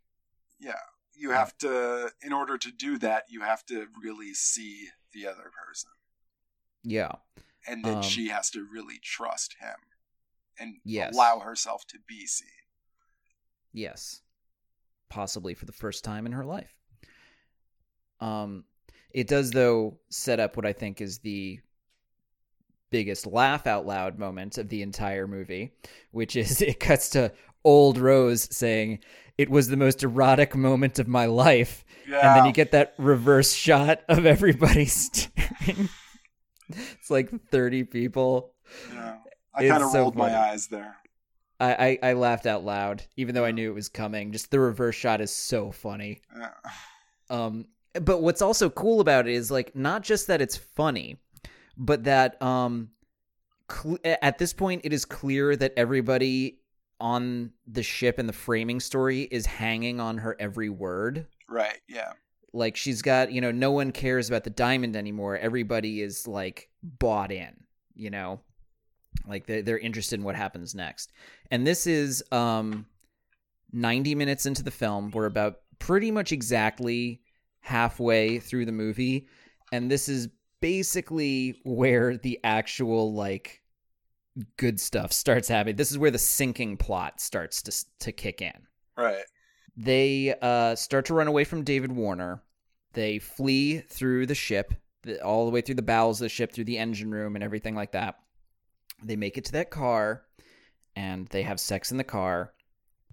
yeah, 0.60 0.76
you 1.14 1.32
have 1.32 1.58
to, 1.60 2.12
in 2.22 2.34
order 2.34 2.58
to 2.58 2.72
do 2.72 2.98
that, 3.00 3.26
you 3.30 3.42
have 3.42 3.66
to 3.68 3.88
really 4.04 4.34
see 4.34 4.90
the 5.14 5.26
other 5.28 5.50
person, 5.66 5.92
Yeah. 6.84 7.12
and 7.66 7.86
then 7.86 7.98
Um, 7.98 8.02
she 8.04 8.28
has 8.28 8.50
to 8.52 8.66
really 8.70 9.00
trust 9.02 9.56
him, 9.62 9.78
and 10.60 10.76
Yes. 10.84 11.14
allow 11.16 11.40
herself 11.40 11.86
to 11.88 12.00
be 12.06 12.28
seen. 12.28 12.48
Yes. 13.72 14.22
Possibly 15.10 15.54
for 15.54 15.66
the 15.66 15.72
first 15.74 16.04
time 16.04 16.26
in 16.26 16.34
her 16.34 16.46
life. 16.46 16.76
Um 18.20 18.66
it 19.14 19.28
does 19.28 19.52
though 19.52 19.98
set 20.10 20.40
up 20.40 20.56
what 20.58 20.66
I 20.66 20.74
think 20.74 21.02
is 21.02 21.20
the 21.20 21.60
biggest 22.90 23.26
laugh 23.26 23.68
out 23.68 23.86
loud 23.86 24.20
moment 24.20 24.58
of 24.58 24.70
the 24.70 24.82
entire 24.82 25.28
movie, 25.28 25.74
which 26.12 26.36
is 26.36 26.62
it 26.62 26.80
cuts 26.80 27.10
to 27.12 27.32
old 27.64 27.98
Rose 27.98 28.48
saying 28.56 29.00
it 29.38 29.50
was 29.50 29.68
the 29.68 29.78
most 29.78 30.04
erotic 30.04 30.56
moment 30.56 31.00
of 31.00 31.08
my 31.08 31.26
life. 31.26 31.86
Yeah, 32.08 32.18
And 32.18 32.40
then 32.40 32.46
you 32.46 32.52
get 32.52 32.72
that 32.72 32.94
reverse 32.98 33.54
shot 33.54 34.02
of 34.10 34.26
everybody 34.26 34.86
staring. 34.88 35.90
it's 36.70 37.10
like 37.10 37.30
30 37.50 37.84
people. 37.86 38.54
yeah. 38.94 39.18
I 39.54 39.68
kind 39.68 39.84
of 39.84 39.92
so 39.92 40.00
rolled 40.00 40.16
my 40.16 40.36
eyes 40.36 40.68
there. 40.68 40.96
I, 41.60 42.00
I, 42.02 42.10
I 42.10 42.14
laughed 42.14 42.46
out 42.46 42.64
loud, 42.64 43.04
even 43.18 43.36
though 43.36 43.46
I 43.46 43.52
knew 43.52 43.70
it 43.70 43.76
was 43.76 43.90
coming. 43.90 44.32
Just 44.32 44.50
the 44.50 44.60
reverse 44.60 44.96
shot 44.96 45.22
is 45.22 45.32
so 45.32 45.72
funny. 45.72 46.22
Yeah. 46.36 46.50
Um, 47.30 47.66
but 47.94 48.22
what's 48.22 48.42
also 48.42 48.70
cool 48.70 49.02
about 49.02 49.28
it 49.28 49.34
is 49.34 49.52
like 49.52 49.76
not 49.76 50.04
just 50.04 50.28
that 50.28 50.42
it's 50.42 50.58
funny, 50.58 51.18
but 51.78 52.04
that 52.06 52.42
um, 52.42 52.90
cl- 53.70 54.00
at 54.04 54.38
this 54.38 54.54
point 54.54 54.82
it 54.84 54.94
is 54.94 55.06
clear 55.06 55.56
that 55.56 55.74
everybody 55.76 56.60
on 57.00 57.52
the 57.68 57.84
ship 57.84 58.20
and 58.20 58.30
the 58.30 58.34
framing 58.34 58.80
story 58.80 59.22
is 59.24 59.46
hanging 59.46 60.00
on 60.00 60.20
her 60.20 60.36
every 60.40 60.70
word. 60.70 61.26
Right. 61.50 61.80
Yeah. 61.88 62.14
Like 62.54 62.78
she's 62.78 63.02
got, 63.02 63.32
you 63.32 63.42
know, 63.42 63.52
no 63.52 63.72
one 63.72 63.92
cares 63.92 64.30
about 64.30 64.44
the 64.44 64.50
diamond 64.50 64.96
anymore. 64.96 65.38
Everybody 65.38 66.02
is 66.02 66.28
like 66.28 66.70
bought 66.84 67.32
in, 67.32 67.52
you 67.96 68.10
know, 68.10 68.42
like 69.26 69.48
they're, 69.48 69.62
they're 69.62 69.80
interested 69.80 70.20
in 70.20 70.26
what 70.26 70.36
happens 70.36 70.76
next. 70.76 71.12
And 71.50 71.66
this 71.66 71.88
is 71.88 72.24
um 72.32 72.86
90 73.74 74.16
minutes 74.16 74.46
into 74.46 74.64
the 74.64 74.72
film. 74.72 75.12
We're 75.12 75.26
about 75.26 75.60
pretty 75.80 76.12
much 76.12 76.32
exactly 76.32 77.22
halfway 77.62 78.40
through 78.40 78.66
the 78.66 78.72
movie. 78.72 79.28
And 79.72 79.90
this 79.90 80.10
is 80.10 80.28
basically 80.60 81.60
where 81.64 82.18
the 82.18 82.40
actual 82.44 83.14
like 83.14 83.62
good 84.58 84.80
stuff 84.80 85.12
starts 85.12 85.48
happening. 85.48 85.76
This 85.76 85.92
is 85.92 85.98
where 85.98 86.12
the 86.12 86.18
sinking 86.18 86.78
plot 86.78 87.20
starts 87.22 87.62
to 87.64 87.86
to 88.00 88.12
kick 88.12 88.42
in 88.42 88.54
Right. 88.98 89.24
they 89.76 90.36
uh, 90.42 90.76
start 90.76 91.06
to 91.06 91.14
run 91.14 91.28
away 91.28 91.44
from 91.44 91.64
David 91.64 91.92
Warner. 91.92 92.44
They 92.94 93.20
flee 93.20 93.80
through 93.80 94.26
the 94.26 94.36
ship, 94.36 94.74
all 95.24 95.46
the 95.46 95.52
way 95.52 95.62
through 95.62 95.76
the 95.76 95.82
bowels 95.82 96.20
of 96.22 96.26
the 96.26 96.30
ship, 96.30 96.52
through 96.52 96.66
the 96.66 96.78
engine 96.78 97.10
room, 97.10 97.36
and 97.36 97.44
everything 97.44 97.74
like 97.74 97.94
that. 97.94 98.20
They 99.02 99.16
make 99.16 99.38
it 99.38 99.46
to 99.46 99.52
that 99.54 99.72
car, 99.72 100.24
and 100.96 101.28
they 101.30 101.42
have 101.44 101.60
sex 101.60 101.92
in 101.92 101.98
the 101.98 102.04
car. 102.04 102.54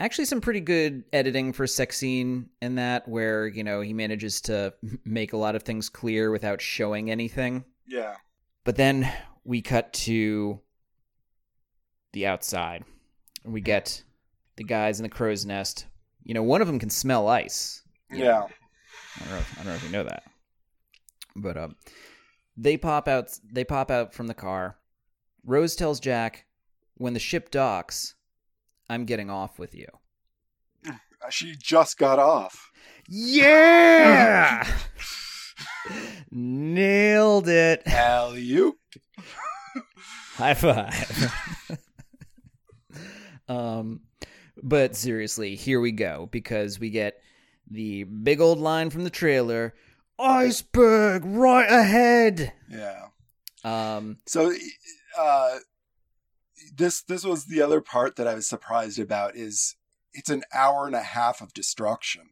Actually, 0.01 0.27
some 0.27 0.41
pretty 0.41 0.61
good 0.61 1.05
editing 1.13 1.53
for 1.53 1.67
sex 1.67 1.99
scene 1.99 2.49
in 2.63 2.77
that, 2.77 3.09
where 3.09 3.47
you 3.47 3.65
know 3.65 3.81
he 3.81 3.93
manages 3.93 4.41
to 4.43 4.73
make 5.05 5.33
a 5.33 5.37
lot 5.37 5.57
of 5.57 5.63
things 5.63 5.89
clear 5.89 6.31
without 6.31 6.61
showing 6.61 7.11
anything. 7.11 7.65
Yeah. 7.87 8.15
But 8.65 8.77
then 8.77 9.11
we 9.45 9.63
cut 9.63 9.93
to 9.95 10.61
the 12.13 12.27
outside. 12.27 12.85
And 13.45 13.53
we 13.53 13.61
get 13.61 14.03
the 14.57 14.65
guys 14.65 14.99
in 14.99 15.05
the 15.05 15.09
crow's 15.09 15.47
nest. 15.47 15.87
You 16.23 16.35
know, 16.35 16.43
one 16.43 16.61
of 16.61 16.67
them 16.67 16.79
can 16.79 16.91
smell 16.91 17.29
ice. 17.29 17.83
Yeah. 18.13 18.43
I 19.17 19.21
don't 19.21 19.31
know. 19.31 19.39
If, 19.39 19.53
I 19.53 19.57
don't 19.57 19.67
know 19.67 19.75
if 19.75 19.85
you 19.85 19.91
know 19.91 20.05
that. 20.05 20.23
But 21.37 21.57
um, 21.57 21.77
they 22.57 22.77
pop 22.77 23.09
out. 23.09 23.31
They 23.51 23.65
pop 23.65 23.91
out 23.91 24.13
from 24.13 24.27
the 24.27 24.35
car. 24.35 24.77
Rose 25.45 25.77
tells 25.77 26.01
Jack, 26.01 26.47
"When 26.95 27.15
the 27.15 27.21
ship 27.21 27.51
docks, 27.51 28.15
I'm 28.89 29.05
getting 29.05 29.31
off 29.31 29.59
with 29.59 29.75
you." 29.75 29.87
She 31.31 31.57
just 31.61 31.99
got 31.99 32.19
off. 32.19 32.71
Yeah, 33.09 34.67
nailed 36.31 37.49
it. 37.49 37.83
Alley 37.87 38.51
oop. 38.53 38.77
High 40.37 40.55
five. 40.55 41.33
um, 43.49 44.01
but 44.63 44.95
seriously, 44.97 45.57
here 45.57 45.81
we 45.81 45.93
go 45.93 46.29
because 46.31 46.79
we 46.79 46.91
get 46.91 47.21
the 47.71 48.05
big 48.05 48.41
old 48.41 48.59
line 48.59 48.91
from 48.91 49.05
the 49.05 49.11
trailer: 49.11 49.75
"Iceberg 50.19 51.23
right 51.25 51.69
ahead." 51.71 52.53
Yeah. 52.71 53.07
Um, 53.65 54.19
So, 54.27 54.53
uh, 55.19 55.57
this 56.79 57.03
this 57.03 57.25
was 57.25 57.45
the 57.45 57.61
other 57.61 57.81
part 57.81 58.17
that 58.17 58.27
I 58.27 58.35
was 58.35 58.49
surprised 58.49 58.99
about 58.99 59.37
is 59.37 59.77
it's 60.13 60.31
an 60.31 60.43
hour 60.55 60.87
and 60.87 60.95
a 60.95 61.03
half 61.03 61.41
of 61.41 61.53
destruction. 61.53 62.31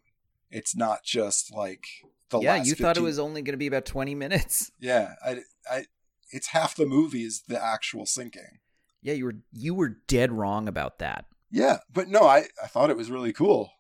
It's 0.51 0.75
not 0.75 1.05
just 1.05 1.53
like 1.55 1.85
the 2.31 2.41
yeah, 2.41 2.57
last 2.57 2.67
you 2.67 2.75
thought 2.75 2.97
it 2.97 3.03
was 3.03 3.19
only 3.19 3.43
going 3.43 3.53
to 3.53 3.59
be 3.59 3.67
about 3.67 3.85
twenty 3.85 4.15
minutes. 4.15 4.71
Yeah, 4.81 5.15
I, 5.25 5.41
I, 5.71 5.85
it's 6.31 6.49
half 6.49 6.77
the 6.77 6.87
movie 6.87 7.25
is 7.25 7.43
the 7.49 7.63
actual 7.63 8.07
sinking. 8.07 8.61
Yeah, 9.03 9.15
you 9.15 9.27
were 9.27 9.37
you 9.53 9.75
were 9.75 9.99
dead 10.07 10.33
wrong 10.33 10.69
about 10.69 10.99
that. 11.01 11.27
Yeah, 11.51 11.79
but 11.93 12.09
no, 12.09 12.23
I 12.23 12.45
I 12.63 12.69
thought 12.69 12.91
it 12.91 12.97
was 12.97 13.11
really 13.11 13.33
cool. 13.33 13.71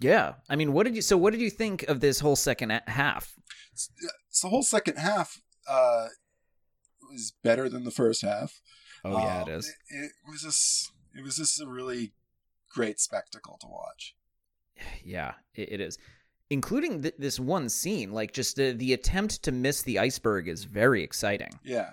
Yeah, 0.00 0.34
I 0.48 0.56
mean, 0.56 0.72
what 0.72 0.84
did 0.84 0.96
you? 0.96 1.02
So, 1.02 1.18
what 1.18 1.32
did 1.32 1.42
you 1.42 1.50
think 1.50 1.82
of 1.84 2.00
this 2.00 2.20
whole 2.20 2.36
second 2.36 2.70
half? 2.86 3.34
So 3.74 4.48
the 4.48 4.50
whole 4.50 4.62
second 4.62 4.96
half 4.96 5.40
uh, 5.68 6.06
was 7.10 7.34
better 7.42 7.68
than 7.68 7.84
the 7.84 7.90
first 7.90 8.22
half. 8.22 8.60
Oh 9.04 9.18
yeah, 9.18 9.42
Um, 9.42 9.48
it 9.48 9.52
is. 9.52 9.68
It, 9.88 9.96
it 10.04 10.12
was 10.30 10.42
just 10.42 10.92
it 11.14 11.22
was 11.24 11.36
just 11.36 11.60
a 11.60 11.66
really 11.66 12.12
great 12.72 13.00
spectacle 13.00 13.58
to 13.60 13.66
watch. 13.66 14.14
Yeah, 15.04 15.34
it, 15.54 15.72
it 15.72 15.80
is. 15.80 15.98
Including 16.50 17.02
th- 17.02 17.14
this 17.18 17.38
one 17.38 17.68
scene, 17.68 18.12
like 18.12 18.32
just 18.32 18.56
the, 18.56 18.72
the 18.72 18.92
attempt 18.92 19.42
to 19.44 19.52
miss 19.52 19.82
the 19.82 19.98
iceberg 19.98 20.48
is 20.48 20.64
very 20.64 21.02
exciting. 21.02 21.50
Yeah, 21.62 21.90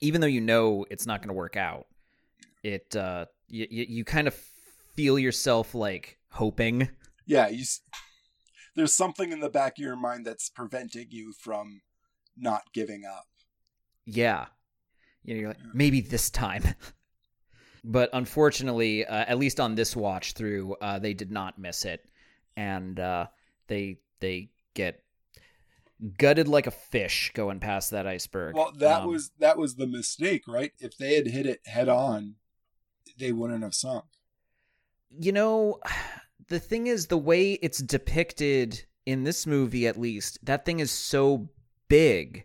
Even 0.00 0.20
though 0.20 0.26
you 0.28 0.40
know 0.40 0.84
it's 0.90 1.06
not 1.06 1.20
going 1.20 1.28
to 1.28 1.34
work 1.34 1.56
out, 1.56 1.86
it 2.62 2.94
uh, 2.94 3.26
you, 3.48 3.66
you 3.70 4.04
kind 4.04 4.28
of 4.28 4.34
feel 4.94 5.18
yourself 5.18 5.74
like 5.74 6.18
hoping. 6.30 6.88
yeah. 7.26 7.48
You 7.48 7.62
s- 7.62 7.80
there's 8.76 8.94
something 8.94 9.32
in 9.32 9.40
the 9.40 9.48
back 9.50 9.78
of 9.78 9.82
your 9.82 9.96
mind 9.96 10.24
that's 10.26 10.50
preventing 10.50 11.06
you 11.10 11.32
from 11.40 11.80
not 12.36 12.64
giving 12.74 13.04
up. 13.04 13.24
Yeah, 14.04 14.46
You 15.26 15.34
know, 15.34 15.40
you're 15.40 15.48
like, 15.50 15.58
maybe 15.74 16.00
this 16.00 16.30
time. 16.30 16.62
but 17.84 18.08
unfortunately, 18.14 19.04
uh, 19.04 19.24
at 19.28 19.38
least 19.38 19.60
on 19.60 19.74
this 19.74 19.94
watch 19.94 20.32
through, 20.32 20.74
uh, 20.80 20.98
they 20.98 21.12
did 21.12 21.30
not 21.30 21.58
miss 21.58 21.84
it, 21.84 22.00
and 22.56 22.98
uh, 22.98 23.26
they 23.66 23.98
they 24.20 24.50
get 24.74 25.02
gutted 26.18 26.48
like 26.48 26.66
a 26.66 26.70
fish 26.70 27.32
going 27.34 27.58
past 27.60 27.90
that 27.90 28.06
iceberg. 28.06 28.54
Well, 28.54 28.72
that 28.78 29.02
Um, 29.02 29.10
was 29.10 29.32
that 29.38 29.58
was 29.58 29.74
the 29.74 29.86
mistake, 29.86 30.46
right? 30.46 30.72
If 30.78 30.96
they 30.96 31.16
had 31.16 31.26
hit 31.26 31.46
it 31.46 31.60
head 31.66 31.88
on, 31.88 32.36
they 33.18 33.32
wouldn't 33.32 33.62
have 33.62 33.74
sunk. 33.74 34.04
you 35.18 35.32
know 35.32 35.80
the 36.48 36.60
thing 36.60 36.86
is 36.86 37.06
the 37.06 37.16
way 37.18 37.52
it's 37.54 37.78
depicted 37.78 38.84
in 39.06 39.24
this 39.24 39.46
movie 39.46 39.86
at 39.86 39.98
least 39.98 40.38
that 40.44 40.64
thing 40.64 40.80
is 40.80 40.90
so 40.90 41.48
big 41.88 42.44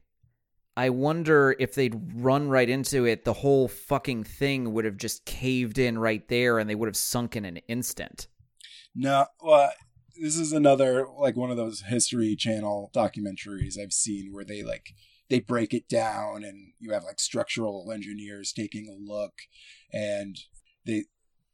i 0.77 0.89
wonder 0.89 1.56
if 1.60 1.73
they'd 1.76 1.99
run 2.15 2.48
right 2.49 2.69
into 2.69 3.06
it 3.06 3.26
the 3.26 3.34
whole 3.34 3.68
fucking 3.68 4.23
thing 4.23 4.73
would 4.73 4.85
have 4.85 4.98
just 4.98 5.26
caved 5.26 5.77
in 5.77 5.98
right 5.98 6.27
there 6.27 6.60
and 6.60 6.69
they 6.69 6.76
would 6.76 6.88
have 6.88 6.95
sunk 6.98 7.35
in 7.35 7.45
an 7.45 7.57
instant 7.68 8.27
No, 8.93 9.26
well, 9.41 9.72
this 10.22 10.35
is 10.38 10.52
another 10.52 11.06
like 11.18 11.35
one 11.38 11.49
of 11.49 11.57
those 11.57 11.81
History 11.88 12.35
Channel 12.35 12.91
documentaries 12.93 13.80
I've 13.81 13.93
seen 13.93 14.34
where 14.34 14.43
they 14.43 14.61
like 14.64 14.93
they 15.30 15.39
break 15.39 15.73
it 15.73 15.88
down 15.88 16.43
and 16.43 16.73
you 16.80 16.91
have 16.91 17.06
like 17.06 17.19
structural 17.19 17.89
engineers 17.91 18.52
taking 18.52 18.88
a 18.89 19.11
look 19.14 19.34
and 19.93 20.38
they 20.85 21.06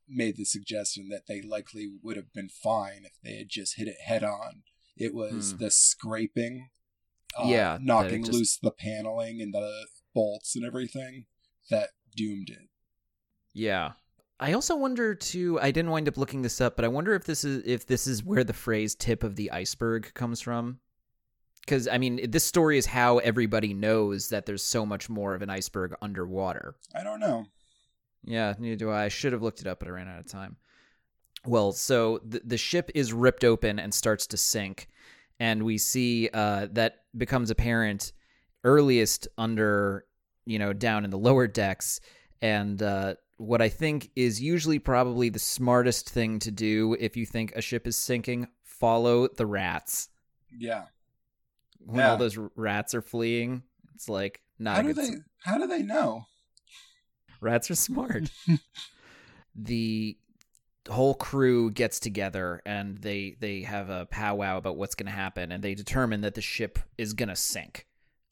made 0.09 0.35
the 0.37 0.45
suggestion 0.45 1.09
that 1.09 1.27
they 1.27 1.41
likely 1.41 1.87
would 2.01 2.15
have 2.17 2.33
been 2.33 2.49
fine 2.49 3.03
if 3.05 3.13
they 3.23 3.37
had 3.37 3.49
just 3.49 3.75
hit 3.77 3.87
it 3.87 3.97
head 4.03 4.23
on. 4.23 4.63
It 4.97 5.13
was 5.13 5.51
Hmm. 5.51 5.57
the 5.59 5.69
scraping, 5.71 6.69
uh, 7.37 7.47
Yeah, 7.47 7.77
knocking 7.81 8.23
just- 8.23 8.33
loose 8.37 8.57
the 8.57 8.71
paneling 8.71 9.41
and 9.41 9.53
the 9.53 9.87
bolts 10.13 10.55
and 10.55 10.65
everything 10.65 11.25
that 11.69 11.89
doomed 12.15 12.49
it. 12.49 12.69
yeah 13.53 13.91
i 14.39 14.53
also 14.53 14.75
wonder 14.75 15.13
too 15.13 15.59
i 15.61 15.69
didn't 15.69 15.91
wind 15.91 16.07
up 16.07 16.17
looking 16.17 16.41
this 16.41 16.59
up 16.61 16.75
but 16.75 16.83
i 16.85 16.87
wonder 16.87 17.13
if 17.13 17.25
this 17.25 17.43
is 17.43 17.61
if 17.65 17.85
this 17.85 18.07
is 18.07 18.23
where 18.23 18.43
the 18.43 18.53
phrase 18.53 18.95
tip 18.95 19.23
of 19.23 19.35
the 19.35 19.51
iceberg 19.51 20.11
comes 20.15 20.41
from 20.41 20.79
because 21.61 21.87
i 21.87 21.97
mean 21.99 22.19
this 22.31 22.43
story 22.43 22.77
is 22.79 22.87
how 22.87 23.17
everybody 23.19 23.73
knows 23.73 24.29
that 24.29 24.45
there's 24.47 24.63
so 24.63 24.85
much 24.85 25.07
more 25.09 25.35
of 25.35 25.41
an 25.43 25.49
iceberg 25.49 25.93
underwater 26.01 26.75
I 26.95 27.03
don't 27.03 27.19
know. 27.19 27.45
Yeah, 28.23 28.55
neither 28.59 28.75
do 28.75 28.89
I. 28.89 29.05
I 29.05 29.07
should 29.09 29.31
have 29.33 29.41
looked 29.43 29.61
it 29.61 29.67
up, 29.67 29.79
but 29.79 29.87
I 29.87 29.91
ran 29.91 30.07
out 30.09 30.19
of 30.19 30.27
time. 30.27 30.57
Well, 31.45 31.71
so 31.71 32.19
the, 32.25 32.41
the 32.43 32.57
ship 32.57 32.89
is 32.95 33.13
ripped 33.13 33.43
open 33.45 33.79
and 33.79 33.93
starts 33.93 34.27
to 34.27 34.37
sink, 34.37 34.87
and 35.39 35.63
we 35.63 35.77
see 35.77 36.29
uh, 36.33 36.67
that 36.71 37.03
becomes 37.17 37.49
apparent 37.49 38.11
earliest 38.63 39.27
under, 39.37 40.05
you 40.45 40.59
know, 40.59 40.73
down 40.73 41.03
in 41.05 41.09
the 41.11 41.17
lower 41.17 41.47
decks, 41.47 41.99
and 42.41 42.81
uh, 42.81 43.15
what 43.37 43.61
I 43.61 43.69
think 43.69 44.09
is 44.15 44.41
usually 44.41 44.79
probably 44.79 45.29
the 45.29 45.39
smartest 45.39 46.09
thing 46.09 46.39
to 46.39 46.51
do 46.51 46.95
if 46.99 47.15
you 47.17 47.25
think 47.25 47.53
a 47.55 47.61
ship 47.61 47.87
is 47.87 47.97
sinking: 47.97 48.47
follow 48.63 49.27
the 49.27 49.45
rats. 49.45 50.09
Yeah. 50.51 50.85
When 51.79 51.99
Yeah. 51.99 52.11
all 52.11 52.17
those 52.17 52.37
rats 52.55 52.93
are 52.95 53.01
fleeing, 53.01 53.63
it's 53.95 54.09
like 54.09 54.41
not 54.59 54.75
How 54.77 54.81
do 54.81 54.93
they 54.93 55.09
how 55.43 55.57
do 55.57 55.67
they 55.67 55.81
know? 55.83 56.25
Rats 57.39 57.69
are 57.69 57.75
smart. 57.75 58.29
the 59.55 60.17
whole 60.89 61.13
crew 61.15 61.71
gets 61.71 61.99
together 61.99 62.61
and 62.65 62.97
they 62.97 63.35
they 63.39 63.61
have 63.61 63.89
a 63.89 64.05
powwow 64.05 64.57
about 64.57 64.77
what's 64.77 64.95
going 64.95 65.07
to 65.07 65.11
happen 65.11 65.51
and 65.51 65.63
they 65.63 65.75
determine 65.75 66.21
that 66.21 66.35
the 66.35 66.41
ship 66.41 66.79
is 66.97 67.13
going 67.13 67.29
to 67.29 67.35
sink. 67.35 67.85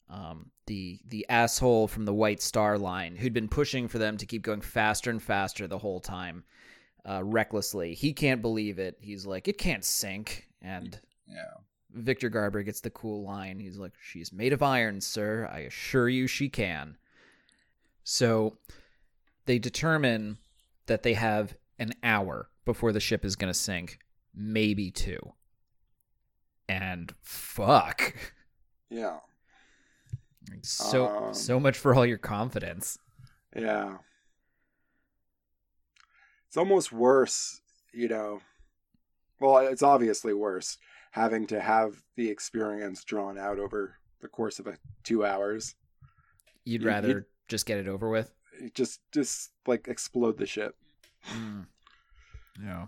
Um, 0.08 0.50
the 0.66 1.00
the 1.06 1.26
asshole 1.28 1.88
from 1.88 2.04
the 2.04 2.14
White 2.14 2.40
Star 2.40 2.78
Line 2.78 3.16
who'd 3.16 3.32
been 3.32 3.48
pushing 3.48 3.88
for 3.88 3.98
them 3.98 4.16
to 4.18 4.26
keep 4.26 4.42
going 4.42 4.60
faster 4.60 5.10
and 5.10 5.22
faster 5.22 5.66
the 5.66 5.78
whole 5.78 6.00
time, 6.00 6.44
uh, 7.08 7.22
recklessly. 7.24 7.94
He 7.94 8.12
can't 8.12 8.42
believe 8.42 8.78
it. 8.78 8.96
He's 9.00 9.26
like, 9.26 9.48
"It 9.48 9.58
can't 9.58 9.84
sink." 9.84 10.48
And 10.62 10.98
Yeah. 11.28 11.54
Victor 11.90 12.28
Garber 12.28 12.62
gets 12.62 12.80
the 12.80 12.90
cool 12.90 13.24
line. 13.24 13.58
He's 13.58 13.78
like, 13.78 13.92
She's 14.00 14.32
made 14.32 14.52
of 14.52 14.62
iron, 14.62 15.00
sir. 15.00 15.48
I 15.50 15.60
assure 15.60 16.08
you 16.08 16.26
she 16.26 16.48
can. 16.48 16.98
So 18.04 18.58
they 19.46 19.58
determine 19.58 20.38
that 20.86 21.02
they 21.02 21.14
have 21.14 21.54
an 21.78 21.92
hour 22.02 22.48
before 22.64 22.92
the 22.92 23.00
ship 23.00 23.24
is 23.24 23.36
going 23.36 23.52
to 23.52 23.58
sink, 23.58 23.98
maybe 24.34 24.90
two. 24.90 25.34
And 26.68 27.12
fuck. 27.22 28.14
Yeah. 28.90 29.18
So 30.62 31.06
Um. 31.08 31.34
so 31.34 31.58
much 31.60 31.76
for 31.78 31.94
all 31.94 32.06
your 32.06 32.18
confidence. 32.18 32.98
Yeah. 33.54 33.98
It's 36.48 36.56
almost 36.56 36.92
worse, 36.92 37.60
you 37.92 38.08
know. 38.08 38.40
Well, 39.40 39.58
it's 39.58 39.82
obviously 39.82 40.32
worse 40.32 40.78
having 41.12 41.46
to 41.48 41.60
have 41.60 42.02
the 42.16 42.30
experience 42.30 43.04
drawn 43.04 43.38
out 43.38 43.58
over 43.58 43.98
the 44.20 44.28
course 44.28 44.58
of 44.58 44.66
a 44.66 44.78
2 45.04 45.24
hours. 45.24 45.74
You'd 46.64 46.84
rather 46.84 47.08
you'd- 47.08 47.26
just 47.48 47.66
get 47.66 47.78
it 47.78 47.88
over 47.88 48.08
with. 48.08 48.32
Just 48.74 49.00
just 49.12 49.52
like 49.66 49.86
explode 49.88 50.38
the 50.38 50.46
ship. 50.46 50.76
Mm. 51.34 51.66
Yeah. 52.62 52.86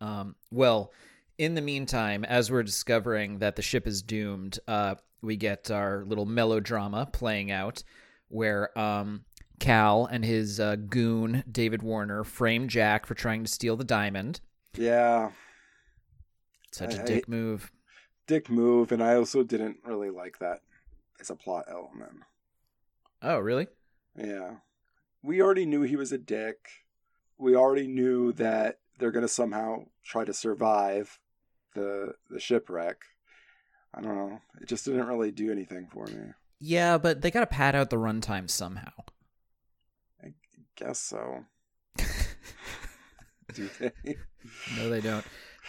Um, 0.00 0.36
well, 0.50 0.92
in 1.38 1.54
the 1.54 1.60
meantime, 1.60 2.24
as 2.24 2.50
we're 2.50 2.62
discovering 2.62 3.38
that 3.38 3.56
the 3.56 3.62
ship 3.62 3.86
is 3.86 4.02
doomed, 4.02 4.58
uh, 4.68 4.96
we 5.22 5.36
get 5.36 5.70
our 5.70 6.04
little 6.04 6.26
melodrama 6.26 7.08
playing 7.12 7.50
out 7.50 7.82
where 8.28 8.76
um, 8.78 9.24
Cal 9.58 10.06
and 10.06 10.24
his 10.24 10.60
uh, 10.60 10.76
goon, 10.76 11.44
David 11.50 11.82
Warner, 11.82 12.24
frame 12.24 12.68
Jack 12.68 13.06
for 13.06 13.14
trying 13.14 13.44
to 13.44 13.50
steal 13.50 13.76
the 13.76 13.84
diamond. 13.84 14.40
Yeah. 14.76 15.30
Such 16.72 16.94
a 16.94 17.02
I- 17.02 17.04
dick 17.04 17.28
move. 17.28 17.70
Dick 18.26 18.48
move 18.48 18.90
and 18.90 19.02
I 19.02 19.16
also 19.16 19.42
didn't 19.42 19.76
really 19.84 20.08
like 20.08 20.38
that 20.38 20.60
as 21.20 21.28
a 21.28 21.36
plot 21.36 21.66
element. 21.70 22.20
Oh, 23.20 23.38
really? 23.38 23.66
Yeah. 24.16 24.56
We 25.22 25.42
already 25.42 25.66
knew 25.66 25.82
he 25.82 25.96
was 25.96 26.10
a 26.10 26.18
dick. 26.18 26.56
We 27.38 27.56
already 27.56 27.86
knew 27.86 28.32
that 28.32 28.78
they're 28.98 29.10
going 29.10 29.24
to 29.24 29.28
somehow 29.28 29.84
try 30.04 30.24
to 30.24 30.32
survive 30.32 31.18
the 31.74 32.14
the 32.30 32.40
shipwreck. 32.40 32.98
I 33.92 34.00
don't 34.00 34.16
know. 34.16 34.40
It 34.60 34.68
just 34.68 34.84
didn't 34.84 35.06
really 35.06 35.30
do 35.30 35.52
anything 35.52 35.88
for 35.92 36.06
me. 36.06 36.32
Yeah, 36.60 36.98
but 36.98 37.20
they 37.22 37.30
got 37.30 37.40
to 37.40 37.46
pad 37.46 37.74
out 37.74 37.90
the 37.90 37.96
runtime 37.96 38.48
somehow. 38.50 38.90
I 40.22 40.32
guess 40.76 40.98
so. 40.98 41.44
Do 43.54 43.68
they? 43.78 44.16
No, 44.76 44.88
they 44.90 45.00
don't. 45.00 45.24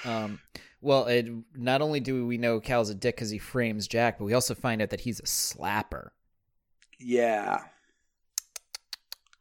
Um, 0.06 0.40
well, 0.82 1.06
it, 1.06 1.28
not 1.56 1.82
only 1.82 2.00
do 2.00 2.26
we 2.26 2.38
know 2.38 2.60
Cal's 2.60 2.90
a 2.90 2.96
dick 2.96 3.16
because 3.16 3.30
he 3.30 3.38
frames 3.38 3.88
Jack, 3.88 4.18
but 4.18 4.26
we 4.26 4.34
also 4.34 4.56
find 4.56 4.82
out 4.82 4.90
that 4.90 5.02
he's 5.02 5.20
a 5.20 5.24
slapper. 5.24 6.10
yeah. 7.00 7.64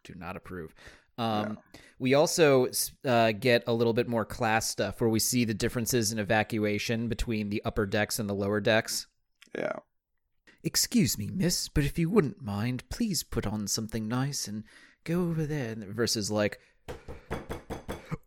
Do 0.04 0.14
not 0.14 0.36
approve. 0.36 0.74
Um, 1.18 1.58
We 1.98 2.14
also 2.14 2.66
uh, 3.04 3.32
get 3.32 3.64
a 3.66 3.72
little 3.72 3.92
bit 3.92 4.08
more 4.08 4.24
class 4.24 4.68
stuff 4.68 5.00
where 5.00 5.08
we 5.08 5.20
see 5.20 5.44
the 5.44 5.54
differences 5.54 6.12
in 6.12 6.18
evacuation 6.18 7.08
between 7.08 7.50
the 7.50 7.62
upper 7.64 7.86
decks 7.86 8.18
and 8.18 8.28
the 8.28 8.34
lower 8.34 8.60
decks. 8.60 9.06
Yeah. 9.56 9.76
Excuse 10.64 11.16
me, 11.16 11.30
miss, 11.32 11.68
but 11.68 11.84
if 11.84 11.98
you 11.98 12.10
wouldn't 12.10 12.42
mind, 12.42 12.82
please 12.88 13.22
put 13.22 13.46
on 13.46 13.68
something 13.68 14.08
nice 14.08 14.48
and 14.48 14.64
go 15.04 15.22
over 15.28 15.46
there. 15.46 15.76
Versus 15.78 16.30
like, 16.30 16.58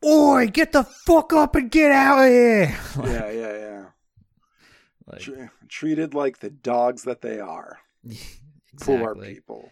Oi, 0.06 0.48
get 0.48 0.72
the 0.72 0.84
fuck 0.84 1.34
up 1.34 1.56
and 1.56 1.70
get 1.70 1.92
out 1.92 2.20
of 2.20 2.30
here! 2.30 2.78
Yeah, 3.04 3.32
yeah, 3.32 3.58
yeah. 3.58 3.86
Like, 5.08 5.22
Tre- 5.22 5.50
treated 5.68 6.14
like 6.14 6.40
the 6.40 6.50
dogs 6.50 7.04
that 7.04 7.22
they 7.22 7.40
are. 7.40 7.80
exactly. 8.04 8.98
Poor 8.98 9.16
people. 9.16 9.72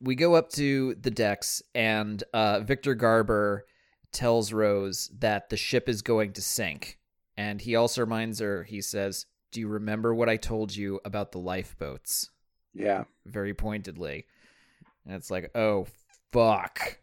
We 0.00 0.14
go 0.14 0.34
up 0.34 0.50
to 0.50 0.94
the 1.00 1.10
decks 1.10 1.62
and 1.74 2.22
uh, 2.32 2.60
Victor 2.60 2.94
Garber 2.94 3.64
tells 4.12 4.52
Rose 4.52 5.10
that 5.18 5.50
the 5.50 5.56
ship 5.56 5.88
is 5.88 6.02
going 6.02 6.32
to 6.34 6.42
sink. 6.42 6.98
And 7.36 7.60
he 7.60 7.76
also 7.76 8.00
reminds 8.00 8.40
her, 8.40 8.64
he 8.64 8.80
says, 8.80 9.26
Do 9.52 9.60
you 9.60 9.68
remember 9.68 10.14
what 10.14 10.28
I 10.28 10.36
told 10.36 10.74
you 10.74 11.00
about 11.04 11.32
the 11.32 11.38
lifeboats? 11.38 12.30
Yeah. 12.74 13.04
Very 13.26 13.54
pointedly. 13.54 14.26
And 15.06 15.14
it's 15.14 15.30
like, 15.30 15.50
oh, 15.54 15.86
fuck. 16.32 16.98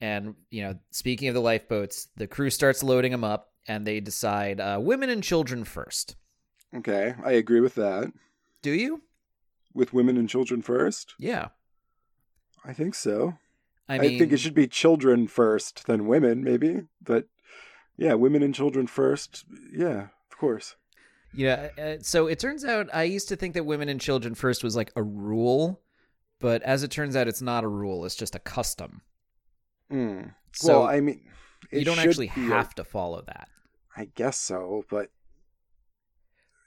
And, 0.00 0.34
you 0.50 0.62
know, 0.62 0.74
speaking 0.90 1.28
of 1.28 1.34
the 1.34 1.40
lifeboats, 1.40 2.08
the 2.16 2.26
crew 2.26 2.50
starts 2.50 2.82
loading 2.82 3.12
them 3.12 3.24
up 3.24 3.52
and 3.66 3.86
they 3.86 4.00
decide 4.00 4.60
uh, 4.60 4.78
women 4.80 5.10
and 5.10 5.22
children 5.22 5.64
first. 5.64 6.16
Okay. 6.74 7.14
I 7.24 7.32
agree 7.32 7.60
with 7.60 7.74
that. 7.74 8.12
Do 8.62 8.70
you? 8.70 9.02
With 9.74 9.92
women 9.92 10.16
and 10.16 10.28
children 10.28 10.62
first? 10.62 11.14
Yeah. 11.18 11.48
I 12.64 12.72
think 12.72 12.94
so. 12.94 13.34
I 13.88 13.94
I, 13.94 13.98
think 13.98 14.32
it 14.32 14.38
should 14.38 14.54
be 14.54 14.66
children 14.66 15.26
first, 15.28 15.86
then 15.86 16.06
women, 16.06 16.44
maybe. 16.44 16.82
But 17.02 17.26
yeah, 17.96 18.14
women 18.14 18.42
and 18.42 18.54
children 18.54 18.86
first. 18.86 19.44
Yeah, 19.72 20.08
of 20.30 20.38
course. 20.38 20.76
Yeah, 21.34 21.68
uh, 21.78 21.96
so 22.00 22.26
it 22.26 22.38
turns 22.38 22.64
out 22.64 22.88
I 22.92 23.02
used 23.04 23.28
to 23.28 23.36
think 23.36 23.54
that 23.54 23.64
women 23.64 23.88
and 23.88 24.00
children 24.00 24.34
first 24.34 24.64
was 24.64 24.76
like 24.76 24.92
a 24.96 25.02
rule, 25.02 25.80
but 26.40 26.62
as 26.62 26.82
it 26.82 26.90
turns 26.90 27.16
out, 27.16 27.28
it's 27.28 27.42
not 27.42 27.64
a 27.64 27.68
rule. 27.68 28.04
It's 28.04 28.14
just 28.14 28.34
a 28.34 28.38
custom. 28.38 29.02
Mm. 29.90 30.34
So 30.52 30.80
well, 30.80 30.88
I 30.88 31.00
mean, 31.00 31.20
you 31.70 31.84
don't 31.84 31.98
actually 31.98 32.30
be 32.34 32.46
a- 32.46 32.50
have 32.50 32.74
to 32.76 32.84
follow 32.84 33.22
that. 33.26 33.48
I 33.96 34.08
guess 34.14 34.38
so, 34.38 34.84
but 34.90 35.10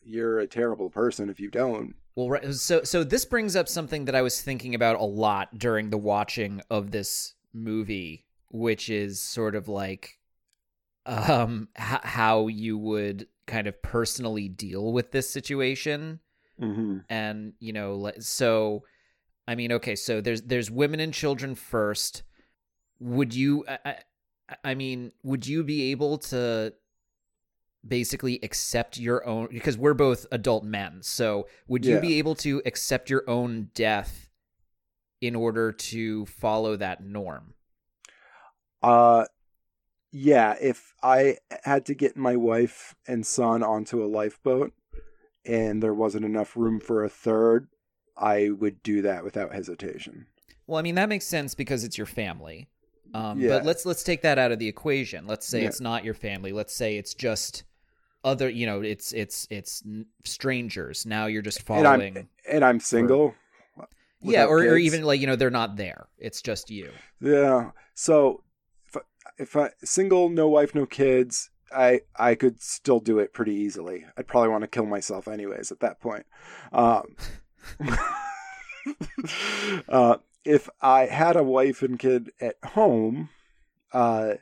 you're 0.03 0.40
a 0.40 0.48
terrible 0.48 0.90
person 0.90 1.30
if 1.30 1.40
you 1.40 1.49
don't. 1.49 1.95
Well, 2.15 2.30
right, 2.30 2.53
so 2.53 2.84
so 2.84 3.03
this 3.03 3.26
brings 3.26 3.56
up 3.56 3.68
something 3.69 4.06
that 4.06 4.15
I 4.15 4.22
was 4.22 4.41
thinking 4.41 4.76
about 4.76 4.99
a 4.99 5.03
lot 5.06 5.57
during 5.57 5.90
the 5.90 5.98
watching 5.98 6.61
of 6.69 6.91
this 6.91 7.36
movie, 7.53 8.26
which 8.49 8.90
is 8.90 9.22
sort 9.22 9.56
of 9.56 9.68
like 9.68 10.19
um 11.06 11.68
h- 11.78 11.99
how 12.03 12.48
you 12.48 12.78
would 12.78 13.28
kind 13.48 13.68
of 13.68 13.82
personally 13.82 14.48
deal 14.48 14.94
with 14.94 15.11
this 15.11 15.30
situation 15.30 16.19
Mm-hmm. 16.61 16.99
and 17.10 17.53
you 17.60 17.73
know 17.73 18.11
so 18.19 18.84
i 19.48 19.56
mean 19.56 19.72
okay 19.72 19.95
so 19.95 20.22
there's 20.22 20.44
there's 20.44 20.69
women 20.69 20.99
and 20.99 21.11
children 21.11 21.56
first 21.56 22.22
would 22.99 23.34
you 23.34 23.65
I, 23.68 23.80
I, 24.48 24.56
I 24.64 24.76
mean 24.76 25.11
would 25.23 25.48
you 25.48 25.64
be 25.64 25.90
able 25.90 26.19
to 26.19 26.73
basically 27.88 28.40
accept 28.44 28.98
your 28.98 29.26
own 29.26 29.48
because 29.52 29.78
we're 29.78 29.94
both 29.95 30.26
adult 30.32 30.64
men 30.64 30.99
so 31.02 31.48
would 31.68 31.84
you 31.86 31.95
Yeah. 31.95 31.99
be 32.02 32.18
able 32.20 32.36
to 32.36 32.62
accept 32.66 33.10
your 33.10 33.28
own 33.28 33.70
death 33.74 34.30
in 35.20 35.36
order 35.36 35.72
to 35.72 36.26
follow 36.28 36.76
that 36.78 37.03
norm 37.03 37.53
Uh, 38.84 39.26
yeah. 40.12 40.56
If 40.60 40.94
I 41.03 41.38
had 41.64 41.86
to 41.86 41.94
get 41.94 42.18
my 42.18 42.36
wife 42.36 42.95
and 43.08 43.26
son 43.26 43.64
onto 43.64 44.03
a 44.03 44.08
lifeboat, 44.08 44.74
and 45.45 45.82
there 45.82 45.94
wasn't 45.94 46.26
enough 46.26 46.56
room 46.58 46.80
for 46.80 47.03
a 47.03 47.10
third, 47.10 47.68
I 48.18 48.49
would 48.49 48.82
do 48.84 49.02
that 49.03 49.24
without 49.24 49.53
hesitation. 49.53 50.28
well 50.68 50.78
i 50.78 50.82
mean 50.82 50.95
that 50.95 51.10
makes 51.10 51.26
sense 51.26 51.56
because 51.56 51.84
it's 51.84 51.98
your 51.98 52.06
family 52.08 52.68
um, 53.14 53.40
Yeah. 53.40 53.49
but 53.49 53.66
let's 53.66 53.86
let's 53.86 54.03
take 54.03 54.22
that 54.22 54.38
out 54.38 54.52
of 54.52 54.60
the 54.60 54.68
equation 54.68 55.26
let's 55.28 55.48
say 55.48 55.62
Yeah. 55.62 55.68
it's 55.70 55.82
not 55.82 56.06
your 56.06 56.14
family 56.14 56.52
let's 56.53 56.74
say 56.74 56.98
it's 56.98 57.14
just 57.16 57.64
other 58.23 58.49
you 58.49 58.65
know 58.65 58.81
it's 58.81 59.14
it's 59.14 59.48
it's 59.49 59.84
strangers 60.23 61.06
now 61.06 61.26
you're 61.26 61.41
just 61.41 61.60
And 61.60 61.65
following 61.68 62.18
I'm 62.18 62.30
and 62.49 62.64
I'm 62.64 62.80
single. 62.80 63.34
yeah 64.22 64.45
or, 64.45 64.60
or 64.60 64.77
even 64.77 65.03
like 65.03 65.19
you 65.19 65.27
know 65.27 65.35
they're 65.35 65.49
not 65.49 65.76
there 65.77 66.07
it's 66.19 66.41
just 66.41 66.69
you 66.69 66.91
Yeah. 67.19 67.72
So 67.95 68.43
if 68.88 68.95
I, 68.98 69.02
if 69.38 69.56
I 69.56 69.69
single, 69.84 70.30
no 70.30 70.48
wife, 70.48 70.73
no 70.76 70.85
kids, 70.85 71.49
I 71.76 72.02
I 72.18 72.35
could 72.35 72.61
still 72.61 72.99
do 72.99 73.19
it 73.19 73.34
pretty 73.34 73.53
easily. 73.53 74.06
I'd 74.18 74.27
probably 74.27 74.49
want 74.49 74.61
to 74.64 74.68
kill 74.68 74.85
myself 74.85 75.27
anyways 75.27 75.72
at 75.72 75.80
that 75.80 75.99
point. 75.99 76.26
Um, 76.73 77.15
uh, 79.89 80.18
if 80.43 80.69
I 80.81 81.06
had 81.06 81.35
a 81.35 81.43
wife 81.43 81.81
and 81.81 81.98
kid 81.99 82.31
at 82.41 82.56
home, 82.64 83.30
uh, 83.93 84.35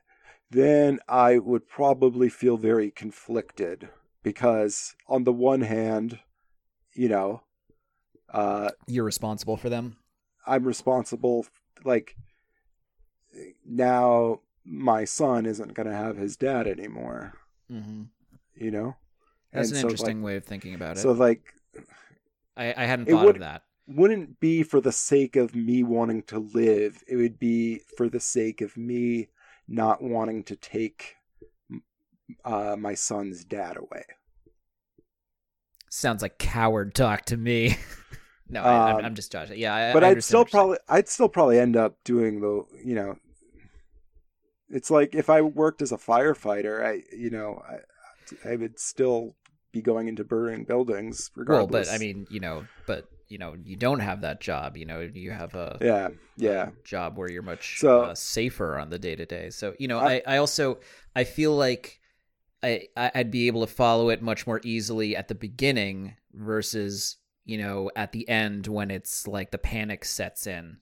then 0.51 0.99
I 1.07 1.37
would 1.37 1.67
probably 1.67 2.29
feel 2.29 2.57
very 2.57 2.91
conflicted 2.91 3.89
because 4.23 4.95
on 5.07 5.23
the 5.23 5.33
one 5.33 5.61
hand, 5.61 6.19
you 6.93 7.09
know, 7.09 7.43
uh, 8.33 8.69
you're 8.87 9.05
responsible 9.05 9.57
for 9.57 9.69
them 9.69 9.97
I'm 10.45 10.63
responsible. 10.65 11.45
Like 11.83 12.15
now, 13.65 14.41
my 14.65 15.05
son 15.05 15.45
isn't 15.45 15.73
going 15.73 15.87
to 15.87 15.95
have 15.95 16.17
his 16.17 16.35
dad 16.37 16.67
anymore. 16.67 17.33
mm-hmm. 17.71 18.03
You 18.55 18.71
know, 18.71 18.95
that's 19.53 19.69
And 19.69 19.77
an 19.77 19.81
so, 19.81 19.87
interesting 19.87 20.21
way 20.21 20.35
of 20.35 20.43
thinking 20.43 20.73
about 20.73 20.97
it 20.97 21.01
so, 21.01 21.11
like, 21.13 21.41
I, 22.57 22.73
I 22.75 22.85
hadn't 22.85 23.05
thought 23.07 23.25
would- 23.25 23.35
of 23.37 23.41
that 23.41 23.63
wouldn't 23.87 24.39
be 24.39 24.61
for 24.61 24.79
the 24.81 24.91
sake 24.91 25.35
of 25.35 25.55
me 25.55 25.81
wanting 25.81 26.21
to 26.23 26.37
live. 26.37 27.03
It 27.07 27.15
would 27.15 27.39
be 27.39 27.79
for 27.97 28.07
the 28.07 28.19
sake 28.19 28.61
of 28.61 28.77
me 28.77 29.29
not 29.69 30.01
wanting 30.03 30.43
to 30.45 30.55
take 30.55 31.15
uh, 32.45 32.75
my 32.77 32.93
son's 32.95 33.45
dad 33.45 33.77
away. 33.77 34.03
sounds 35.89 36.21
like 36.21 36.37
coward 36.37 36.93
talk 36.93 37.25
to 37.25 37.37
me 37.37 37.77
no 38.49 38.61
I, 38.63 38.97
I'm, 38.99 38.99
Um, 39.05 39.15
just 39.15 39.31
joshing 39.31 39.57
yeah 39.59 39.73
I, 39.75 39.93
but 39.93 40.03
I 40.03 40.09
I'd 40.11 40.23
still 40.23 40.41
what 40.41 40.51
you're 40.53 40.61
saying. 40.61 40.67
probably 40.67 40.77
I'd 40.87 41.07
still 41.09 41.29
probably 41.29 41.59
end 41.59 41.75
up 41.75 41.97
doing 42.03 42.41
the 42.41 42.63
you 42.83 42.95
know 42.95 43.15
it's 44.69 44.91
like 44.91 45.15
if 45.15 45.29
I 45.29 45.41
worked 45.41 45.81
as 45.81 45.91
a 45.91 45.97
firefighter 45.97 46.85
I 46.85 47.03
you 47.15 47.29
know 47.29 47.61
I 47.67 48.49
I 48.51 48.55
would 48.55 48.79
still 48.79 49.35
be 49.71 49.81
going 49.81 50.07
into 50.07 50.23
burning 50.23 50.63
buildings 50.65 51.29
well 51.47 51.67
but 51.67 51.87
i 51.89 51.97
mean 51.97 52.25
you 52.29 52.39
know 52.39 52.65
but 52.87 53.05
you 53.29 53.37
know 53.37 53.55
you 53.63 53.75
don't 53.75 53.99
have 53.99 54.21
that 54.21 54.41
job 54.41 54.75
you 54.75 54.85
know 54.85 54.99
you 55.01 55.31
have 55.31 55.53
a 55.55 55.77
yeah 55.81 56.09
yeah 56.37 56.69
job 56.83 57.17
where 57.17 57.29
you're 57.29 57.41
much 57.43 57.79
So- 57.79 58.01
uh, 58.01 58.15
safer 58.15 58.77
on 58.77 58.89
the 58.89 58.99
day 58.99 59.15
to 59.15 59.25
day. 59.25 59.49
So 59.51 59.73
you 59.79 59.87
know, 59.87 59.99
I- 59.99 60.15
I, 60.27 60.35
I 60.35 60.37
also 60.37 60.79
I 61.15 61.23
feel 61.23 61.55
like 61.55 61.99
I 62.63 62.87
I'd 62.97 63.31
be 63.31 63.47
able 63.47 63.65
to 63.65 63.71
follow 63.71 64.09
it 64.09 64.21
much 64.21 64.45
more 64.47 64.59
easily 64.63 65.15
at 65.15 65.27
the 65.27 65.35
beginning 65.35 66.15
versus 66.33 67.17
you 67.45 67.57
know 67.57 67.89
at 67.95 68.11
the 68.11 68.27
end 68.27 68.67
when 68.67 68.91
it's 68.91 69.27
like 69.27 69.51
the 69.51 69.57
panic 69.57 70.03
sets 70.05 70.45
in. 70.47 70.77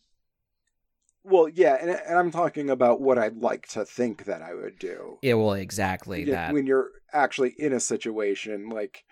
well 1.24 1.48
yeah 1.50 1.78
and, 1.80 1.90
and 1.92 2.18
I'm 2.18 2.32
talking 2.32 2.70
about 2.70 3.02
what 3.02 3.18
I'd 3.18 3.38
like 3.38 3.68
to 3.70 3.86
think 3.86 4.26
that 4.26 4.42
I 4.42 4.54
would 4.54 4.80
do 4.80 5.18
Yeah, 5.22 5.34
well, 5.36 5.54
exactly 5.54 6.24
Yeah, 6.24 6.48
that. 6.48 6.54
when 6.54 6.66
you're 6.66 6.92
actually 7.14 7.54
in 7.58 7.74
a 7.74 7.80
situation 7.80 8.70
like 8.70 9.04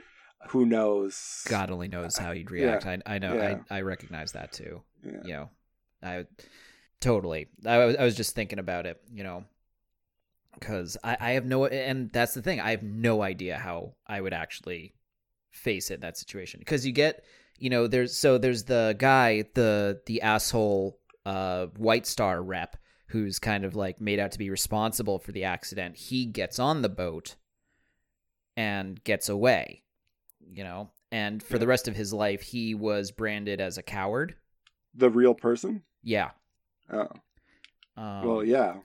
who 0.50 0.66
knows 0.66 1.44
God 1.48 1.72
only 1.72 1.88
knows 1.88 2.18
how 2.18 2.32
you'd 2.32 2.52
react. 2.52 2.86
I 2.86 3.00
I 3.06 3.20
know 3.20 3.36
Yeah. 3.36 3.60
I 3.70 3.78
I 3.78 3.82
recognize 3.82 4.32
that 4.34 4.52
too. 4.52 4.82
yeah. 5.04 5.12
You 5.24 5.34
know, 5.34 5.50
I 6.04 6.26
totally. 7.02 7.48
I 7.66 7.86
was 7.86 7.96
I 7.98 8.04
was 8.04 8.16
just 8.16 8.36
thinking 8.36 8.60
about 8.60 8.86
it. 8.86 9.02
You 9.14 9.24
know. 9.24 9.44
Because 10.58 10.96
I, 11.04 11.18
I 11.20 11.32
have 11.32 11.46
no, 11.46 11.66
and 11.66 12.10
that's 12.14 12.34
the 12.34 12.42
thing. 12.42 12.62
I 12.62 12.72
have 12.72 12.82
no 12.82 13.22
idea 13.22 13.58
how 13.58 13.96
I 14.08 14.22
would 14.22 14.32
actually 14.34 14.94
face 15.52 15.92
it 15.92 16.00
that 16.00 16.18
situation. 16.18 16.60
Because 16.62 16.86
you 16.86 16.94
get, 16.94 17.26
you 17.60 17.70
know, 17.70 17.88
there's 17.88 18.16
so 18.16 18.38
there's 18.38 18.64
the 18.64 18.96
guy, 18.98 19.44
the 19.54 20.00
the 20.06 20.22
asshole, 20.22 20.98
uh, 21.26 21.66
White 21.76 22.08
Star 22.08 22.42
rep, 22.42 22.78
who's 23.08 23.38
kind 23.38 23.66
of 23.66 23.76
like 23.76 24.00
made 24.00 24.18
out 24.18 24.32
to 24.32 24.40
be 24.40 24.50
responsible 24.50 25.20
for 25.20 25.34
the 25.34 25.44
accident. 25.44 25.98
He 25.98 26.26
gets 26.26 26.58
on 26.58 26.84
the 26.84 26.90
boat 26.90 27.36
and 28.56 29.04
gets 29.04 29.28
away, 29.28 29.84
you 30.52 30.64
know, 30.64 30.90
and 31.12 31.42
for 31.42 31.58
the 31.58 31.68
rest 31.68 31.88
of 31.88 31.96
his 31.96 32.14
life, 32.14 32.42
he 32.42 32.76
was 32.76 33.12
branded 33.12 33.62
as 33.62 33.78
a 33.78 33.84
coward. 33.84 34.36
the 34.94 35.10
real 35.10 35.34
person 35.34 35.84
Yeah. 36.04 36.32
oh 36.92 37.08
Um, 37.98 38.26
well 38.26 38.44
yeah 38.44 38.76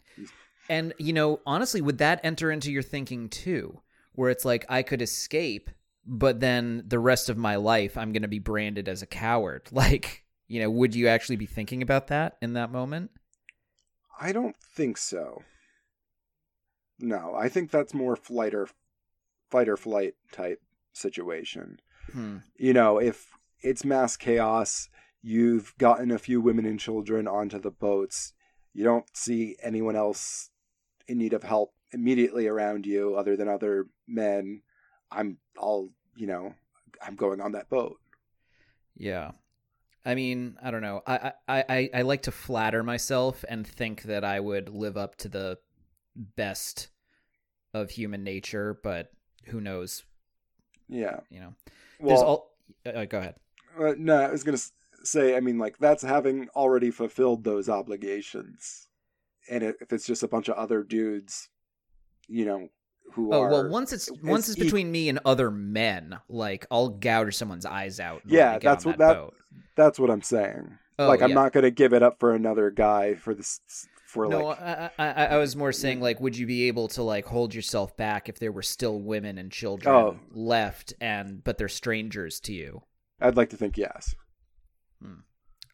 And, 0.69 0.95
you 0.99 1.13
know, 1.13 1.41
honestly, 1.47 1.81
would 1.81 1.99
that 1.99 2.21
enter 2.23 2.51
into 2.51 2.71
your 2.71 2.83
thinking 2.83 3.29
too? 3.29 3.81
Where 4.15 4.31
it's 4.31 4.45
like, 4.45 4.65
I 4.69 4.83
could 4.83 5.03
escape, 5.03 5.71
but 6.07 6.41
then 6.41 6.85
the 6.87 6.99
rest 6.99 7.29
of 7.29 7.37
my 7.37 7.57
life, 7.57 7.97
I'm 7.97 8.13
going 8.13 8.23
to 8.23 8.29
be 8.29 8.39
branded 8.39 8.89
as 8.89 9.03
a 9.03 9.07
coward. 9.07 9.69
Like, 9.73 10.25
you 10.49 10.61
know, 10.61 10.71
would 10.71 10.95
you 10.95 11.09
actually 11.09 11.37
be 11.37 11.47
thinking 11.47 11.83
about 11.83 12.09
that 12.09 12.37
in 12.43 12.53
that 12.55 12.71
moment? 12.73 13.11
I 14.21 14.33
don't 14.33 14.57
think 14.57 14.97
so. 14.99 15.43
No, 16.99 17.35
I 17.35 17.49
think 17.49 17.71
that's 17.71 17.95
more 17.95 18.15
flight 18.17 18.55
or 18.55 18.69
fight 19.51 19.69
or 19.69 19.77
flight 19.77 20.15
type 20.33 20.61
situation. 20.93 21.81
Hmm. 22.13 22.39
You 22.57 22.73
know, 22.73 22.99
if 22.99 23.31
it's 23.63 23.85
mass 23.85 24.17
chaos, 24.17 24.89
you've 25.23 25.75
gotten 25.79 26.11
a 26.11 26.19
few 26.19 26.41
women 26.41 26.65
and 26.65 26.81
children 26.81 27.29
onto 27.29 27.59
the 27.59 27.71
boats, 27.71 28.33
you 28.73 28.85
don't 28.85 29.07
see 29.15 29.57
anyone 29.63 29.97
else 29.97 30.51
in 31.09 31.19
need 31.19 31.33
of 31.33 31.43
help 31.43 31.75
immediately 31.93 32.47
around 32.47 32.87
you 32.87 33.17
other 33.17 33.37
than 33.37 33.49
other 33.49 33.87
men. 34.07 34.63
I'm 35.11 35.39
all, 35.59 35.91
you 36.17 36.27
know, 36.27 36.55
I'm 37.05 37.17
going 37.17 37.41
on 37.41 37.53
that 37.53 37.69
boat. 37.69 37.99
Yeah. 38.97 39.33
I 40.05 40.15
mean, 40.15 40.57
I 40.63 40.71
don't 40.71 40.83
know. 40.83 41.03
I, 41.07 41.33
I, 41.49 41.65
I, 41.69 41.91
I 41.95 42.03
like 42.03 42.23
to 42.23 42.33
flatter 42.33 42.83
myself 42.83 43.45
and 43.49 43.67
think 43.67 44.03
that 44.05 44.25
I 44.25 44.41
would 44.41 44.69
live 44.69 44.97
up 44.97 45.17
to 45.17 45.29
the 45.29 45.59
best 46.15 46.89
of 47.75 47.91
human 47.91 48.25
nature, 48.25 48.79
but 48.83 49.11
who 49.47 49.61
knows? 49.61 50.05
Yeah. 50.91 51.21
You 51.31 51.41
know, 51.41 51.55
there's 52.01 52.19
Well, 52.19 52.23
all. 52.25 52.51
Uh, 52.85 53.05
go 53.05 53.19
ahead. 53.19 53.37
Uh, 53.79 53.95
no, 53.97 54.17
I 54.21 54.31
was 54.31 54.43
gonna 54.45 54.59
say. 55.05 55.37
I 55.37 55.41
mean, 55.41 55.59
like 55.59 55.79
that's 55.79 56.03
having 56.03 56.49
already 56.57 56.91
fulfilled 56.91 57.45
those 57.45 57.69
obligations, 57.69 58.89
and 59.49 59.63
if 59.63 59.93
it's 59.93 60.07
just 60.07 60.23
a 60.23 60.29
bunch 60.29 60.49
of 60.49 60.57
other 60.57 60.83
dudes, 60.83 61.49
you 62.29 62.45
know, 62.45 62.69
who 63.13 63.33
Oh 63.33 63.43
are 63.43 63.51
well, 63.51 63.69
once 63.71 63.93
it's 63.93 64.11
once 64.23 64.49
it's 64.49 64.59
e- 64.59 64.65
between 64.65 64.91
me 64.91 65.09
and 65.09 65.21
other 65.25 65.51
men, 65.51 66.19
like 66.29 66.67
I'll 66.71 66.89
gouge 66.89 67.37
someone's 67.37 67.67
eyes 67.67 68.01
out. 68.01 68.23
Yeah, 68.27 68.59
that's 68.59 68.85
what 68.85 68.99
that- 68.99 69.15
boat. 69.15 69.35
that's 69.77 69.99
what 69.99 70.11
I'm 70.11 70.23
saying. 70.23 70.79
Oh, 70.99 71.09
like, 71.09 71.23
I'm 71.23 71.33
not 71.33 71.53
gonna 71.53 71.71
give 71.71 71.93
it 71.95 72.03
up 72.03 72.19
for 72.21 72.35
another 72.35 72.71
guy 72.71 73.15
for 73.15 73.35
this 73.35 73.61
for 74.13 74.27
No, 74.29 74.47
like. 74.47 74.61
I, 74.61 74.91
I, 74.99 75.07
I 75.09 75.25
I 75.27 75.37
was 75.37 75.55
more 75.55 75.73
saying 75.73 76.01
like, 76.01 76.21
would 76.21 76.37
you 76.37 76.47
be 76.47 76.69
able 76.69 76.89
to 76.89 77.03
like 77.03 77.27
hold 77.27 77.55
yourself 77.55 77.97
back 77.97 78.29
if 78.29 78.39
there 78.39 78.53
were 78.53 78.63
still 78.63 79.01
women 79.01 79.39
and 79.39 79.51
children 79.53 79.95
Oh. 79.95 80.19
left, 80.33 80.93
and 81.01 81.43
but 81.45 81.59
they're 81.59 81.69
strangers 81.69 82.41
to 82.41 82.53
you? 82.53 82.83
I'd 83.21 83.37
like 83.37 83.51
to 83.51 83.57
think 83.57 83.77
yes. 83.79 84.15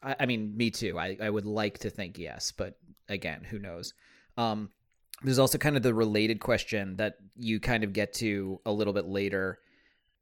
I, 0.03 0.17
I 0.21 0.27
mean, 0.27 0.57
me 0.57 0.71
too. 0.71 0.99
I, 0.99 1.17
I 1.21 1.31
would 1.31 1.47
like 1.47 1.79
to 1.79 1.91
think 1.91 2.19
yes, 2.19 2.53
but 2.53 2.79
again, 3.09 3.43
who 3.45 3.59
knows? 3.59 3.95
Um, 4.37 4.71
there's 5.23 5.39
also 5.39 5.57
kind 5.59 5.77
of 5.77 5.83
the 5.83 5.95
related 5.95 6.41
question 6.41 6.97
that 6.97 7.15
you 7.37 7.59
kind 7.61 7.83
of 7.85 7.93
get 7.95 8.13
to 8.15 8.61
a 8.67 8.73
little 8.73 8.93
bit 8.93 9.07
later 9.07 9.59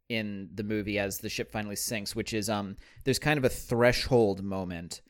in 0.09 0.49
the 0.55 0.63
movie 0.63 0.99
as 0.99 1.19
the 1.19 1.29
ship 1.29 1.51
finally 1.51 1.75
sinks, 1.77 2.15
which 2.15 2.33
is 2.33 2.49
um, 2.49 2.77
there's 3.05 3.19
kind 3.19 3.39
of 3.39 3.45
a 3.45 3.49
threshold 3.49 4.43
moment 4.45 5.01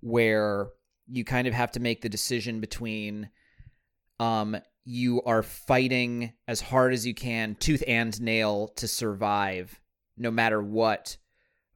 where 0.00 0.68
you 1.06 1.24
kind 1.24 1.46
of 1.46 1.54
have 1.54 1.72
to 1.72 1.80
make 1.80 2.00
the 2.02 2.08
decision 2.08 2.60
between 2.60 3.28
um, 4.20 4.56
you 4.84 5.22
are 5.22 5.42
fighting 5.42 6.32
as 6.48 6.60
hard 6.60 6.92
as 6.92 7.06
you 7.06 7.14
can, 7.14 7.56
tooth 7.56 7.82
and 7.86 8.20
nail, 8.20 8.68
to 8.76 8.86
survive 8.88 9.80
no 10.16 10.30
matter 10.30 10.62
what, 10.62 11.16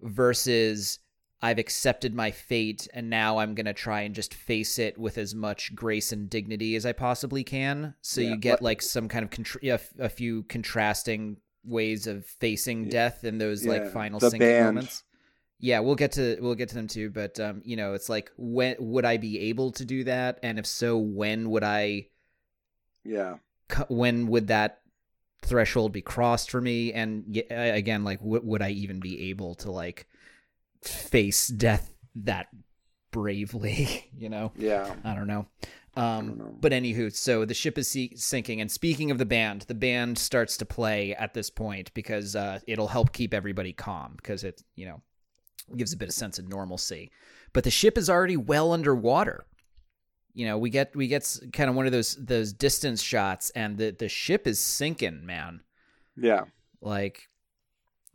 versus 0.01 0.99
I've 1.41 1.59
accepted 1.59 2.15
my 2.15 2.31
fate 2.31 2.89
and 2.93 3.09
now 3.11 3.39
I'm 3.39 3.55
going 3.55 3.67
to 3.67 3.73
try 3.73 4.01
and 4.03 4.15
just 4.15 4.35
face 4.35 4.79
it 4.79 4.99
with 4.99 5.19
as 5.19 5.35
much 5.35 5.75
grace 5.75 6.11
and 6.13 6.29
dignity 6.29 6.75
as 6.75 6.85
I 6.85 6.93
possibly 6.93 7.45
can. 7.45 7.95
So 8.01 8.21
Yeah, 8.21 8.31
you 8.31 8.37
get 8.37 8.59
but- 8.59 8.63
like 8.63 8.83
some 8.83 9.09
kind 9.09 9.25
of 9.25 9.31
contr- 9.31 9.81
a, 9.99 10.09
few 10.09 10.43
contrasting 10.45 11.37
ways 11.65 12.07
of 12.07 12.25
facing 12.27 12.85
Yeah. 12.85 12.91
death 12.91 13.25
in 13.25 13.39
those 13.39 13.65
Yeah, 13.65 13.73
like 13.73 13.93
final 13.93 14.19
sinking 14.21 14.41
band. 14.41 14.65
moments. 14.67 15.05
Yeah, 15.61 15.81
we'll 15.81 15.97
get 15.97 16.13
to 16.13 16.39
we'll 16.41 16.55
get 16.55 16.69
to 16.69 16.77
them 16.77 16.87
too, 16.87 17.11
but 17.11 17.41
um, 17.41 17.63
you 17.65 17.77
know, 17.77 17.95
it's 17.95 18.09
like 18.09 18.31
when 18.37 18.77
would 18.79 19.05
I 19.05 19.17
be 19.17 19.41
able 19.49 19.73
to 19.73 19.85
do 19.85 20.05
that, 20.05 20.39
and 20.43 20.59
if 20.59 20.67
so, 20.67 20.97
when 20.97 21.51
would 21.51 21.65
I? 21.65 22.09
Yeah. 23.05 23.37
When 23.89 24.29
would 24.29 24.49
that 24.49 24.81
threshold 25.43 25.93
be 25.93 26.01
crossed 26.03 26.51
for 26.51 26.61
me? 26.61 26.93
And 26.93 27.43
again, 27.51 28.05
like, 28.05 28.21
w- 28.21 28.43
would 28.45 28.63
I 28.63 28.71
even 28.71 29.01
be 29.01 29.31
able 29.31 29.55
to 29.57 29.71
like 29.71 30.07
face 30.83 31.49
death 31.49 31.93
that 32.17 32.49
bravely? 33.11 34.05
You 34.19 34.29
know, 34.29 34.53
Yeah. 34.57 34.93
I 35.05 35.15
don't 35.15 35.29
know. 35.29 35.47
Um, 35.97 36.27
don't 36.27 36.39
know. 36.39 36.57
But 36.61 36.73
anywho, 36.73 37.15
so 37.15 37.45
the 37.45 37.55
ship 37.55 37.79
is 37.79 37.97
sinking. 38.17 38.61
And 38.61 38.71
speaking 38.71 39.13
of 39.13 39.19
the 39.19 39.27
band, 39.27 39.63
the 39.63 39.75
band 39.75 40.19
starts 40.19 40.57
to 40.57 40.67
play 40.67 41.15
at 41.15 41.35
this 41.35 41.51
point 41.51 41.95
because 41.95 42.35
uh, 42.35 42.59
it'll 42.67 42.89
help 42.89 43.13
keep 43.13 43.33
everybody 43.33 43.73
calm 43.73 44.15
because 44.17 44.43
it, 44.43 44.63
you 44.75 44.87
know, 44.87 45.03
gives 45.77 45.93
a 45.93 45.97
bit 45.97 46.09
of 46.09 46.15
sense 46.15 46.39
of 46.39 46.49
normalcy. 46.49 47.11
But 47.53 47.65
the 47.65 47.71
ship 47.71 47.99
is 47.99 48.11
already 48.11 48.37
well 48.37 48.73
underwater. 48.73 49.45
You 50.35 50.47
know, 50.47 50.59
we 50.59 50.71
get 50.71 50.95
we 50.95 51.09
get 51.09 51.39
kind 51.53 51.69
of 51.69 51.77
one 51.77 51.87
of 51.87 51.93
those 51.93 52.15
those 52.17 52.53
distance 52.53 53.03
shots, 53.03 53.51
and 53.51 53.77
the 53.77 53.91
the 53.91 54.09
ship 54.09 54.47
is 54.47 54.61
sinking, 54.61 55.27
man. 55.27 55.63
Yeah. 56.17 56.45
Like 56.81 57.29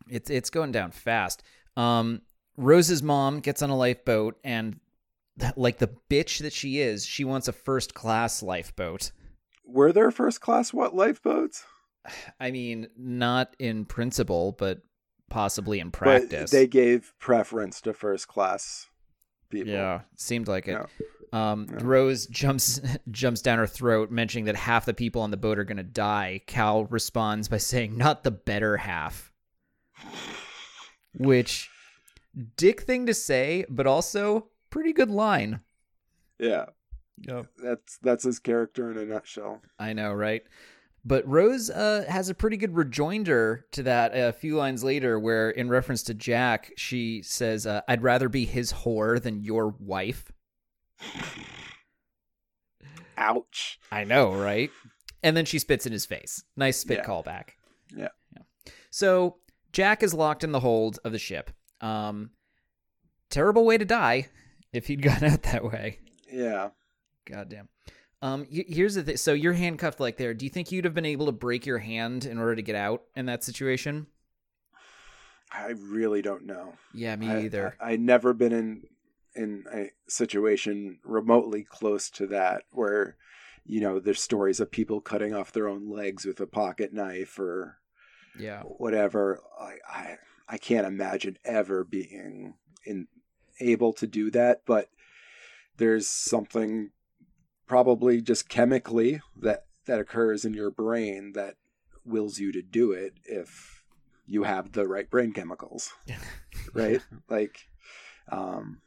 it's 0.09 0.29
it's 0.29 0.49
going 0.49 0.71
down 0.71 0.91
fast. 0.91 1.43
Um 1.75 2.21
Rose's 2.55 3.01
mom 3.01 3.39
gets 3.39 3.61
on 3.61 3.71
a 3.71 3.77
lifeboat 3.77 4.37
and 4.43 4.79
like 5.55 5.79
the 5.79 5.89
bitch 6.09 6.39
that 6.39 6.53
she 6.53 6.79
is, 6.79 7.05
she 7.05 7.23
wants 7.23 7.47
a 7.47 7.53
first 7.53 7.93
class 7.93 8.43
lifeboat. 8.43 9.11
Were 9.65 9.91
there 9.91 10.11
first 10.11 10.41
class 10.41 10.71
what 10.71 10.95
lifeboats? 10.95 11.63
I 12.39 12.51
mean, 12.51 12.87
not 12.97 13.55
in 13.59 13.85
principle, 13.85 14.55
but 14.57 14.81
possibly 15.33 15.79
in 15.79 15.89
But 15.89 15.97
practice. 15.97 16.51
they 16.51 16.67
gave 16.67 17.13
preference 17.19 17.81
to 17.81 17.93
first 17.93 18.27
class 18.27 18.87
people. 19.49 19.73
yeah, 19.73 20.01
seemed 20.15 20.47
like 20.47 20.67
it. 20.67 20.71
Yeah. 20.73 20.85
Um, 21.51 21.67
Yeah. 21.71 21.79
Rose 21.81 22.27
jumps 22.27 22.79
jumps 23.11 23.41
down 23.41 23.57
her 23.57 23.65
throat, 23.67 24.11
mentioning 24.11 24.45
that 24.45 24.55
half 24.55 24.85
the 24.85 24.93
people 24.93 25.21
on 25.23 25.31
the 25.31 25.37
boat 25.37 25.57
are 25.57 25.63
going 25.63 25.77
to 25.77 25.83
die. 25.83 26.41
Cal 26.45 26.85
responds 26.85 27.47
by 27.49 27.57
saying, 27.57 27.97
"Not 27.97 28.23
the 28.23 28.31
better 28.31 28.77
half," 28.77 29.31
which 31.17 31.69
dick 32.57 32.81
thing 32.81 33.05
to 33.07 33.13
say, 33.13 33.65
but 33.69 33.87
also 33.87 34.47
pretty 34.69 34.93
good 34.93 35.09
line. 35.09 35.61
Yeah. 36.39 36.65
Yep. 37.27 37.45
That's 37.63 37.97
that's 37.99 38.23
his 38.23 38.39
character 38.39 38.91
in 38.91 38.97
a 38.97 39.05
nutshell. 39.05 39.61
I 39.79 39.93
know, 39.93 40.13
right? 40.13 40.43
But 41.05 41.27
Rose 41.27 41.69
uh, 41.69 42.05
has 42.07 42.29
a 42.29 42.33
pretty 42.33 42.55
good 42.55 42.75
rejoinder 42.75 43.65
to 43.71 43.83
that 43.83 44.11
a 44.15 44.31
few 44.31 44.55
lines 44.55 44.83
later, 44.83 45.19
where 45.19 45.49
in 45.49 45.69
reference 45.69 46.01
to 46.03 46.13
Jack, 46.13 46.71
she 46.77 47.21
says, 47.23 47.67
uh, 47.67 47.81
"I'd 47.89 48.01
rather 48.03 48.29
be 48.29 48.45
his 48.45 48.71
whore 48.71 49.21
than 49.21 49.43
your 49.43 49.75
wife." 49.79 50.31
Ouch. 53.17 53.79
I 53.91 54.03
know, 54.03 54.33
right? 54.33 54.71
And 55.21 55.37
then 55.37 55.45
she 55.45 55.59
spits 55.59 55.85
in 55.85 55.91
his 55.93 56.05
face. 56.05 56.43
Nice 56.55 56.77
spit 56.77 56.99
Yeah. 56.99 57.05
callback. 57.05 57.49
Yeah. 57.95 58.09
So 58.89 59.37
Jack 59.71 60.03
is 60.03 60.13
locked 60.13 60.43
in 60.43 60.51
the 60.51 60.59
hold 60.59 60.99
of 61.03 61.11
the 61.11 61.19
ship. 61.19 61.51
Um, 61.81 62.31
terrible 63.29 63.65
way 63.65 63.77
to 63.77 63.85
die 63.85 64.27
if 64.71 64.87
he'd 64.87 65.01
gone 65.03 65.23
out 65.23 65.43
that 65.43 65.63
way. 65.63 65.99
Yeah. 66.31 66.69
Goddamn. 67.25 67.69
Um, 68.23 68.47
here's 68.49 68.95
the 68.95 69.03
thing. 69.03 69.17
So 69.17 69.33
you're 69.33 69.51
handcuffed 69.51 69.99
like 69.99 70.15
there. 70.15 70.33
Do 70.33 70.45
you 70.45 70.49
think 70.49 70.71
you'd 70.71 70.85
have 70.85 70.93
been 70.93 71.05
able 71.05 71.25
to 71.25 71.33
break 71.33 71.65
your 71.65 71.79
hand 71.79 72.23
in 72.23 72.37
order 72.37 72.55
to 72.55 72.61
get 72.61 72.75
out 72.75 73.03
in 73.17 73.25
that 73.25 73.43
situation? 73.43 74.07
I 75.51 75.71
really 75.71 76.21
don't 76.21 76.45
know. 76.45 76.75
Yeah, 76.93 77.17
me 77.17 77.29
I, 77.29 77.41
either. 77.41 77.75
I, 77.81 77.91
I 77.91 77.95
never 77.97 78.33
been 78.33 78.53
in 78.53 78.83
in 79.35 79.65
a 79.73 79.91
situation 80.07 80.99
remotely 81.03 81.63
close 81.63 82.09
to 82.11 82.27
that 82.27 82.63
where 82.71 83.17
you 83.65 83.81
know 83.81 83.99
there's 83.99 84.21
stories 84.21 84.61
of 84.61 84.71
people 84.71 85.01
cutting 85.01 85.33
off 85.33 85.51
their 85.51 85.67
own 85.67 85.89
legs 85.89 86.23
with 86.23 86.39
a 86.39 86.47
pocket 86.47 86.93
knife 86.93 87.37
or 87.37 87.77
yeah. 88.39 88.61
whatever. 88.61 89.41
I 89.59 89.75
I, 89.85 90.17
I 90.47 90.57
can't 90.57 90.87
imagine 90.87 91.37
ever 91.43 91.83
being 91.83 92.53
in 92.85 93.07
able 93.59 93.91
to 93.93 94.07
do 94.07 94.31
that, 94.31 94.61
but 94.65 94.87
there's 95.75 96.07
something 96.07 96.91
probably 97.73 98.21
just 98.21 98.47
chemically 98.49 99.19
that 99.35 99.65
that 99.87 99.99
occurs 99.99 100.45
in 100.45 100.53
your 100.53 100.69
brain 100.69 101.31
that 101.33 101.55
wills 102.05 102.37
you 102.37 102.51
to 102.51 102.61
do 102.61 102.91
it 102.91 103.13
if 103.25 103.83
you 104.27 104.43
have 104.43 104.73
the 104.73 104.87
right 104.87 105.09
brain 105.09 105.33
chemicals 105.33 105.91
right 106.75 107.01
like 107.29 107.61
um 108.31 108.79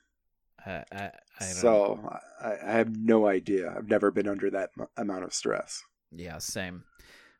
I, 0.64 0.84
I, 0.92 1.10
I 1.40 1.40
don't 1.40 1.54
so 1.54 2.10
I, 2.40 2.52
I 2.64 2.72
have 2.74 2.96
no 2.96 3.26
idea 3.26 3.74
i've 3.76 3.88
never 3.88 4.12
been 4.12 4.28
under 4.28 4.50
that 4.50 4.70
m- 4.78 4.86
amount 4.96 5.24
of 5.24 5.34
stress 5.34 5.82
Yeah, 6.12 6.38
same. 6.38 6.84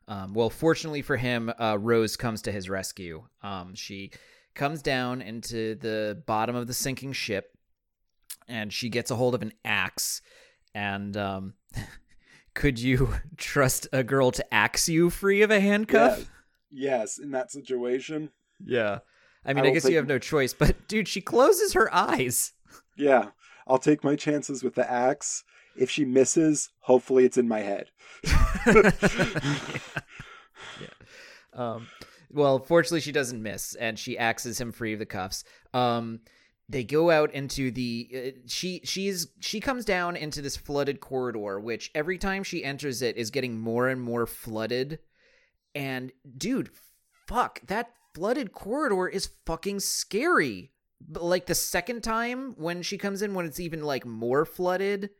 Um, 0.09 0.33
well, 0.33 0.49
fortunately 0.49 1.01
for 1.01 1.15
him, 1.15 1.49
uh, 1.59 1.77
Rose 1.79 2.17
comes 2.17 2.41
to 2.43 2.51
his 2.51 2.69
rescue. 2.69 3.23
Um, 3.41 3.73
she 3.75 4.11
comes 4.53 4.81
down 4.81 5.21
into 5.21 5.75
the 5.75 6.21
bottom 6.25 6.55
of 6.55 6.67
the 6.67 6.73
sinking 6.73 7.13
ship, 7.13 7.57
and 8.47 8.71
she 8.71 8.89
gets 8.89 9.11
a 9.11 9.15
hold 9.15 9.35
of 9.35 9.41
an 9.41 9.53
axe. 9.63 10.21
And 10.77 11.17
um, 11.17 11.53
could 12.53 12.79
you 12.79 13.15
trust 13.37 13.87
a 13.91 14.03
girl 14.03 14.29
to 14.31 14.53
axe 14.53 14.87
you 14.87 15.09
free 15.09 15.41
of 15.41 15.49
a 15.49 15.59
handcuff? 15.59 16.29
yes 16.69 17.17
in 17.17 17.31
that 17.31 17.49
situation 17.49 18.29
Yeah. 18.63 18.99
I 19.45 19.53
mean, 19.53 19.63
I 19.65 19.69
I, 19.69 19.71
guess 19.71 19.83
take- 19.83 19.91
you 19.91 19.97
have 19.97 20.07
no 20.07 20.19
choice, 20.19 20.53
but 20.53 20.87
dude, 20.89 21.07
she 21.07 21.21
closes 21.21 21.73
her 21.73 21.93
eyes. 21.93 22.53
yeah 22.97 23.29
i'll 23.67 23.77
take 23.79 24.03
my 24.03 24.15
chances 24.15 24.63
with 24.63 24.75
the 24.75 24.89
axe 24.91 25.43
if 25.75 25.89
she 25.89 26.03
misses 26.05 26.69
hopefully 26.81 27.25
it's 27.25 27.37
in 27.37 27.47
my 27.47 27.59
head 27.59 27.89
yeah. 30.81 30.87
Um, 31.53 31.87
well, 32.31 32.59
fortunately, 32.59 32.99
she 33.01 33.11
doesn't 33.11 33.41
miss, 33.41 33.73
and 33.75 33.97
she 33.97 34.17
axes 34.17 34.59
him 34.59 34.71
free 34.71 34.93
of 34.93 34.99
the 34.99 35.05
cuffs. 35.05 35.43
Um, 35.73 36.19
they 36.69 36.83
go 36.83 37.11
out 37.11 37.33
into 37.33 37.71
the. 37.71 38.09
Uh, 38.13 38.39
she 38.47 38.81
she's 38.83 39.27
she 39.39 39.59
comes 39.59 39.85
down 39.85 40.15
into 40.15 40.41
this 40.41 40.57
flooded 40.57 40.99
corridor, 40.99 41.59
which 41.59 41.91
every 41.95 42.17
time 42.17 42.43
she 42.43 42.63
enters 42.63 43.01
it 43.01 43.17
is 43.17 43.31
getting 43.31 43.59
more 43.59 43.87
and 43.87 44.01
more 44.01 44.25
flooded. 44.25 44.99
And 45.73 46.11
dude, 46.37 46.69
fuck 47.27 47.61
that 47.67 47.91
flooded 48.13 48.51
corridor 48.51 49.07
is 49.07 49.29
fucking 49.45 49.79
scary. 49.79 50.71
But 50.99 51.23
like 51.23 51.45
the 51.45 51.55
second 51.55 52.01
time 52.01 52.55
when 52.57 52.81
she 52.81 52.97
comes 52.97 53.21
in, 53.21 53.33
when 53.33 53.45
it's 53.45 53.59
even 53.59 53.83
like 53.83 54.05
more 54.05 54.45
flooded 54.45 55.11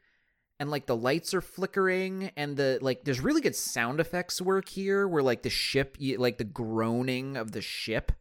and 0.60 0.72
like 0.72 0.86
the 0.88 0.96
lights 0.96 1.34
are 1.34 1.42
flickering 1.42 2.32
and 2.36 2.58
the 2.58 2.80
like 2.82 3.04
there's 3.04 3.20
really 3.20 3.42
good 3.42 3.56
sound 3.56 4.00
effects 4.00 4.42
work 4.42 4.68
here 4.70 5.08
where 5.08 5.24
like 5.24 5.44
the 5.44 5.50
ship 5.50 5.98
like 6.18 6.38
the 6.38 6.44
groaning 6.44 7.38
of 7.38 7.52
the 7.52 7.62
ship 7.62 8.12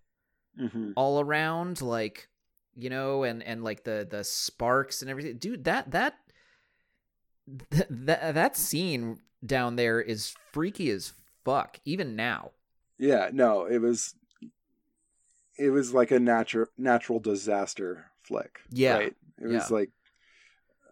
hmm 0.58 0.92
all 0.96 1.20
around 1.20 1.80
like 1.80 2.28
you 2.76 2.90
know 2.90 3.22
and 3.22 3.42
and 3.42 3.64
like 3.64 3.84
the 3.84 4.06
the 4.08 4.22
sparks 4.22 5.00
and 5.02 5.10
everything 5.10 5.38
dude 5.38 5.64
that 5.64 5.90
that 5.90 6.14
th- 7.70 7.86
that 7.90 8.34
that 8.34 8.56
scene 8.56 9.18
down 9.44 9.76
there 9.76 10.00
is 10.00 10.34
freaky 10.52 10.90
as 10.90 11.12
fuck 11.44 11.78
even 11.84 12.16
now 12.16 12.50
Yeah, 12.98 13.30
no, 13.32 13.64
it 13.66 13.78
was 13.78 14.14
it 15.58 15.70
was 15.70 15.94
like 15.94 16.10
a 16.10 16.18
natural 16.20 16.66
natural 16.76 17.18
disaster 17.20 18.06
flick. 18.22 18.60
Yeah, 18.70 18.94
Right? 18.98 19.16
It 19.40 19.46
was 19.46 19.70
yeah. 19.70 19.76
like 19.76 19.90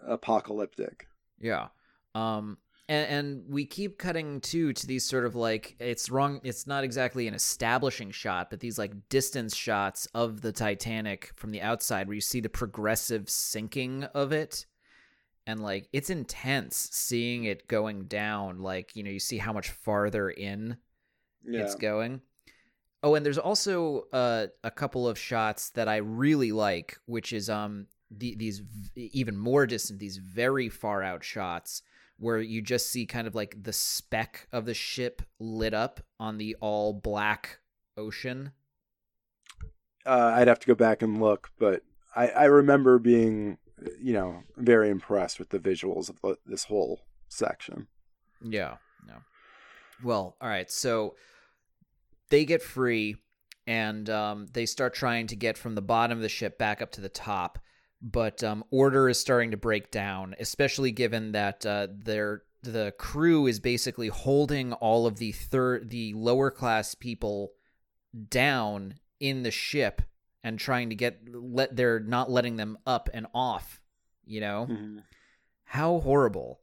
apocalyptic. 0.06 1.06
yeah 1.40 1.68
um 2.14 2.58
and, 2.88 3.06
and 3.08 3.44
we 3.48 3.64
keep 3.64 3.98
cutting 3.98 4.40
too 4.40 4.72
to 4.72 4.86
these 4.86 5.04
sort 5.04 5.24
of 5.24 5.34
like 5.34 5.76
it's 5.78 6.10
wrong 6.10 6.40
it's 6.44 6.66
not 6.66 6.84
exactly 6.84 7.26
an 7.26 7.34
establishing 7.34 8.10
shot 8.10 8.50
but 8.50 8.60
these 8.60 8.78
like 8.78 8.92
distance 9.08 9.54
shots 9.56 10.06
of 10.14 10.40
the 10.42 10.52
titanic 10.52 11.30
from 11.36 11.50
the 11.50 11.62
outside 11.62 12.06
where 12.06 12.14
you 12.14 12.20
see 12.20 12.40
the 12.40 12.48
progressive 12.48 13.28
sinking 13.30 14.04
of 14.14 14.32
it 14.32 14.66
and 15.46 15.60
like 15.60 15.88
it's 15.92 16.10
intense 16.10 16.88
seeing 16.92 17.44
it 17.44 17.68
going 17.68 18.04
down 18.04 18.58
like 18.60 18.94
you 18.96 19.02
know 19.02 19.10
you 19.10 19.20
see 19.20 19.38
how 19.38 19.52
much 19.52 19.70
farther 19.70 20.30
in 20.30 20.76
Yeah. 21.46 21.60
it's 21.62 21.74
going 21.74 22.20
oh 23.02 23.14
and 23.14 23.24
there's 23.24 23.38
also 23.38 24.06
uh, 24.12 24.46
a 24.62 24.70
couple 24.70 25.06
of 25.08 25.18
shots 25.18 25.70
that 25.70 25.88
i 25.88 25.96
really 25.96 26.52
like 26.52 26.98
which 27.06 27.32
is 27.32 27.48
um 27.48 27.86
the, 28.10 28.34
these 28.36 28.60
v- 28.60 29.10
even 29.12 29.36
more 29.36 29.66
distant 29.66 29.98
these 29.98 30.18
very 30.18 30.68
far 30.68 31.02
out 31.02 31.24
shots 31.24 31.82
where 32.18 32.40
you 32.40 32.62
just 32.62 32.90
see 32.90 33.06
kind 33.06 33.26
of 33.26 33.34
like 33.34 33.62
the 33.62 33.72
speck 33.72 34.46
of 34.52 34.66
the 34.66 34.74
ship 34.74 35.22
lit 35.38 35.74
up 35.74 36.00
on 36.18 36.38
the 36.38 36.56
all 36.60 36.92
black 36.92 37.58
ocean 37.96 38.52
uh, 40.06 40.32
I'd 40.36 40.48
have 40.48 40.60
to 40.60 40.66
go 40.66 40.74
back 40.74 41.02
and 41.02 41.20
look, 41.20 41.50
but 41.58 41.82
I, 42.14 42.28
I 42.28 42.44
remember 42.44 42.98
being, 42.98 43.58
you 44.00 44.12
know, 44.12 44.42
very 44.56 44.90
impressed 44.90 45.38
with 45.38 45.50
the 45.50 45.58
visuals 45.58 46.08
of 46.08 46.20
the, 46.20 46.36
this 46.46 46.64
whole 46.64 47.00
section. 47.28 47.88
Yeah, 48.42 48.76
no. 49.06 49.14
Well, 50.02 50.36
all 50.40 50.48
right. 50.48 50.70
So 50.70 51.14
they 52.28 52.44
get 52.44 52.62
free, 52.62 53.16
and 53.66 54.08
um, 54.10 54.46
they 54.52 54.66
start 54.66 54.94
trying 54.94 55.26
to 55.28 55.36
get 55.36 55.56
from 55.56 55.74
the 55.74 55.82
bottom 55.82 56.18
of 56.18 56.22
the 56.22 56.28
ship 56.28 56.58
back 56.58 56.82
up 56.82 56.92
to 56.92 57.00
the 57.00 57.08
top. 57.08 57.58
But 58.06 58.44
um, 58.44 58.64
order 58.70 59.08
is 59.08 59.18
starting 59.18 59.52
to 59.52 59.56
break 59.56 59.90
down, 59.90 60.34
especially 60.38 60.92
given 60.92 61.32
that 61.32 61.64
uh, 61.64 61.88
their 61.90 62.42
the 62.62 62.92
crew 62.98 63.46
is 63.46 63.60
basically 63.60 64.08
holding 64.08 64.72
all 64.74 65.06
of 65.06 65.16
the 65.16 65.32
third 65.32 65.88
the 65.90 66.12
lower 66.14 66.50
class 66.50 66.94
people 66.94 67.52
down 68.28 68.94
in 69.20 69.42
the 69.42 69.50
ship 69.50 70.02
and 70.42 70.58
trying 70.58 70.90
to 70.90 70.94
get 70.94 71.20
let 71.32 71.74
they're 71.74 72.00
not 72.00 72.30
letting 72.30 72.56
them 72.56 72.76
up 72.86 73.08
and 73.14 73.26
off. 73.34 73.80
You 74.26 74.40
know 74.40 74.68
how 75.64 76.00
horrible. 76.00 76.60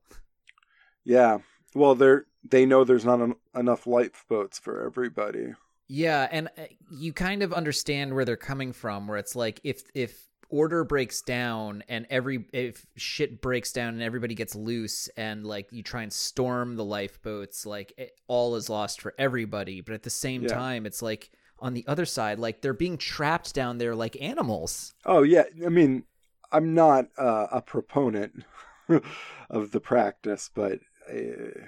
Yeah. 1.03 1.39
Well, 1.73 1.95
they're 1.95 2.25
they 2.43 2.65
know 2.65 2.83
there's 2.83 3.05
not 3.05 3.21
en- 3.21 3.35
enough 3.55 3.87
lifeboats 3.87 4.59
for 4.59 4.85
everybody. 4.85 5.53
Yeah, 5.87 6.27
and 6.31 6.47
uh, 6.57 6.63
you 6.89 7.13
kind 7.13 7.43
of 7.43 7.51
understand 7.51 8.13
where 8.13 8.25
they're 8.25 8.37
coming 8.37 8.73
from 8.73 9.07
where 9.07 9.17
it's 9.17 9.35
like 9.35 9.59
if 9.63 9.83
if 9.93 10.27
order 10.51 10.83
breaks 10.83 11.21
down 11.21 11.83
and 11.89 12.05
every 12.09 12.45
if 12.53 12.85
shit 12.95 13.41
breaks 13.41 13.71
down 13.71 13.93
and 13.95 14.03
everybody 14.03 14.35
gets 14.35 14.53
loose 14.53 15.09
and 15.17 15.45
like 15.45 15.67
you 15.71 15.81
try 15.81 16.03
and 16.03 16.13
storm 16.13 16.75
the 16.75 16.85
lifeboats 16.85 17.65
like 17.65 17.93
it, 17.97 18.11
all 18.27 18.55
is 18.55 18.69
lost 18.69 19.01
for 19.01 19.13
everybody 19.17 19.81
but 19.81 19.93
at 19.93 20.03
the 20.03 20.09
same 20.09 20.43
Yeah. 20.43 20.49
time 20.49 20.85
it's 20.85 21.01
like 21.01 21.31
on 21.59 21.73
the 21.73 21.85
other 21.87 22.05
side 22.05 22.37
like 22.39 22.61
they're 22.61 22.73
being 22.73 22.97
trapped 22.97 23.53
down 23.55 23.77
there 23.77 23.95
like 23.95 24.21
animals 24.21 24.93
Oh 25.05 25.23
yeah. 25.23 25.43
I 25.65 25.69
mean, 25.69 26.03
I'm 26.51 26.73
not 26.73 27.05
uh, 27.17 27.47
a 27.51 27.61
proponent 27.61 28.43
of 29.49 29.71
the 29.71 29.79
practice, 29.79 30.49
but 30.53 30.79
uh, 31.09 31.61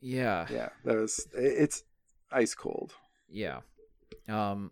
yeah 0.00 0.46
yeah, 0.50 0.68
that 0.84 0.96
was 0.96 1.26
it's 1.34 1.82
ice 2.30 2.54
cold. 2.54 2.94
Yeah. 3.28 3.60
Um 4.28 4.70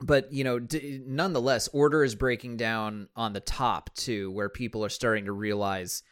but 0.00 0.32
you 0.32 0.44
know, 0.44 0.58
d- 0.58 1.00
nonetheless, 1.06 1.68
order 1.72 2.02
is 2.04 2.14
breaking 2.14 2.56
down 2.56 3.08
on 3.16 3.32
the 3.32 3.40
top 3.40 3.94
too 3.94 4.30
where 4.30 4.48
people 4.48 4.84
are 4.84 4.88
starting 4.90 5.24
to 5.26 5.32
realize 5.32 6.02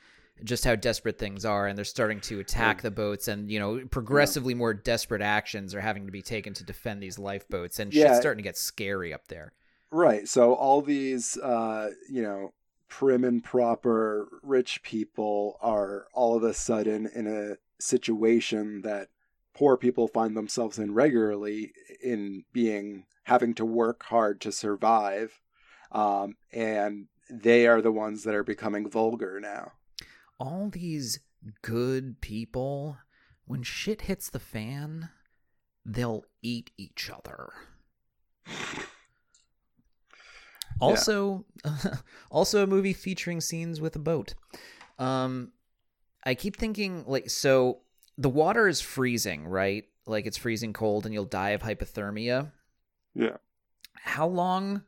just 0.45 0.65
how 0.65 0.75
desperate 0.75 1.19
things 1.19 1.45
are 1.45 1.67
and 1.69 1.77
they're 1.77 1.85
starting 1.85 2.21
to 2.21 2.41
attack 2.41 2.83
the 2.83 2.91
boats 2.91 3.29
and 3.29 3.51
you 3.51 3.59
know, 3.61 3.81
progressively 3.91 4.55
more 4.55 4.75
desperate 4.75 5.23
actions 5.23 5.75
are 5.75 5.81
having 5.81 6.07
to 6.07 6.13
be 6.13 6.23
taken 6.23 6.53
to 6.55 6.65
defend 6.65 7.03
these 7.03 7.19
lifeboats 7.19 7.79
and 7.79 7.93
Yeah. 7.93 8.07
shit's 8.09 8.19
starting 8.21 8.39
to 8.43 8.49
get 8.49 8.57
scary 8.57 9.13
up 9.13 9.29
there. 9.29 9.53
Right. 9.91 10.27
So 10.27 10.55
all 10.55 10.81
these, 10.83 11.37
uh, 11.39 11.91
you 12.11 12.23
know, 12.23 12.55
prim 12.89 13.25
and 13.25 13.45
proper 13.45 14.27
rich 14.43 14.83
people 14.83 15.59
are 15.61 16.07
all 16.13 16.37
of 16.37 16.43
a 16.43 16.55
sudden 16.55 17.09
in 17.15 17.27
a 17.27 17.57
situation 17.79 18.83
that 18.83 19.09
poor 19.55 19.77
people 19.77 20.09
find 20.09 20.37
themselves 20.37 20.79
in 20.79 20.95
regularly 20.95 21.73
in 22.03 22.45
being 22.53 23.05
having 23.25 23.55
to 23.55 23.65
work 23.65 24.05
hard 24.05 24.41
to 24.41 24.53
survive. 24.53 25.41
Um, 25.91 26.37
and 26.53 27.07
they 27.31 27.67
are 27.67 27.83
the 27.83 27.93
ones 27.93 28.25
that 28.25 28.35
are 28.35 28.45
becoming 28.45 28.89
vulgar 28.89 29.41
now. 29.41 29.73
All 30.39 30.71
these 30.71 31.21
good 31.63 32.21
people 32.21 32.99
when 33.45 33.63
shit 33.63 34.03
hits 34.03 34.31
the 34.31 34.39
fan, 34.39 35.11
they'll 35.85 36.25
eat 36.43 36.71
each 36.77 37.11
other. 37.11 37.51
Also, 40.81 41.45
also 42.31 42.65
a 42.65 42.67
movie 42.67 42.95
featuring 42.95 43.41
scenes 43.41 43.81
with 43.81 43.95
a 43.95 44.01
boat. 44.01 44.35
Um, 44.99 45.53
I 46.25 46.35
keep 46.35 46.57
thinking 46.57 47.05
like 47.07 47.31
so 47.31 47.83
the 48.19 48.29
water 48.29 48.69
is 48.69 48.81
freezing, 48.81 49.47
right? 49.47 49.85
Like 50.07 50.27
it's 50.27 50.37
freezing 50.37 50.73
cold, 50.73 51.07
and 51.07 51.15
you'll 51.15 51.25
die 51.25 51.51
of 51.51 51.63
hypothermia. 51.63 52.53
Yeah. 53.15 53.37
How 53.95 54.27
long 54.27 54.83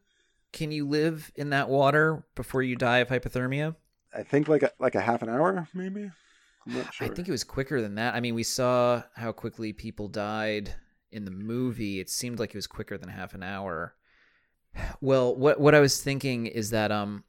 can 0.52 0.70
you 0.72 0.88
live 0.88 1.30
in 1.34 1.50
that 1.50 1.68
water 1.68 2.24
before 2.34 2.62
you 2.62 2.76
die 2.76 2.98
of 2.98 3.08
hypothermia? 3.08 3.76
I 4.16 4.22
think 4.22 4.48
like 4.48 4.62
a, 4.62 4.70
like 4.78 4.94
a 4.94 5.00
half 5.00 5.22
an 5.22 5.28
hour, 5.28 5.68
maybe. 5.74 6.10
I'm 6.66 6.74
not 6.74 6.94
sure. 6.94 7.06
I 7.06 7.10
think 7.10 7.28
it 7.28 7.32
was 7.32 7.44
quicker 7.44 7.80
than 7.80 7.96
that. 7.96 8.14
I 8.14 8.20
mean, 8.20 8.34
we 8.34 8.42
saw 8.42 9.02
how 9.16 9.32
quickly 9.32 9.72
people 9.72 10.08
died 10.08 10.74
in 11.12 11.24
the 11.24 11.30
movie. 11.30 12.00
It 12.00 12.10
seemed 12.10 12.38
like 12.38 12.50
it 12.50 12.58
was 12.58 12.66
quicker 12.66 12.96
than 12.96 13.08
half 13.08 13.34
an 13.34 13.42
hour. 13.42 13.94
Well, 15.00 15.36
what 15.36 15.60
what 15.60 15.74
I 15.74 15.80
was 15.80 16.02
thinking 16.02 16.46
is 16.46 16.70
that 16.70 16.90
um, 16.90 17.24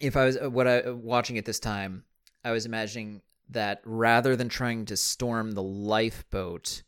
if 0.00 0.16
I 0.16 0.24
was 0.24 0.38
what 0.40 0.66
I 0.66 0.90
watching 0.90 1.36
it 1.36 1.44
this 1.44 1.60
time, 1.60 2.04
I 2.44 2.50
was 2.50 2.66
imagining 2.66 3.22
that 3.50 3.80
rather 3.84 4.36
than 4.36 4.48
trying 4.48 4.84
to 4.86 4.96
storm 4.96 5.52
the 5.52 5.62
lifeboat, 5.62 6.82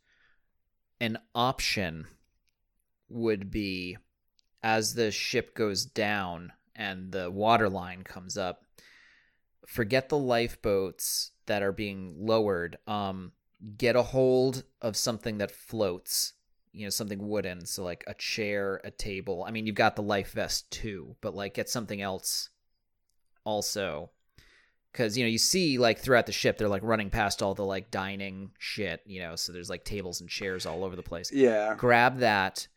an 1.00 1.18
option 1.34 2.06
would 3.08 3.50
be 3.50 3.96
as 4.62 4.94
the 4.94 5.10
ship 5.10 5.54
goes 5.54 5.84
down 5.84 6.52
and 6.74 7.12
the 7.12 7.30
water 7.30 7.68
line 7.68 8.02
comes 8.02 8.38
up 8.38 8.64
forget 9.66 10.08
the 10.08 10.18
lifeboats 10.18 11.32
that 11.46 11.62
are 11.62 11.72
being 11.72 12.14
lowered 12.18 12.78
um 12.86 13.32
get 13.76 13.96
a 13.96 14.02
hold 14.02 14.64
of 14.80 14.96
something 14.96 15.38
that 15.38 15.50
floats 15.50 16.32
you 16.72 16.84
know 16.84 16.90
something 16.90 17.28
wooden 17.28 17.66
so 17.66 17.84
like 17.84 18.02
a 18.06 18.14
chair 18.14 18.80
a 18.84 18.90
table. 18.90 19.44
I 19.46 19.50
mean 19.50 19.66
you've 19.66 19.76
got 19.76 19.96
the 19.96 20.02
life 20.02 20.32
vest 20.32 20.70
too 20.70 21.16
but 21.20 21.34
like 21.34 21.54
get 21.54 21.68
something 21.68 22.00
else 22.00 22.48
also 23.44 24.10
because 24.92 25.16
you 25.16 25.24
know 25.24 25.28
you 25.28 25.38
see 25.38 25.78
like 25.78 25.98
throughout 25.98 26.26
the 26.26 26.32
ship 26.32 26.58
they're 26.58 26.68
like 26.68 26.82
running 26.82 27.10
past 27.10 27.42
all 27.42 27.54
the 27.54 27.64
like 27.64 27.90
dining 27.90 28.50
shit 28.58 29.00
you 29.06 29.20
know 29.20 29.34
so 29.36 29.52
there's 29.52 29.70
like 29.70 29.84
tables 29.84 30.20
and 30.20 30.28
chairs 30.30 30.66
all 30.66 30.84
over 30.84 30.94
the 30.96 31.02
place 31.02 31.32
Yeah. 31.32 31.74
grab 31.76 32.18
that, 32.18 32.68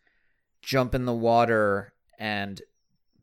jump 0.62 0.96
in 0.96 1.06
the 1.06 1.14
water, 1.14 1.94
and 2.18 2.62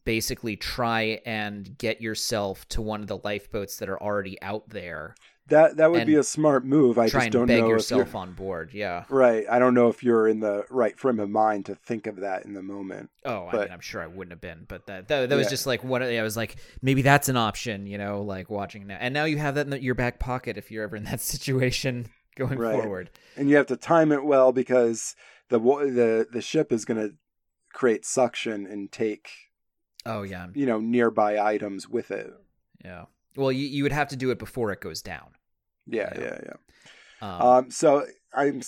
basically 0.05 0.56
try 0.56 1.20
and 1.24 1.78
get 1.78 2.01
yourself 2.01 2.69
to 2.69 2.82
one 2.82 3.01
of 3.01 3.06
the 3.06 3.19
lifeboats 3.24 3.77
that 3.78 3.89
are 3.89 4.02
already 4.02 4.40
out 4.43 4.69
there. 4.69 5.14
That 5.48 5.77
that 5.78 5.90
would 5.90 6.06
be 6.06 6.14
a 6.14 6.23
smart 6.23 6.64
move. 6.64 6.98
I 6.98 7.09
just 7.09 7.31
don't 7.31 7.47
beg 7.47 7.59
know 7.60 7.66
if 7.66 7.70
yourself 7.70 8.12
you're 8.12 8.20
on 8.23 8.32
board. 8.32 8.70
Yeah. 8.73 9.05
right. 9.09 9.44
I 9.51 9.59
don't 9.59 9.74
know 9.74 9.89
if 9.89 10.02
you're 10.02 10.28
in 10.28 10.40
the 10.40 10.64
right 10.70 10.97
frame 10.98 11.19
of 11.19 11.28
mind 11.31 11.66
to 11.66 11.74
think 11.74 12.06
of 12.06 12.20
that 12.20 12.44
in 12.44 12.55
the 12.55 12.62
moment. 12.62 13.10
Oh, 13.24 13.48
I 13.52 13.56
mean, 13.56 13.69
I'm 13.73 13.81
sure 13.81 14.01
I 14.01 14.06
wouldn't 14.06 14.31
have 14.32 14.40
been, 14.40 14.64
but 14.69 14.86
that 14.86 15.09
that, 15.09 15.28
that 15.28 15.36
was 15.36 15.47
Yeah. 15.47 15.51
just 15.51 15.66
like 15.66 15.82
one. 15.85 16.01
of- 16.01 16.09
I 16.09 16.23
was 16.23 16.36
like, 16.36 16.56
maybe 16.81 17.02
that's 17.02 17.28
an 17.28 17.36
option, 17.36 17.86
you 17.86 17.98
know, 17.98 18.23
like 18.23 18.51
watching 18.51 18.86
that, 18.86 18.98
and 19.02 19.12
now 19.12 19.24
you 19.24 19.39
have 19.39 19.56
that 19.56 19.66
in 19.66 19.70
the, 19.70 19.82
your 19.82 19.94
back 19.97 20.19
pocket 20.20 20.56
if 20.56 20.70
you're 20.70 20.85
ever 20.85 20.97
in 20.97 21.05
that 21.05 21.20
situation 21.32 22.06
going 22.36 22.59
Right. 22.59 22.81
forward. 22.81 23.10
and 23.36 23.51
you 23.51 23.56
have 23.56 23.66
to 23.66 23.77
time 23.77 24.10
it 24.12 24.24
well 24.24 24.52
because 24.52 25.14
the 25.48 25.59
the 25.59 26.27
the 26.32 26.40
ship 26.40 26.73
is 26.73 26.85
going 26.85 27.01
to 27.01 27.14
create 27.74 28.06
suction 28.06 28.64
and 28.66 28.90
take 28.93 29.28
Oh 30.06 30.23
yeah, 30.23 30.47
you 30.55 30.66
know 30.66 30.78
nearby 30.78 31.39
items 31.39 31.89
with 31.89 32.10
it. 32.12 32.31
yeah. 32.85 33.05
Well, 33.37 33.53
you 33.53 33.67
you 33.67 33.83
would 33.83 33.93
have 33.93 34.09
to 34.09 34.17
do 34.17 34.31
it 34.31 34.39
before 34.39 34.73
it 34.73 34.81
goes 34.81 35.03
down. 35.03 35.29
Yeah, 35.87 36.11
Yeah. 36.15 36.21
yeah, 36.21 36.41
yeah. 36.47 36.57
Um, 37.21 37.43
Um, 37.43 37.71
so 37.71 38.07
I'm 38.35 38.63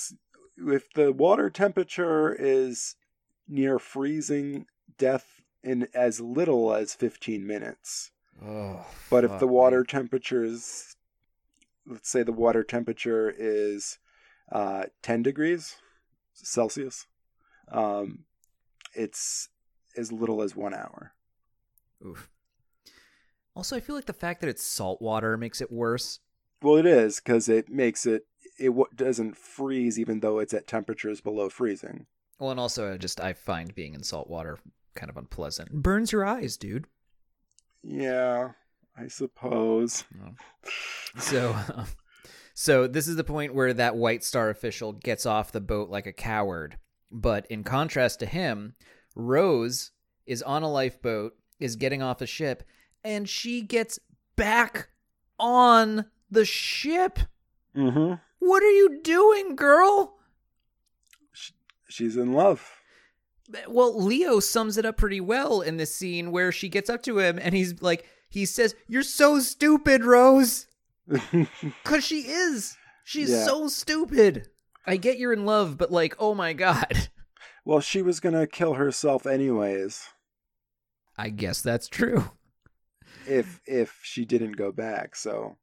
if 0.56 0.92
the 0.94 1.12
water 1.12 1.50
temperature 1.50 2.32
is 2.34 2.96
near 3.48 3.78
freezing 3.78 4.66
death 4.98 5.42
in 5.62 5.88
as 5.94 6.20
little 6.20 6.72
as 6.74 6.94
15 6.94 7.46
minutes. 7.46 8.10
oh, 8.42 8.84
But 9.10 9.24
if 9.24 9.38
the 9.38 9.46
me. 9.46 9.52
water 9.52 9.84
temperature 9.84 10.44
is, 10.44 10.96
let's 11.86 12.08
say 12.08 12.22
the 12.22 12.32
water 12.32 12.62
temperature 12.62 13.34
is 13.36 13.98
uh, 14.52 14.84
10 15.02 15.22
degrees 15.22 15.76
Celsius, 16.34 17.06
um, 17.70 18.24
it's 18.94 19.48
as 19.96 20.12
little 20.12 20.42
as 20.42 20.54
one 20.56 20.74
hour. 20.74 21.12
Oof. 22.06 22.28
Also, 23.56 23.76
I 23.76 23.80
feel 23.80 23.94
like 23.94 24.06
the 24.06 24.12
fact 24.12 24.40
that 24.40 24.50
it's 24.50 24.64
salt 24.64 25.00
water 25.00 25.36
makes 25.36 25.60
it 25.60 25.70
worse. 25.70 26.20
Well, 26.62 26.76
it 26.76 26.86
is 26.86 27.20
because 27.20 27.48
it 27.48 27.68
makes 27.68 28.06
it 28.06 28.26
it 28.58 28.68
w- 28.68 28.86
doesn't 28.94 29.36
freeze 29.36 29.98
even 29.98 30.20
though 30.20 30.38
it's 30.38 30.54
at 30.54 30.66
temperatures 30.66 31.20
below 31.20 31.48
freezing. 31.48 32.06
Well, 32.38 32.50
and 32.50 32.60
also 32.60 32.92
I 32.92 32.96
just 32.96 33.20
I 33.20 33.32
find 33.32 33.74
being 33.74 33.94
in 33.94 34.02
salt 34.02 34.28
water 34.28 34.58
kind 34.94 35.10
of 35.10 35.16
unpleasant. 35.16 35.72
Burns 35.72 36.12
your 36.12 36.24
eyes, 36.24 36.56
dude. 36.56 36.86
Yeah, 37.82 38.52
I 38.96 39.08
suppose. 39.08 40.04
So, 41.18 41.54
um, 41.74 41.86
so 42.54 42.86
this 42.86 43.06
is 43.06 43.16
the 43.16 43.24
point 43.24 43.54
where 43.54 43.72
that 43.74 43.96
White 43.96 44.24
Star 44.24 44.50
official 44.50 44.92
gets 44.92 45.26
off 45.26 45.52
the 45.52 45.60
boat 45.60 45.90
like 45.90 46.06
a 46.06 46.12
coward. 46.12 46.78
But 47.10 47.46
in 47.50 47.62
contrast 47.62 48.20
to 48.20 48.26
him, 48.26 48.74
Rose 49.14 49.92
is 50.26 50.42
on 50.42 50.62
a 50.62 50.72
lifeboat, 50.72 51.34
is 51.60 51.76
getting 51.76 52.02
off 52.02 52.20
a 52.20 52.26
ship, 52.26 52.64
and 53.04 53.28
she 53.28 53.62
gets 53.62 53.98
back 54.36 54.88
on 55.38 56.06
the 56.30 56.44
ship. 56.44 57.18
Mm-hmm. 57.76 58.14
What 58.38 58.62
are 58.62 58.70
you 58.70 59.00
doing, 59.02 59.56
girl? 59.56 60.18
She's 61.88 62.16
in 62.16 62.32
love. 62.32 62.68
Well, 63.68 64.00
Leo 64.02 64.40
sums 64.40 64.78
it 64.78 64.86
up 64.86 64.96
pretty 64.96 65.20
well 65.20 65.60
in 65.60 65.76
this 65.76 65.94
scene 65.94 66.32
where 66.32 66.50
she 66.50 66.68
gets 66.68 66.88
up 66.90 67.02
to 67.04 67.18
him 67.18 67.38
and 67.40 67.54
he's 67.54 67.80
like, 67.82 68.06
he 68.28 68.46
says, 68.46 68.74
You're 68.88 69.02
so 69.02 69.38
stupid, 69.40 70.04
Rose. 70.04 70.66
Because 71.06 72.02
she 72.04 72.20
is. 72.22 72.76
She's 73.04 73.30
Yeah. 73.30 73.44
so 73.44 73.68
stupid. 73.68 74.48
I 74.86 74.96
get 74.96 75.18
you're 75.18 75.32
in 75.34 75.44
love, 75.44 75.76
but 75.78 75.92
like, 75.92 76.16
oh 76.18 76.34
my 76.34 76.52
God. 76.54 77.08
well, 77.64 77.80
she 77.80 78.00
was 78.02 78.18
gonna 78.20 78.46
kill 78.46 78.74
herself 78.74 79.26
anyways 79.26 80.08
I 81.16 81.28
guess 81.28 81.60
that's 81.60 81.86
true. 81.88 82.30
If 83.26 83.60
if 83.66 83.98
she 84.02 84.24
didn't 84.24 84.52
go 84.52 84.72
back. 84.72 85.16
So, 85.16 85.56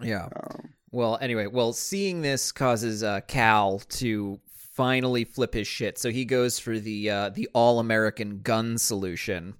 Yeah. 0.00 0.28
um, 0.36 0.74
Well, 0.90 1.18
anyway, 1.20 1.46
well, 1.46 1.72
seeing 1.72 2.22
this 2.22 2.50
causes 2.52 3.02
uh, 3.02 3.20
Cal 3.28 3.78
to 4.00 4.40
finally 4.72 5.24
flip 5.24 5.52
his 5.54 5.66
shit. 5.66 5.98
So 5.98 6.10
he 6.10 6.24
goes 6.24 6.58
for 6.58 6.78
the 6.78 7.10
uh, 7.10 7.28
the 7.30 7.48
all 7.52 7.78
American 7.80 8.40
gun 8.42 8.78
solution, 8.78 9.54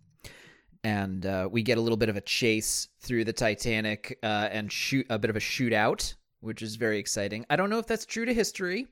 and 0.84 1.26
uh, 1.26 1.48
we 1.50 1.62
get 1.62 1.76
a 1.78 1.80
little 1.80 1.96
bit 1.96 2.08
of 2.08 2.16
a 2.16 2.20
chase 2.20 2.88
through 3.00 3.24
the 3.24 3.32
Titanic 3.32 4.18
uh, 4.22 4.48
and 4.50 4.70
shoot 4.72 5.06
a 5.10 5.18
bit 5.18 5.28
of 5.30 5.36
a 5.36 5.40
shootout, 5.40 6.14
which 6.40 6.62
is 6.62 6.76
very 6.76 6.98
exciting. 6.98 7.44
I 7.50 7.56
don't 7.56 7.68
know 7.70 7.78
if 7.78 7.86
that's 7.86 8.06
true 8.06 8.24
to 8.24 8.32
history. 8.32 8.86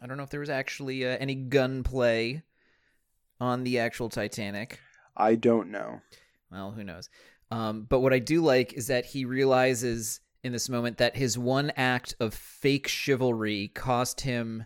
I 0.00 0.06
don't 0.06 0.16
know 0.16 0.22
if 0.22 0.30
there 0.30 0.40
was 0.40 0.50
actually 0.50 1.04
uh, 1.06 1.16
any 1.18 1.34
gunplay 1.34 2.42
on 3.40 3.64
the 3.64 3.78
actual 3.80 4.08
Titanic. 4.08 4.78
I 5.16 5.34
don't 5.34 5.70
know. 5.70 6.00
Well, 6.50 6.70
who 6.72 6.84
knows? 6.84 7.08
Um, 7.50 7.86
but 7.88 8.00
what 8.00 8.12
I 8.12 8.18
do 8.18 8.42
like 8.42 8.72
is 8.72 8.88
that 8.88 9.06
he 9.06 9.24
realizes 9.24 10.20
in 10.42 10.52
this 10.52 10.68
moment 10.68 10.98
that 10.98 11.16
his 11.16 11.38
one 11.38 11.70
act 11.76 12.14
of 12.20 12.34
fake 12.34 12.88
chivalry 12.88 13.68
cost 13.74 14.20
him 14.22 14.64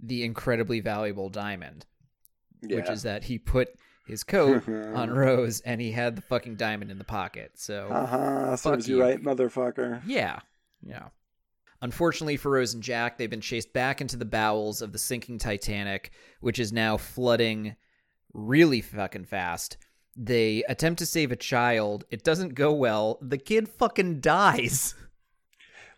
the 0.00 0.24
incredibly 0.24 0.80
valuable 0.80 1.28
diamond, 1.28 1.86
Yeah. 2.62 2.76
which 2.76 2.90
is 2.90 3.02
that 3.02 3.24
he 3.24 3.38
put 3.38 3.68
his 4.06 4.24
coat 4.24 4.66
on 4.68 5.10
Rose 5.10 5.60
and 5.60 5.80
he 5.80 5.92
had 5.92 6.16
the 6.16 6.22
fucking 6.22 6.56
diamond 6.56 6.90
in 6.90 6.98
the 6.98 7.04
pocket. 7.04 7.52
So, 7.54 7.88
Haha, 7.90 8.56
serves 8.56 8.88
you. 8.88 9.00
right, 9.00 9.22
motherfucker. 9.22 10.02
yeah, 10.06 10.40
yeah. 10.82 11.08
Unfortunately 11.80 12.36
for 12.36 12.52
Rose 12.52 12.74
and 12.74 12.82
Jack, 12.82 13.18
they've 13.18 13.28
been 13.30 13.40
chased 13.40 13.72
back 13.72 14.00
into 14.00 14.16
the 14.16 14.24
bowels 14.24 14.82
of 14.82 14.92
the 14.92 14.98
sinking 14.98 15.38
Titanic, 15.38 16.12
which 16.40 16.58
is 16.60 16.72
now 16.72 16.96
flooding 16.96 17.74
really 18.32 18.80
fucking 18.80 19.24
fast. 19.24 19.76
They 20.16 20.62
attempt 20.68 20.98
to 20.98 21.06
save 21.06 21.32
a 21.32 21.36
child. 21.36 22.04
It 22.10 22.22
doesn't 22.24 22.54
go 22.54 22.72
well. 22.72 23.18
The 23.22 23.38
kid 23.38 23.68
fucking 23.68 24.20
dies. 24.20 24.94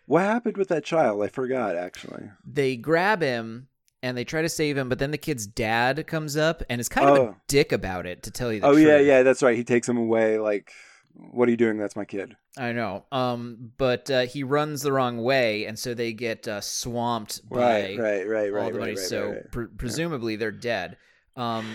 What 0.07 0.21
happened 0.21 0.57
with 0.57 0.67
that 0.67 0.83
child? 0.85 1.23
I 1.23 1.27
forgot 1.29 1.75
actually. 1.75 2.29
They 2.45 2.75
grab 2.75 3.23
him 3.23 3.69
and 4.03 4.15
they 4.15 4.23
try 4.23 4.43
to 4.43 4.49
save 4.49 4.77
him, 4.77 4.87
but 4.87 4.99
then 4.99 5.09
the 5.09 5.17
kid's 5.17 5.47
dad 5.47 6.05
comes 6.05 6.37
up 6.37 6.61
and 6.69 6.79
is 6.79 6.87
kind 6.87 7.09
of 7.09 7.17
a 7.17 7.21
Oh. 7.21 7.35
dick 7.47 7.71
about 7.71 8.05
it, 8.05 8.21
to 8.21 8.29
tell 8.29 8.53
you 8.53 8.59
the 8.59 8.67
Oh 8.67 8.73
truth. 8.73 8.85
yeah, 8.87 8.99
yeah, 8.99 9.23
that's 9.23 9.41
right. 9.41 9.57
He 9.57 9.63
takes 9.63 9.89
him 9.89 9.97
away. 9.97 10.37
Like, 10.37 10.71
what 11.15 11.47
are 11.47 11.51
you 11.51 11.57
doing? 11.57 11.79
That's 11.79 11.95
my 11.95 12.05
kid. 12.05 12.35
I 12.55 12.71
know. 12.71 13.05
Um, 13.11 13.71
but 13.77 14.11
uh, 14.11 14.27
he 14.27 14.43
runs 14.43 14.83
the 14.83 14.91
wrong 14.91 15.23
way, 15.23 15.65
and 15.65 15.79
so 15.79 15.95
they 15.95 16.13
get 16.13 16.47
uh, 16.47 16.61
swamped 16.61 17.49
by 17.49 17.95
Right, 17.97 18.27
right, 18.29 18.51
right, 18.51 18.63
all 18.63 18.69
the 18.69 18.73
right, 18.73 18.79
money. 18.79 18.91
right, 18.91 18.99
so 18.99 19.21
right, 19.25 19.35
right. 19.37 19.51
pre- 19.51 19.67
presumably 19.75 20.35
they're 20.35 20.51
dead. 20.51 20.97
Um, 21.35 21.65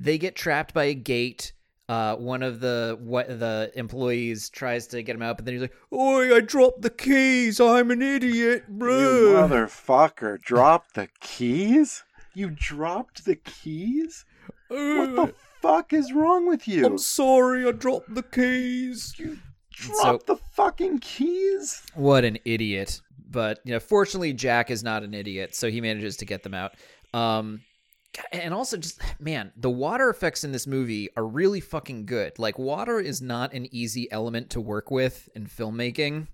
they 0.00 0.18
get 0.18 0.34
trapped 0.34 0.74
by 0.74 0.84
a 0.86 0.94
gate. 0.94 1.52
Uh, 1.92 2.16
one 2.16 2.42
of 2.42 2.60
the 2.60 2.96
what 3.02 3.28
the 3.28 3.70
employees 3.74 4.48
tries 4.48 4.86
to 4.86 5.02
get 5.02 5.14
him 5.14 5.20
out, 5.20 5.36
but 5.36 5.44
then 5.44 5.52
he's 5.52 5.60
like, 5.60 5.76
"Oi, 5.92 6.34
I 6.34 6.40
dropped 6.40 6.80
the 6.80 6.88
keys. 6.88 7.60
I'm 7.60 7.90
an 7.90 8.00
idiot, 8.00 8.64
bro." 8.66 8.98
You 8.98 9.32
bro." 9.32 9.48
motherfucker! 9.48 10.40
Dropped 10.40 10.94
the 10.94 11.08
keys? 11.20 12.02
You 12.32 12.48
dropped 12.48 13.26
the 13.26 13.36
keys? 13.36 14.24
What 14.68 15.16
the 15.16 15.34
fuck 15.60 15.92
is 15.92 16.14
wrong 16.14 16.48
with 16.48 16.66
you? 16.66 16.86
I'm 16.86 16.96
sorry, 16.96 17.66
I 17.66 17.72
dropped 17.72 18.14
the 18.14 18.22
keys. 18.22 19.14
you 19.18 19.38
dropped 19.70 20.26
the 20.26 20.36
fucking 20.36 21.00
keys? 21.00 21.82
What 21.94 22.24
an 22.24 22.38
idiot. 22.46 23.02
But, 23.30 23.60
you 23.64 23.72
know, 23.72 23.80
fortunately 23.80 24.32
Jack 24.32 24.70
is 24.70 24.82
not 24.82 25.02
an 25.02 25.12
idiot, 25.12 25.54
so 25.54 25.70
he 25.70 25.82
manages 25.82 26.16
to 26.18 26.24
get 26.24 26.42
them 26.42 26.54
out. 26.54 26.72
Um 27.12 27.60
and 28.32 28.52
also 28.52 28.76
just 28.76 29.00
man, 29.18 29.52
the 29.56 29.70
water 29.70 30.10
effects 30.10 30.44
in 30.44 30.52
this 30.52 30.66
movie 30.66 31.08
are 31.16 31.26
really 31.26 31.60
fucking 31.60 32.06
good. 32.06 32.38
Like 32.38 32.58
water 32.58 33.00
is 33.00 33.22
not 33.22 33.52
an 33.54 33.66
easy 33.74 34.10
element 34.12 34.50
to 34.50 34.60
work 34.60 34.90
with 34.90 35.28
in 35.34 35.46
filmmaking. 35.46 36.26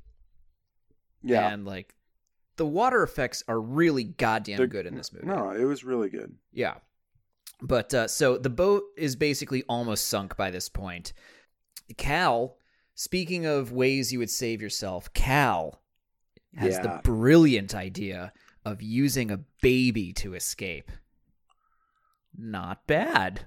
Yeah. 1.23 1.49
And 1.53 1.65
like 1.65 1.95
the 2.57 2.67
water 2.67 3.03
effects 3.03 3.45
are 3.49 3.61
really 3.61 4.05
goddamn 4.05 4.59
They're- 4.59 4.67
good 4.67 4.87
in 4.87 4.95
this 4.97 5.13
movie. 5.13 5.27
No, 5.27 5.51
it 5.51 5.65
was 5.65 5.85
really 5.85 6.09
good. 6.09 6.35
Yeah. 6.53 6.75
But 7.61 7.93
uh, 7.95 8.09
so 8.09 8.39
the 8.39 8.51
boat 8.51 8.85
is 8.97 9.17
basically 9.17 9.65
almost 9.69 10.07
sunk 10.09 10.37
by 10.37 10.51
this 10.51 10.69
point. 10.69 11.13
Cal, 11.97 12.57
speaking 12.95 13.47
of 13.47 13.73
ways 13.73 14.13
you 14.13 14.19
would 14.21 14.31
save 14.31 14.63
yourself, 14.63 15.13
Cal 15.13 15.81
has 16.57 16.79
the 16.79 17.01
brilliant 17.05 17.75
idea 17.75 18.33
of 18.65 18.83
using 18.83 19.31
a 19.31 19.41
baby 19.61 20.13
to 20.15 20.35
escape. 20.35 20.91
Not 22.39 22.86
bad. 22.86 23.47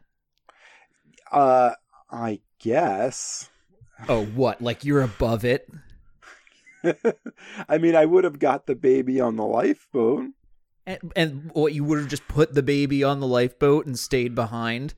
Uh, 1.32 1.72
I 2.12 2.42
guess. 2.60 3.50
Oh, 4.10 4.26
what? 4.26 4.62
Like 4.62 4.84
you're 4.84 5.02
above 5.02 5.46
it? 5.46 5.70
I 7.70 7.78
mean, 7.78 7.96
I 7.96 8.06
would 8.06 8.26
have 8.26 8.40
got 8.40 8.68
the 8.68 8.76
baby 8.76 9.22
on 9.22 9.38
the 9.38 9.46
lifeboat. 9.46 10.26
And, 10.86 11.14
and 11.16 11.52
what, 11.54 11.74
you 11.74 11.86
would 11.86 12.00
have 12.00 12.10
just 12.10 12.28
put 12.28 12.54
the 12.54 12.64
baby 12.64 13.04
on 13.04 13.20
the 13.20 13.28
lifeboat 13.28 13.86
and 13.86 13.98
stayed 13.98 14.36
behind? 14.36 14.96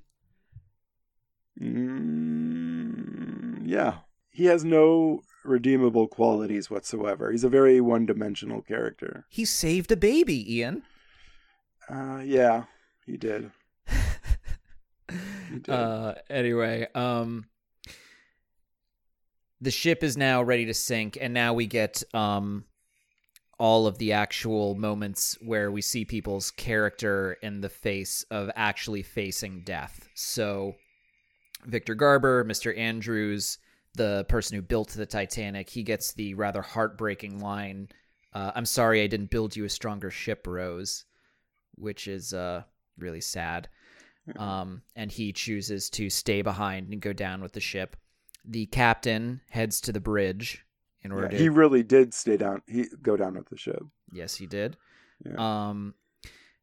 Mm, 1.62 3.62
yeah. 3.66 3.98
He 4.32 4.46
has 4.46 4.66
no 4.66 5.22
redeemable 5.44 6.08
qualities 6.08 6.72
whatsoever. 6.72 7.32
He's 7.32 7.44
a 7.44 7.50
very 7.50 7.80
one 7.82 8.08
dimensional 8.08 8.62
character. 8.62 9.26
He 9.30 9.46
saved 9.46 9.92
a 9.92 9.98
baby, 9.98 10.56
Ian. 10.56 10.84
Uh, 11.90 12.22
yeah, 12.24 12.64
he 13.06 13.18
did. 13.18 13.52
Uh, 15.68 16.14
anyway, 16.30 16.88
um, 16.96 17.46
the 19.62 19.72
ship 19.72 20.04
is 20.04 20.18
now 20.18 20.44
ready 20.44 20.66
to 20.66 20.74
sink, 20.74 21.18
and 21.20 21.34
now 21.34 21.54
we 21.54 21.68
get 21.68 22.04
um, 22.14 22.66
all 23.60 23.88
of 23.88 23.98
the 23.98 24.14
actual 24.14 24.76
moments 24.76 25.38
where 25.42 25.72
we 25.72 25.82
see 25.82 26.06
people's 26.06 26.52
character 26.52 27.38
in 27.42 27.62
the 27.62 27.70
face 27.70 28.26
of 28.32 28.50
actually 28.56 29.04
facing 29.04 29.62
death. 29.64 30.10
So, 30.16 30.76
Victor 31.66 31.96
Garber, 31.96 32.44
Mr. 32.44 32.78
Andrews, 32.78 33.58
the 33.96 34.26
person 34.28 34.56
who 34.56 34.62
built 34.62 34.90
the 34.90 35.06
Titanic, 35.06 35.70
he 35.70 35.84
gets 35.84 36.14
the 36.14 36.34
rather 36.34 36.62
heartbreaking 36.62 37.40
line, 37.40 37.90
uh, 38.34 38.52
"I'm 38.56 38.66
sorry, 38.66 39.02
I 39.02 39.08
didn't 39.08 39.30
build 39.30 39.56
you 39.56 39.66
a 39.66 39.70
stronger 39.70 40.10
ship, 40.10 40.46
Rose," 40.48 41.06
which 41.76 42.08
is 42.08 42.34
uh, 42.34 42.64
really 42.98 43.22
sad 43.22 43.70
um, 44.38 44.82
and 44.96 45.12
he 45.12 45.34
chooses 45.34 45.90
to 45.92 46.10
stay 46.10 46.42
behind 46.42 46.92
and 46.92 47.02
go 47.02 47.14
down 47.14 47.42
with 47.42 47.54
the 47.54 47.60
ship. 47.60 47.96
The 48.46 48.66
captain 48.68 49.42
heads 49.50 49.80
to 49.82 49.92
the 49.92 50.00
bridge 50.00 50.66
in 51.02 51.12
order 51.12 51.26
Yeah, 51.26 51.32
to. 51.32 51.38
he 51.38 51.50
really 51.50 51.84
did 51.84 52.14
stay 52.14 52.38
down. 52.38 52.62
He 52.68 52.86
go 53.02 53.16
down 53.18 53.36
with 53.36 53.50
the 53.50 53.58
ship. 53.58 53.84
yes, 54.12 54.36
he 54.36 54.46
did. 54.48 54.78
Yeah. 55.26 55.70
Um, 55.70 55.94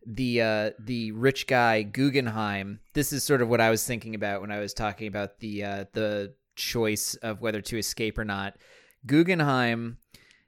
the 0.06 0.40
uh, 0.42 0.70
the 0.78 1.12
rich 1.12 1.46
guy 1.46 1.82
Guggenheim. 1.82 2.80
This 2.94 3.12
is 3.12 3.22
sort 3.22 3.42
of 3.42 3.48
what 3.48 3.60
I 3.60 3.68
was 3.70 3.86
thinking 3.86 4.14
about 4.14 4.40
when 4.40 4.50
I 4.50 4.58
was 4.58 4.72
talking 4.74 5.08
about 5.08 5.38
the 5.40 5.64
uh, 5.64 5.84
the 5.92 6.34
choice 6.56 7.14
of 7.16 7.40
whether 7.42 7.60
to 7.60 7.76
escape 7.78 8.18
or 8.18 8.24
not. 8.24 8.56
Guggenheim 9.06 9.98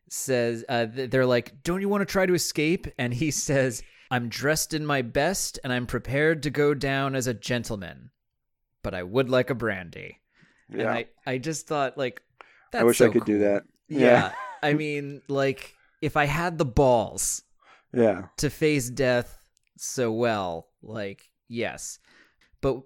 says 0.08 0.64
uh, 0.68 0.86
they're 0.90 1.26
like, 1.26 1.62
"Don't 1.62 1.80
you 1.80 1.88
want 1.88 2.00
to 2.02 2.10
try 2.10 2.26
to 2.26 2.34
escape?" 2.34 2.86
And 2.98 3.12
he 3.12 3.30
says, 3.30 3.82
"I'm 4.12 4.28
dressed 4.28 4.74
in 4.74 4.84
my 4.86 5.00
best, 5.02 5.58
and 5.64 5.72
I'm 5.72 5.86
prepared 5.86 6.42
to 6.44 6.50
go 6.50 6.74
down 6.74 7.16
as 7.16 7.26
a 7.26 7.34
gentleman, 7.34 8.10
but 8.82 8.94
I 8.94 9.02
would 9.02 9.28
like 9.30 9.50
a 9.50 9.54
brandy." 9.54 10.20
And 10.70 10.80
Yeah, 10.82 10.92
I, 10.92 11.06
I 11.26 11.38
just 11.38 11.66
thought 11.66 11.96
like, 11.98 12.22
that's 12.70 12.82
I 12.82 12.84
wish 12.84 12.98
so 12.98 13.06
I 13.06 13.08
could 13.08 13.24
do 13.24 13.38
cool. 13.38 13.48
that. 13.48 13.62
Yeah. 13.88 14.32
I 14.62 14.74
mean, 14.84 15.22
like, 15.28 15.74
if 16.00 16.16
I 16.16 16.26
had 16.26 16.58
the 16.58 16.64
balls 16.64 17.42
Yeah. 17.92 18.26
to 18.36 18.50
face 18.50 18.88
death 18.90 19.38
so 19.76 20.12
well, 20.12 20.68
like, 20.82 21.28
yes. 21.48 21.98
But 22.60 22.82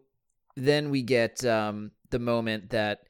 then 0.56 0.90
we 0.90 1.02
get 1.02 1.44
um, 1.44 1.90
the 2.10 2.18
moment 2.18 2.70
that 2.70 3.00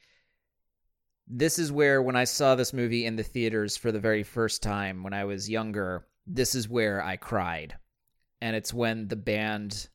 this 1.29 1.59
is 1.59 1.73
where, 1.73 2.03
when 2.03 2.17
I 2.17 2.25
saw 2.25 2.55
this 2.55 2.73
movie 2.73 3.05
in 3.07 3.17
the 3.17 3.23
theaters 3.23 3.77
for 3.77 3.91
the 3.93 4.01
very 4.01 4.23
first 4.23 4.63
time 4.63 5.03
when 5.03 5.13
I 5.13 5.25
was 5.25 5.51
younger, 5.51 6.07
this 6.27 6.55
is 6.55 6.69
where 6.69 7.03
I 7.03 7.17
cried. 7.17 7.77
And 8.41 8.55
it's 8.55 8.73
when 8.75 9.09
the 9.09 9.17
band 9.17 9.89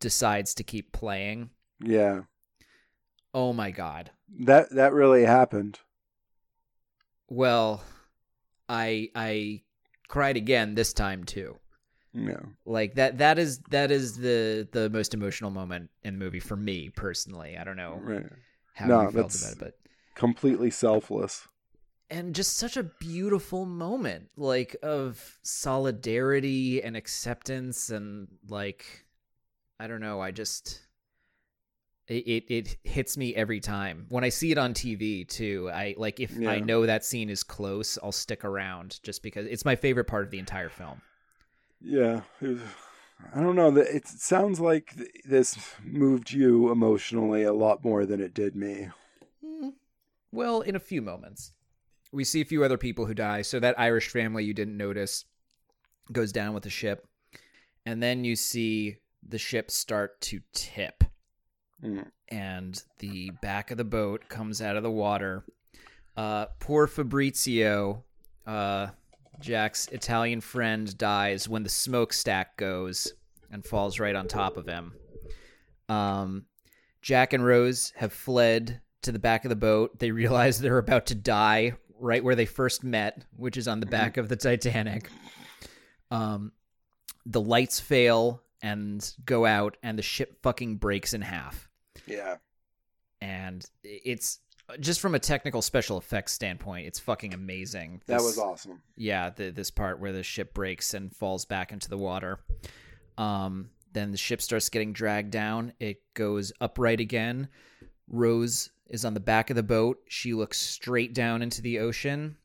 decides 0.00 0.54
to 0.54 0.64
keep 0.64 0.92
playing. 0.92 1.50
Yeah. 1.80 2.22
Oh 3.32 3.52
my 3.52 3.70
God. 3.70 4.10
That 4.40 4.70
that 4.70 4.92
really 4.92 5.24
happened. 5.24 5.78
Well, 7.28 7.82
I 8.68 9.10
I 9.14 9.62
cried 10.08 10.36
again 10.36 10.74
this 10.74 10.92
time 10.92 11.24
too. 11.24 11.58
Yeah. 12.12 12.40
Like 12.64 12.94
that 12.94 13.18
that 13.18 13.38
is 13.38 13.58
that 13.70 13.90
is 13.90 14.16
the 14.16 14.66
the 14.72 14.88
most 14.90 15.12
emotional 15.14 15.50
moment 15.50 15.90
in 16.02 16.18
the 16.18 16.24
movie 16.24 16.40
for 16.40 16.56
me 16.56 16.88
personally. 16.90 17.56
I 17.58 17.64
don't 17.64 17.76
know 17.76 18.00
Right. 18.02 18.26
how 18.74 18.86
No, 18.86 19.02
you 19.02 19.10
felt 19.10 19.34
about 19.34 19.52
it, 19.52 19.58
but 19.58 19.74
Completely 20.14 20.70
selfless. 20.70 21.46
And 22.10 22.34
just 22.34 22.56
such 22.56 22.76
a 22.76 22.82
beautiful 22.82 23.66
moment 23.66 24.28
like 24.36 24.76
of 24.82 25.38
solidarity 25.42 26.82
and 26.82 26.96
acceptance 26.96 27.90
and 27.90 28.28
like 28.48 29.04
I 29.78 29.86
don't 29.86 30.00
know, 30.00 30.20
I 30.20 30.30
just 30.30 30.80
it, 32.08 32.26
it 32.26 32.44
it 32.48 32.76
hits 32.84 33.16
me 33.16 33.34
every 33.34 33.60
time 33.60 34.06
when 34.08 34.24
I 34.24 34.28
see 34.28 34.52
it 34.52 34.58
on 34.58 34.74
TV 34.74 35.28
too. 35.28 35.68
I 35.72 35.94
like 35.98 36.20
if 36.20 36.36
I 36.46 36.60
know 36.60 36.86
that 36.86 37.04
scene 37.04 37.28
is 37.30 37.42
close, 37.42 37.98
I'll 38.02 38.12
stick 38.12 38.44
around 38.44 39.00
just 39.02 39.22
because 39.22 39.46
it's 39.46 39.64
my 39.64 39.76
favorite 39.76 40.06
part 40.06 40.24
of 40.24 40.30
the 40.30 40.38
entire 40.38 40.68
film. 40.68 41.02
Yeah. 41.80 42.22
Was- 42.40 42.60
I 43.34 43.40
don't 43.40 43.56
know. 43.56 43.70
that 43.70 43.94
It 43.94 44.06
sounds 44.06 44.60
like 44.60 44.94
this 45.24 45.56
moved 45.82 46.32
you 46.32 46.70
emotionally 46.70 47.44
a 47.44 47.52
lot 47.52 47.82
more 47.82 48.04
than 48.04 48.20
it 48.20 48.34
did 48.34 48.54
me. 48.54 48.90
Hmm. 49.42 49.70
Well, 50.32 50.60
in 50.60 50.76
a 50.76 50.80
few 50.80 51.00
moments. 51.00 51.52
We 52.16 52.24
see 52.24 52.40
a 52.40 52.46
few 52.46 52.64
other 52.64 52.78
people 52.78 53.04
who 53.04 53.12
die. 53.12 53.42
So 53.42 53.60
that 53.60 53.78
Irish 53.78 54.08
family 54.08 54.42
you 54.42 54.54
didn't 54.54 54.76
notice 54.76 55.26
goes 56.10 56.32
down 56.32 56.54
with 56.54 56.62
the 56.62 56.70
ship. 56.70 57.06
And 57.84 58.02
then 58.02 58.24
you 58.24 58.36
see 58.36 58.96
the 59.22 59.38
ship 59.38 59.70
start 59.70 60.18
to 60.22 60.40
tip. 60.54 61.04
Mm. 61.84 62.06
And 62.28 62.82
the 63.00 63.30
back 63.42 63.70
of 63.70 63.76
the 63.76 63.84
boat 63.84 64.28
comes 64.30 64.62
out 64.62 64.76
of 64.76 64.82
the 64.82 64.90
water. 64.90 65.44
Uh, 66.16 66.46
poor 66.58 66.86
Fabrizio, 66.86 68.02
uh, 68.46 68.88
Jack's 69.38 69.86
Italian 69.88 70.40
friend, 70.40 70.96
dies 70.96 71.48
when 71.48 71.64
the 71.64 71.68
smokestack 71.68 72.56
goes 72.56 73.12
and 73.50 73.62
falls 73.62 74.00
right 74.00 74.16
on 74.16 74.26
top 74.26 74.56
of 74.56 74.66
him. 74.66 74.94
Um, 75.90 76.46
Jack 77.02 77.34
and 77.34 77.44
Rose 77.44 77.92
have 77.96 78.12
fled 78.12 78.80
to 79.02 79.12
the 79.12 79.18
back 79.18 79.44
of 79.44 79.50
the 79.50 79.56
boat. 79.56 79.98
They 79.98 80.10
realize 80.12 80.58
they're 80.58 80.78
about 80.78 81.06
to 81.06 81.14
die 81.14 81.74
right 81.98 82.22
where 82.22 82.34
they 82.34 82.46
first 82.46 82.84
met, 82.84 83.24
which 83.36 83.56
is 83.56 83.68
on 83.68 83.80
the 83.80 83.86
back 83.86 84.16
of 84.16 84.28
the 84.28 84.36
Titanic. 84.36 85.10
Um, 86.10 86.52
the 87.24 87.40
lights 87.40 87.80
fail 87.80 88.42
and 88.62 89.12
go 89.24 89.44
out, 89.44 89.76
and 89.82 89.98
the 89.98 90.02
ship 90.02 90.38
fucking 90.42 90.76
breaks 90.76 91.14
in 91.14 91.22
half. 91.22 91.68
Yeah. 92.06 92.36
And 93.20 93.64
it's 93.82 94.40
just 94.80 95.00
from 95.00 95.14
a 95.14 95.18
technical 95.18 95.62
special 95.62 95.98
effects 95.98 96.32
standpoint, 96.32 96.86
it's 96.86 96.98
fucking 96.98 97.34
amazing. 97.34 98.02
That 98.06 98.22
was 98.22 98.38
awesome. 98.38 98.82
yeah, 98.96 99.30
the, 99.30 99.50
this 99.50 99.70
part 99.70 100.00
where 100.00 100.12
the 100.12 100.22
ship 100.22 100.54
breaks 100.54 100.94
and 100.94 101.14
falls 101.14 101.44
back 101.44 101.72
into 101.72 101.88
the 101.88 101.98
water. 101.98 102.40
Um, 103.16 103.70
then 103.92 104.10
the 104.10 104.18
ship 104.18 104.42
starts 104.42 104.68
getting 104.68 104.92
dragged 104.92 105.30
down. 105.30 105.72
It 105.80 106.02
goes 106.14 106.52
upright 106.60 107.00
again. 107.00 107.48
Rose 108.08 108.70
is 108.88 109.04
on 109.04 109.14
the 109.14 109.20
back 109.20 109.50
of 109.50 109.56
the 109.56 109.62
boat. 109.62 109.98
She 110.08 110.34
looks 110.34 110.58
straight 110.60 111.14
down 111.14 111.42
into 111.42 111.62
the 111.62 111.78
ocean, 111.78 112.36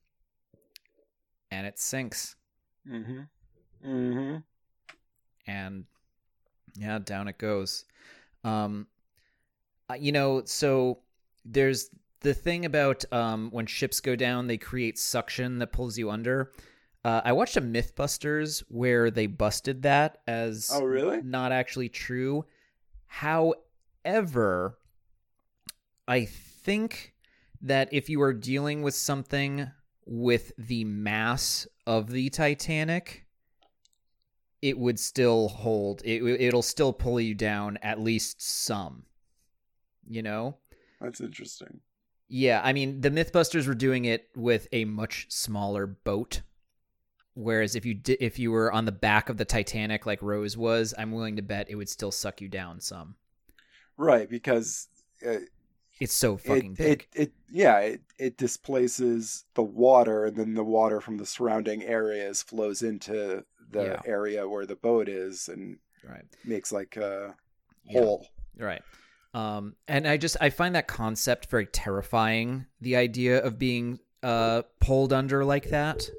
and 1.52 1.68
it 1.68 1.80
sinks. 1.80 2.36
Mm-hmm. 2.90 3.22
Mm-hmm. 3.88 4.38
And 5.48 5.86
yeah, 6.76 7.00
down 7.00 7.28
it 7.28 7.38
goes. 7.38 7.86
Um, 8.44 8.88
uh, 9.90 9.96
you 9.96 10.12
know, 10.12 10.44
so 10.46 11.00
there's 11.46 11.90
the 12.22 12.34
thing 12.34 12.66
about 12.66 13.04
um, 13.12 13.50
when 13.52 13.66
ships 13.66 14.00
go 14.00 14.16
down, 14.16 14.48
they 14.48 14.58
create 14.58 14.98
suction 14.98 15.60
that 15.60 15.72
pulls 15.72 15.98
you 15.98 16.10
under. 16.10 16.52
Uh, 17.04 17.22
I 17.26 17.32
watched 17.32 17.58
a 17.58 17.62
MythBusters 17.62 18.64
where 18.70 19.10
they 19.10 19.26
busted 19.26 19.82
that 19.82 20.20
as 20.28 20.70
Oh, 20.72 20.84
really? 20.84 21.22
not 21.24 21.52
actually 21.52 21.90
true. 21.90 22.46
However, 23.08 24.78
I 26.12 26.26
think 26.26 27.14
that 27.62 27.88
if 27.94 28.10
you 28.10 28.22
are 28.22 28.34
dealing 28.34 28.82
with 28.82 28.96
something 28.96 29.72
with 30.06 30.52
the 30.58 30.84
mass 30.84 31.66
of 31.88 32.10
the 32.10 32.30
Titanic, 32.30 33.26
it 34.62 34.78
would 34.78 35.00
still 35.00 35.48
hold. 35.48 36.02
It 36.04 36.22
it'll 36.22 36.64
still 36.64 36.92
pull 36.92 37.22
you 37.22 37.34
down 37.34 37.78
at 37.82 38.02
least 38.02 38.42
some. 38.42 39.04
You 40.06 40.22
know? 40.22 40.58
That's 41.00 41.22
interesting. 41.22 41.80
Yeah, 42.28 42.60
I 42.62 42.74
mean, 42.74 43.00
the 43.00 43.10
MythBusters 43.10 43.66
were 43.66 43.74
doing 43.74 44.04
it 44.04 44.28
with 44.36 44.68
a 44.74 44.84
much 44.84 45.28
smaller 45.30 45.88
boat. 45.88 46.42
Whereas 47.36 47.74
if 47.74 47.86
you 47.86 47.94
di- 47.94 48.18
if 48.20 48.38
you 48.38 48.52
were 48.52 48.70
on 48.74 48.84
the 48.84 48.92
back 48.92 49.30
of 49.30 49.38
the 49.38 49.46
Titanic 49.46 50.06
like 50.06 50.22
Rose 50.22 50.58
was, 50.58 50.94
I'm 50.98 51.14
willing 51.14 51.38
to 51.38 51.42
bet 51.42 51.70
it 51.70 51.76
would 51.76 51.88
still 51.88 52.12
suck 52.12 52.42
you 52.42 52.50
down 52.50 52.82
some. 52.82 53.16
Right, 53.96 54.30
because 54.30 54.90
uh, 55.26 55.36
It's 56.02 56.14
so 56.14 56.36
fucking 56.38 56.74
it, 56.74 56.78
big. 56.78 57.08
It, 57.14 57.22
it 57.22 57.32
yeah, 57.50 57.80
it, 57.80 58.02
it 58.18 58.38
displaces 58.38 59.46
the 59.54 59.64
water, 59.64 60.26
and 60.26 60.36
then 60.36 60.54
the 60.54 60.64
water 60.64 61.00
from 61.00 61.18
the 61.18 61.26
surrounding 61.26 61.84
areas 61.84 62.42
flows 62.42 62.82
into 62.82 63.46
the 63.70 63.84
Yeah. 63.84 64.02
area 64.06 64.48
where 64.48 64.66
the 64.66 64.76
boat 64.76 65.08
is, 65.08 65.48
and 65.48 65.78
right. 66.04 66.26
makes 66.44 66.72
like 66.72 66.98
a 66.98 67.36
Yeah. 67.86 68.02
hole. 68.02 68.28
Right. 68.58 68.82
Um, 69.34 69.76
and 69.88 70.08
I 70.08 70.18
just 70.18 70.38
I 70.42 70.50
find 70.50 70.76
that 70.76 70.88
concept 70.88 71.50
very 71.50 71.66
terrifying. 71.68 72.66
The 72.82 72.96
idea 72.98 73.42
of 73.42 73.58
being 73.58 74.00
uh 74.24 74.64
pulled 74.80 75.14
under 75.14 75.46
like 75.46 75.70
that. 75.70 76.10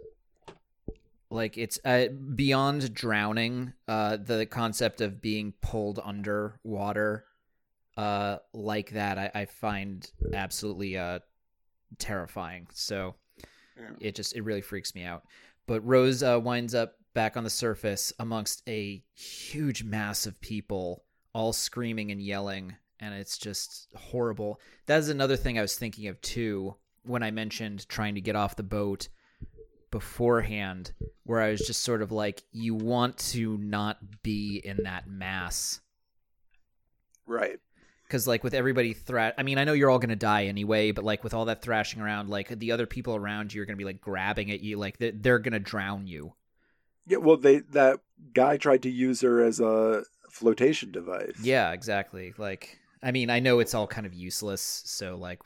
Like 1.31 1.57
it's 1.57 1.79
uh, 1.85 2.09
beyond 2.35 2.93
drowning. 2.95 3.73
Uh, 3.89 4.19
the 4.19 4.45
concept 4.47 5.01
of 5.01 5.23
being 5.23 5.55
pulled 5.63 5.99
under 6.05 6.61
water, 6.63 7.25
uh, 7.97 8.39
like 8.53 8.91
that, 8.91 9.19
I, 9.19 9.31
I 9.35 9.45
find 9.45 10.11
absolutely 10.33 10.97
uh 10.97 11.21
terrifying. 11.99 12.67
So 12.73 13.15
Yeah. 13.79 13.91
it 14.01 14.15
just 14.15 14.35
it 14.37 14.43
really 14.43 14.63
freaks 14.63 14.95
me 14.95 15.05
out. 15.05 15.25
But 15.67 15.81
Rose 15.87 16.23
uh, 16.23 16.41
winds 16.43 16.75
up 16.75 16.95
back 17.15 17.37
on 17.37 17.45
the 17.45 17.51
surface 17.51 18.13
amongst 18.19 18.63
a 18.69 19.03
huge 19.15 19.85
mass 19.85 20.27
of 20.27 20.41
people, 20.41 21.05
all 21.35 21.53
screaming 21.53 22.11
and 22.11 22.21
yelling, 22.21 22.75
and 23.01 23.15
it's 23.15 23.39
just 23.39 23.89
horrible. 23.95 24.61
That 24.87 24.99
is 24.99 25.09
another 25.09 25.37
thing 25.37 25.59
I 25.59 25.63
was 25.63 25.77
thinking 25.77 26.09
of 26.09 26.21
too 26.21 26.77
when 27.05 27.23
I 27.23 27.31
mentioned 27.31 27.89
trying 27.89 28.15
to 28.15 28.21
get 28.21 28.37
off 28.37 28.57
the 28.57 28.63
boat 28.63 29.09
beforehand, 29.91 30.93
where 31.25 31.41
I 31.41 31.51
was 31.51 31.61
just 31.61 31.83
sort 31.83 32.01
of 32.01 32.11
like, 32.13 32.43
you 32.51 32.75
want 32.75 33.19
to 33.19 33.59
not 33.59 34.23
be 34.23 34.61
in 34.65 34.85
that 34.85 35.07
mass 35.07 35.81
Right. 37.27 37.61
Because 38.13 38.27
like 38.27 38.45
with 38.45 38.53
everybody 38.53 38.93
thrash 38.93 39.33
i 39.39 39.43
mean 39.43 39.57
i 39.57 39.65
know 39.65 39.73
you're 39.73 39.89
all 39.89 39.99
gonna 39.99 40.15
die 40.15 40.45
anyway 40.45 40.93
but 40.93 41.03
like 41.03 41.25
with 41.25 41.33
all 41.33 41.47
that 41.47 41.63
thrashing 41.63 42.03
around 42.03 42.29
like 42.29 42.49
the 42.59 42.71
other 42.71 42.85
people 42.87 43.17
around 43.17 43.55
you 43.55 43.63
are 43.63 43.65
gonna 43.65 43.79
be 43.79 43.87
like 43.87 44.03
grabbing 44.03 44.51
at 44.51 44.61
you 44.61 44.77
like 44.77 44.99
they're, 44.99 45.13
they're 45.15 45.39
gonna 45.39 45.59
drown 45.59 46.07
you 46.07 46.35
Yeah. 47.07 47.17
Well, 47.19 47.39
they 47.39 47.61
that 47.71 48.01
guy 48.35 48.59
tried 48.59 48.83
to 48.83 48.91
use 48.91 49.23
her 49.23 49.43
as 49.43 49.61
a 49.61 50.03
flotation 50.31 50.93
device. 50.93 51.39
yeah 51.43 51.73
exactly 51.73 52.35
like 52.37 52.79
i 53.03 53.11
mean 53.13 53.31
i 53.31 53.41
know 53.41 53.61
it's 53.61 53.73
all 53.75 53.87
kind 53.87 54.07
of 54.07 54.13
useless 54.13 54.83
so 54.85 55.17
like 55.17 55.41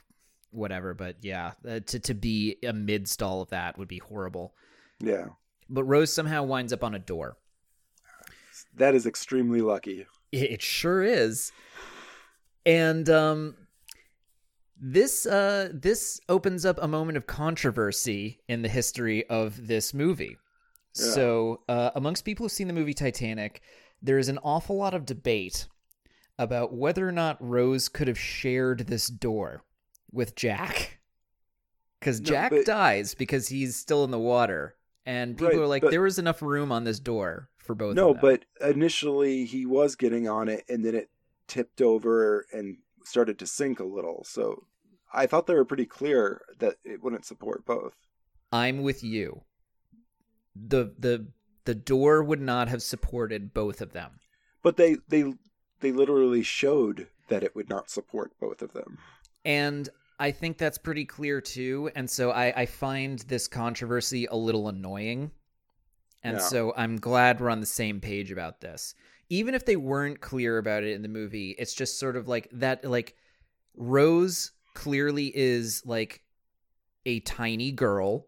whatever 0.51 0.93
but 0.93 1.15
yeah 1.21 1.51
uh, 1.67 1.79
to, 1.85 1.99
to 1.99 2.13
be 2.13 2.57
amidst 2.63 3.23
all 3.23 3.41
of 3.41 3.49
that 3.49 3.77
would 3.77 3.87
be 3.87 3.99
horrible 3.99 4.53
Yeah. 4.99 5.27
but 5.69 5.83
rose 5.85 6.11
somehow 6.11 6.43
winds 6.43 6.73
up 6.73 6.83
on 6.83 6.93
a 6.93 6.99
door 6.99 7.37
That 8.75 8.93
is 8.93 9.05
extremely 9.05 9.61
lucky. 9.61 10.05
It 10.33 10.51
it 10.51 10.61
sure 10.61 11.01
is. 11.03 11.51
And 12.67 13.09
um 13.09 13.55
this 14.79 15.25
uh 15.25 15.69
this 15.73 16.19
opens 16.29 16.65
up 16.65 16.77
a 16.81 16.87
moment 16.87 17.17
of 17.17 17.25
controversy 17.25 18.39
in 18.47 18.61
the 18.61 18.69
history 18.69 19.27
of 19.29 19.67
this 19.67 19.93
movie. 19.93 20.37
Yeah. 20.95 21.05
So, 21.13 21.61
uh, 21.69 21.91
amongst 21.95 22.25
people 22.25 22.43
who've 22.43 22.51
seen 22.51 22.67
the 22.67 22.73
movie 22.73 22.93
Titanic, 22.93 23.61
there 24.01 24.17
is 24.17 24.29
an 24.29 24.37
awful 24.43 24.75
lot 24.77 24.93
of 24.93 25.05
debate 25.05 25.67
about 26.39 26.73
whether 26.73 27.07
or 27.07 27.11
not 27.11 27.37
Rose 27.39 27.87
could 27.89 28.07
have 28.07 28.19
shared 28.19 28.87
this 28.87 29.07
door 29.07 29.63
with 30.11 30.35
Jack. 30.35 30.99
because 31.99 32.19
No, 32.21 32.25
Jack 32.29 32.51
but- 32.51 32.65
dies 32.65 33.13
because 33.15 33.47
he's 33.47 33.75
still 33.75 34.03
in 34.03 34.11
the 34.11 34.19
water, 34.19 34.75
and 35.05 35.35
people 35.37 35.53
Right, 35.53 35.57
are 35.59 35.67
like, 35.67 35.81
but- 35.83 35.91
there 35.91 36.01
was 36.01 36.19
enough 36.19 36.41
room 36.43 36.71
on 36.71 36.83
this 36.83 36.99
door 36.99 37.49
for 37.57 37.73
both. 37.75 37.95
no, 37.95 38.09
of 38.11 38.21
them. 38.21 38.21
but 38.59 38.67
initially 38.69 39.45
he 39.45 39.65
was 39.65 39.95
getting 39.95 40.27
on 40.27 40.47
it, 40.49 40.63
and 40.69 40.83
then 40.85 40.93
it 40.95 41.09
tipped 41.47 41.81
over 41.81 42.45
and 42.51 42.77
started 43.05 43.39
to 43.39 43.47
sink 43.47 43.79
a 43.79 43.83
little. 43.85 44.23
So 44.25 44.65
I 45.13 45.25
thought 45.27 45.47
they 45.47 45.55
were 45.55 45.65
pretty 45.65 45.85
clear 45.85 46.41
that 46.59 46.77
it 46.83 47.01
wouldn't 47.03 47.25
support 47.25 47.65
both. 47.65 47.95
I'm 48.51 48.81
with 48.81 49.03
you. 49.05 49.45
the 50.55 50.93
the 50.99 51.27
The 51.65 51.75
door 51.75 52.21
would 52.23 52.41
not 52.41 52.67
have 52.67 52.81
supported 52.83 53.53
both 53.53 53.79
of 53.81 53.93
them. 53.93 54.19
But 54.61 54.77
they 54.77 54.97
they 55.07 55.33
they 55.79 55.91
literally 55.91 56.43
showed 56.43 57.09
that 57.27 57.43
it 57.43 57.55
would 57.55 57.69
not 57.69 57.89
support 57.89 58.37
both 58.39 58.61
of 58.61 58.73
them. 58.73 58.99
And 59.45 59.89
I 60.19 60.31
think 60.31 60.57
that's 60.57 60.77
pretty 60.77 61.05
clear 61.05 61.41
too. 61.41 61.89
And 61.95 62.09
so 62.09 62.31
I, 62.31 62.61
I 62.61 62.65
find 62.65 63.19
this 63.19 63.47
controversy 63.47 64.25
a 64.25 64.35
little 64.35 64.67
annoying. 64.67 65.31
And 66.23 66.37
Yeah. 66.37 66.41
so 66.41 66.73
I'm 66.75 66.97
glad 66.97 67.39
we're 67.39 67.49
on 67.49 67.59
the 67.61 67.65
same 67.65 68.01
page 68.01 68.31
about 68.31 68.61
this. 68.61 68.95
Even 69.29 69.53
if 69.55 69.65
they 69.65 69.75
weren't 69.75 70.21
clear 70.21 70.57
about 70.57 70.83
it 70.83 70.93
in 70.95 71.01
the 71.01 71.07
movie, 71.09 71.51
it's 71.59 71.73
just 71.73 71.99
sort 71.99 72.15
of 72.15 72.27
like 72.27 72.47
that 72.53 72.83
like 72.85 73.15
Rose 73.75 74.51
clearly 74.73 75.31
is 75.35 75.81
like 75.85 76.21
a 77.05 77.19
tiny 77.21 77.71
girl 77.71 78.27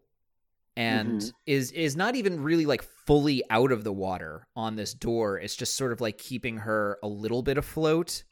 and 0.76 1.20
Mhm. 1.20 1.32
is 1.46 1.72
is 1.72 1.96
not 1.96 2.14
even 2.16 2.42
really 2.42 2.66
like 2.66 2.82
fully 2.82 3.42
out 3.50 3.72
of 3.72 3.84
the 3.84 3.92
water 3.92 4.46
on 4.54 4.76
this 4.76 4.94
door. 4.94 5.38
It's 5.38 5.56
just 5.56 5.76
sort 5.76 5.92
of 5.92 6.00
like 6.00 6.18
keeping 6.18 6.58
her 6.58 6.98
a 7.02 7.08
little 7.08 7.42
bit 7.42 7.58
afloat 7.58 8.22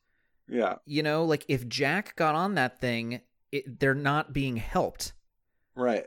Yeah. 0.49 0.77
you 0.87 1.03
know 1.03 1.25
like 1.25 1.45
if 1.49 1.69
jack 1.69 2.17
got 2.17 2.35
on 2.35 2.55
that 2.55 2.81
thing 2.81 3.21
it, 3.53 3.79
they're 3.81 3.95
not 3.95 4.33
being 4.33 4.57
helped 4.57 5.13
Right. 5.75 6.07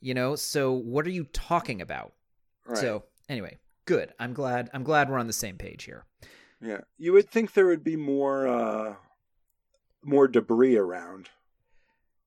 you 0.00 0.14
know 0.14 0.34
so 0.36 0.72
what 0.72 1.06
are 1.06 1.10
you 1.10 1.24
talking 1.24 1.82
about 1.82 2.14
Right. 2.66 2.78
so 2.78 3.04
anyway 3.28 3.58
good 3.84 4.12
i'm 4.18 4.32
glad 4.32 4.70
i'm 4.72 4.82
glad 4.84 5.08
we're 5.10 5.18
on 5.18 5.26
the 5.26 5.32
same 5.32 5.56
page 5.56 5.84
here 5.84 6.04
yeah. 6.64 6.82
You 6.96 7.12
would 7.14 7.28
think 7.28 7.54
there 7.54 7.66
would 7.66 7.82
be 7.82 7.96
more 7.96 8.46
uh 8.46 8.94
more 10.04 10.28
debris 10.28 10.76
around, 10.76 11.28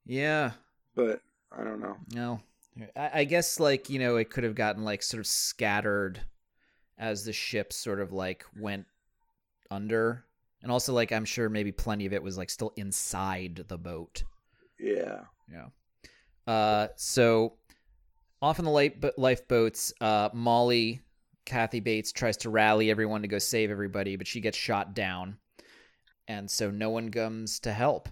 yeah 0.05 0.51
but 0.93 1.21
I 1.57 1.63
don't 1.63 1.79
know. 1.79 1.95
no 2.13 2.41
I, 2.97 3.21
I 3.21 3.23
guess 3.23 3.59
like 3.59 3.89
you 3.89 3.97
know 3.99 4.17
it 4.17 4.29
could 4.29 4.43
have 4.43 4.55
gotten 4.55 4.83
like 4.83 5.03
sort 5.03 5.19
of 5.21 5.27
scattered 5.27 6.19
as 6.97 7.23
the 7.23 7.31
ship 7.33 7.71
sort 7.71 8.01
of 8.01 8.11
like 8.11 8.43
went 8.59 8.85
under 9.71 10.25
and 10.61 10.71
also 10.71 10.93
like 10.93 11.11
i'm 11.11 11.25
sure 11.25 11.47
maybe 11.49 11.71
plenty 11.71 12.05
of 12.05 12.11
it 12.13 12.21
was 12.23 12.37
like 12.37 12.49
still 12.49 12.73
inside 12.75 13.63
the 13.67 13.77
boat 13.77 14.23
Yeah. 14.79 15.21
Yeah. 15.49 15.67
Uh, 16.45 16.87
so 16.97 17.53
off 18.41 18.59
in 18.59 18.65
the 18.65 18.71
light 18.71 19.03
lifeboats, 19.17 19.93
uh, 20.01 20.29
Molly, 20.33 21.01
Kathy 21.45 21.79
Bates 21.79 22.11
tries 22.11 22.37
to 22.37 22.49
rally 22.49 22.89
everyone 22.89 23.21
to 23.21 23.27
go 23.27 23.39
save 23.39 23.71
everybody, 23.71 24.15
but 24.15 24.27
she 24.27 24.41
gets 24.41 24.57
shot 24.57 24.93
down, 24.93 25.37
and 26.27 26.49
so 26.49 26.71
no 26.71 26.89
one 26.89 27.11
comes 27.11 27.59
to 27.61 27.71
help. 27.71 28.09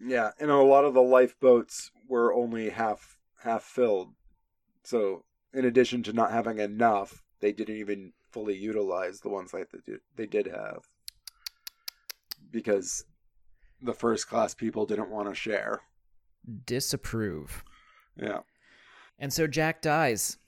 Yeah, 0.00 0.30
and 0.38 0.50
a 0.50 0.56
lot 0.56 0.84
of 0.84 0.94
the 0.94 1.02
lifeboats 1.02 1.90
were 2.08 2.34
only 2.34 2.70
half 2.70 3.18
half 3.42 3.62
filled. 3.62 4.14
So, 4.84 5.24
in 5.52 5.64
addition 5.64 6.02
to 6.04 6.12
not 6.12 6.30
having 6.30 6.58
enough, 6.58 7.22
they 7.40 7.52
didn't 7.52 7.76
even 7.76 8.12
fully 8.30 8.56
utilize 8.56 9.20
the 9.20 9.28
ones 9.28 9.52
that 9.52 9.70
they 9.72 9.78
did, 9.84 10.00
they 10.14 10.26
did 10.26 10.46
have 10.46 10.86
because 12.50 13.04
the 13.82 13.94
first 13.94 14.28
class 14.28 14.54
people 14.54 14.86
didn't 14.86 15.10
want 15.10 15.28
to 15.28 15.34
share. 15.34 15.80
Disapprove. 16.64 17.64
Yeah. 18.16 18.40
And 19.18 19.32
so 19.32 19.46
Jack 19.46 19.82
dies. 19.82 20.38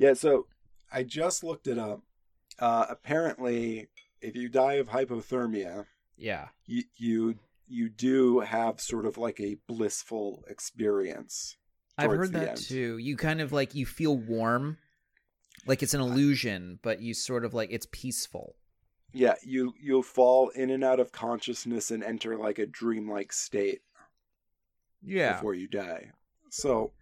Yeah, 0.00 0.14
so 0.14 0.46
I 0.90 1.02
just 1.02 1.44
looked 1.44 1.66
it 1.66 1.78
up. 1.78 2.00
Uh, 2.58 2.86
apparently, 2.88 3.88
if 4.22 4.34
you 4.34 4.48
die 4.48 4.74
of 4.74 4.88
hypothermia, 4.88 5.84
Yeah. 6.16 6.48
you, 6.66 6.84
you 6.96 7.34
you 7.68 7.88
do 7.90 8.40
have 8.40 8.80
sort 8.80 9.04
of 9.06 9.16
like 9.18 9.38
a 9.40 9.56
blissful 9.68 10.42
experience. 10.48 11.56
I've 11.98 12.10
heard 12.10 12.32
that 12.32 12.48
end. 12.48 12.56
too. 12.62 12.96
You 12.98 13.16
kind 13.16 13.40
of 13.42 13.52
like 13.52 13.74
you 13.74 13.84
feel 13.86 14.16
warm, 14.16 14.78
like 15.66 15.82
it's 15.82 15.92
an 15.94 16.00
illusion, 16.00 16.78
but 16.82 17.00
you 17.02 17.12
sort 17.14 17.44
of 17.44 17.52
like 17.52 17.70
it's 17.70 17.86
peaceful. 17.92 18.56
Yeah, 19.12 19.34
you 19.44 19.74
you'll 19.80 20.02
fall 20.02 20.48
in 20.48 20.70
and 20.70 20.82
out 20.82 20.98
of 20.98 21.12
consciousness 21.12 21.90
and 21.90 22.02
enter 22.02 22.36
like 22.38 22.58
a 22.58 22.66
dreamlike 22.66 23.32
state 23.34 23.82
Yeah. 25.02 25.34
before 25.34 25.54
you 25.54 25.68
die. 25.68 26.10
So 26.50 26.92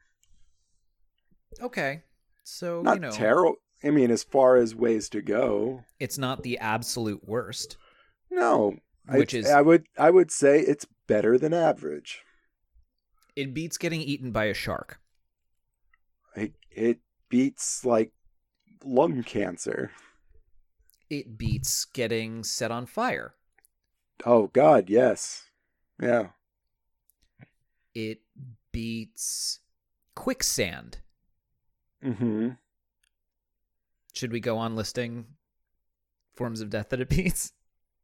Okay. 1.61 2.03
So 2.51 2.81
not 2.83 2.95
you 2.95 3.01
know, 3.01 3.11
terrible. 3.11 3.57
I 3.85 3.91
mean, 3.91 4.11
as 4.11 4.25
far 4.25 4.57
as 4.57 4.75
ways 4.75 5.09
to 5.11 5.21
go, 5.21 5.85
it's 6.01 6.17
not 6.19 6.43
the 6.43 6.59
absolute 6.59 7.27
worst. 7.29 7.77
no. 8.31 8.77
Which 9.11 9.35
I, 9.35 9.39
is- 9.39 9.51
I 9.51 9.63
would 9.63 9.87
I 9.99 10.11
would 10.11 10.31
say 10.31 10.61
it's 10.61 10.87
better 11.07 11.39
than 11.39 11.55
average. 11.55 12.23
It 13.37 13.55
beats 13.55 13.79
getting 13.79 14.01
eaten 14.03 14.33
by 14.33 14.47
a 14.47 14.55
shark. 14.55 14.99
It, 16.35 16.53
it 16.71 16.99
beats 17.31 17.85
like 17.85 18.13
lung 18.85 19.23
cancer. 19.23 19.91
It 21.09 21.39
beats 21.39 21.85
getting 21.87 22.45
set 22.45 22.71
on 22.71 22.85
fire. 22.87 23.35
Oh 24.27 24.49
God, 24.49 24.91
yes, 24.91 25.45
yeah. 26.03 26.29
It 27.95 28.21
beats 28.73 29.61
quicksand. 30.15 30.99
Mm-hmm. 32.05 32.51
Should 34.13 34.33
we 34.33 34.41
go 34.41 34.59
on 34.59 34.77
listing 34.77 35.27
forms 36.35 36.61
of 36.61 36.71
death 36.71 36.91
that 36.91 37.01
it 37.01 37.09
beats? 37.09 37.53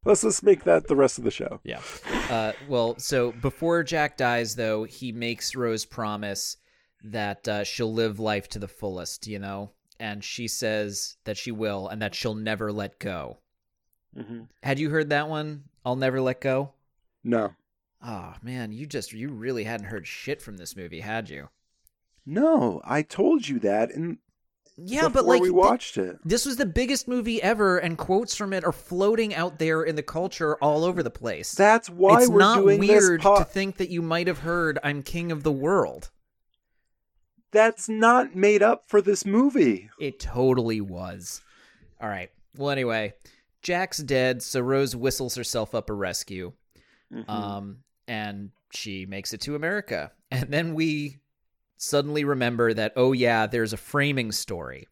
Let's 0.03 0.21
just 0.21 0.43
make 0.43 0.63
that 0.65 0.87
the 0.87 0.95
rest 0.95 1.17
of 1.17 1.23
the 1.23 1.31
show. 1.31 1.59
Yeah. 1.63 1.81
Uh, 2.29 2.51
well, 2.67 2.95
so 2.99 3.31
before 3.31 3.81
Jack 3.81 4.17
dies, 4.17 4.55
though, 4.55 4.83
he 4.83 5.11
makes 5.11 5.55
Rose 5.55 5.83
promise 5.83 6.57
that 7.03 7.47
uh, 7.47 7.63
she'll 7.63 7.93
live 7.93 8.19
life 8.19 8.47
to 8.49 8.59
the 8.59 8.67
fullest, 8.67 9.25
you 9.25 9.39
know? 9.39 9.71
And 9.99 10.23
she 10.23 10.47
says 10.47 11.17
that 11.23 11.37
she 11.37 11.51
will 11.51 11.87
and 11.87 12.01
that 12.01 12.13
she'll 12.13 12.35
never 12.35 12.71
let 12.71 12.99
go. 12.99 13.39
Mm-hmm. 14.15 14.41
Had 14.61 14.77
you 14.77 14.91
heard 14.91 15.09
that 15.09 15.27
one? 15.27 15.63
I'll 15.83 15.95
never 15.95 16.21
let 16.21 16.39
go? 16.39 16.73
No, 17.23 17.53
Oh, 18.07 18.35
man, 18.43 18.71
you 18.71 18.85
just, 18.85 19.13
you 19.13 19.29
really 19.29 19.63
hadn't 19.63 19.87
heard 19.87 20.05
shit 20.05 20.39
from 20.39 20.57
this 20.57 20.75
movie, 20.75 20.99
had 20.99 21.27
you? 21.27 21.49
No. 22.25 22.81
I 22.83 23.01
told 23.01 23.47
you 23.47 23.59
that, 23.59 23.91
and 23.93 24.17
Yeah, 24.77 25.07
but 25.09 25.25
like, 25.25 25.41
we 25.41 25.47
th- 25.49 25.55
watched 25.55 25.97
it. 25.97 26.17
this 26.25 26.45
was 26.45 26.57
the 26.57 26.65
biggest 26.65 27.07
movie 27.07 27.41
ever, 27.41 27.77
and 27.77 27.97
quotes 27.97 28.35
from 28.35 28.51
it 28.53 28.63
are 28.63 28.71
floating 28.71 29.33
out 29.35 29.59
there 29.59 29.83
in 29.83 29.95
the 29.95 30.03
culture 30.03 30.55
all 30.57 30.83
over 30.83 31.01
the 31.03 31.09
place. 31.11 31.53
That's 31.53 31.89
why 31.89 32.21
it's 32.21 32.29
we're 32.29 32.39
not 32.39 32.63
weird. 32.65 33.21
Po- 33.21 33.37
to 33.39 33.45
think 33.45 33.77
that 33.77 33.89
you 33.89 34.01
might 34.01 34.27
have 34.27 34.39
heard 34.39 34.79
"I'm 34.83 35.01
King 35.03 35.31
of 35.31 35.43
the 35.43 35.51
World." 35.51 36.09
That's 37.51 37.87
not 37.87 38.35
made 38.35 38.61
up 38.61 38.83
for 38.87 39.01
this 39.01 39.25
movie. 39.25 39.89
It 39.99 40.19
totally 40.19 40.81
was. 40.81 41.41
All 42.01 42.09
right. 42.09 42.29
Well, 42.57 42.69
anyway, 42.69 43.13
Jack's 43.61 43.99
dead, 43.99 44.43
so 44.43 44.59
Rose 44.59 44.95
whistles 44.95 45.35
herself 45.35 45.73
up 45.73 45.89
a 45.89 45.93
rescue, 45.93 46.51
Mhm. 47.13 47.29
um, 47.29 47.77
and 48.07 48.51
she 48.71 49.05
makes 49.05 49.33
it 49.33 49.41
to 49.41 49.55
America. 49.55 50.11
And 50.31 50.51
then 50.51 50.73
we 50.73 51.19
suddenly 51.77 52.23
remember 52.23 52.73
that, 52.73 52.93
oh 52.95 53.11
yeah, 53.11 53.47
there's 53.47 53.73
a 53.73 53.77
framing 53.77 54.31
story. 54.31 54.87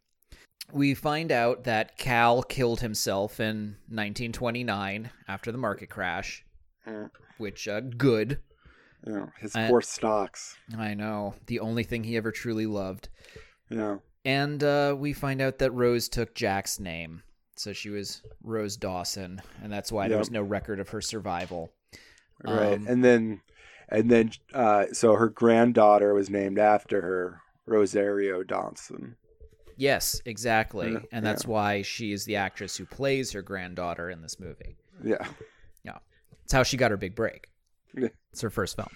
We 0.72 0.94
find 0.94 1.32
out 1.32 1.66
that 1.66 1.98
Cal 1.98 2.42
killed 2.42 2.80
himself 2.82 3.40
in 3.40 3.76
1929 3.90 5.10
after 5.28 5.52
the 5.52 5.58
market 5.58 5.90
crash, 5.90 6.44
Mm. 6.88 7.10
which 7.38 7.68
uh, 7.68 7.80
good. 7.82 8.40
Yeah, 9.06 9.28
his 9.40 9.56
I- 9.56 9.68
poor 9.68 9.82
stocks. 9.82 10.56
I 10.78 10.94
know 10.94 11.36
the 11.48 11.60
only 11.60 11.84
thing 11.84 12.04
he 12.04 12.18
ever 12.18 12.32
truly 12.32 12.66
loved. 12.66 13.10
Yeah. 13.70 13.98
And 14.26 14.64
uh, 14.64 14.96
we 14.98 15.14
find 15.14 15.42
out 15.42 15.60
that 15.60 15.72
Rose 15.72 16.08
took 16.10 16.34
Jack's 16.36 16.80
name. 16.80 17.24
So 17.56 17.72
she 17.74 17.90
was 17.90 18.22
Rose 18.42 18.78
Dawson, 18.78 19.42
and 19.62 19.72
that's 19.72 19.92
why 19.92 20.08
there 20.08 20.18
was 20.18 20.32
no 20.32 20.42
record 20.42 20.80
of 20.80 20.90
her 20.90 21.02
survival. 21.02 21.72
Right. 22.44 22.74
Um, 22.74 22.88
and 22.88 23.04
then 23.04 23.42
and 23.90 24.10
then 24.10 24.32
uh 24.54 24.86
so 24.92 25.16
her 25.16 25.30
granddaughter 25.30 26.14
was 26.14 26.30
named 26.30 26.60
after 26.60 27.02
her, 27.02 27.42
Rosario 27.66 28.44
Dawson. 28.44 29.16
Yes, 29.78 30.22
exactly. 30.26 30.94
Yeah, 30.94 31.00
and 31.12 31.26
that's 31.26 31.48
why 31.48 31.82
she 31.82 32.12
is 32.12 32.26
the 32.26 32.36
actress 32.36 32.78
who 32.78 32.86
plays 32.86 33.32
her 33.32 33.42
granddaughter 33.42 34.10
in 34.10 34.22
this 34.22 34.40
movie. 34.40 34.78
Yeah. 35.04 35.26
Yeah. 35.84 35.98
It's 36.44 36.54
how 36.54 36.64
she 36.64 36.78
got 36.78 36.92
her 36.92 36.98
big 36.98 37.16
break. 37.16 37.48
Yeah. 37.96 38.10
It's 38.32 38.42
her 38.42 38.50
first 38.50 38.76
film. 38.76 38.90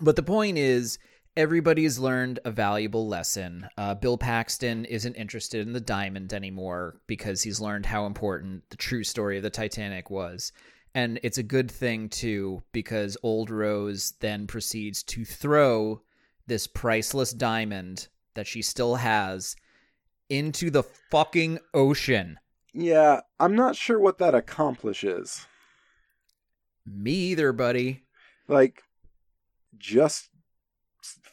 But 0.00 0.16
the 0.16 0.22
point 0.22 0.58
is, 0.58 0.98
everybody's 1.36 1.98
learned 1.98 2.38
a 2.44 2.50
valuable 2.50 3.08
lesson. 3.08 3.68
Uh, 3.76 3.94
Bill 3.94 4.16
Paxton 4.16 4.84
isn't 4.84 5.14
interested 5.14 5.66
in 5.66 5.72
the 5.72 5.80
diamond 5.80 6.32
anymore 6.32 7.00
because 7.06 7.42
he's 7.42 7.60
learned 7.60 7.86
how 7.86 8.06
important 8.06 8.62
the 8.70 8.76
true 8.76 9.04
story 9.04 9.36
of 9.36 9.42
the 9.42 9.50
Titanic 9.50 10.10
was. 10.10 10.52
And 10.94 11.20
it's 11.22 11.38
a 11.38 11.42
good 11.42 11.70
thing 11.70 12.08
too 12.08 12.62
because 12.72 13.16
old 13.22 13.50
Rose 13.50 14.14
then 14.20 14.46
proceeds 14.46 15.02
to 15.04 15.24
throw 15.24 16.02
this 16.46 16.66
priceless 16.66 17.32
diamond 17.32 18.08
that 18.34 18.46
she 18.46 18.62
still 18.62 18.96
has 18.96 19.54
into 20.28 20.70
the 20.70 20.82
fucking 20.82 21.58
ocean. 21.74 22.38
Yeah, 22.72 23.20
I'm 23.38 23.54
not 23.54 23.76
sure 23.76 23.98
what 23.98 24.18
that 24.18 24.34
accomplishes. 24.34 25.46
Me 26.86 27.12
either, 27.12 27.52
buddy. 27.52 28.04
Like, 28.46 28.82
just 29.78 30.28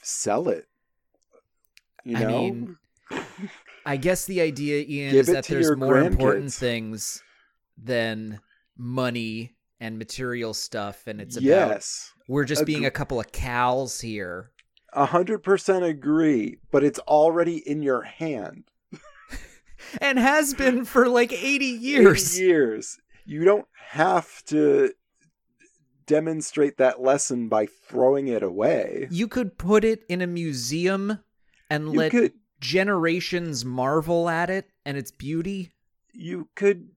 sell 0.01 0.49
it. 0.49 0.67
You 2.03 2.17
I 2.17 2.23
know? 2.23 2.27
mean, 2.27 2.77
I 3.85 3.97
guess 3.97 4.25
the 4.25 4.41
idea, 4.41 4.85
Ian, 4.87 5.11
Give 5.11 5.27
is 5.27 5.33
that 5.33 5.45
there's 5.45 5.75
more 5.75 5.97
important 5.99 6.53
things 6.53 7.21
than 7.77 8.39
money 8.77 9.53
and 9.79 9.97
material 9.97 10.53
stuff, 10.53 11.07
and 11.07 11.19
it's 11.21 11.35
about 11.37 11.45
yes, 11.45 12.11
we're 12.27 12.45
just 12.45 12.65
being 12.65 12.85
a 12.85 12.91
couple 12.91 13.19
of 13.19 13.31
cows 13.31 14.01
here. 14.01 14.51
a 14.93 15.05
hundred 15.05 15.39
percent 15.39 15.83
agree. 15.83 16.57
But 16.71 16.83
it's 16.83 16.99
already 16.99 17.57
in 17.57 17.81
your 17.83 18.01
hand. 18.03 18.63
and 20.01 20.17
has 20.17 20.53
been 20.53 20.85
for 20.85 21.07
like 21.09 21.31
80 21.33 21.65
years. 21.65 22.37
Eight 22.39 22.43
years. 22.43 22.97
You 23.25 23.43
don't 23.43 23.67
have 23.89 24.43
to 24.45 24.93
demonstrate 26.05 26.77
that 26.77 27.01
lesson 27.01 27.49
by 27.49 27.65
throwing 27.87 28.27
it 28.27 28.43
away. 28.43 29.07
You 29.09 29.27
could 29.27 29.57
put 29.57 29.83
it 29.83 30.03
in 30.07 30.21
a 30.21 30.27
museum 30.27 31.19
and 31.69 31.91
You 31.93 31.99
let 31.99 32.11
could 32.11 32.33
generations 32.61 33.65
marvel 33.65 34.29
at 34.29 34.49
it 34.49 34.69
and 34.85 34.97
its 34.97 35.11
beauty. 35.11 35.71
you 36.13 36.47
could 36.55 36.87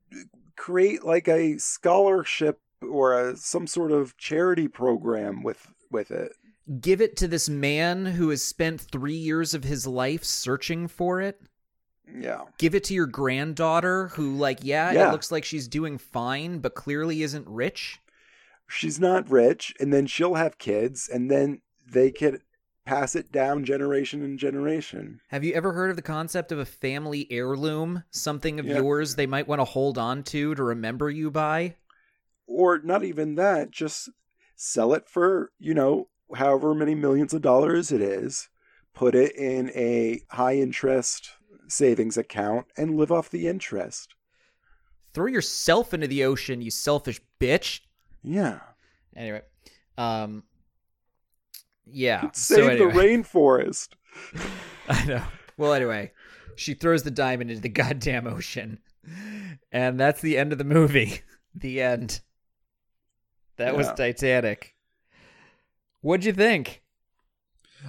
create 0.59 1.05
like 1.05 1.29
a 1.29 1.57
scholarship 1.59 2.61
or 2.83 3.19
a, 3.19 3.37
some 3.37 3.67
sort 3.67 3.93
of 3.93 4.17
charity 4.19 4.69
program 4.69 5.43
with 5.43 5.67
with 5.91 6.11
it. 6.11 6.33
Give 6.81 7.01
it 7.01 7.17
to 7.17 7.29
this 7.29 7.49
man 7.49 8.05
who 8.05 8.29
has 8.29 8.45
spent 8.45 8.81
three 8.83 9.17
years 9.17 9.55
of 9.55 9.65
his 9.65 9.87
life 9.87 10.23
searching 10.23 10.87
for 10.87 11.21
it. 11.23 11.41
Yeah. 12.15 12.43
Give 12.59 12.75
it 12.75 12.85
to 12.85 12.95
your 12.95 13.07
granddaughter 13.07 14.09
who, 14.09 14.35
like, 14.35 14.59
yeah, 14.63 14.93
Yeah. 14.93 15.09
it 15.09 15.13
looks 15.13 15.33
like 15.33 15.45
she's 15.45 15.67
doing 15.69 15.97
fine, 15.97 16.59
but 16.59 16.75
clearly 16.75 17.23
isn't 17.23 17.47
rich. 17.49 18.01
She's 18.67 19.01
not 19.01 19.31
rich 19.31 19.75
and 19.81 19.93
then 19.95 20.07
she'll 20.07 20.35
have 20.35 20.59
kids 20.59 21.09
and 21.09 21.31
then 21.31 21.63
they 21.91 22.11
could 22.11 22.43
pass 22.89 23.15
it 23.15 23.31
down 23.31 23.65
generation 23.67 24.23
and 24.23 24.39
generation. 24.39 25.21
Have 25.29 25.45
you 25.45 25.53
ever 25.53 25.75
heard 25.75 25.91
of 25.91 25.97
the 25.97 26.03
concept 26.03 26.51
of 26.53 26.59
a 26.59 26.65
family 26.65 27.27
heirloom? 27.31 28.03
Something 28.11 28.59
of 28.59 28.65
Yeah. 28.67 28.79
yours 28.79 29.15
they 29.15 29.27
might 29.27 29.47
want 29.47 29.61
to 29.61 29.67
hold 29.67 29.99
on 29.99 30.23
to 30.25 30.55
to 30.55 30.63
remember 30.63 31.11
you 31.11 31.31
by? 31.31 31.77
Or 32.47 32.79
not 32.79 33.05
even 33.05 33.35
that, 33.35 33.71
just 33.71 34.09
sell 34.57 34.95
it 34.95 35.07
for, 35.07 35.53
you 35.59 35.75
know, 35.75 36.09
however 36.35 36.75
many 36.75 36.95
millions 36.95 37.35
of 37.35 37.43
dollars 37.43 37.93
it 37.93 38.01
is, 38.01 38.49
put 38.95 39.15
it 39.15 39.37
in 39.37 39.71
a 39.75 40.23
high 40.31 40.57
interest 40.57 41.33
savings 41.69 42.17
account 42.17 42.69
and 42.79 42.97
live 42.97 43.13
off 43.13 43.29
the 43.29 43.47
interest. 43.47 44.15
Throw 45.13 45.27
yourself 45.27 45.93
into 45.93 46.07
the 46.07 46.25
ocean, 46.25 46.63
you 46.63 46.71
selfish 46.71 47.21
bitch. 47.39 47.81
Yeah. 48.23 48.61
Anyway, 49.15 49.43
um, 49.99 50.45
yeah. 51.91 52.31
Save 52.33 52.65
so 52.65 52.69
anyway, 52.71 52.93
the 52.93 52.99
rainforest. 52.99 53.89
I 54.89 55.05
know. 55.05 55.25
Well, 55.57 55.73
anyway, 55.73 56.13
she 56.57 56.75
throws 56.75 57.03
the 57.03 57.11
diamond 57.11 57.51
into 57.51 57.63
the 57.63 57.69
goddamn 57.69 58.27
ocean, 58.27 58.79
and 59.73 59.99
that's 59.99 60.21
the 60.21 60.39
end 60.39 60.53
of 60.53 60.59
the 60.59 60.65
movie. 60.65 61.23
The 61.55 61.81
end. 61.81 62.21
That 63.57 63.77
was 63.77 63.91
Titanic. 63.95 64.77
What'd 66.03 66.25
you 66.25 66.33
think? 66.33 66.83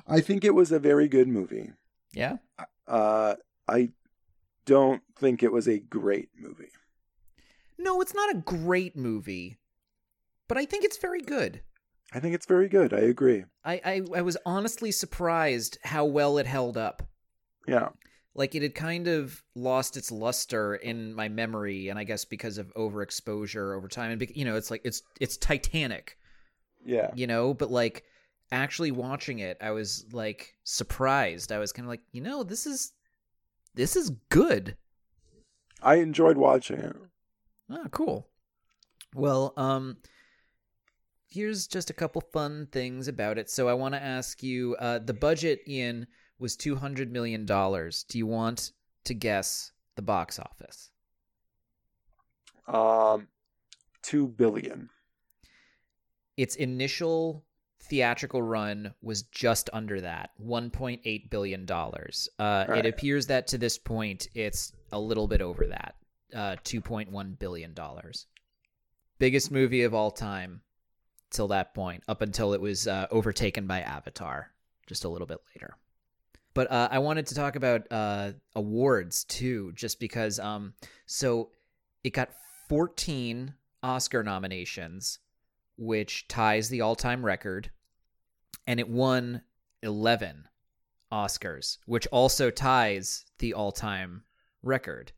I 0.07 0.21
think 0.21 0.43
it 0.43 0.55
was 0.55 0.71
a 0.71 0.80
very 0.80 1.07
good 1.07 1.27
movie. 1.27 1.71
Yeah. 2.13 2.38
Uh, 2.88 3.35
I 3.67 3.89
don't 4.65 5.03
think 5.15 5.43
it 5.43 5.51
was 5.51 5.67
a 5.67 5.80
great 5.80 6.30
movie. 6.35 6.71
No, 7.77 8.01
it's 8.01 8.15
not 8.15 8.34
a 8.34 8.39
great 8.39 8.95
movie, 8.95 9.57
but 10.47 10.57
I 10.57 10.65
think 10.65 10.84
it's 10.84 10.97
very 10.97 11.21
good. 11.21 11.61
I 12.14 12.19
think 12.19 12.34
it's 12.36 12.45
very 12.45 12.68
good. 12.68 12.94
I 12.94 12.99
agree. 13.02 13.45
I, 13.64 13.81
I, 13.86 14.02
I 14.15 14.22
was 14.22 14.38
honestly 14.45 14.91
surprised 14.91 15.77
how 15.84 16.06
well 16.06 16.38
it 16.40 16.48
held 16.48 16.76
up. 16.77 17.03
Yeah. 17.68 17.90
Like 18.34 18.56
it 18.56 18.64
had 18.64 18.73
kind 18.73 19.07
of 19.07 19.44
lost 19.56 19.98
its 19.98 20.11
luster 20.11 20.76
in 20.76 21.14
my 21.14 21.30
memory, 21.30 21.90
and 21.90 21.99
I 21.99 22.03
guess 22.03 22.26
because 22.26 22.57
of 22.57 22.73
overexposure 22.76 23.76
over 23.76 23.88
time. 23.88 24.11
And 24.11 24.27
you 24.34 24.45
know, 24.45 24.56
it's 24.56 24.72
like 24.72 24.81
it's 24.84 25.02
it's 25.19 25.38
Titanic, 25.38 26.18
Yeah. 26.86 27.11
you 27.15 27.27
know. 27.27 27.53
But 27.53 27.69
like 27.69 28.03
actually 28.52 28.91
watching 28.91 29.40
it, 29.40 29.57
I 29.61 29.72
was 29.72 30.06
like 30.11 30.53
surprised. 30.64 31.52
I 31.52 31.60
was 31.60 31.72
kind 31.72 31.86
of 31.86 31.90
like, 31.90 32.02
you 32.11 32.22
know, 32.22 32.44
this 32.44 32.65
is 32.65 32.94
this 33.76 33.95
is 33.95 34.11
good. 34.30 34.77
I 35.81 35.95
enjoyed 35.95 36.38
watching 36.38 36.80
it. 36.80 36.95
Oh, 37.69 37.86
cool. 37.91 38.27
Well, 39.15 39.53
um, 39.57 39.98
here's 41.30 41.68
just 41.68 41.89
a 41.89 41.93
couple 41.93 42.22
fun 42.34 42.68
things 42.72 43.07
about 43.07 43.38
it. 43.38 43.49
So 43.49 43.68
I 43.69 43.73
want 43.73 43.93
to 43.93 44.03
ask 44.03 44.41
you, 44.43 44.76
uh, 44.80 44.99
the 44.99 45.14
budget, 45.14 45.61
Ian, 45.68 46.07
was 46.39 46.56
two 46.56 46.76
hundred 46.76 47.11
million 47.11 47.45
dollars. 47.45 48.03
Do 48.10 48.18
you 48.18 48.27
want 48.27 48.72
to 49.06 49.14
guess 49.14 49.72
the 49.95 50.01
box 50.01 50.39
office? 50.39 50.89
Um, 52.68 53.27
two 54.01 54.27
billion. 54.27 54.89
Its 56.38 56.56
initial 56.56 57.43
theatrical 57.81 58.41
run 58.41 58.93
was 59.01 59.23
just 59.23 59.69
under 59.73 60.01
that, 60.01 60.31
one 60.38 60.69
point 60.69 61.01
eight 61.06 61.30
billion 61.30 61.65
dollars. 61.65 62.30
Uh, 62.38 62.65
Right. 62.68 62.85
It 62.85 62.89
appears 62.89 63.27
that 63.27 63.47
to 63.47 63.57
this 63.57 63.77
point, 63.77 64.27
it's 64.35 64.72
a 64.91 64.99
little 64.99 65.27
bit 65.27 65.41
over 65.41 65.68
that, 65.68 65.95
uh, 66.34 66.56
two 66.64 66.81
point 66.81 67.11
one 67.11 67.35
billion 67.39 67.73
dollars. 67.73 68.27
Biggest 69.18 69.51
movie 69.51 69.84
of 69.84 69.93
all 69.93 70.11
time 70.11 70.61
till 71.31 71.47
that 71.49 71.73
point, 71.73 72.03
up 72.07 72.22
until 72.22 72.53
it 72.53 72.61
was 72.61 72.88
uh, 72.88 73.07
overtaken 73.11 73.68
by 73.68 73.81
Avatar 73.81 74.51
just 74.89 75.06
a 75.06 75.10
little 75.10 75.27
bit 75.27 75.39
later. 75.56 75.77
But 76.56 76.72
uh, 76.72 76.89
I 76.91 76.99
wanted 76.99 77.27
to 77.27 77.35
talk 77.35 77.56
about 77.56 77.89
uh, 77.91 78.31
awards 78.56 79.23
too, 79.23 79.72
just 79.73 79.99
because. 79.99 80.39
Um, 80.39 80.73
so 81.06 81.51
it 82.03 82.10
got 82.10 82.31
14 82.68 83.53
Oscar 83.84 84.23
nominations, 84.23 85.19
which 85.77 86.27
ties 86.27 86.68
the 86.68 86.81
all-time 86.81 87.23
record, 87.23 87.69
and 88.68 88.80
it 88.80 88.89
won 88.89 89.43
11 89.84 90.47
Oscars, 91.11 91.77
which 91.85 92.07
also 92.07 92.49
ties 92.49 93.26
the 93.38 93.53
all-time 93.53 94.23
record. 94.64 95.11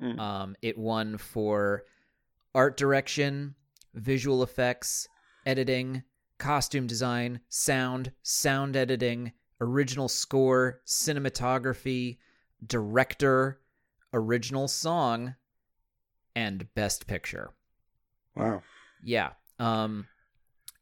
Mm. 0.00 0.18
Um, 0.18 0.56
it 0.62 0.76
won 0.76 1.18
for 1.18 1.84
art 2.54 2.76
direction, 2.76 3.54
visual 3.94 4.42
effects, 4.42 5.08
editing, 5.46 6.02
costume 6.38 6.86
design, 6.86 7.40
sound, 7.48 8.12
sound 8.22 8.76
editing, 8.76 9.32
original 9.60 10.08
score, 10.08 10.80
cinematography, 10.86 12.18
director, 12.66 13.60
original 14.12 14.68
song, 14.68 15.34
and 16.36 16.72
best 16.74 17.06
picture. 17.06 17.50
Wow. 18.36 18.62
Yeah. 19.02 19.30
Um 19.58 20.06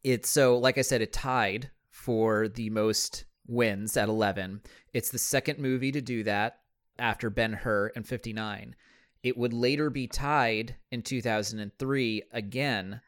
it's 0.03 0.29
so 0.29 0.59
like 0.59 0.79
I 0.79 0.83
said 0.83 1.03
it 1.03 1.13
tied 1.13 1.71
for 1.91 2.49
the 2.49 2.71
most 2.71 3.25
wins 3.47 3.97
at 3.97 4.09
11. 4.09 4.63
It's 4.93 5.11
the 5.11 5.19
second 5.19 5.59
movie 5.59 5.93
to 5.93 6.01
do 6.01 6.25
that 6.25 6.59
after 6.99 7.31
Ben-Hur 7.31 7.93
and 7.95 8.07
59. 8.07 8.75
It 9.23 9.37
would 9.37 9.53
later 9.53 9.91
be 9.91 10.09
tied 10.09 10.77
in 10.91 11.03
2003 11.03 12.23
again 12.33 13.01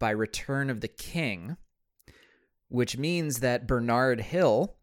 by 0.00 0.10
Return 0.10 0.68
of 0.68 0.80
the 0.80 0.88
King, 0.88 1.56
which 2.68 2.98
means 2.98 3.38
that 3.38 3.68
Bernard 3.68 4.20
Hill, 4.20 4.74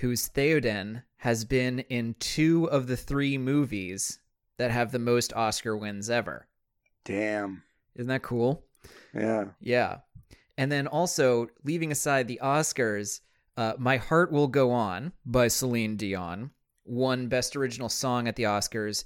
who's 0.00 0.28
Theoden, 0.28 1.04
has 1.18 1.46
been 1.46 1.78
in 1.80 2.14
two 2.18 2.64
of 2.66 2.86
the 2.86 2.96
three 2.96 3.38
movies 3.38 4.20
that 4.58 4.70
have 4.70 4.92
the 4.92 4.98
most 4.98 5.32
Oscar 5.32 5.74
wins 5.74 6.10
ever. 6.10 6.46
Damn. 7.04 7.62
Isn't 7.94 8.08
that 8.08 8.22
cool? 8.22 8.64
Yeah. 9.14 9.46
Yeah. 9.60 9.98
And 10.58 10.70
then 10.70 10.86
also, 10.86 11.48
leaving 11.64 11.90
aside 11.90 12.28
the 12.28 12.40
Oscars, 12.42 13.20
uh, 13.56 13.74
My 13.78 13.96
Heart 13.96 14.32
Will 14.32 14.48
Go 14.48 14.70
On 14.70 15.12
by 15.24 15.48
Celine 15.48 15.96
Dion 15.96 16.50
won 16.84 17.28
Best 17.28 17.56
Original 17.56 17.88
Song 17.88 18.28
at 18.28 18.36
the 18.36 18.42
Oscars. 18.42 19.04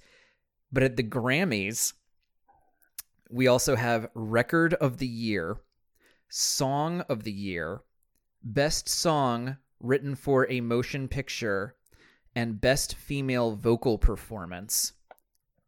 But 0.73 0.83
at 0.83 0.97
the 0.97 1.05
Grammys, 1.05 1.93
we 3.31 3.47
also 3.47 3.77
have 3.77 4.09
Record 4.15 4.75
of 4.75 4.99
the 4.99 5.07
Year, 5.07 5.57
Song 6.29 7.01
of 7.03 7.25
the 7.25 7.33
Year, 7.33 7.81
Best 8.43 8.89
Song 8.89 9.57
Written 9.81 10.15
for 10.15 10.51
a 10.51 10.61
Motion 10.61 11.09
Picture, 11.09 11.77
and 12.35 12.61
Best 12.61 12.95
Female 12.95 13.55
Vocal 13.55 13.99
Performance. 13.99 14.93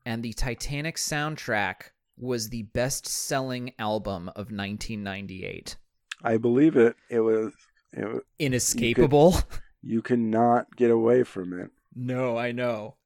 And 0.05 0.23
the 0.23 0.33
Titanic 0.33 0.97
soundtrack 0.97 1.91
was 2.19 2.49
the 2.49 2.63
best-selling 2.63 3.73
album 3.79 4.29
of 4.29 4.51
1998. 4.51 5.77
I 6.23 6.37
believe 6.39 6.77
it. 6.77 6.97
It 7.11 7.21
was. 7.21 7.53
It, 7.93 8.23
Inescapable. 8.39 9.37
you 9.83 10.03
cannot 10.03 10.75
get 10.77 10.91
away 10.91 11.23
from 11.25 11.59
it. 11.59 11.71
no, 11.95 12.37
I 12.37 12.53
know. 12.53 12.97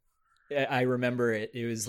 I 0.51 0.83
remember 0.83 1.33
it. 1.33 1.53
It 1.55 1.67
was 1.67 1.89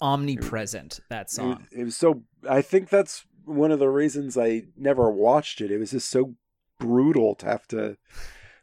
omnipresent. 0.00 1.00
That 1.10 1.26
It 1.26 1.30
song. 1.30 1.66
it 1.72 1.84
was 1.84 1.96
so. 1.96 2.22
I 2.48 2.62
think 2.62 2.88
that's 2.88 3.24
one 3.44 3.70
of 3.70 3.78
the 3.78 3.88
reasons 3.88 4.36
I 4.38 4.62
never 4.76 5.10
watched 5.10 5.60
it. 5.60 5.70
It 5.70 5.78
was 5.78 5.90
just 5.92 6.08
so 6.08 6.34
brutal 6.80 7.34
to 7.36 7.46
have 7.46 7.66
to 7.68 7.96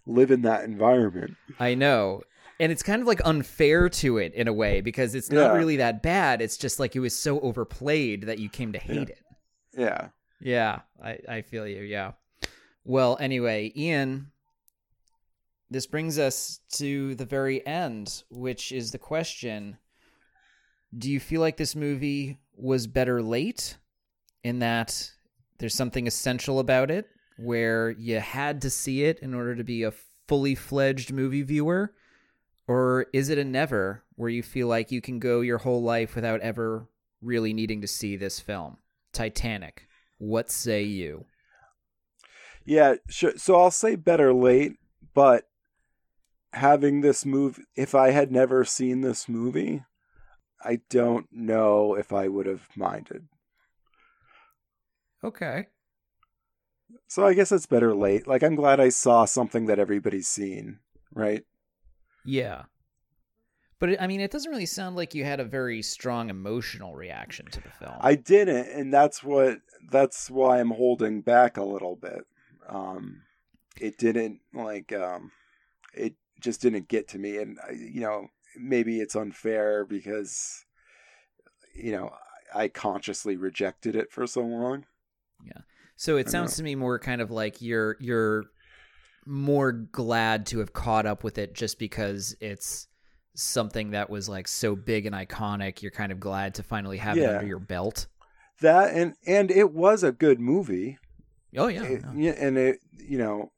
live 0.05 0.31
in 0.31 0.41
that 0.43 0.63
environment. 0.63 1.35
I 1.59 1.75
know. 1.75 2.21
And 2.59 2.71
it's 2.71 2.83
kind 2.83 3.01
of 3.01 3.07
like 3.07 3.21
unfair 3.25 3.89
to 3.89 4.17
it 4.19 4.33
in 4.35 4.47
a 4.47 4.53
way 4.53 4.81
because 4.81 5.15
it's 5.15 5.31
not 5.31 5.53
Yeah. 5.53 5.57
really 5.57 5.77
that 5.77 6.03
bad. 6.03 6.41
It's 6.43 6.57
just 6.57 6.79
like 6.79 6.95
it 6.95 6.99
was 6.99 7.15
so 7.15 7.39
overplayed 7.39 8.23
that 8.23 8.37
you 8.37 8.49
came 8.49 8.71
to 8.73 8.79
hate 8.79 9.09
it. 9.09 9.19
Yeah. 9.75 10.09
Yeah, 10.39 10.81
I, 11.03 11.17
I 11.27 11.41
feel 11.41 11.67
you. 11.67 11.81
Yeah. 11.81 12.11
Well, 12.83 13.17
anyway, 13.19 13.71
Ian, 13.75 14.31
this 15.69 15.87
brings 15.87 16.19
us 16.19 16.59
to 16.73 17.15
the 17.15 17.25
very 17.25 17.65
end, 17.65 18.23
which 18.29 18.71
is 18.71 18.91
the 18.91 18.97
question 18.99 19.77
Do 20.97 21.09
you 21.09 21.19
feel 21.19 21.41
like 21.41 21.57
this 21.57 21.75
movie 21.75 22.39
was 22.55 22.87
better 22.87 23.21
late 23.21 23.77
in 24.43 24.59
that 24.59 25.11
there's 25.57 25.75
something 25.75 26.07
essential 26.07 26.59
about 26.59 26.91
it 26.91 27.07
where 27.37 27.91
you 27.91 28.19
had 28.19 28.61
to 28.61 28.69
see 28.69 29.03
it 29.03 29.19
in 29.19 29.33
order 29.33 29.55
to 29.55 29.63
be 29.63 29.83
a 29.83 29.93
fully 30.27 30.55
fledged 30.55 31.11
movie 31.11 31.43
viewer? 31.43 31.93
Or 32.67 33.07
is 33.13 33.29
it 33.29 33.37
a 33.37 33.43
never 33.43 34.03
where 34.15 34.29
you 34.29 34.43
feel 34.43 34.67
like 34.67 34.91
you 34.91 35.01
can 35.01 35.19
go 35.19 35.41
your 35.41 35.57
whole 35.59 35.81
life 35.81 36.15
without 36.15 36.41
ever 36.41 36.87
really 37.21 37.53
needing 37.53 37.81
to 37.81 37.87
see 37.87 38.15
this 38.15 38.39
film? 38.39 38.77
Titanic. 39.13 39.87
What 40.17 40.51
say 40.51 40.83
you? 40.83 41.25
Yeah. 42.65 42.95
Sure. 43.09 43.33
So 43.37 43.59
I'll 43.59 43.71
say 43.71 43.95
better 43.95 44.33
late, 44.33 44.73
but 45.13 45.47
having 46.53 47.01
this 47.01 47.25
movie, 47.25 47.63
if 47.75 47.95
I 47.95 48.11
had 48.11 48.31
never 48.31 48.63
seen 48.63 49.01
this 49.01 49.27
movie, 49.27 49.83
I 50.63 50.79
don't 50.89 51.27
know 51.31 51.95
if 51.95 52.13
I 52.13 52.27
would 52.27 52.45
have 52.45 52.67
minded. 52.75 53.27
Okay. 55.23 55.67
So 57.07 57.25
I 57.25 57.33
guess 57.33 57.51
it's 57.51 57.65
better 57.65 57.93
late. 57.93 58.27
Like 58.27 58.43
I'm 58.43 58.55
glad 58.55 58.79
I 58.79 58.89
saw 58.89 59.25
something 59.25 59.65
that 59.67 59.79
everybody's 59.79 60.27
seen, 60.27 60.79
right? 61.13 61.43
Yeah. 62.25 62.63
But 63.79 63.89
it, 63.89 64.01
I 64.01 64.07
mean, 64.07 64.21
it 64.21 64.31
doesn't 64.31 64.51
really 64.51 64.67
sound 64.67 64.95
like 64.95 65.15
you 65.15 65.25
had 65.25 65.39
a 65.39 65.45
very 65.45 65.81
strong 65.81 66.29
emotional 66.29 66.95
reaction 66.95 67.47
to 67.47 67.61
the 67.61 67.69
film. 67.69 67.95
I 67.99 68.13
didn't, 68.13 68.67
and 68.67 68.93
that's 68.93 69.23
what 69.23 69.57
that's 69.89 70.29
why 70.29 70.59
I'm 70.59 70.69
holding 70.69 71.21
back 71.21 71.57
a 71.57 71.63
little 71.63 71.95
bit. 71.95 72.25
Um, 72.69 73.23
it 73.79 73.97
didn't 73.97 74.39
like 74.53 74.93
um, 74.93 75.31
it 75.95 76.13
just 76.39 76.61
didn't 76.61 76.89
get 76.89 77.07
to 77.09 77.19
me, 77.19 77.37
and 77.37 77.57
I, 77.67 77.71
you 77.71 78.01
know 78.01 78.27
maybe 78.57 78.99
it's 78.99 79.15
unfair 79.15 79.85
because 79.85 80.65
you 81.75 81.91
know 81.91 82.11
I 82.53 82.67
consciously 82.67 83.37
rejected 83.37 83.95
it 83.95 84.11
for 84.11 84.27
so 84.27 84.41
long. 84.41 84.85
Yeah. 85.45 85.61
So 85.95 86.17
it 86.17 86.29
sounds 86.29 86.55
to 86.57 86.63
me 86.63 86.75
more 86.75 86.99
kind 86.99 87.21
of 87.21 87.31
like 87.31 87.61
you're 87.61 87.95
you're 87.99 88.45
more 89.25 89.71
glad 89.71 90.47
to 90.47 90.59
have 90.59 90.73
caught 90.73 91.05
up 91.05 91.23
with 91.23 91.37
it 91.37 91.53
just 91.53 91.77
because 91.79 92.35
it's 92.41 92.87
something 93.35 93.91
that 93.91 94.09
was 94.09 94.27
like 94.27 94.47
so 94.47 94.75
big 94.75 95.05
and 95.05 95.15
iconic. 95.15 95.81
You're 95.81 95.91
kind 95.91 96.11
of 96.11 96.19
glad 96.19 96.55
to 96.55 96.63
finally 96.63 96.97
have 96.97 97.17
it 97.17 97.29
under 97.35 97.45
your 97.47 97.59
belt. 97.59 98.07
That 98.61 98.93
and 98.93 99.13
and 99.25 99.49
it 99.51 99.71
was 99.71 100.03
a 100.03 100.11
good 100.11 100.39
movie. 100.39 100.97
Oh 101.55 101.67
yeah. 101.67 101.83
It- 101.83 102.03
yeah, 102.15 102.35
and 102.37 102.57
it 102.57 102.79
you 102.97 103.17
know 103.17 103.51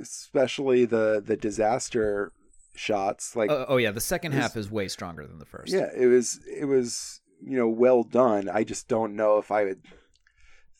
especially 0.00 0.84
the 0.84 1.22
the 1.24 1.36
disaster 1.36 2.32
shots 2.74 3.36
like 3.36 3.50
Oh, 3.50 3.66
oh 3.68 3.76
yeah, 3.76 3.90
the 3.90 4.00
second 4.00 4.32
It's- 4.32 4.42
half 4.42 4.56
is 4.56 4.70
way 4.70 4.88
stronger 4.88 5.26
than 5.26 5.38
the 5.38 5.46
first. 5.46 5.72
Yeah, 5.72 5.88
it 5.96 6.06
was 6.06 6.40
it 6.46 6.64
was 6.66 7.20
you 7.44 7.56
know 7.56 7.68
well 7.68 8.02
done. 8.02 8.48
I 8.48 8.64
just 8.64 8.88
don't 8.88 9.14
know 9.16 9.38
if 9.38 9.50
I 9.50 9.64
would 9.64 9.82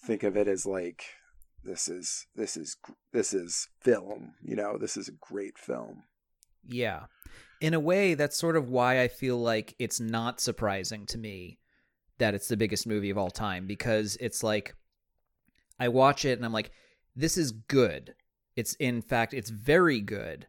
think 0.05 0.23
of 0.23 0.36
it 0.36 0.48
as 0.48 0.66
like 0.66 1.05
this 1.64 1.89
is 1.89 2.27
this 2.35 2.56
is 2.56 2.77
this 3.12 3.32
is 3.32 3.69
film. 3.81 4.35
You 4.43 4.56
know, 4.56 4.78
this 4.78 4.97
is 4.97 5.09
a 5.09 5.12
great 5.12 5.59
film. 5.59 6.05
Yeah. 6.66 7.05
In 7.60 7.74
a 7.74 7.81
way, 7.81 8.14
that's 8.14 8.36
sort 8.39 8.56
of 8.56 8.69
why 8.69 9.01
I 9.01 9.09
feel 9.09 9.39
like 9.39 9.74
it's 9.78 10.01
not 10.01 10.40
surprising 10.40 11.06
to 11.06 11.19
me 11.19 11.59
that 12.19 12.35
it's 12.35 12.48
the 12.48 12.56
biggest 12.56 12.86
movie 12.86 13.10
of 13.10 13.19
all 13.19 13.31
time 13.31 13.66
because 13.66 14.16
it's 14.20 14.43
like 14.43 14.74
I 15.78 15.89
watch 15.89 16.24
it 16.24 16.39
and 16.39 16.44
I'm 16.44 16.52
like, 16.52 16.73
this 17.14 17.36
is 17.36 17.52
good. 17.52 18.14
It's 18.56 18.74
in 18.74 19.01
fact, 19.02 19.32
it's 19.32 19.51
very 19.51 20.01
good, 20.01 20.47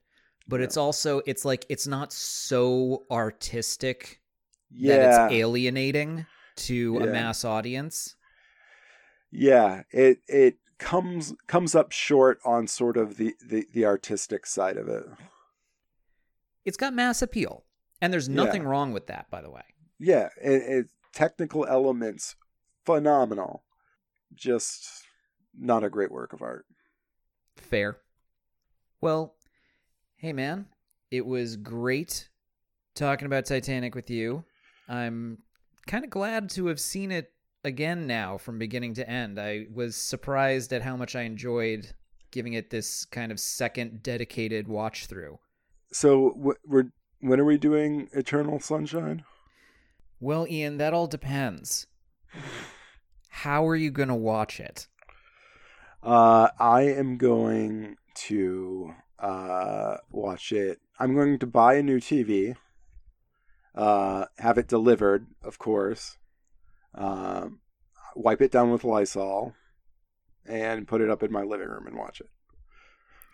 but 0.47 0.59
Yeah. 0.59 0.65
it's 0.65 0.77
also 0.77 1.21
it's 1.25 1.45
like 1.45 1.65
it's 1.69 1.87
not 1.87 2.11
so 2.13 3.03
artistic 3.11 4.19
that 4.81 5.01
it's 5.27 5.33
alienating 5.33 6.25
to 6.55 6.97
a 6.99 7.07
mass 7.07 7.45
audience. 7.45 8.15
yeah. 9.31 9.83
It 9.91 10.19
it 10.27 10.57
comes 10.79 11.33
comes 11.47 11.75
up 11.75 11.91
short 11.91 12.39
on 12.45 12.67
sort 12.67 12.97
of 12.97 13.17
the 13.17 13.35
the, 13.45 13.65
the 13.73 13.85
artistic 13.85 14.45
side 14.45 14.77
of 14.77 14.87
it. 14.87 15.03
It's 16.65 16.77
got 16.77 16.93
mass 16.93 17.21
appeal, 17.21 17.63
and 18.01 18.11
there's 18.13 18.27
Yeah. 18.27 18.35
nothing 18.35 18.63
wrong 18.63 18.93
with 18.93 19.07
that, 19.07 19.29
by 19.29 19.41
the 19.41 19.49
way. 19.51 19.63
Yeah, 19.99 20.29
it, 20.41 20.61
it 20.63 20.87
technical 21.13 21.65
elements 21.65 22.35
phenomenal. 22.85 23.63
Just 24.33 24.87
not 25.57 25.83
a 25.83 25.89
great 25.89 26.11
work 26.11 26.33
of 26.33 26.41
art. 26.41 26.65
Fair. 27.55 27.97
Well, 29.01 29.35
hey 30.23 30.31
man, 30.31 30.65
it 31.11 31.25
was 31.25 31.57
great 31.57 32.29
talking 32.95 33.25
about 33.25 33.45
Titanic 33.45 33.93
with 33.93 34.09
you. 34.09 34.45
I'm 34.87 35.39
kind 35.85 36.05
of 36.05 36.11
glad 36.11 36.49
to 36.51 36.67
have 36.67 36.79
seen 36.79 37.11
it 37.11 37.33
again 37.65 38.07
now 38.07 38.37
from 38.37 38.57
beginning 38.57 38.93
to 38.93 39.09
end. 39.09 39.37
I 39.37 39.65
was 39.73 39.97
surprised 39.97 40.71
at 40.71 40.81
how 40.81 40.95
much 40.95 41.17
I 41.17 41.23
enjoyed 41.23 41.91
giving 42.31 42.53
it 42.53 42.69
this 42.69 43.03
kind 43.03 43.33
of 43.33 43.39
second 43.41 44.01
dedicated 44.01 44.69
watch 44.69 45.07
through. 45.07 45.39
So 45.91 46.33
we're 46.37 46.85
when 47.19 47.41
are 47.41 47.45
we 47.45 47.57
doing 47.57 48.07
Eternal 48.13 48.61
Sunshine? 48.61 49.25
Well, 50.21 50.47
Ian, 50.47 50.77
that 50.77 50.93
all 50.93 51.07
depends. 51.07 51.87
How 53.27 53.67
are 53.67 53.75
you 53.75 53.91
going 53.91 54.07
to 54.07 54.15
watch 54.15 54.61
it? 54.61 54.87
Uh, 56.01 56.47
I 56.57 56.83
am 56.83 57.17
going 57.17 57.97
to 58.27 58.93
uh, 59.23 59.97
watch 60.11 60.51
it. 60.51 60.79
I'm 60.99 61.15
going 61.15 61.39
to 61.39 61.47
buy 61.47 61.75
a 61.75 61.83
new 61.83 61.99
TV. 61.99 62.55
Uh, 63.73 64.25
have 64.37 64.57
it 64.57 64.67
delivered, 64.67 65.27
of 65.41 65.57
course. 65.57 66.17
Um, 66.93 67.59
wipe 68.15 68.41
it 68.41 68.51
down 68.51 68.69
with 68.69 68.83
Lysol, 68.83 69.55
and 70.45 70.87
put 70.87 71.01
it 71.01 71.09
up 71.09 71.23
in 71.23 71.31
my 71.31 71.41
living 71.43 71.67
room 71.69 71.87
and 71.87 71.97
watch 71.97 72.21
it. 72.21 72.29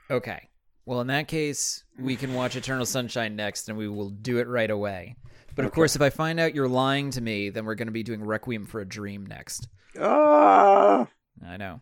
Okay. 0.10 0.48
Well, 0.86 1.02
in 1.02 1.08
that 1.08 1.28
case, 1.28 1.84
we 2.00 2.16
can 2.16 2.34
watch 2.34 2.56
Eternal 2.56 2.86
Sunshine 2.86 3.36
next 3.36 3.70
and 3.70 3.78
we 3.78 3.88
will 3.88 4.10
do 4.10 4.40
it 4.40 4.48
right 4.48 4.72
away. 4.72 5.18
But 5.56 5.66
of 5.66 5.72
Okay. 5.72 5.76
course, 5.76 5.96
if 5.96 6.02
I 6.02 6.10
find 6.10 6.40
out 6.40 6.56
you're 6.56 6.68
lying 6.70 7.12
to 7.12 7.22
me, 7.22 7.50
then 7.50 7.66
we're 7.66 7.76
going 7.76 7.90
to 7.90 7.92
be 7.92 8.02
doing 8.04 8.24
Requiem 8.24 8.66
for 8.66 8.80
a 8.80 8.88
Dream 8.88 9.26
next. 9.26 9.68
Ah, 10.00 11.08
I 11.46 11.58
know. 11.58 11.82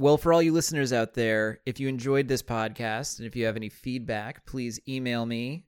Well, 0.00 0.16
for 0.16 0.32
all 0.32 0.40
you 0.40 0.54
listeners 0.54 0.94
out 0.94 1.12
there, 1.12 1.60
if 1.66 1.78
you 1.78 1.86
enjoyed 1.86 2.26
this 2.26 2.42
podcast 2.42 3.18
and 3.18 3.26
if 3.26 3.36
you 3.36 3.44
have 3.44 3.56
any 3.56 3.68
feedback, 3.68 4.46
please 4.46 4.80
email 4.88 5.26
me 5.26 5.66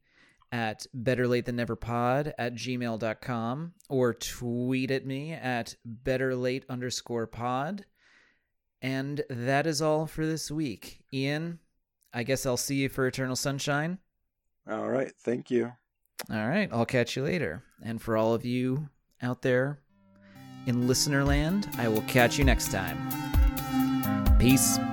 at 0.51 0.87
betterlatethanneverpod 0.97 2.33
at 2.39 2.55
gmail.com 2.55 3.73
or 3.91 4.15
tweet 4.15 4.91
at 4.91 5.05
me 5.05 5.33
at 5.35 5.77
betterlate 6.03 6.63
underscore 6.71 7.27
pod. 7.27 7.85
And 8.81 9.23
that 9.29 9.67
is 9.67 9.83
all 9.83 10.07
for 10.07 10.25
this 10.25 10.51
week. 10.51 11.05
Ian, 11.13 11.59
I 12.15 12.23
guess 12.23 12.47
I'll 12.47 12.57
see 12.57 12.77
you 12.77 12.89
for 12.89 13.07
Eternal 13.07 13.37
Sunshine. 13.37 13.99
all 14.67 14.89
right. 14.89 15.13
Thank 15.21 15.51
you. 15.51 15.75
All 16.31 16.49
right, 16.49 16.71
I'll 16.73 16.87
catch 16.87 17.17
you 17.17 17.23
later. 17.23 17.65
And 17.83 18.01
for 18.01 18.17
all 18.17 18.33
of 18.33 18.47
you 18.47 18.89
out 19.21 19.43
there 19.43 19.81
in 20.65 20.89
listener 20.89 21.23
land, 21.23 21.69
I 21.77 21.89
will 21.89 22.01
catch 22.03 22.39
you 22.39 22.45
next 22.45 22.73
time. 22.73 23.41
Peace. 24.43 24.91